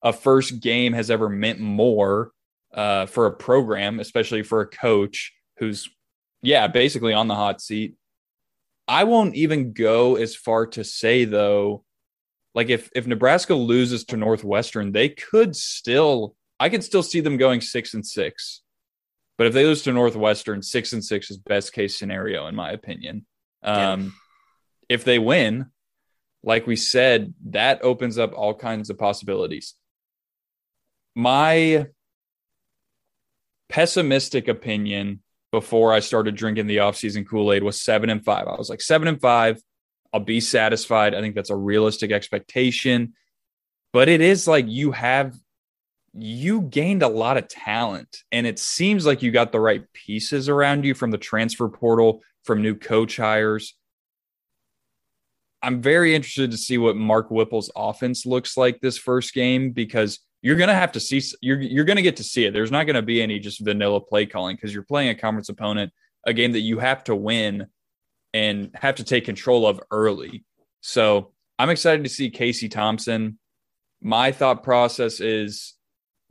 a 0.03 0.13
first 0.13 0.61
game 0.61 0.93
has 0.93 1.11
ever 1.11 1.29
meant 1.29 1.61
more 1.61 2.33
uh, 2.73 3.07
for 3.07 3.27
a 3.27 3.33
program, 3.33 4.01
especially 4.01 4.43
for 4.43 4.61
a 4.61 4.67
coach 4.67 5.33
who's 5.59 5.89
yeah, 6.43 6.69
basically 6.69 7.13
on 7.13 7.29
the 7.29 7.35
hot 7.35 7.61
seat. 7.61 7.95
I 8.89 9.05
won't 9.05 9.37
even 9.37 9.75
go 9.75 10.17
as 10.17 10.35
far 10.35 10.67
to 10.69 10.83
say 10.83 11.27
though, 11.27 11.85
like 12.55 12.71
if 12.71 12.91
if 12.97 13.07
Nebraska 13.07 13.55
loses 13.55 14.05
to 14.07 14.17
Northwestern, 14.17 14.93
they 14.93 15.11
could 15.11 15.55
still 15.55 16.35
I 16.59 16.71
could 16.71 16.83
still 16.83 17.03
see 17.03 17.21
them 17.21 17.37
going 17.37 17.61
six 17.61 17.93
and 17.93 18.05
six. 18.05 18.63
But 19.37 19.47
if 19.47 19.53
they 19.53 19.65
lose 19.65 19.83
to 19.83 19.93
Northwestern, 19.93 20.63
six 20.63 20.93
and 20.93 21.05
six 21.05 21.31
is 21.31 21.37
best 21.37 21.73
case 21.73 21.99
scenario 21.99 22.47
in 22.47 22.55
my 22.55 22.73
opinion. 22.73 23.27
Um, 23.63 23.77
yeah. 23.79 24.11
If 24.89 25.05
they 25.05 25.19
win, 25.19 25.67
like 26.43 26.67
we 26.67 26.77
said, 26.77 27.35
that 27.51 27.85
opens 27.85 28.19
up 28.19 28.33
all 28.33 28.55
kinds 28.55 28.89
of 28.89 28.99
possibilities. 28.99 29.75
My 31.15 31.89
pessimistic 33.69 34.49
opinion 34.49 35.23
before 35.51 35.93
I 35.93 36.01
started 36.01 36.35
drinking 36.35 36.67
the 36.67 36.79
offseason 36.79 37.27
Kool 37.27 37.53
Aid 37.53 37.63
was 37.63 37.81
seven 37.81 38.11
and 38.11 38.25
five. 38.25 38.47
I 38.47 38.57
was 38.57 38.69
like, 38.69 38.83
seven 38.83 39.09
and 39.09 39.21
five, 39.21 39.61
I'll 40.13 40.21
be 40.21 40.41
satisfied. 40.41 41.15
I 41.15 41.21
think 41.21 41.35
that's 41.35 41.51
a 41.51 41.57
realistic 41.57 42.13
expectation. 42.13 43.15
But 43.93 44.09
it 44.09 44.21
is 44.21 44.47
like 44.47 44.67
you 44.69 44.93
have, 44.93 45.35
you 46.13 46.63
gained 46.63 47.03
a 47.03 47.09
lot 47.09 47.37
of 47.37 47.49
talent, 47.49 48.25
and 48.33 48.47
it 48.47 48.59
seems 48.59 49.07
like 49.07 49.23
you 49.23 49.31
got 49.31 49.53
the 49.53 49.61
right 49.61 49.91
pieces 49.93 50.49
around 50.49 50.85
you 50.85 50.95
from 50.95 51.11
the 51.11 51.19
transfer 51.19 51.69
portal, 51.69 52.23
from 52.45 52.63
new 52.63 52.75
coach 52.75 53.17
hires. 53.17 53.75
I'm 55.63 55.83
very 55.83 56.15
interested 56.15 56.51
to 56.51 56.57
see 56.57 56.79
what 56.79 56.97
Mark 56.97 57.31
Whipple's 57.31 57.71
offense 57.75 58.25
looks 58.25 58.57
like 58.57 58.81
this 58.81 58.97
first 58.99 59.35
game 59.35 59.73
because 59.73 60.21
you're 60.43 60.57
going 60.57 60.69
to 60.69 60.75
have 60.75 60.93
to 60.93 61.01
see 61.01 61.23
you're 61.41 61.61
you're 61.61 61.85
going 61.85 61.97
to 61.97 62.03
get 62.03 62.17
to 62.17 62.25
see 62.25 62.45
it. 62.45 62.53
There's 62.53 62.71
not 62.71 62.85
going 62.85 62.97
to 62.97 63.03
be 63.03 63.23
any 63.23 63.39
just 63.39 63.61
vanilla 63.61 64.01
play 64.01 64.27
calling 64.27 64.57
because 64.57 64.73
you're 64.73 64.83
playing 64.83 65.11
a 65.11 65.15
conference 65.15 65.49
opponent, 65.49 65.93
a 66.27 66.33
game 66.33 66.53
that 66.53 66.61
you 66.61 66.79
have 66.79 67.05
to 67.05 67.17
win 67.17 67.67
and 68.35 68.71
have 68.75 68.97
to 68.97 69.05
take 69.05 69.25
control 69.25 69.67
of 69.67 69.81
early. 69.91 70.45
So 70.81 71.33
I'm 71.59 71.71
excited 71.71 72.05
to 72.05 72.11
see 72.11 72.31
Casey 72.31 72.69
Thompson. 72.69 73.39
My 74.01 74.31
thought 74.31 74.63
process 74.63 75.21
is 75.21 75.75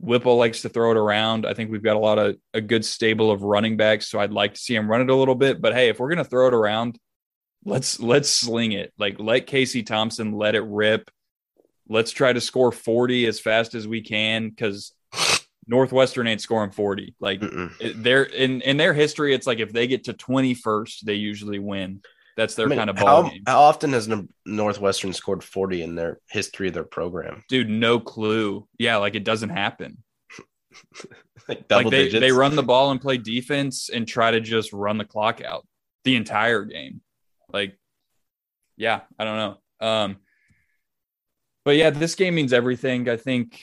Whipple 0.00 0.36
likes 0.36 0.62
to 0.62 0.68
throw 0.68 0.92
it 0.92 0.96
around. 0.96 1.44
I 1.44 1.54
think 1.54 1.70
we've 1.70 1.82
got 1.82 1.96
a 1.96 2.00
lot 2.00 2.18
of 2.18 2.36
a 2.54 2.60
good 2.60 2.84
stable 2.84 3.30
of 3.30 3.42
running 3.42 3.76
backs, 3.76 4.08
so 4.08 4.20
I'd 4.20 4.32
like 4.32 4.54
to 4.54 4.60
see 4.60 4.74
him 4.74 4.90
run 4.90 5.02
it 5.02 5.10
a 5.10 5.14
little 5.14 5.34
bit. 5.34 5.60
But 5.60 5.74
hey, 5.74 5.88
if 5.88 5.98
we're 5.98 6.08
gonna 6.08 6.24
throw 6.24 6.46
it 6.46 6.54
around, 6.54 6.98
let's 7.64 8.00
let's 8.00 8.30
sling 8.30 8.72
it. 8.72 8.92
Like 8.96 9.16
let 9.18 9.46
Casey 9.46 9.82
Thompson 9.82 10.32
let 10.32 10.54
it 10.54 10.62
rip 10.62 11.10
let's 11.88 12.10
try 12.10 12.32
to 12.32 12.40
score 12.40 12.72
40 12.72 13.26
as 13.26 13.40
fast 13.40 13.74
as 13.74 13.88
we 13.88 14.02
can 14.02 14.50
because 14.50 14.92
Northwestern 15.66 16.26
ain't 16.26 16.40
scoring 16.40 16.70
40. 16.70 17.14
Like 17.20 17.42
they're 17.96 18.24
in 18.24 18.62
in 18.62 18.76
their 18.76 18.94
history, 18.94 19.34
it's 19.34 19.46
like 19.46 19.58
if 19.58 19.72
they 19.72 19.86
get 19.86 20.04
to 20.04 20.14
21st, 20.14 21.00
they 21.00 21.14
usually 21.14 21.58
win. 21.58 22.02
That's 22.36 22.54
their 22.54 22.66
I 22.66 22.68
mean, 22.68 22.78
kind 22.78 22.90
of 22.90 22.96
ball 22.96 23.24
how, 23.24 23.30
game. 23.30 23.42
How 23.46 23.60
often 23.62 23.92
has 23.92 24.08
Northwestern 24.46 25.12
scored 25.12 25.42
40 25.42 25.82
in 25.82 25.94
their 25.96 26.20
history 26.30 26.68
of 26.68 26.74
their 26.74 26.84
program? 26.84 27.42
Dude, 27.48 27.68
no 27.68 27.98
clue. 27.98 28.66
Yeah, 28.78 28.96
like 28.98 29.16
it 29.16 29.24
doesn't 29.24 29.50
happen. 29.50 30.04
like, 31.48 31.64
like 31.68 31.90
they, 31.90 32.08
they 32.08 32.30
run 32.30 32.54
the 32.54 32.62
ball 32.62 32.92
and 32.92 33.00
play 33.00 33.18
defense 33.18 33.90
and 33.90 34.06
try 34.06 34.30
to 34.30 34.40
just 34.40 34.72
run 34.72 34.98
the 34.98 35.04
clock 35.04 35.42
out 35.42 35.66
the 36.04 36.14
entire 36.14 36.64
game. 36.64 37.00
Like, 37.52 37.76
yeah, 38.76 39.00
I 39.18 39.24
don't 39.24 39.36
know. 39.36 39.86
Um, 39.86 40.16
but 41.68 41.76
yeah, 41.76 41.90
this 41.90 42.14
game 42.14 42.34
means 42.34 42.54
everything. 42.54 43.10
I 43.10 43.18
think 43.18 43.62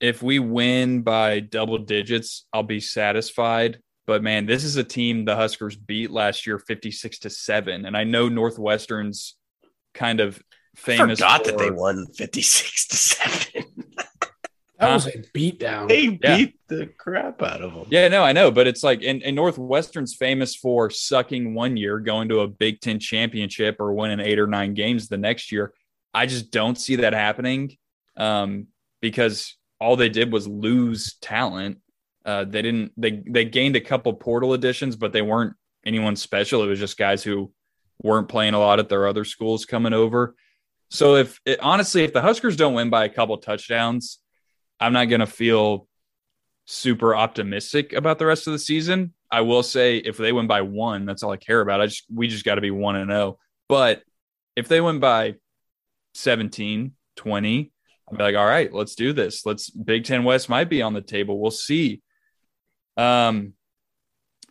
if 0.00 0.22
we 0.22 0.38
win 0.38 1.00
by 1.00 1.40
double 1.40 1.78
digits, 1.78 2.44
I'll 2.52 2.62
be 2.62 2.80
satisfied. 2.80 3.80
But 4.06 4.22
man, 4.22 4.44
this 4.44 4.62
is 4.62 4.76
a 4.76 4.84
team 4.84 5.24
the 5.24 5.34
Huskers 5.34 5.76
beat 5.76 6.10
last 6.10 6.46
year 6.46 6.58
56 6.58 7.20
to 7.20 7.30
7. 7.30 7.86
And 7.86 7.96
I 7.96 8.04
know 8.04 8.28
Northwestern's 8.28 9.34
kind 9.94 10.20
of 10.20 10.38
famous. 10.76 11.22
I 11.22 11.38
forgot 11.38 11.46
for, 11.46 11.52
that 11.52 11.58
they 11.58 11.70
won 11.70 12.06
56 12.08 12.88
to 12.88 12.96
7. 12.96 13.64
That 14.78 14.92
was 14.92 15.06
a 15.06 15.12
beatdown. 15.34 15.88
They 15.88 16.08
beat 16.08 16.20
yeah. 16.22 16.46
the 16.68 16.86
crap 16.98 17.42
out 17.42 17.62
of 17.62 17.72
them. 17.72 17.86
Yeah, 17.88 18.08
no, 18.08 18.22
I 18.22 18.32
know, 18.32 18.50
but 18.50 18.66
it's 18.66 18.84
like, 18.84 19.02
and, 19.02 19.22
and, 19.22 19.36
Northwestern's 19.36 20.14
famous 20.14 20.54
for 20.54 20.90
sucking 20.90 21.54
one 21.54 21.78
year, 21.78 21.98
going 21.98 22.28
to 22.28 22.40
a 22.40 22.48
Big 22.48 22.82
Ten 22.82 22.98
championship, 22.98 23.76
or 23.80 23.94
winning 23.94 24.20
eight 24.20 24.38
or 24.38 24.46
nine 24.46 24.74
games 24.74 25.08
the 25.08 25.16
next 25.16 25.50
year. 25.50 25.72
I 26.12 26.26
just 26.26 26.50
don't 26.50 26.78
see 26.78 26.96
that 26.96 27.12
happening 27.12 27.76
um, 28.16 28.66
because 29.00 29.56
all 29.80 29.96
they 29.96 30.08
did 30.08 30.32
was 30.32 30.46
lose 30.46 31.14
talent. 31.20 31.78
Uh, 32.24 32.44
they 32.44 32.62
didn't. 32.62 32.92
They 32.96 33.22
they 33.26 33.44
gained 33.44 33.76
a 33.76 33.80
couple 33.80 34.12
portal 34.14 34.52
additions, 34.52 34.96
but 34.96 35.12
they 35.12 35.22
weren't 35.22 35.54
anyone 35.84 36.16
special. 36.16 36.62
It 36.62 36.66
was 36.68 36.78
just 36.78 36.98
guys 36.98 37.22
who 37.22 37.52
weren't 38.02 38.28
playing 38.28 38.54
a 38.54 38.58
lot 38.58 38.78
at 38.78 38.88
their 38.88 39.06
other 39.06 39.24
schools 39.24 39.64
coming 39.64 39.92
over. 39.92 40.34
So 40.90 41.16
if 41.16 41.40
it, 41.44 41.60
honestly, 41.60 42.02
if 42.02 42.12
the 42.12 42.20
Huskers 42.20 42.56
don't 42.56 42.74
win 42.74 42.90
by 42.90 43.04
a 43.04 43.08
couple 43.08 43.36
touchdowns, 43.38 44.18
I'm 44.80 44.92
not 44.92 45.06
going 45.06 45.20
to 45.20 45.26
feel 45.26 45.86
super 46.66 47.14
optimistic 47.14 47.92
about 47.92 48.18
the 48.18 48.26
rest 48.26 48.46
of 48.46 48.52
the 48.52 48.58
season. 48.58 49.14
I 49.30 49.42
will 49.42 49.62
say 49.62 49.98
if 49.98 50.16
they 50.16 50.32
win 50.32 50.46
by 50.46 50.62
one, 50.62 51.04
that's 51.04 51.22
all 51.22 51.30
I 51.30 51.36
care 51.36 51.60
about. 51.60 51.80
I 51.80 51.86
just 51.86 52.04
we 52.12 52.28
just 52.28 52.44
got 52.44 52.56
to 52.56 52.60
be 52.60 52.70
one 52.70 52.96
and 52.96 53.10
zero. 53.10 53.20
Oh. 53.20 53.38
But 53.68 54.02
if 54.56 54.66
they 54.68 54.80
win 54.80 54.98
by 54.98 55.36
17, 56.14 56.92
20, 57.16 57.72
I'd 58.10 58.18
be 58.18 58.22
like, 58.22 58.36
all 58.36 58.46
right, 58.46 58.72
let's 58.72 58.94
do 58.94 59.12
this. 59.12 59.46
Let's 59.46 59.70
Big 59.70 60.04
Ten 60.04 60.24
West 60.24 60.48
might 60.48 60.68
be 60.68 60.82
on 60.82 60.94
the 60.94 61.00
table. 61.00 61.38
We'll 61.38 61.50
see. 61.50 62.02
Um, 62.96 63.54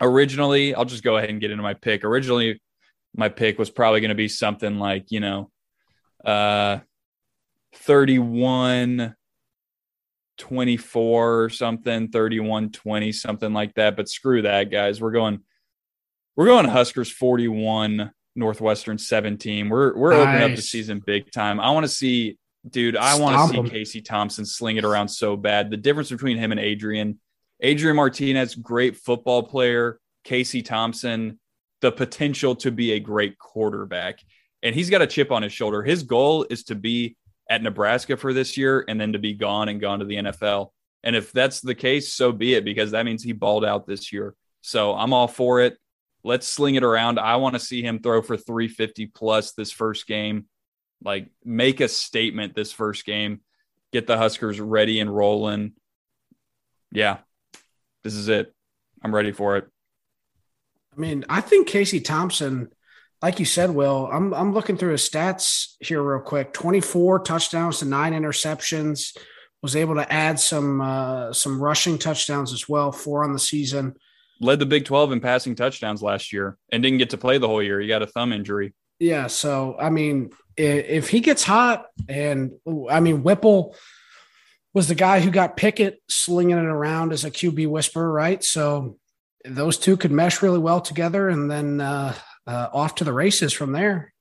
originally, 0.01 0.73
I'll 0.73 0.85
just 0.85 1.03
go 1.03 1.17
ahead 1.17 1.29
and 1.29 1.41
get 1.41 1.51
into 1.51 1.63
my 1.63 1.73
pick. 1.73 2.03
Originally, 2.03 2.61
my 3.15 3.29
pick 3.29 3.59
was 3.59 3.69
probably 3.69 4.01
going 4.01 4.09
to 4.09 4.15
be 4.15 4.29
something 4.29 4.79
like, 4.79 5.05
you 5.09 5.19
know, 5.19 5.51
uh, 6.23 6.79
31 7.75 9.15
24 10.37 11.43
or 11.43 11.49
something, 11.49 12.07
31 12.07 12.71
20, 12.71 13.11
something 13.11 13.53
like 13.53 13.73
that. 13.75 13.97
But 13.97 14.07
screw 14.07 14.43
that, 14.43 14.71
guys. 14.71 15.01
We're 15.01 15.11
going, 15.11 15.41
we're 16.35 16.45
going 16.45 16.65
Huskers 16.65 17.11
41 17.11 18.11
Northwestern 18.39 18.97
17. 18.97 19.69
We're 19.69 19.95
we're 19.95 20.11
nice. 20.11 20.21
opening 20.21 20.51
up 20.51 20.55
the 20.55 20.61
season 20.61 21.01
big 21.05 21.31
time. 21.31 21.59
I 21.59 21.71
want 21.71 21.83
to 21.83 21.91
see, 21.91 22.37
dude. 22.67 22.97
I 22.97 23.19
want 23.19 23.35
to 23.35 23.53
see 23.53 23.59
him. 23.59 23.69
Casey 23.69 24.01
Thompson 24.01 24.45
sling 24.45 24.77
it 24.77 24.85
around 24.85 25.09
so 25.09 25.35
bad. 25.35 25.69
The 25.69 25.77
difference 25.77 26.09
between 26.09 26.37
him 26.37 26.51
and 26.51 26.59
Adrian, 26.59 27.19
Adrian 27.59 27.95
Martinez, 27.95 28.55
great 28.55 28.95
football 28.97 29.43
player. 29.43 29.99
Casey 30.23 30.61
Thompson, 30.61 31.39
the 31.81 31.91
potential 31.91 32.55
to 32.57 32.71
be 32.71 32.93
a 32.93 32.99
great 32.99 33.37
quarterback, 33.37 34.19
and 34.63 34.73
he's 34.73 34.89
got 34.89 35.01
a 35.01 35.07
chip 35.07 35.31
on 35.31 35.43
his 35.43 35.53
shoulder. 35.53 35.83
His 35.83 36.03
goal 36.03 36.45
is 36.49 36.63
to 36.65 36.75
be 36.75 37.15
at 37.49 37.63
Nebraska 37.63 38.15
for 38.15 38.33
this 38.33 38.57
year 38.57 38.85
and 38.87 38.99
then 38.99 39.13
to 39.13 39.19
be 39.19 39.33
gone 39.33 39.69
and 39.69 39.81
gone 39.81 39.99
to 39.99 40.05
the 40.05 40.15
NFL. 40.15 40.69
And 41.03 41.15
if 41.15 41.31
that's 41.31 41.61
the 41.61 41.75
case, 41.75 42.13
so 42.13 42.31
be 42.31 42.53
it, 42.53 42.65
because 42.65 42.91
that 42.91 43.05
means 43.05 43.23
he 43.23 43.31
balled 43.31 43.65
out 43.65 43.87
this 43.87 44.11
year. 44.11 44.35
So 44.61 44.93
I'm 44.93 45.13
all 45.13 45.27
for 45.27 45.61
it. 45.61 45.77
Let's 46.23 46.47
sling 46.47 46.75
it 46.75 46.83
around. 46.83 47.19
I 47.19 47.37
want 47.37 47.55
to 47.55 47.59
see 47.59 47.81
him 47.81 47.99
throw 47.99 48.21
for 48.21 48.35
350 48.35 49.07
plus 49.07 49.53
this 49.53 49.71
first 49.71 50.05
game. 50.07 50.45
Like 51.03 51.29
make 51.45 51.79
a 51.79 51.87
statement 51.87 52.55
this 52.55 52.73
first 52.73 53.05
game. 53.05 53.41
Get 53.93 54.05
the 54.05 54.17
Huskers 54.17 54.59
ready 54.59 54.99
and 54.99 55.13
rolling. 55.13 55.73
Yeah. 56.91 57.19
This 58.03 58.15
is 58.15 58.27
it. 58.27 58.53
I'm 59.01 59.15
ready 59.15 59.31
for 59.31 59.57
it. 59.57 59.67
I 60.95 60.99
mean, 60.99 61.23
I 61.29 61.39
think 61.39 61.67
Casey 61.67 62.01
Thompson, 62.01 62.69
like 63.21 63.39
you 63.39 63.45
said, 63.45 63.69
Will, 63.69 64.09
I'm 64.11 64.33
I'm 64.33 64.53
looking 64.53 64.75
through 64.75 64.91
his 64.91 65.09
stats 65.09 65.75
here 65.79 66.01
real 66.03 66.21
quick. 66.21 66.51
24 66.51 67.19
touchdowns 67.19 67.79
to 67.79 67.85
nine 67.85 68.13
interceptions. 68.13 69.15
Was 69.61 69.75
able 69.75 69.95
to 69.95 70.11
add 70.11 70.39
some 70.39 70.81
uh, 70.81 71.33
some 71.33 71.61
rushing 71.61 71.97
touchdowns 71.97 72.53
as 72.53 72.67
well, 72.67 72.91
four 72.91 73.23
on 73.23 73.33
the 73.33 73.39
season 73.39 73.95
led 74.39 74.59
the 74.59 74.65
Big 74.65 74.85
12 74.85 75.11
in 75.13 75.19
passing 75.19 75.55
touchdowns 75.55 76.01
last 76.01 76.31
year 76.31 76.57
and 76.71 76.81
didn't 76.81 76.99
get 76.99 77.11
to 77.11 77.17
play 77.17 77.37
the 77.37 77.47
whole 77.47 77.63
year. 77.63 77.79
He 77.79 77.87
got 77.87 78.01
a 78.01 78.07
thumb 78.07 78.33
injury. 78.33 78.73
Yeah. 78.99 79.27
So, 79.27 79.75
I 79.79 79.89
mean, 79.89 80.31
if 80.57 81.09
he 81.09 81.19
gets 81.21 81.43
hot, 81.43 81.85
and 82.07 82.51
I 82.89 82.99
mean, 82.99 83.23
Whipple 83.23 83.75
was 84.73 84.87
the 84.87 84.95
guy 84.95 85.19
who 85.19 85.31
got 85.31 85.57
Pickett 85.57 86.01
slinging 86.09 86.57
it 86.57 86.65
around 86.65 87.13
as 87.13 87.25
a 87.25 87.31
QB 87.31 87.67
whisperer, 87.67 88.11
right? 88.11 88.43
So 88.43 88.97
those 89.45 89.77
two 89.77 89.97
could 89.97 90.11
mesh 90.11 90.41
really 90.41 90.59
well 90.59 90.81
together 90.81 91.29
and 91.29 91.49
then 91.49 91.81
uh, 91.81 92.13
uh, 92.45 92.67
off 92.73 92.95
to 92.95 93.03
the 93.03 93.13
races 93.13 93.53
from 93.53 93.71
there. 93.71 94.13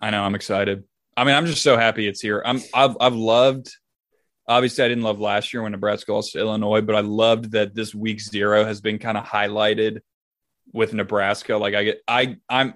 I 0.00 0.10
know. 0.10 0.22
I'm 0.22 0.34
excited. 0.34 0.84
I 1.16 1.24
mean, 1.24 1.34
I'm 1.34 1.46
just 1.46 1.62
so 1.62 1.76
happy 1.76 2.08
it's 2.08 2.20
here. 2.20 2.42
I'm 2.44 2.60
I've 2.74 2.96
I've 3.00 3.14
loved 3.14 3.70
obviously 4.46 4.84
I 4.84 4.88
didn't 4.88 5.04
love 5.04 5.20
last 5.20 5.52
year 5.52 5.62
when 5.62 5.72
Nebraska 5.72 6.12
lost 6.12 6.32
to 6.32 6.38
Illinois, 6.38 6.80
but 6.80 6.96
I 6.96 7.00
loved 7.00 7.52
that 7.52 7.74
this 7.74 7.94
week 7.94 8.20
zero 8.20 8.64
has 8.64 8.80
been 8.80 8.98
kind 8.98 9.16
of 9.16 9.24
highlighted 9.24 10.00
with 10.72 10.94
Nebraska. 10.94 11.56
Like 11.56 11.74
I 11.74 11.84
get, 11.84 12.02
I, 12.06 12.36
I'm 12.48 12.74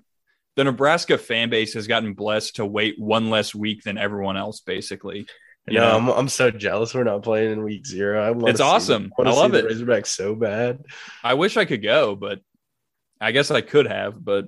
the 0.56 0.64
Nebraska 0.64 1.18
fan 1.18 1.50
base 1.50 1.74
has 1.74 1.86
gotten 1.86 2.14
blessed 2.14 2.56
to 2.56 2.66
wait 2.66 2.98
one 2.98 3.30
less 3.30 3.54
week 3.54 3.82
than 3.82 3.98
everyone 3.98 4.36
else, 4.36 4.60
basically. 4.60 5.26
Yeah, 5.68 5.94
I'm, 5.94 6.08
I'm 6.08 6.28
so 6.28 6.50
jealous 6.50 6.94
we're 6.94 7.02
not 7.04 7.24
playing 7.24 7.52
in 7.52 7.62
week 7.64 7.86
zero. 7.86 8.22
I 8.22 8.48
it's 8.48 8.60
awesome. 8.60 9.12
I, 9.18 9.22
I 9.22 9.32
love 9.32 9.54
it. 9.54 9.66
Razorbacks 9.66 10.06
so 10.06 10.34
bad. 10.34 10.84
I 11.24 11.34
wish 11.34 11.56
I 11.56 11.64
could 11.64 11.82
go, 11.82 12.14
but 12.14 12.40
I 13.20 13.32
guess 13.32 13.50
I 13.50 13.62
could 13.62 13.88
have, 13.88 14.24
but 14.24 14.46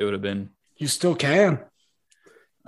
it 0.00 0.04
would 0.04 0.14
have 0.14 0.22
been 0.22 0.50
You 0.76 0.88
still 0.88 1.14
can. 1.14 1.60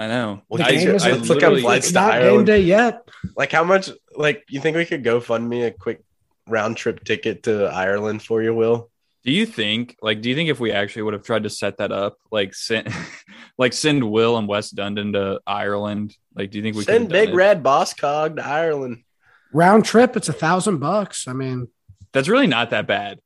I 0.01 0.07
know. 0.09 0.43
The 0.51 0.65
I, 0.65 0.71
game 0.73 0.89
is- 0.95 1.05
I 1.05 1.11
let's 1.13 1.29
look 1.29 1.39
up 1.39 1.43
literally- 1.43 1.63
flights 1.63 1.87
It's 1.87 1.93
to 1.93 2.01
not 2.01 2.13
game 2.13 2.23
Ireland. 2.23 2.47
day 2.47 2.61
yet. 2.63 3.09
Like 3.37 3.53
how 3.53 3.65
much? 3.65 3.91
Like 4.17 4.45
you 4.49 4.61
think 4.61 4.77
we 4.77 4.87
could 4.87 5.05
go 5.05 5.21
fund 5.21 5.49
me 5.49 5.65
a 5.65 5.71
quick 5.71 6.03
round 6.49 6.77
trip 6.77 7.05
ticket 7.05 7.43
to 7.45 7.67
Ireland 7.67 8.23
for 8.23 8.43
you, 8.43 8.55
Will? 8.55 8.91
Do 9.23 9.31
you 9.33 9.45
think, 9.45 9.97
like, 10.01 10.23
do 10.23 10.31
you 10.31 10.35
think 10.35 10.49
if 10.49 10.59
we 10.61 10.73
actually 10.73 11.03
would 11.03 11.13
have 11.13 11.23
tried 11.23 11.43
to 11.43 11.51
set 11.51 11.77
that 11.77 11.93
up, 11.93 12.17
like, 12.33 12.55
send, 12.55 12.89
like, 13.59 13.75
send 13.75 14.03
Will 14.11 14.39
and 14.39 14.49
West 14.49 14.75
Dundon 14.75 15.13
to 15.13 15.43
Ireland? 15.47 16.17
Like, 16.35 16.51
do 16.51 16.57
you 16.57 16.63
think 16.63 16.75
we 16.75 16.85
Send 16.85 17.09
could 17.11 17.15
have 17.17 17.27
Big 17.27 17.35
it? 17.35 17.37
Red 17.37 17.63
Boss 17.63 17.93
Cog 17.93 18.37
to 18.37 18.47
Ireland. 18.47 19.03
Round 19.53 19.85
trip, 19.85 20.17
it's 20.17 20.31
a 20.31 20.33
thousand 20.33 20.79
bucks. 20.79 21.29
I 21.29 21.35
mean, 21.35 21.69
That's 22.13 22.29
really 22.31 22.47
not 22.47 22.71
that 22.71 22.87
bad. 22.87 23.21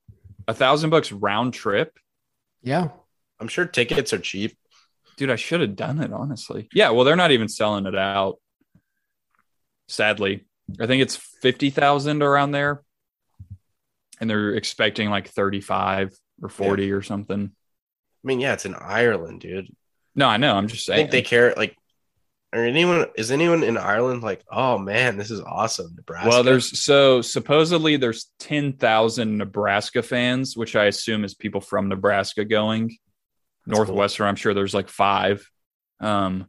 A 0.48 0.52
thousand 0.54 0.90
bucks 0.90 1.12
round 1.12 1.54
trip, 1.54 1.96
yeah. 2.60 2.88
I'm 3.38 3.46
sure 3.48 3.64
tickets 3.64 4.12
are 4.12 4.18
cheap. 4.18 4.56
Dude. 5.16 5.30
I 5.30 5.36
should 5.36 5.60
have 5.60 5.76
done 5.76 6.00
it 6.00 6.12
honestly. 6.12 6.68
Yeah, 6.72 6.90
well, 6.90 7.04
they're 7.04 7.16
not 7.16 7.30
even 7.30 7.48
selling 7.48 7.86
it 7.86 7.96
out. 7.96 8.38
Sadly, 9.88 10.44
I 10.80 10.86
think 10.86 11.02
it's 11.02 11.16
fifty 11.16 11.70
thousand 11.70 12.22
around 12.22 12.52
there, 12.52 12.82
and 14.20 14.28
they're 14.28 14.54
expecting 14.54 15.10
like 15.10 15.28
thirty-five 15.28 16.16
or 16.42 16.48
forty 16.48 16.92
or 16.92 17.02
something. 17.02 17.50
I 18.24 18.26
mean, 18.26 18.40
yeah, 18.40 18.54
it's 18.54 18.64
in 18.64 18.74
Ireland, 18.74 19.40
dude. 19.40 19.68
No, 20.14 20.26
I 20.26 20.36
know. 20.38 20.54
I'm 20.54 20.68
just 20.68 20.88
I 20.88 20.94
saying. 20.94 20.98
think 21.04 21.10
they 21.10 21.22
care. 21.22 21.52
Like, 21.56 21.76
or 22.54 22.64
anyone 22.64 23.06
is 23.16 23.30
anyone 23.30 23.62
in 23.62 23.76
Ireland 23.76 24.22
like, 24.22 24.44
oh 24.50 24.78
man, 24.78 25.18
this 25.18 25.30
is 25.30 25.40
awesome, 25.40 25.92
Nebraska. 25.96 26.28
Well, 26.28 26.42
there's 26.42 26.80
so 26.80 27.20
supposedly 27.20 27.96
there's 27.96 28.30
10,000 28.38 29.36
Nebraska 29.36 30.02
fans, 30.02 30.56
which 30.56 30.76
I 30.76 30.84
assume 30.86 31.24
is 31.24 31.34
people 31.34 31.60
from 31.60 31.88
Nebraska 31.88 32.44
going. 32.44 32.96
That's 33.66 33.78
Northwestern, 33.78 34.26
I'm 34.26 34.36
sure 34.36 34.54
there's 34.54 34.74
like 34.74 34.88
five. 34.88 35.48
Um, 36.00 36.48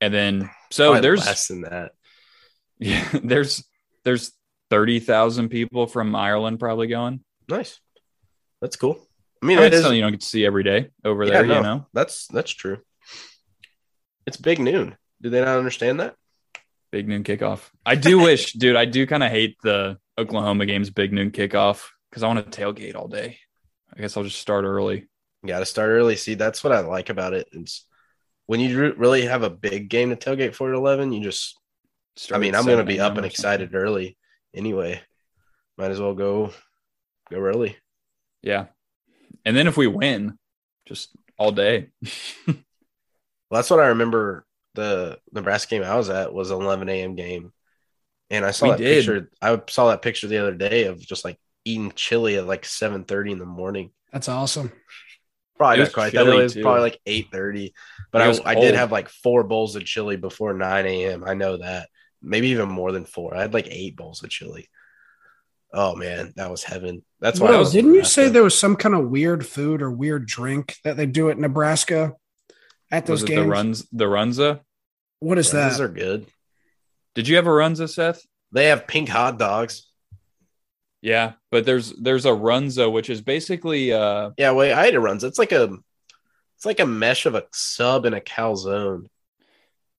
and 0.00 0.12
then 0.14 0.50
so 0.70 0.90
Probably 0.90 1.00
there's 1.00 1.26
less 1.26 1.48
than 1.48 1.62
that. 1.62 1.92
yeah, 2.78 3.08
there's 3.22 3.64
there's 4.04 4.32
30,000 4.70 5.48
people 5.48 5.86
from 5.86 6.14
Ireland 6.14 6.60
probably 6.60 6.86
going. 6.86 7.24
Nice. 7.48 7.80
That's 8.60 8.76
cool. 8.76 8.98
I 9.42 9.46
I 9.46 9.46
mean, 9.46 9.58
it's 9.58 9.76
is 9.76 9.82
something 9.82 9.96
you 9.96 10.02
don't 10.02 10.12
get 10.12 10.20
to 10.20 10.26
see 10.26 10.44
every 10.44 10.62
day 10.64 10.90
over 11.04 11.24
Yeah, 11.24 11.30
there, 11.30 11.46
no. 11.46 11.56
you 11.56 11.62
know. 11.62 11.86
that's 11.92 12.26
that's 12.28 12.50
true. 12.50 12.78
It's 14.26 14.36
big 14.36 14.58
noon. 14.58 14.96
Do 15.22 15.30
they 15.30 15.40
not 15.40 15.58
understand 15.58 16.00
that? 16.00 16.14
Big 16.90 17.08
noon 17.08 17.24
kickoff. 17.24 17.68
I 17.84 17.94
do 17.94 18.18
wish, 18.22 18.52
dude, 18.52 18.76
I 18.76 18.84
do 18.84 19.06
kind 19.06 19.22
of 19.22 19.30
hate 19.30 19.56
the 19.62 19.98
Oklahoma 20.18 20.66
games 20.66 20.90
big 20.90 21.12
noon 21.12 21.30
kickoff 21.30 21.86
because 22.10 22.22
I 22.22 22.28
want 22.28 22.50
to 22.52 22.60
tailgate 22.60 22.94
all 22.94 23.08
day. 23.08 23.38
I 23.96 24.00
guess 24.00 24.16
I'll 24.16 24.24
just 24.24 24.38
start 24.40 24.64
early. 24.64 25.08
You 25.42 25.48
got 25.48 25.60
to 25.60 25.66
start 25.66 25.90
early. 25.90 26.16
See, 26.16 26.34
that's 26.34 26.62
what 26.64 26.72
I 26.72 26.80
like 26.80 27.10
about 27.10 27.32
it. 27.34 27.48
It's 27.52 27.84
when 28.46 28.60
you 28.60 28.94
really 28.94 29.22
have 29.26 29.42
a 29.42 29.50
big 29.50 29.88
game 29.88 30.10
to 30.10 30.16
tailgate 30.16 30.54
for 30.54 30.70
at 30.70 30.76
eleven. 30.76 31.12
You 31.12 31.22
just, 31.22 31.58
I 32.32 32.38
mean, 32.38 32.54
I'm 32.54 32.64
going 32.66 32.78
to 32.78 32.84
be 32.84 33.00
up 33.00 33.16
and 33.16 33.26
excited 33.26 33.74
early 33.74 34.16
anyway. 34.54 35.00
Might 35.76 35.90
as 35.92 36.00
well 36.00 36.14
go 36.14 36.52
go 37.30 37.38
early. 37.38 37.76
Yeah. 38.42 38.66
And 39.44 39.56
then 39.56 39.66
if 39.68 39.76
we 39.76 39.86
win, 39.86 40.38
just 40.86 41.10
all 41.38 41.52
day. 41.52 41.88
Well, 43.50 43.58
that's 43.60 43.70
what 43.70 43.80
I 43.80 43.86
remember. 43.86 44.44
The 44.74 45.18
Nebraska 45.32 45.70
game 45.70 45.82
I 45.82 45.96
was 45.96 46.10
at 46.10 46.34
was 46.34 46.50
an 46.50 46.60
11 46.60 46.88
a.m. 46.90 47.14
game, 47.14 47.50
and 48.28 48.44
I 48.44 48.50
saw 48.50 48.66
We 48.66 48.70
that 48.72 48.78
did. 48.78 48.96
picture. 49.06 49.30
I 49.40 49.58
saw 49.68 49.88
that 49.88 50.02
picture 50.02 50.26
the 50.26 50.36
other 50.36 50.54
day 50.54 50.84
of 50.84 51.00
just 51.00 51.24
like 51.24 51.38
eating 51.64 51.90
chili 51.96 52.36
at 52.36 52.46
like 52.46 52.64
7:30 52.64 53.32
in 53.32 53.38
the 53.38 53.46
morning. 53.46 53.90
That's 54.12 54.28
awesome. 54.28 54.70
Probably 55.58 55.78
It 55.78 55.80
was 55.80 55.92
quite 55.94 56.12
that. 56.12 56.24
chilly, 56.24 56.38
It 56.38 56.42
was 56.44 56.54
too. 56.54 56.62
probably 56.62 56.80
like 56.82 57.00
8:30. 57.06 57.72
But 58.12 58.22
I, 58.22 58.50
I 58.52 58.54
did 58.54 58.74
have 58.74 58.90
like 58.92 59.08
four 59.08 59.44
bowls 59.44 59.76
of 59.76 59.84
chili 59.84 60.16
before 60.16 60.54
9 60.54 60.86
a.m. 60.86 61.24
I 61.26 61.34
know 61.34 61.58
that. 61.58 61.88
Maybe 62.22 62.48
even 62.48 62.68
more 62.68 62.92
than 62.92 63.04
four. 63.04 63.36
I 63.36 63.42
had 63.42 63.52
like 63.54 63.68
eight 63.70 63.96
bowls 63.96 64.22
of 64.24 64.30
chili. 64.30 64.68
Oh 65.72 65.94
man, 65.94 66.32
that 66.36 66.50
was 66.50 66.64
heaven. 66.64 67.04
That's 67.20 67.38
why. 67.38 67.48
I 67.48 67.50
Well, 67.50 67.58
was 67.60 67.72
didn't 67.72 67.94
you 67.94 68.04
say 68.04 68.28
there 68.28 68.42
was 68.42 68.58
some 68.58 68.74
kind 68.76 68.94
of 68.94 69.08
weird 69.10 69.44
food 69.46 69.82
or 69.82 69.90
weird 69.90 70.26
drink 70.26 70.76
that 70.84 70.96
they 70.96 71.04
do 71.06 71.28
at 71.28 71.38
Nebraska 71.38 72.14
at 72.90 73.04
those 73.04 73.20
Was 73.22 73.30
it 73.30 73.34
games? 73.34 73.42
the 73.44 73.48
runs 73.50 73.88
the 73.92 74.04
runza? 74.06 74.60
What 75.20 75.36
is 75.38 75.50
Those 75.50 75.78
that? 75.78 75.84
are 75.84 75.88
good. 75.88 76.26
Did 77.14 77.28
you 77.28 77.36
have 77.36 77.46
a 77.46 77.50
runza, 77.50 77.88
Seth? 77.88 78.22
They 78.52 78.66
have 78.66 78.86
pink 78.86 79.08
hot 79.10 79.38
dogs. 79.38 79.87
Yeah, 81.00 81.32
but 81.50 81.64
there's 81.64 81.92
there's 81.92 82.26
a 82.26 82.30
runza, 82.30 82.90
which 82.90 83.08
is 83.10 83.20
basically 83.20 83.92
uh 83.92 84.30
Yeah, 84.36 84.52
wait, 84.52 84.72
I 84.72 84.86
ate 84.86 84.94
a 84.94 85.00
runs. 85.00 85.24
It's 85.24 85.38
like 85.38 85.52
a, 85.52 85.76
it's 86.56 86.66
like 86.66 86.80
a 86.80 86.86
mesh 86.86 87.24
of 87.26 87.34
a 87.34 87.44
sub 87.52 88.04
and 88.04 88.14
a 88.14 88.20
calzone. 88.20 89.06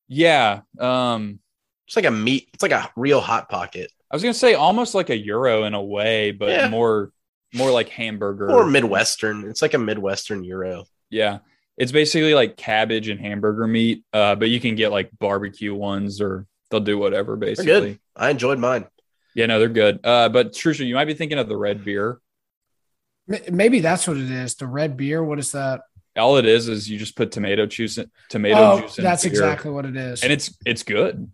yeah. 0.08 0.62
Um 0.80 1.40
It's 1.88 1.96
like 1.96 2.06
a 2.06 2.12
meat. 2.12 2.50
It's 2.54 2.64
like 2.64 2.72
a 2.72 2.90
real 2.96 3.22
hot 3.22 3.50
pocket 3.50 3.92
I 4.12 4.16
was 4.16 4.24
gonna 4.24 4.34
say 4.34 4.56
almost 4.56 4.96
like 4.96 5.10
a 5.10 5.18
gyro 5.24 5.64
in 5.66 5.74
a 5.74 5.84
way, 5.84 6.32
but 6.32 6.50
Yeah. 6.50 6.70
more 6.70 7.12
more 7.54 7.72
like 7.72 7.90
hamburger 7.90 8.52
or 8.52 8.66
midwestern. 8.66 9.50
It's 9.50 9.62
like 9.62 9.74
a 9.74 9.80
midwestern 9.80 10.44
gyro. 10.44 10.86
Yeah. 11.10 11.40
It's 11.78 11.92
basically 11.94 12.34
like 12.34 12.58
cabbage 12.58 13.08
and 13.08 13.20
hamburger 13.22 13.66
meat, 13.66 14.04
uh, 14.12 14.36
but 14.36 14.50
you 14.50 14.60
can 14.60 14.76
get 14.76 14.92
like 14.92 15.10
barbecue 15.18 15.74
ones 15.74 16.20
or 16.22 16.46
they'll 16.70 16.82
do 16.82 16.98
whatever 16.98 17.38
basically. 17.38 17.66
good. 17.94 18.00
I 18.16 18.30
enjoyed 18.32 18.60
mine. 18.60 18.86
Yeah, 19.36 19.46
no, 19.46 19.60
they're 19.60 19.70
good. 19.70 20.00
Uh, 20.04 20.30
but 20.30 20.54
Trisha, 20.54 20.86
you 20.86 20.96
might 20.96 21.06
be 21.06 21.14
thinking 21.14 21.38
of 21.38 21.48
the 21.48 21.58
red 21.58 21.84
beer. 21.84 22.20
Maybe 23.50 23.80
that's 23.80 24.08
what 24.08 24.18
it 24.18 24.32
is. 24.32 24.56
The 24.56 24.68
red 24.68 24.98
beer. 24.98 25.24
What 25.24 25.40
is 25.40 25.52
that? 25.52 25.82
All 26.18 26.38
it 26.38 26.46
is 26.46 26.68
is 26.68 26.90
you 26.90 26.98
just 26.98 27.16
put 27.16 27.32
tomato 27.32 27.66
juice 27.68 27.98
in, 27.98 28.10
tomato 28.30 28.58
oh, 28.58 28.82
juice 28.82 28.98
in 28.98 29.04
that's 29.04 29.24
beer, 29.24 29.32
exactly 29.32 29.72
what 29.72 29.86
it 29.86 29.96
is. 29.96 30.24
and 30.24 30.34
it's 30.34 30.58
it's 30.66 30.84
good. 30.84 31.32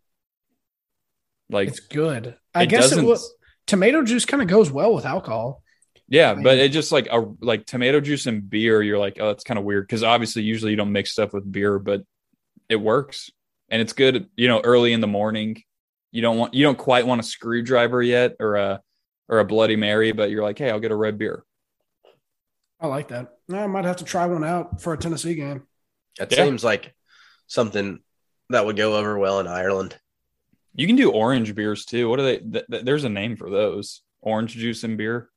Like 1.50 1.70
it's 1.70 1.80
good. 1.80 2.36
I 2.54 2.64
it 2.64 2.68
guess 2.68 2.92
it 2.92 3.04
was 3.04 3.34
tomato 3.66 4.04
juice 4.04 4.26
kind 4.26 4.44
of 4.44 4.50
goes 4.50 4.70
well 4.70 4.94
with 4.94 5.06
alcohol. 5.06 5.64
Yeah, 6.08 6.36
but 6.36 6.60
it 6.60 6.72
just 6.72 6.92
like 6.92 7.08
a 7.10 7.26
like 7.42 7.66
tomato 7.66 8.00
juice 8.00 8.28
and 8.28 8.48
beer. 8.48 8.82
You're 8.84 9.00
like, 9.00 9.18
oh, 9.20 9.28
that's 9.28 9.44
kind 9.44 9.58
of 9.58 9.66
weird 9.66 9.88
because 9.88 10.04
obviously 10.04 10.44
usually 10.44 10.72
you 10.72 10.78
don't 10.78 10.92
mix 10.92 11.12
stuff 11.12 11.34
with 11.34 11.50
beer, 11.50 11.80
but 11.80 12.04
it 12.70 12.76
works 12.76 13.32
and 13.70 13.82
it's 13.82 13.94
good. 13.94 14.30
You 14.36 14.48
know, 14.48 14.62
early 14.62 14.94
in 14.94 15.02
the 15.02 15.08
morning, 15.08 15.64
you 16.16 16.22
don't 16.22 16.38
want 16.38 16.54
you 16.54 16.64
don't 16.64 16.78
quite 16.78 17.06
want 17.06 17.20
a 17.20 17.24
screwdriver 17.24 18.02
yet 18.02 18.38
or 18.40 18.56
a 18.56 18.82
or 19.28 19.40
a 19.40 19.46
Bloody 19.46 19.76
Mary, 19.76 20.12
but 20.14 20.30
you're 20.30 20.44
like, 20.44 20.58
hey, 20.58 20.70
I'll 20.72 20.80
get 20.80 20.92
a 20.92 20.96
red 20.96 21.18
beer. 21.18 21.44
I 22.80 22.88
like 22.88 23.10
that. 23.10 23.34
I 23.52 23.68
might 23.68 23.86
have 23.86 23.98
to 23.98 24.06
try 24.06 24.26
one 24.26 24.44
out 24.44 24.82
for 24.82 24.94
a 24.94 24.98
Tennessee 24.98 25.36
game. 25.36 25.64
That 26.18 26.32
Yeah. 26.32 26.46
seems 26.46 26.64
like 26.64 26.94
something 27.48 28.00
that 28.50 28.66
would 28.66 28.78
go 28.78 28.96
over 28.96 29.18
well 29.18 29.40
in 29.40 29.48
Ireland. 29.48 29.98
You 30.74 30.88
can 30.88 30.96
do 30.96 31.12
orange 31.12 31.54
beers 31.56 31.84
too. 31.86 32.08
What 32.10 32.20
are 32.20 32.24
they? 32.24 32.38
Th- 32.38 32.66
th- 32.72 32.86
there's 32.86 33.04
a 33.04 33.10
name 33.10 33.36
for 33.36 33.50
those: 33.50 34.02
orange 34.22 34.54
juice 34.54 34.84
and 34.84 34.98
beer. 34.98 35.30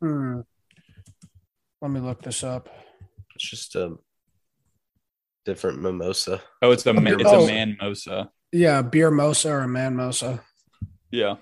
Hmm. 0.00 0.40
Let 1.80 1.90
me 1.90 2.00
look 2.00 2.22
this 2.22 2.42
up. 2.42 2.68
It's 3.34 3.48
just 3.48 3.74
a 3.76 3.96
different 5.44 5.80
mimosa. 5.80 6.42
Oh, 6.62 6.70
it's 6.70 6.86
a 6.86 6.92
ma- 6.94 7.10
it's 7.10 7.22
mosa. 7.22 7.44
a 7.44 7.46
man 7.46 7.76
mosa. 7.80 8.28
Yeah, 8.54 8.82
beer 8.82 9.10
mosa 9.10 9.50
or 9.50 9.60
a 9.62 9.68
man 9.68 9.96
mosa. 9.96 10.40
Yeah. 11.10 11.36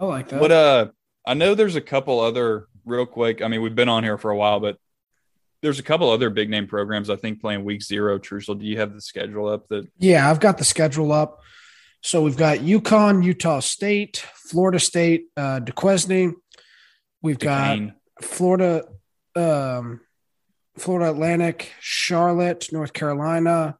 I 0.00 0.04
like 0.04 0.28
that. 0.30 0.40
But 0.40 0.50
uh 0.50 0.88
I 1.24 1.34
know 1.34 1.54
there's 1.54 1.76
a 1.76 1.80
couple 1.80 2.18
other 2.18 2.66
real 2.84 3.06
quick. 3.06 3.40
I 3.40 3.46
mean, 3.46 3.62
we've 3.62 3.74
been 3.74 3.88
on 3.88 4.02
here 4.02 4.18
for 4.18 4.32
a 4.32 4.36
while, 4.36 4.58
but 4.58 4.78
there's 5.62 5.78
a 5.78 5.84
couple 5.84 6.10
other 6.10 6.28
big 6.28 6.50
name 6.50 6.66
programs 6.66 7.08
I 7.08 7.14
think 7.14 7.40
playing 7.40 7.64
week 7.64 7.82
zero. 7.82 8.18
Trussell, 8.18 8.58
do 8.58 8.66
you 8.66 8.78
have 8.78 8.94
the 8.94 9.00
schedule 9.00 9.46
up 9.46 9.68
that 9.68 9.86
Yeah, 9.98 10.28
I've 10.28 10.40
got 10.40 10.58
the 10.58 10.64
schedule 10.64 11.12
up. 11.12 11.40
So 12.02 12.22
we've 12.22 12.36
got 12.36 12.58
UConn, 12.58 13.22
Utah 13.22 13.60
State, 13.60 14.26
Florida 14.34 14.80
State, 14.80 15.26
uh, 15.36 15.60
Duquesne. 15.60 16.34
We've 17.22 17.38
got 17.38 17.78
Florida, 18.22 18.86
um, 19.36 20.00
Florida 20.78 21.10
Atlantic, 21.10 21.72
Charlotte, 21.78 22.72
North 22.72 22.94
Carolina, 22.94 23.76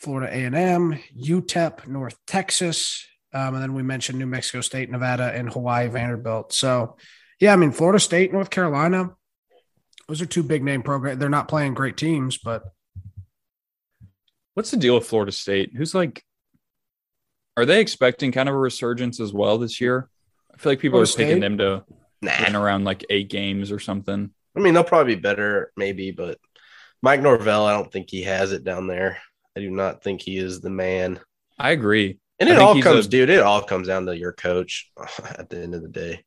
Florida 0.00 0.34
A 0.34 0.44
and 0.44 0.54
M, 0.54 0.98
UTEP, 1.16 1.86
North 1.86 2.16
Texas, 2.26 3.06
um, 3.32 3.54
and 3.54 3.62
then 3.62 3.74
we 3.74 3.82
mentioned 3.82 4.18
New 4.18 4.26
Mexico 4.26 4.60
State, 4.60 4.90
Nevada, 4.90 5.32
and 5.34 5.52
Hawaii 5.52 5.88
Vanderbilt. 5.88 6.52
So, 6.52 6.96
yeah, 7.38 7.52
I 7.52 7.56
mean 7.56 7.72
Florida 7.72 8.00
State, 8.00 8.32
North 8.32 8.50
Carolina, 8.50 9.10
those 10.08 10.20
are 10.20 10.26
two 10.26 10.42
big 10.42 10.64
name 10.64 10.82
programs. 10.82 11.20
They're 11.20 11.28
not 11.28 11.46
playing 11.46 11.74
great 11.74 11.96
teams, 11.96 12.36
but 12.36 12.64
What's 14.54 14.72
the 14.72 14.76
deal 14.76 14.96
with 14.96 15.06
Florida 15.06 15.30
State? 15.30 15.70
Who's 15.76 15.94
like 15.94 16.24
are 17.56 17.64
they 17.64 17.80
expecting 17.80 18.32
kind 18.32 18.48
of 18.48 18.54
a 18.54 18.58
resurgence 18.58 19.20
as 19.20 19.32
well 19.32 19.58
this 19.58 19.80
year? 19.80 20.08
I 20.52 20.56
feel 20.58 20.72
like 20.72 20.80
people 20.80 20.96
Florida 21.04 21.12
are 21.12 21.16
picking 21.16 21.32
State? 21.34 21.40
them 21.40 21.58
to 21.58 21.84
win 22.44 22.56
around 22.56 22.84
like 22.84 23.04
eight 23.08 23.30
games 23.30 23.70
or 23.70 23.78
something. 23.78 24.30
I 24.56 24.60
mean, 24.60 24.74
they'll 24.74 24.82
probably 24.82 25.14
be 25.14 25.20
better, 25.20 25.72
maybe, 25.76 26.10
but 26.10 26.38
Mike 27.02 27.22
Norvell, 27.22 27.64
I 27.64 27.72
don't 27.72 27.90
think 27.90 28.10
he 28.10 28.22
has 28.22 28.52
it 28.52 28.64
down 28.64 28.88
there. 28.88 29.18
I 29.56 29.60
do 29.60 29.70
not 29.70 30.02
think 30.02 30.22
he 30.22 30.38
is 30.38 30.60
the 30.60 30.70
man. 30.70 31.20
I 31.58 31.70
agree. 31.70 32.18
And 32.38 32.48
it 32.48 32.58
all 32.58 32.80
comes, 32.80 33.06
a- 33.06 33.08
dude, 33.08 33.30
it 33.30 33.42
all 33.42 33.62
comes 33.62 33.86
down 33.88 34.06
to 34.06 34.16
your 34.16 34.32
coach 34.32 34.90
at 35.36 35.50
the 35.50 35.62
end 35.62 35.74
of 35.74 35.82
the 35.82 35.88
day. 35.88 36.24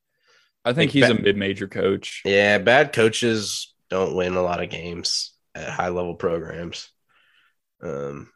I 0.66 0.74
think 0.74 0.90
Like 0.90 0.94
he's 0.94 1.10
a 1.10 1.22
mid 1.22 1.36
major 1.38 1.68
coach. 1.68 2.22
Yeah, 2.24 2.58
bad 2.58 2.94
coaches 2.94 3.74
don't 3.90 4.16
win 4.16 4.36
a 4.36 4.42
lot 4.42 4.64
of 4.64 4.70
games 4.70 5.34
at 5.56 5.70
high 5.70 5.90
level 5.90 6.16
programs. 6.16 6.90
Um, 7.82 8.30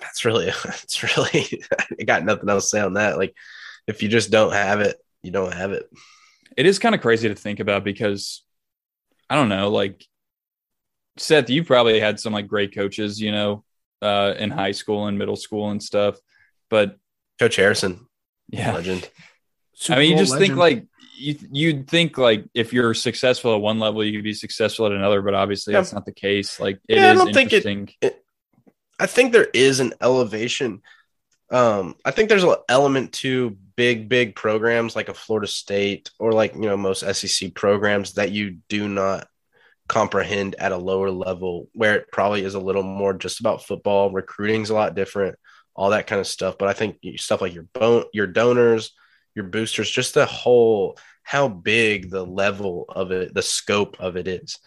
that's 0.00 0.24
really 0.24 0.46
it's 0.64 1.02
really 1.16 1.62
I 2.00 2.04
got 2.04 2.24
nothing 2.24 2.48
else 2.48 2.64
to 2.64 2.68
say 2.68 2.80
on 2.80 2.94
that. 2.94 3.16
Like 3.18 3.34
if 3.86 4.02
you 4.02 4.08
just 4.08 4.30
don't 4.30 4.52
have 4.52 4.80
it, 4.80 4.96
you 5.22 5.30
don't 5.30 5.54
have 5.54 5.72
it. 5.72 5.88
It 6.56 6.66
is 6.66 6.78
kind 6.78 6.94
of 6.94 7.00
crazy 7.00 7.28
to 7.28 7.34
think 7.34 7.60
about 7.60 7.84
because 7.84 8.42
I 9.28 9.36
don't 9.36 9.48
know, 9.48 9.70
like 9.70 10.04
Seth, 11.16 11.50
you 11.50 11.64
probably 11.64 12.00
had 12.00 12.20
some 12.20 12.32
like 12.32 12.46
great 12.46 12.74
coaches, 12.74 13.20
you 13.20 13.32
know, 13.32 13.64
uh, 14.02 14.34
in 14.38 14.50
high 14.50 14.72
school 14.72 15.06
and 15.06 15.18
middle 15.18 15.36
school 15.36 15.70
and 15.70 15.82
stuff. 15.82 16.18
But 16.68 16.98
Coach 17.38 17.56
Harrison, 17.56 18.06
yeah, 18.48 18.72
legend. 18.72 19.08
Super 19.74 19.98
I 19.98 20.02
mean, 20.02 20.12
you 20.12 20.18
just 20.18 20.32
legend. 20.32 20.48
think 20.48 20.58
like 20.58 20.86
you 21.16 21.36
you'd 21.50 21.88
think 21.88 22.18
like 22.18 22.44
if 22.54 22.72
you're 22.72 22.94
successful 22.94 23.54
at 23.54 23.60
one 23.60 23.78
level, 23.78 24.04
you 24.04 24.12
could 24.12 24.24
be 24.24 24.34
successful 24.34 24.86
at 24.86 24.92
another, 24.92 25.22
but 25.22 25.34
obviously 25.34 25.72
yeah. 25.72 25.80
that's 25.80 25.92
not 25.92 26.06
the 26.06 26.12
case. 26.12 26.60
Like 26.60 26.80
it 26.88 26.96
yeah, 26.96 27.12
is 27.12 27.20
I 27.20 27.24
don't 27.24 27.36
interesting. 27.36 27.86
Think 27.86 27.96
it, 28.00 28.06
it, 28.06 28.24
I 28.98 29.06
think 29.06 29.32
there 29.32 29.48
is 29.52 29.80
an 29.80 29.94
elevation. 30.00 30.82
Um, 31.50 31.94
I 32.04 32.10
think 32.10 32.28
there's 32.28 32.42
an 32.42 32.56
element 32.68 33.12
to 33.14 33.56
big, 33.76 34.08
big 34.08 34.34
programs 34.34 34.96
like 34.96 35.08
a 35.08 35.14
Florida 35.14 35.46
State 35.46 36.10
or 36.18 36.32
like 36.32 36.54
you 36.54 36.62
know 36.62 36.76
most 36.76 37.00
SEC 37.14 37.54
programs 37.54 38.14
that 38.14 38.32
you 38.32 38.58
do 38.68 38.88
not 38.88 39.28
comprehend 39.88 40.56
at 40.58 40.72
a 40.72 40.76
lower 40.76 41.10
level, 41.10 41.68
where 41.72 41.94
it 41.96 42.12
probably 42.12 42.44
is 42.44 42.54
a 42.54 42.60
little 42.60 42.82
more 42.82 43.14
just 43.14 43.40
about 43.40 43.64
football. 43.64 44.10
Recruiting's 44.10 44.70
a 44.70 44.74
lot 44.74 44.94
different, 44.94 45.36
all 45.74 45.90
that 45.90 46.06
kind 46.06 46.20
of 46.20 46.26
stuff. 46.26 46.56
But 46.58 46.68
I 46.68 46.72
think 46.72 46.98
stuff 47.16 47.40
like 47.40 47.54
your 47.54 47.68
bone, 47.74 48.04
your 48.12 48.26
donors, 48.26 48.92
your 49.34 49.44
boosters, 49.44 49.90
just 49.90 50.14
the 50.14 50.26
whole 50.26 50.98
how 51.22 51.48
big 51.48 52.10
the 52.10 52.24
level 52.24 52.84
of 52.88 53.10
it, 53.10 53.34
the 53.34 53.42
scope 53.42 53.96
of 53.98 54.16
it 54.16 54.28
is. 54.28 54.58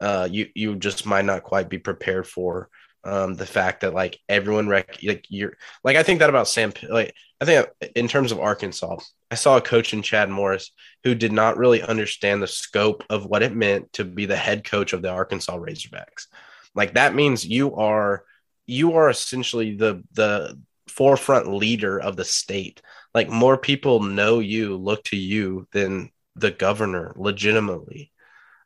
Uh, 0.00 0.28
you 0.30 0.48
you 0.54 0.76
just 0.76 1.06
might 1.06 1.24
not 1.24 1.42
quite 1.42 1.68
be 1.68 1.78
prepared 1.78 2.26
for 2.26 2.68
um, 3.04 3.34
the 3.34 3.46
fact 3.46 3.80
that 3.80 3.94
like 3.94 4.18
everyone 4.28 4.68
rec- 4.68 4.98
like 5.02 5.26
you're 5.28 5.54
like 5.84 5.96
I 5.96 6.02
think 6.02 6.18
that 6.18 6.30
about 6.30 6.48
Sam 6.48 6.72
like 6.88 7.14
I 7.40 7.44
think 7.44 7.68
in 7.94 8.08
terms 8.08 8.32
of 8.32 8.40
Arkansas 8.40 8.98
I 9.30 9.34
saw 9.34 9.56
a 9.56 9.62
coach 9.62 9.92
in 9.92 10.02
Chad 10.02 10.28
Morris 10.30 10.72
who 11.04 11.14
did 11.14 11.32
not 11.32 11.56
really 11.56 11.82
understand 11.82 12.42
the 12.42 12.46
scope 12.46 13.04
of 13.10 13.26
what 13.26 13.42
it 13.42 13.54
meant 13.54 13.92
to 13.94 14.04
be 14.04 14.26
the 14.26 14.36
head 14.36 14.64
coach 14.64 14.92
of 14.92 15.02
the 15.02 15.10
Arkansas 15.10 15.56
Razorbacks. 15.56 16.26
Like 16.74 16.94
that 16.94 17.14
means 17.14 17.46
you 17.46 17.74
are 17.76 18.24
you 18.66 18.94
are 18.94 19.08
essentially 19.08 19.74
the 19.74 20.02
the 20.12 20.58
forefront 20.88 21.48
leader 21.48 22.00
of 22.00 22.16
the 22.16 22.24
state. 22.24 22.82
Like 23.14 23.28
more 23.28 23.56
people 23.56 24.00
know 24.00 24.40
you 24.40 24.76
look 24.76 25.04
to 25.04 25.16
you 25.16 25.66
than 25.72 26.10
the 26.36 26.50
governor 26.50 27.12
legitimately. 27.16 28.12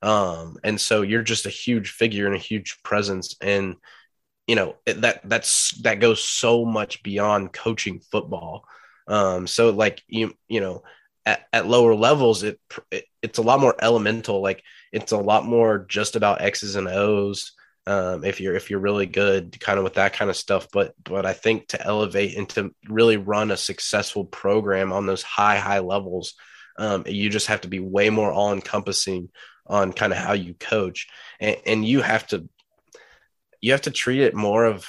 Um 0.03 0.57
and 0.65 0.81
so 0.81 1.03
you're 1.03 1.23
just 1.23 1.47
a 1.47 1.51
huge 1.51 1.91
figure 1.91 2.27
and 2.27 2.35
a 2.35 2.39
huge 2.39 2.83
presence 2.83 3.37
and 3.41 3.77
you 4.47 4.57
know 4.57 4.77
that 4.87 5.21
that's 5.25 5.73
that 5.83 6.01
goes 6.01 6.23
so 6.23 6.65
much 6.65 7.03
beyond 7.03 7.53
coaching 7.53 8.01
football. 8.01 8.65
Um 9.09 9.47
so 9.47 9.71
like 9.71 10.03
you 10.09 10.35
you 10.49 10.61
know 10.61 10.83
at, 11.25 11.47
at 11.53 11.69
lower 11.69 11.95
levels 11.95 12.43
it, 12.43 12.59
it, 12.91 13.05
it's 13.23 13.39
a 13.39 13.43
lot 13.43 13.61
more 13.61 13.75
elemental. 13.81 14.43
Like 14.43 14.63
it's 14.93 15.13
a 15.13 15.19
lot 15.19 15.45
more 15.45 15.87
just 15.89 16.17
about 16.17 16.43
x's 16.43 16.77
and 16.77 16.89
o's 16.89 17.53
um 17.87 18.25
if 18.25 18.41
you're 18.41 18.55
if 18.55 18.71
you're 18.71 18.81
really 18.81 19.07
good 19.07 19.59
kind 19.61 19.79
of 19.79 19.85
with 19.85 19.95
that 19.95 20.13
kind 20.15 20.31
of 20.31 20.37
stuff. 20.37 20.69
But 20.73 20.95
but 21.03 21.27
i 21.27 21.33
think 21.33 21.69
to 21.69 21.85
elevate 21.85 22.37
and 22.37 22.49
to 22.51 22.75
really 22.89 23.17
run 23.17 23.51
a 23.51 23.57
successful 23.57 24.25
program 24.25 24.93
on 24.93 25.07
those 25.07 25.23
high 25.23 25.59
high 25.59 25.81
levels 25.81 26.35
um 26.79 27.05
you 27.07 27.29
just 27.29 27.49
have 27.49 27.63
to 27.63 27.69
be 27.69 27.81
way 27.81 28.09
more 28.09 28.33
all 28.33 28.53
encompassing 28.53 29.29
on 29.67 29.93
kind 29.93 30.13
of 30.13 30.19
how 30.19 30.33
you 30.33 30.55
coach. 30.55 31.09
And, 31.41 31.57
and 31.67 31.85
you 31.85 32.03
have 32.03 32.27
to 32.29 32.49
you 33.63 33.73
have 33.73 33.83
to 33.83 33.91
treat 33.91 34.21
it 34.21 34.35
more 34.35 34.67
of 34.67 34.87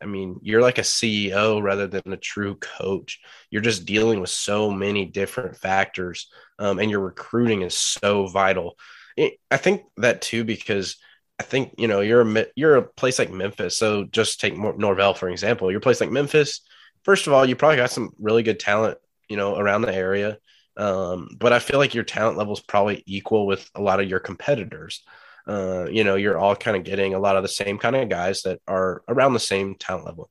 I 0.00 0.06
mean, 0.06 0.40
you're 0.42 0.62
like 0.62 0.78
a 0.78 0.82
CEO 0.82 1.62
rather 1.62 1.86
than 1.86 2.12
a 2.12 2.16
true 2.16 2.56
coach. 2.56 3.20
You're 3.50 3.62
just 3.62 3.86
dealing 3.86 4.20
with 4.20 4.30
so 4.30 4.70
many 4.70 5.04
different 5.04 5.56
factors, 5.56 6.28
um, 6.58 6.78
and 6.80 6.90
your 6.90 7.00
recruiting 7.00 7.62
is 7.62 7.74
so 7.74 8.26
vital. 8.26 8.76
I 9.50 9.56
think 9.56 9.82
that 9.96 10.22
too 10.22 10.44
because 10.44 10.96
I 11.40 11.42
think 11.42 11.74
you 11.78 11.88
know 11.88 12.00
you're 12.00 12.22
a 12.22 12.46
you're 12.56 12.76
a 12.76 12.82
place 12.82 13.18
like 13.18 13.30
Memphis. 13.30 13.76
So 13.76 14.04
just 14.04 14.40
take 14.40 14.56
Norvell 14.56 15.14
for 15.14 15.28
example. 15.28 15.70
Your 15.70 15.80
place 15.80 16.00
like 16.00 16.10
Memphis. 16.10 16.60
First 17.04 17.26
of 17.26 17.32
all, 17.32 17.46
you 17.46 17.56
probably 17.56 17.76
got 17.76 17.90
some 17.90 18.10
really 18.18 18.42
good 18.42 18.60
talent, 18.60 18.98
you 19.28 19.36
know, 19.36 19.56
around 19.56 19.82
the 19.82 19.94
area. 19.94 20.38
Um, 20.76 21.28
but 21.38 21.52
I 21.52 21.58
feel 21.58 21.78
like 21.78 21.94
your 21.94 22.04
talent 22.04 22.38
level 22.38 22.52
is 22.52 22.60
probably 22.60 23.02
equal 23.06 23.46
with 23.46 23.68
a 23.74 23.80
lot 23.80 24.00
of 24.00 24.08
your 24.08 24.20
competitors 24.20 25.02
uh, 25.48 25.86
you 25.90 26.04
know, 26.04 26.16
you're 26.16 26.38
all 26.38 26.54
kind 26.54 26.76
of 26.76 26.84
getting 26.84 27.14
a 27.14 27.18
lot 27.18 27.36
of 27.36 27.42
the 27.42 27.48
same 27.48 27.78
kind 27.78 27.96
of 27.96 28.08
guys 28.08 28.42
that 28.42 28.60
are 28.68 29.02
around 29.08 29.32
the 29.32 29.40
same 29.40 29.74
talent 29.74 30.06
level. 30.06 30.30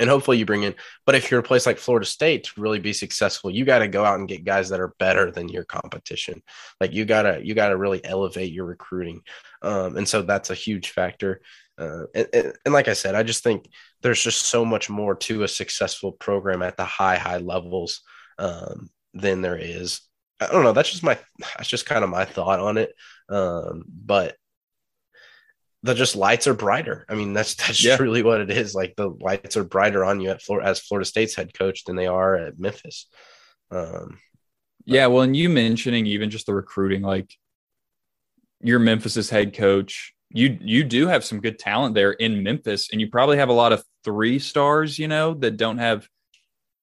And 0.00 0.10
hopefully 0.10 0.38
you 0.38 0.46
bring 0.46 0.64
in, 0.64 0.74
but 1.06 1.14
if 1.14 1.30
you're 1.30 1.40
a 1.40 1.44
place 1.44 1.66
like 1.66 1.78
Florida 1.78 2.06
State 2.06 2.44
to 2.44 2.60
really 2.60 2.80
be 2.80 2.92
successful, 2.92 3.50
you 3.50 3.64
got 3.64 3.78
to 3.78 3.88
go 3.88 4.04
out 4.04 4.18
and 4.18 4.28
get 4.28 4.44
guys 4.44 4.68
that 4.70 4.80
are 4.80 4.94
better 4.98 5.30
than 5.30 5.48
your 5.48 5.64
competition. 5.64 6.42
Like 6.80 6.92
you 6.92 7.04
gotta, 7.04 7.40
you 7.44 7.54
gotta 7.54 7.76
really 7.76 8.04
elevate 8.04 8.52
your 8.52 8.64
recruiting. 8.64 9.20
Um, 9.62 9.96
and 9.96 10.08
so 10.08 10.22
that's 10.22 10.50
a 10.50 10.54
huge 10.54 10.90
factor. 10.90 11.42
Uh, 11.78 12.04
and, 12.14 12.52
and, 12.64 12.74
like 12.74 12.88
I 12.88 12.92
said, 12.92 13.14
I 13.14 13.24
just 13.24 13.42
think 13.42 13.68
there's 14.02 14.22
just 14.22 14.46
so 14.46 14.64
much 14.64 14.88
more 14.88 15.16
to 15.16 15.42
a 15.42 15.48
successful 15.48 16.12
program 16.12 16.62
at 16.62 16.76
the 16.76 16.84
high, 16.84 17.16
high 17.16 17.38
levels 17.38 18.02
um, 18.38 18.90
than 19.12 19.42
there 19.42 19.58
is. 19.58 20.00
I 20.40 20.46
don't 20.46 20.64
know. 20.64 20.72
That's 20.72 20.90
just 20.90 21.02
my, 21.02 21.18
that's 21.56 21.68
just 21.68 21.86
kind 21.86 22.04
of 22.04 22.10
my 22.10 22.24
thought 22.24 22.60
on 22.60 22.76
it. 22.78 22.94
Um, 23.28 23.84
but 23.88 24.36
the 25.84 25.94
just 25.94 26.16
lights 26.16 26.46
are 26.46 26.54
brighter. 26.54 27.04
I 27.08 27.14
mean, 27.14 27.34
that's 27.34 27.54
that's 27.54 27.84
yeah. 27.84 27.96
truly 27.96 28.22
what 28.22 28.40
it 28.40 28.50
is. 28.50 28.74
Like 28.74 28.94
the 28.96 29.14
lights 29.20 29.56
are 29.56 29.64
brighter 29.64 30.04
on 30.04 30.20
you 30.20 30.30
at 30.30 30.42
Florida 30.42 30.68
as 30.68 30.80
Florida 30.80 31.04
State's 31.04 31.34
head 31.34 31.52
coach 31.56 31.84
than 31.84 31.94
they 31.94 32.06
are 32.06 32.34
at 32.36 32.58
Memphis. 32.58 33.06
Um, 33.70 34.18
yeah, 34.86 35.06
well, 35.06 35.22
and 35.22 35.36
you 35.36 35.48
mentioning 35.48 36.06
even 36.06 36.30
just 36.30 36.46
the 36.46 36.54
recruiting, 36.54 37.02
like 37.02 37.30
your 38.60 38.78
Memphis's 38.78 39.28
head 39.28 39.54
coach, 39.54 40.14
you 40.30 40.58
you 40.60 40.84
do 40.84 41.06
have 41.06 41.24
some 41.24 41.40
good 41.40 41.58
talent 41.58 41.94
there 41.94 42.12
in 42.12 42.42
Memphis, 42.42 42.88
and 42.90 43.00
you 43.00 43.10
probably 43.10 43.36
have 43.36 43.50
a 43.50 43.54
lot 43.54 43.72
of 43.72 43.84
three 44.04 44.38
stars, 44.38 44.98
you 44.98 45.08
know, 45.08 45.34
that 45.34 45.58
don't 45.58 45.78
have. 45.78 46.08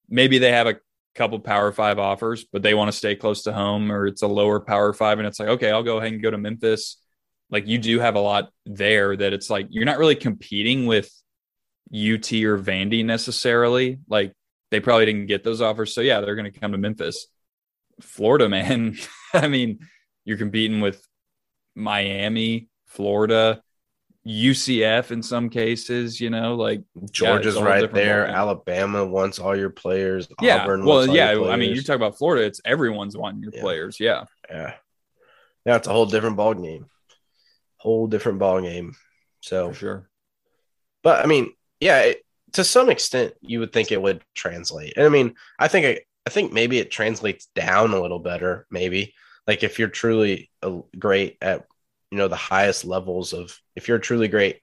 Maybe 0.08 0.38
they 0.38 0.52
have 0.52 0.66
a 0.68 0.76
couple 1.14 1.38
power 1.40 1.72
five 1.72 1.98
offers, 1.98 2.44
but 2.44 2.62
they 2.62 2.74
want 2.74 2.88
to 2.90 2.96
stay 2.96 3.14
close 3.14 3.42
to 3.42 3.52
home 3.52 3.92
or 3.92 4.06
it's 4.06 4.22
a 4.22 4.26
lower 4.26 4.60
power 4.60 4.92
five. 4.92 5.18
And 5.18 5.26
it's 5.26 5.38
like, 5.38 5.48
okay, 5.48 5.70
I'll 5.70 5.82
go 5.82 5.98
ahead 5.98 6.12
and 6.12 6.22
go 6.22 6.30
to 6.30 6.38
Memphis. 6.38 6.98
Like 7.50 7.66
you 7.66 7.78
do 7.78 7.98
have 8.00 8.14
a 8.14 8.20
lot 8.20 8.50
there 8.64 9.14
that 9.16 9.32
it's 9.32 9.50
like 9.50 9.66
you're 9.70 9.84
not 9.84 9.98
really 9.98 10.14
competing 10.14 10.86
with 10.86 11.06
UT 11.90 12.32
or 12.32 12.58
Vandy 12.58 13.04
necessarily. 13.04 13.98
Like 14.08 14.32
they 14.70 14.80
probably 14.80 15.06
didn't 15.06 15.26
get 15.26 15.44
those 15.44 15.60
offers. 15.60 15.94
So 15.94 16.00
yeah, 16.00 16.20
they're 16.20 16.34
going 16.34 16.50
to 16.50 16.58
come 16.58 16.72
to 16.72 16.78
Memphis. 16.78 17.26
Florida, 18.00 18.48
man. 18.48 18.96
I 19.34 19.48
mean, 19.48 19.80
you're 20.24 20.38
competing 20.38 20.80
with 20.80 21.06
Miami, 21.74 22.68
Florida, 22.86 23.62
UCF 24.26 25.10
in 25.10 25.22
some 25.22 25.48
cases, 25.48 26.20
you 26.20 26.30
know, 26.30 26.54
like 26.54 26.82
Georgia's 27.10 27.56
yeah, 27.56 27.64
right 27.64 27.92
there. 27.92 28.26
Alabama 28.26 29.04
wants 29.04 29.38
all 29.38 29.56
your 29.56 29.70
players. 29.70 30.28
Yeah. 30.40 30.62
Auburn 30.62 30.84
well, 30.84 31.06
yeah. 31.06 31.30
I 31.30 31.56
mean, 31.56 31.74
you 31.74 31.82
talk 31.82 31.96
about 31.96 32.18
Florida, 32.18 32.46
it's 32.46 32.60
everyone's 32.64 33.16
wanting 33.16 33.42
your 33.42 33.52
yeah. 33.54 33.60
players. 33.60 33.98
Yeah. 33.98 34.24
Yeah. 34.48 34.74
Yeah. 35.66 35.76
It's 35.76 35.88
a 35.88 35.92
whole 35.92 36.06
different 36.06 36.36
ball 36.36 36.54
game. 36.54 36.86
Whole 37.78 38.06
different 38.06 38.38
ball 38.38 38.60
game. 38.60 38.94
So 39.40 39.68
For 39.68 39.74
sure. 39.74 40.10
But 41.02 41.24
I 41.24 41.26
mean, 41.26 41.52
yeah, 41.80 42.00
it, 42.00 42.24
to 42.52 42.62
some 42.62 42.90
extent, 42.90 43.34
you 43.40 43.58
would 43.58 43.72
think 43.72 43.90
it 43.90 44.00
would 44.00 44.22
translate. 44.34 44.94
And 44.96 45.04
I 45.04 45.08
mean, 45.08 45.34
I 45.58 45.66
think 45.66 45.86
it, 45.86 46.06
I 46.26 46.30
think 46.30 46.52
maybe 46.52 46.78
it 46.78 46.92
translates 46.92 47.46
down 47.56 47.92
a 47.92 48.00
little 48.00 48.20
better. 48.20 48.66
Maybe 48.70 49.14
like 49.46 49.64
if 49.64 49.78
you're 49.78 49.88
truly 49.88 50.50
uh, 50.62 50.80
great 50.96 51.38
at 51.40 51.66
you 52.12 52.18
know 52.18 52.28
the 52.28 52.36
highest 52.36 52.84
levels 52.84 53.32
of 53.32 53.58
if 53.74 53.88
you're 53.88 53.98
truly 53.98 54.28
great 54.28 54.60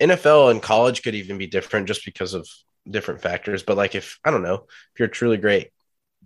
nfl 0.00 0.50
and 0.50 0.62
college 0.62 1.02
could 1.02 1.16
even 1.16 1.36
be 1.36 1.48
different 1.48 1.88
just 1.88 2.04
because 2.04 2.34
of 2.34 2.48
different 2.88 3.20
factors. 3.20 3.62
But 3.64 3.76
like 3.76 3.94
if 3.96 4.18
i 4.24 4.30
don't 4.30 4.44
know 4.44 4.66
if 4.94 4.98
you're 4.98 5.08
truly 5.08 5.36
great 5.36 5.72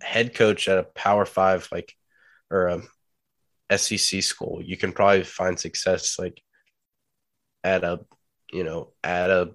head 0.01 0.35
coach 0.35 0.69
at 0.69 0.77
a 0.77 0.83
power 0.83 1.25
five 1.25 1.67
like 1.71 1.93
or 2.51 2.67
a 3.69 3.77
sec 3.77 3.99
school 3.99 4.61
you 4.63 4.77
can 4.77 4.93
probably 4.93 5.23
find 5.23 5.59
success 5.59 6.19
like 6.19 6.41
at 7.63 7.83
a 7.83 7.99
you 8.51 8.63
know 8.63 8.93
at 9.03 9.31
a 9.31 9.51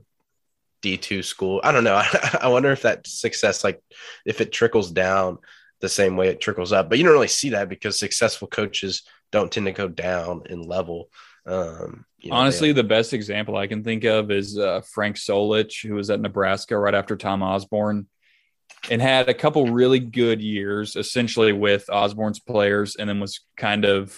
d2 0.83 1.25
school. 1.25 1.61
I 1.65 1.73
don't 1.73 1.85
know. 1.85 1.97
I 2.41 2.49
wonder 2.49 2.71
if 2.71 2.83
that 2.83 3.07
success 3.07 3.65
like 3.65 3.81
if 4.25 4.41
it 4.41 4.53
trickles 4.53 4.91
down 4.91 5.39
the 5.81 5.89
same 5.89 6.17
way 6.17 6.29
it 6.29 6.41
trickles 6.41 6.73
up. 6.73 6.89
But 6.89 6.99
you 6.99 7.05
don't 7.05 7.13
really 7.13 7.29
see 7.29 7.51
that 7.51 7.69
because 7.69 7.99
successful 7.99 8.49
coaches 8.49 9.03
don't 9.31 9.51
tend 9.51 9.67
to 9.67 9.73
go 9.73 9.89
down 9.89 10.43
in 10.49 10.63
level. 10.63 11.09
Um, 11.47 12.05
you 12.19 12.31
know, 12.31 12.37
Honestly, 12.37 12.73
the 12.73 12.85
best 12.85 13.13
example 13.13 13.57
I 13.57 13.67
can 13.67 13.85
think 13.85 14.05
of 14.05 14.31
is 14.31 14.59
uh, 14.59 14.83
Frank 14.93 15.17
Solich, 15.17 15.87
who 15.87 15.95
was 15.95 16.11
at 16.11 16.21
Nebraska 16.21 16.77
right 16.77 16.95
after 16.95 17.17
Tom 17.17 17.43
Osborne 17.43 18.07
and 18.91 19.01
had 19.01 19.29
a 19.29 19.35
couple 19.35 19.71
really 19.73 19.99
good 19.99 20.41
years 20.41 20.97
essentially 20.97 21.53
with 21.53 21.89
Osborne's 21.91 22.41
players 22.41 22.97
and 22.97 23.09
then 23.09 23.21
was 23.21 23.41
kind 23.57 23.85
of 23.85 24.17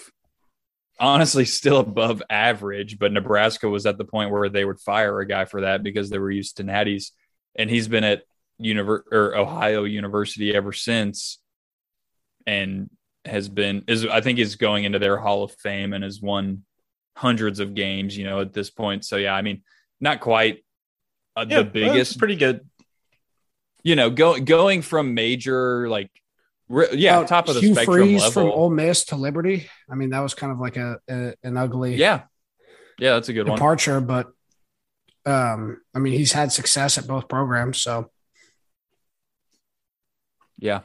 honestly 0.99 1.45
still 1.45 1.79
above 1.79 2.21
average, 2.29 2.99
but 2.99 3.11
Nebraska 3.11 3.67
was 3.67 3.85
at 3.85 3.97
the 3.97 4.05
point 4.05 4.31
where 4.31 4.49
they 4.49 4.63
would 4.63 4.79
fire 4.79 5.19
a 5.19 5.27
guy 5.27 5.45
for 5.45 5.61
that 5.61 5.83
because 5.83 6.09
they 6.09 6.19
were 6.19 6.31
used 6.31 6.57
to 6.57 6.63
natties, 6.63 7.11
and 7.55 7.69
he's 7.69 7.87
been 7.87 8.03
at 8.03 8.21
Univer- 8.61 9.03
or 9.11 9.35
Ohio 9.35 9.83
University 9.83 10.55
ever 10.55 10.71
since, 10.71 11.39
and 12.45 12.89
has 13.25 13.49
been 13.49 13.83
is 13.87 14.05
I 14.05 14.21
think 14.21 14.39
is 14.39 14.55
going 14.55 14.83
into 14.83 14.99
their 14.99 15.17
Hall 15.17 15.43
of 15.43 15.51
Fame 15.53 15.93
and 15.93 16.03
has 16.03 16.21
won 16.21 16.63
hundreds 17.15 17.59
of 17.59 17.75
games, 17.75 18.17
you 18.17 18.23
know, 18.23 18.41
at 18.41 18.53
this 18.53 18.69
point. 18.69 19.05
So 19.05 19.17
yeah, 19.17 19.33
I 19.33 19.41
mean, 19.41 19.63
not 19.99 20.19
quite 20.19 20.63
uh, 21.35 21.45
yeah, 21.47 21.59
the 21.59 21.63
biggest, 21.65 22.17
pretty 22.17 22.35
good. 22.35 22.67
You 23.83 23.95
know, 23.95 24.09
going 24.09 24.45
going 24.45 24.81
from 24.81 25.13
major 25.13 25.87
like 25.89 26.09
yeah, 26.93 27.19
uh, 27.19 27.27
top 27.27 27.47
of 27.47 27.55
the 27.55 27.61
Hugh 27.61 27.73
spectrum 27.73 27.97
Freeze 27.97 28.21
level. 28.21 28.31
from 28.31 28.51
Ole 28.51 28.69
Miss 28.69 29.05
to 29.05 29.15
Liberty. 29.15 29.69
I 29.89 29.95
mean, 29.95 30.11
that 30.11 30.19
was 30.19 30.33
kind 30.33 30.51
of 30.51 30.59
like 30.59 30.77
a, 30.77 30.97
a 31.09 31.33
an 31.43 31.57
ugly 31.57 31.95
yeah, 31.95 32.21
yeah, 32.99 33.13
that's 33.13 33.29
a 33.29 33.33
good 33.33 33.45
departure. 33.45 33.99
One. 33.99 34.05
But 34.05 34.27
um, 35.25 35.81
I 35.93 35.99
mean, 35.99 36.13
he's 36.13 36.31
had 36.31 36.51
success 36.51 36.97
at 36.97 37.07
both 37.07 37.27
programs, 37.27 37.81
so 37.81 38.09
yeah. 40.57 40.81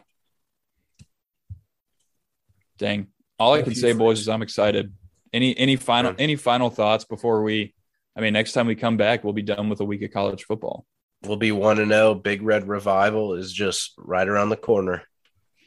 Dang, 2.78 3.09
all 3.39 3.55
I 3.55 3.62
can 3.62 3.74
say, 3.74 3.93
boys, 3.93 4.20
is 4.20 4.28
I'm 4.28 4.43
excited. 4.43 4.93
Any 5.32 5.57
any 5.57 5.77
final 5.77 6.15
any 6.19 6.36
final 6.36 6.70
thoughts 6.70 7.05
before 7.05 7.43
we? 7.43 7.74
I 8.16 8.20
mean, 8.20 8.32
next 8.32 8.53
time 8.53 8.66
we 8.66 8.74
come 8.74 8.97
back, 8.97 9.24
we'll 9.24 9.32
be 9.32 9.43
done 9.43 9.69
with 9.69 9.81
a 9.81 9.85
week 9.85 10.03
of 10.03 10.11
college 10.11 10.44
football. 10.44 10.86
We'll 11.24 11.36
be 11.36 11.53
one 11.53 11.77
to 11.77 11.82
oh. 11.82 11.89
zero. 11.89 12.15
Big 12.15 12.43
Red 12.43 12.69
Revival 12.69 13.35
is 13.35 13.53
just 13.53 13.94
right 13.98 14.27
around 14.27 14.51
the 14.51 14.57
corner. 14.57 15.03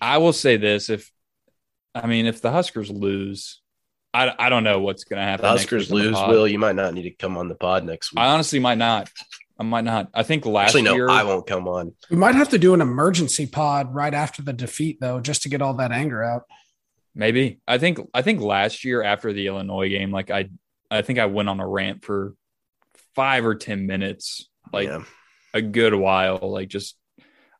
I 0.01 0.17
will 0.17 0.33
say 0.33 0.57
this: 0.57 0.89
if 0.89 1.11
I 1.93 2.07
mean, 2.07 2.25
if 2.25 2.41
the 2.41 2.51
Huskers 2.51 2.89
lose, 2.89 3.61
I, 4.13 4.33
I 4.37 4.49
don't 4.49 4.63
know 4.63 4.79
what's 4.79 5.03
going 5.03 5.19
to 5.19 5.23
happen. 5.23 5.43
The 5.43 5.49
Huskers 5.49 5.91
lose, 5.91 6.15
Will 6.15 6.47
you 6.47 6.59
might 6.59 6.75
not 6.75 6.93
need 6.93 7.03
to 7.03 7.11
come 7.11 7.37
on 7.37 7.47
the 7.47 7.55
pod 7.55 7.83
next 7.85 8.13
week. 8.13 8.19
I 8.19 8.27
honestly 8.27 8.59
might 8.59 8.77
not. 8.77 9.09
I 9.59 9.63
might 9.63 9.83
not. 9.83 10.09
I 10.13 10.23
think 10.23 10.45
last 10.45 10.69
Actually, 10.69 10.83
no, 10.83 10.95
year 10.95 11.09
I 11.09 11.23
won't 11.23 11.45
come 11.45 11.67
on. 11.67 11.93
We 12.09 12.15
might 12.15 12.35
have 12.35 12.49
to 12.49 12.57
do 12.57 12.73
an 12.73 12.81
emergency 12.81 13.45
pod 13.45 13.93
right 13.93 14.13
after 14.13 14.41
the 14.41 14.53
defeat, 14.53 14.99
though, 15.01 15.19
just 15.19 15.43
to 15.43 15.49
get 15.49 15.61
all 15.61 15.73
that 15.75 15.91
anger 15.91 16.23
out. 16.23 16.43
Maybe. 17.15 17.59
I 17.67 17.77
think. 17.77 17.99
I 18.13 18.21
think 18.21 18.41
last 18.41 18.85
year 18.85 19.03
after 19.03 19.33
the 19.33 19.47
Illinois 19.47 19.89
game, 19.89 20.11
like 20.11 20.31
I, 20.31 20.49
I 20.89 21.01
think 21.01 21.19
I 21.19 21.25
went 21.25 21.49
on 21.49 21.59
a 21.59 21.67
rant 21.67 22.03
for 22.03 22.35
five 23.15 23.45
or 23.45 23.55
ten 23.55 23.85
minutes, 23.85 24.47
like 24.71 24.87
yeah. 24.87 25.03
a 25.53 25.61
good 25.61 25.93
while, 25.93 26.39
like 26.41 26.69
just 26.69 26.95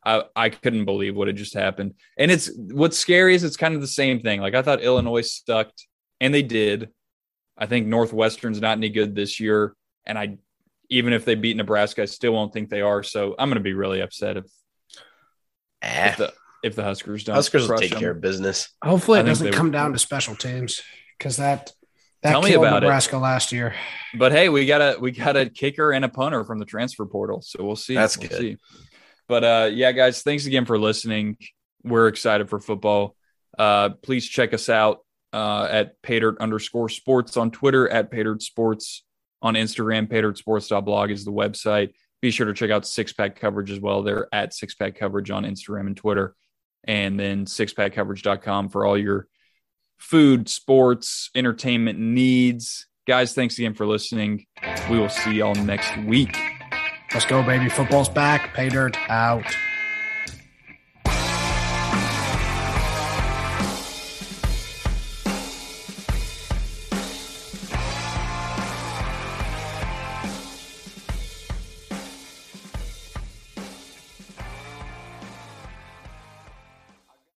I, 0.04 0.24
I 0.34 0.48
couldn't 0.48 0.86
believe 0.86 1.14
what 1.14 1.28
had 1.28 1.36
just 1.36 1.54
happened. 1.54 1.94
And 2.16 2.30
it's 2.30 2.50
what's 2.56 2.98
scary 2.98 3.34
is 3.34 3.44
it's 3.44 3.56
kind 3.56 3.74
of 3.74 3.80
the 3.80 3.86
same 3.86 4.20
thing. 4.20 4.40
Like 4.40 4.54
I 4.54 4.62
thought 4.62 4.82
Illinois 4.82 5.28
sucked, 5.44 5.86
and 6.20 6.32
they 6.32 6.42
did. 6.42 6.90
I 7.58 7.66
think 7.66 7.86
Northwestern's 7.86 8.60
not 8.60 8.78
any 8.78 8.88
good 8.88 9.14
this 9.14 9.38
year, 9.40 9.74
and 10.06 10.18
I 10.18 10.38
even 10.88 11.12
if 11.12 11.24
they 11.24 11.34
beat 11.34 11.56
Nebraska, 11.56 12.02
I 12.02 12.06
still 12.06 12.32
won't 12.32 12.52
think 12.52 12.68
they 12.68 12.80
are. 12.80 13.02
So 13.02 13.34
I'm 13.38 13.48
going 13.48 13.58
to 13.58 13.60
be 13.60 13.74
really 13.74 14.00
upset 14.00 14.36
if, 14.36 14.44
eh. 15.82 16.08
if 16.10 16.16
the 16.16 16.32
if 16.62 16.76
the 16.76 16.82
Huskers 16.82 17.24
don't. 17.24 17.34
Huskers 17.34 17.68
will 17.68 17.78
take 17.78 17.90
them. 17.90 18.00
care 18.00 18.10
of 18.10 18.20
business. 18.20 18.70
Hopefully, 18.82 19.20
it 19.20 19.24
doesn't 19.24 19.52
come 19.52 19.70
down 19.70 19.92
to 19.92 19.98
special 19.98 20.34
teams 20.34 20.82
because 21.18 21.36
that 21.38 21.72
that 22.22 22.32
Tell 22.32 22.42
killed 22.42 22.64
Nebraska 22.64 23.16
it. 23.16 23.20
last 23.20 23.52
year. 23.52 23.74
But 24.18 24.32
hey, 24.32 24.48
we 24.48 24.66
got 24.66 24.80
a 24.80 24.98
we 25.00 25.10
got 25.10 25.36
a 25.36 25.48
kicker 25.48 25.92
and 25.92 26.04
a 26.04 26.08
punter 26.08 26.44
from 26.44 26.58
the 26.58 26.66
transfer 26.66 27.06
portal, 27.06 27.40
so 27.42 27.64
we'll 27.64 27.76
see. 27.76 27.94
That's 27.94 28.18
we'll 28.18 28.28
good. 28.28 28.38
See. 28.38 28.56
But 29.28 29.44
uh, 29.44 29.70
yeah, 29.72 29.92
guys, 29.92 30.22
thanks 30.22 30.46
again 30.46 30.64
for 30.64 30.78
listening. 30.78 31.36
We're 31.82 32.08
excited 32.08 32.50
for 32.50 32.60
football. 32.60 33.16
Uh, 33.58 33.90
please 33.90 34.26
check 34.26 34.52
us 34.52 34.68
out 34.68 34.98
uh, 35.32 35.66
at 35.70 36.02
Paydirt 36.02 36.38
underscore 36.40 36.88
sports 36.88 37.36
on 37.36 37.50
Twitter, 37.50 37.88
at 37.88 38.10
Paydirt 38.10 38.42
Sports 38.42 39.04
on 39.42 39.54
Instagram. 39.54 40.08
PaydirtSports.blog 40.08 41.10
is 41.10 41.24
the 41.24 41.32
website. 41.32 41.92
Be 42.20 42.30
sure 42.30 42.46
to 42.46 42.52
check 42.52 42.70
out 42.70 42.86
Six 42.86 43.12
Pack 43.12 43.36
Coverage 43.36 43.70
as 43.70 43.80
well. 43.80 44.02
They're 44.02 44.28
at 44.32 44.52
Six 44.52 44.74
Pack 44.74 44.96
Coverage 44.96 45.30
on 45.30 45.44
Instagram 45.44 45.86
and 45.86 45.96
Twitter. 45.96 46.34
And 46.84 47.18
then 47.20 47.44
sixpackcoverage.com 47.44 48.70
for 48.70 48.86
all 48.86 48.96
your 48.96 49.26
food, 49.98 50.48
sports, 50.48 51.30
entertainment 51.34 51.98
needs. 51.98 52.86
Guys, 53.06 53.34
thanks 53.34 53.58
again 53.58 53.74
for 53.74 53.86
listening. 53.86 54.46
We 54.90 54.98
will 54.98 55.08
see 55.08 55.32
y'all 55.32 55.54
next 55.54 55.96
week. 55.98 56.36
Let's 57.12 57.26
go, 57.26 57.42
baby. 57.42 57.68
Football's 57.68 58.08
back. 58.08 58.54
Pay 58.54 58.68
dirt 58.68 58.96
out. 59.08 59.44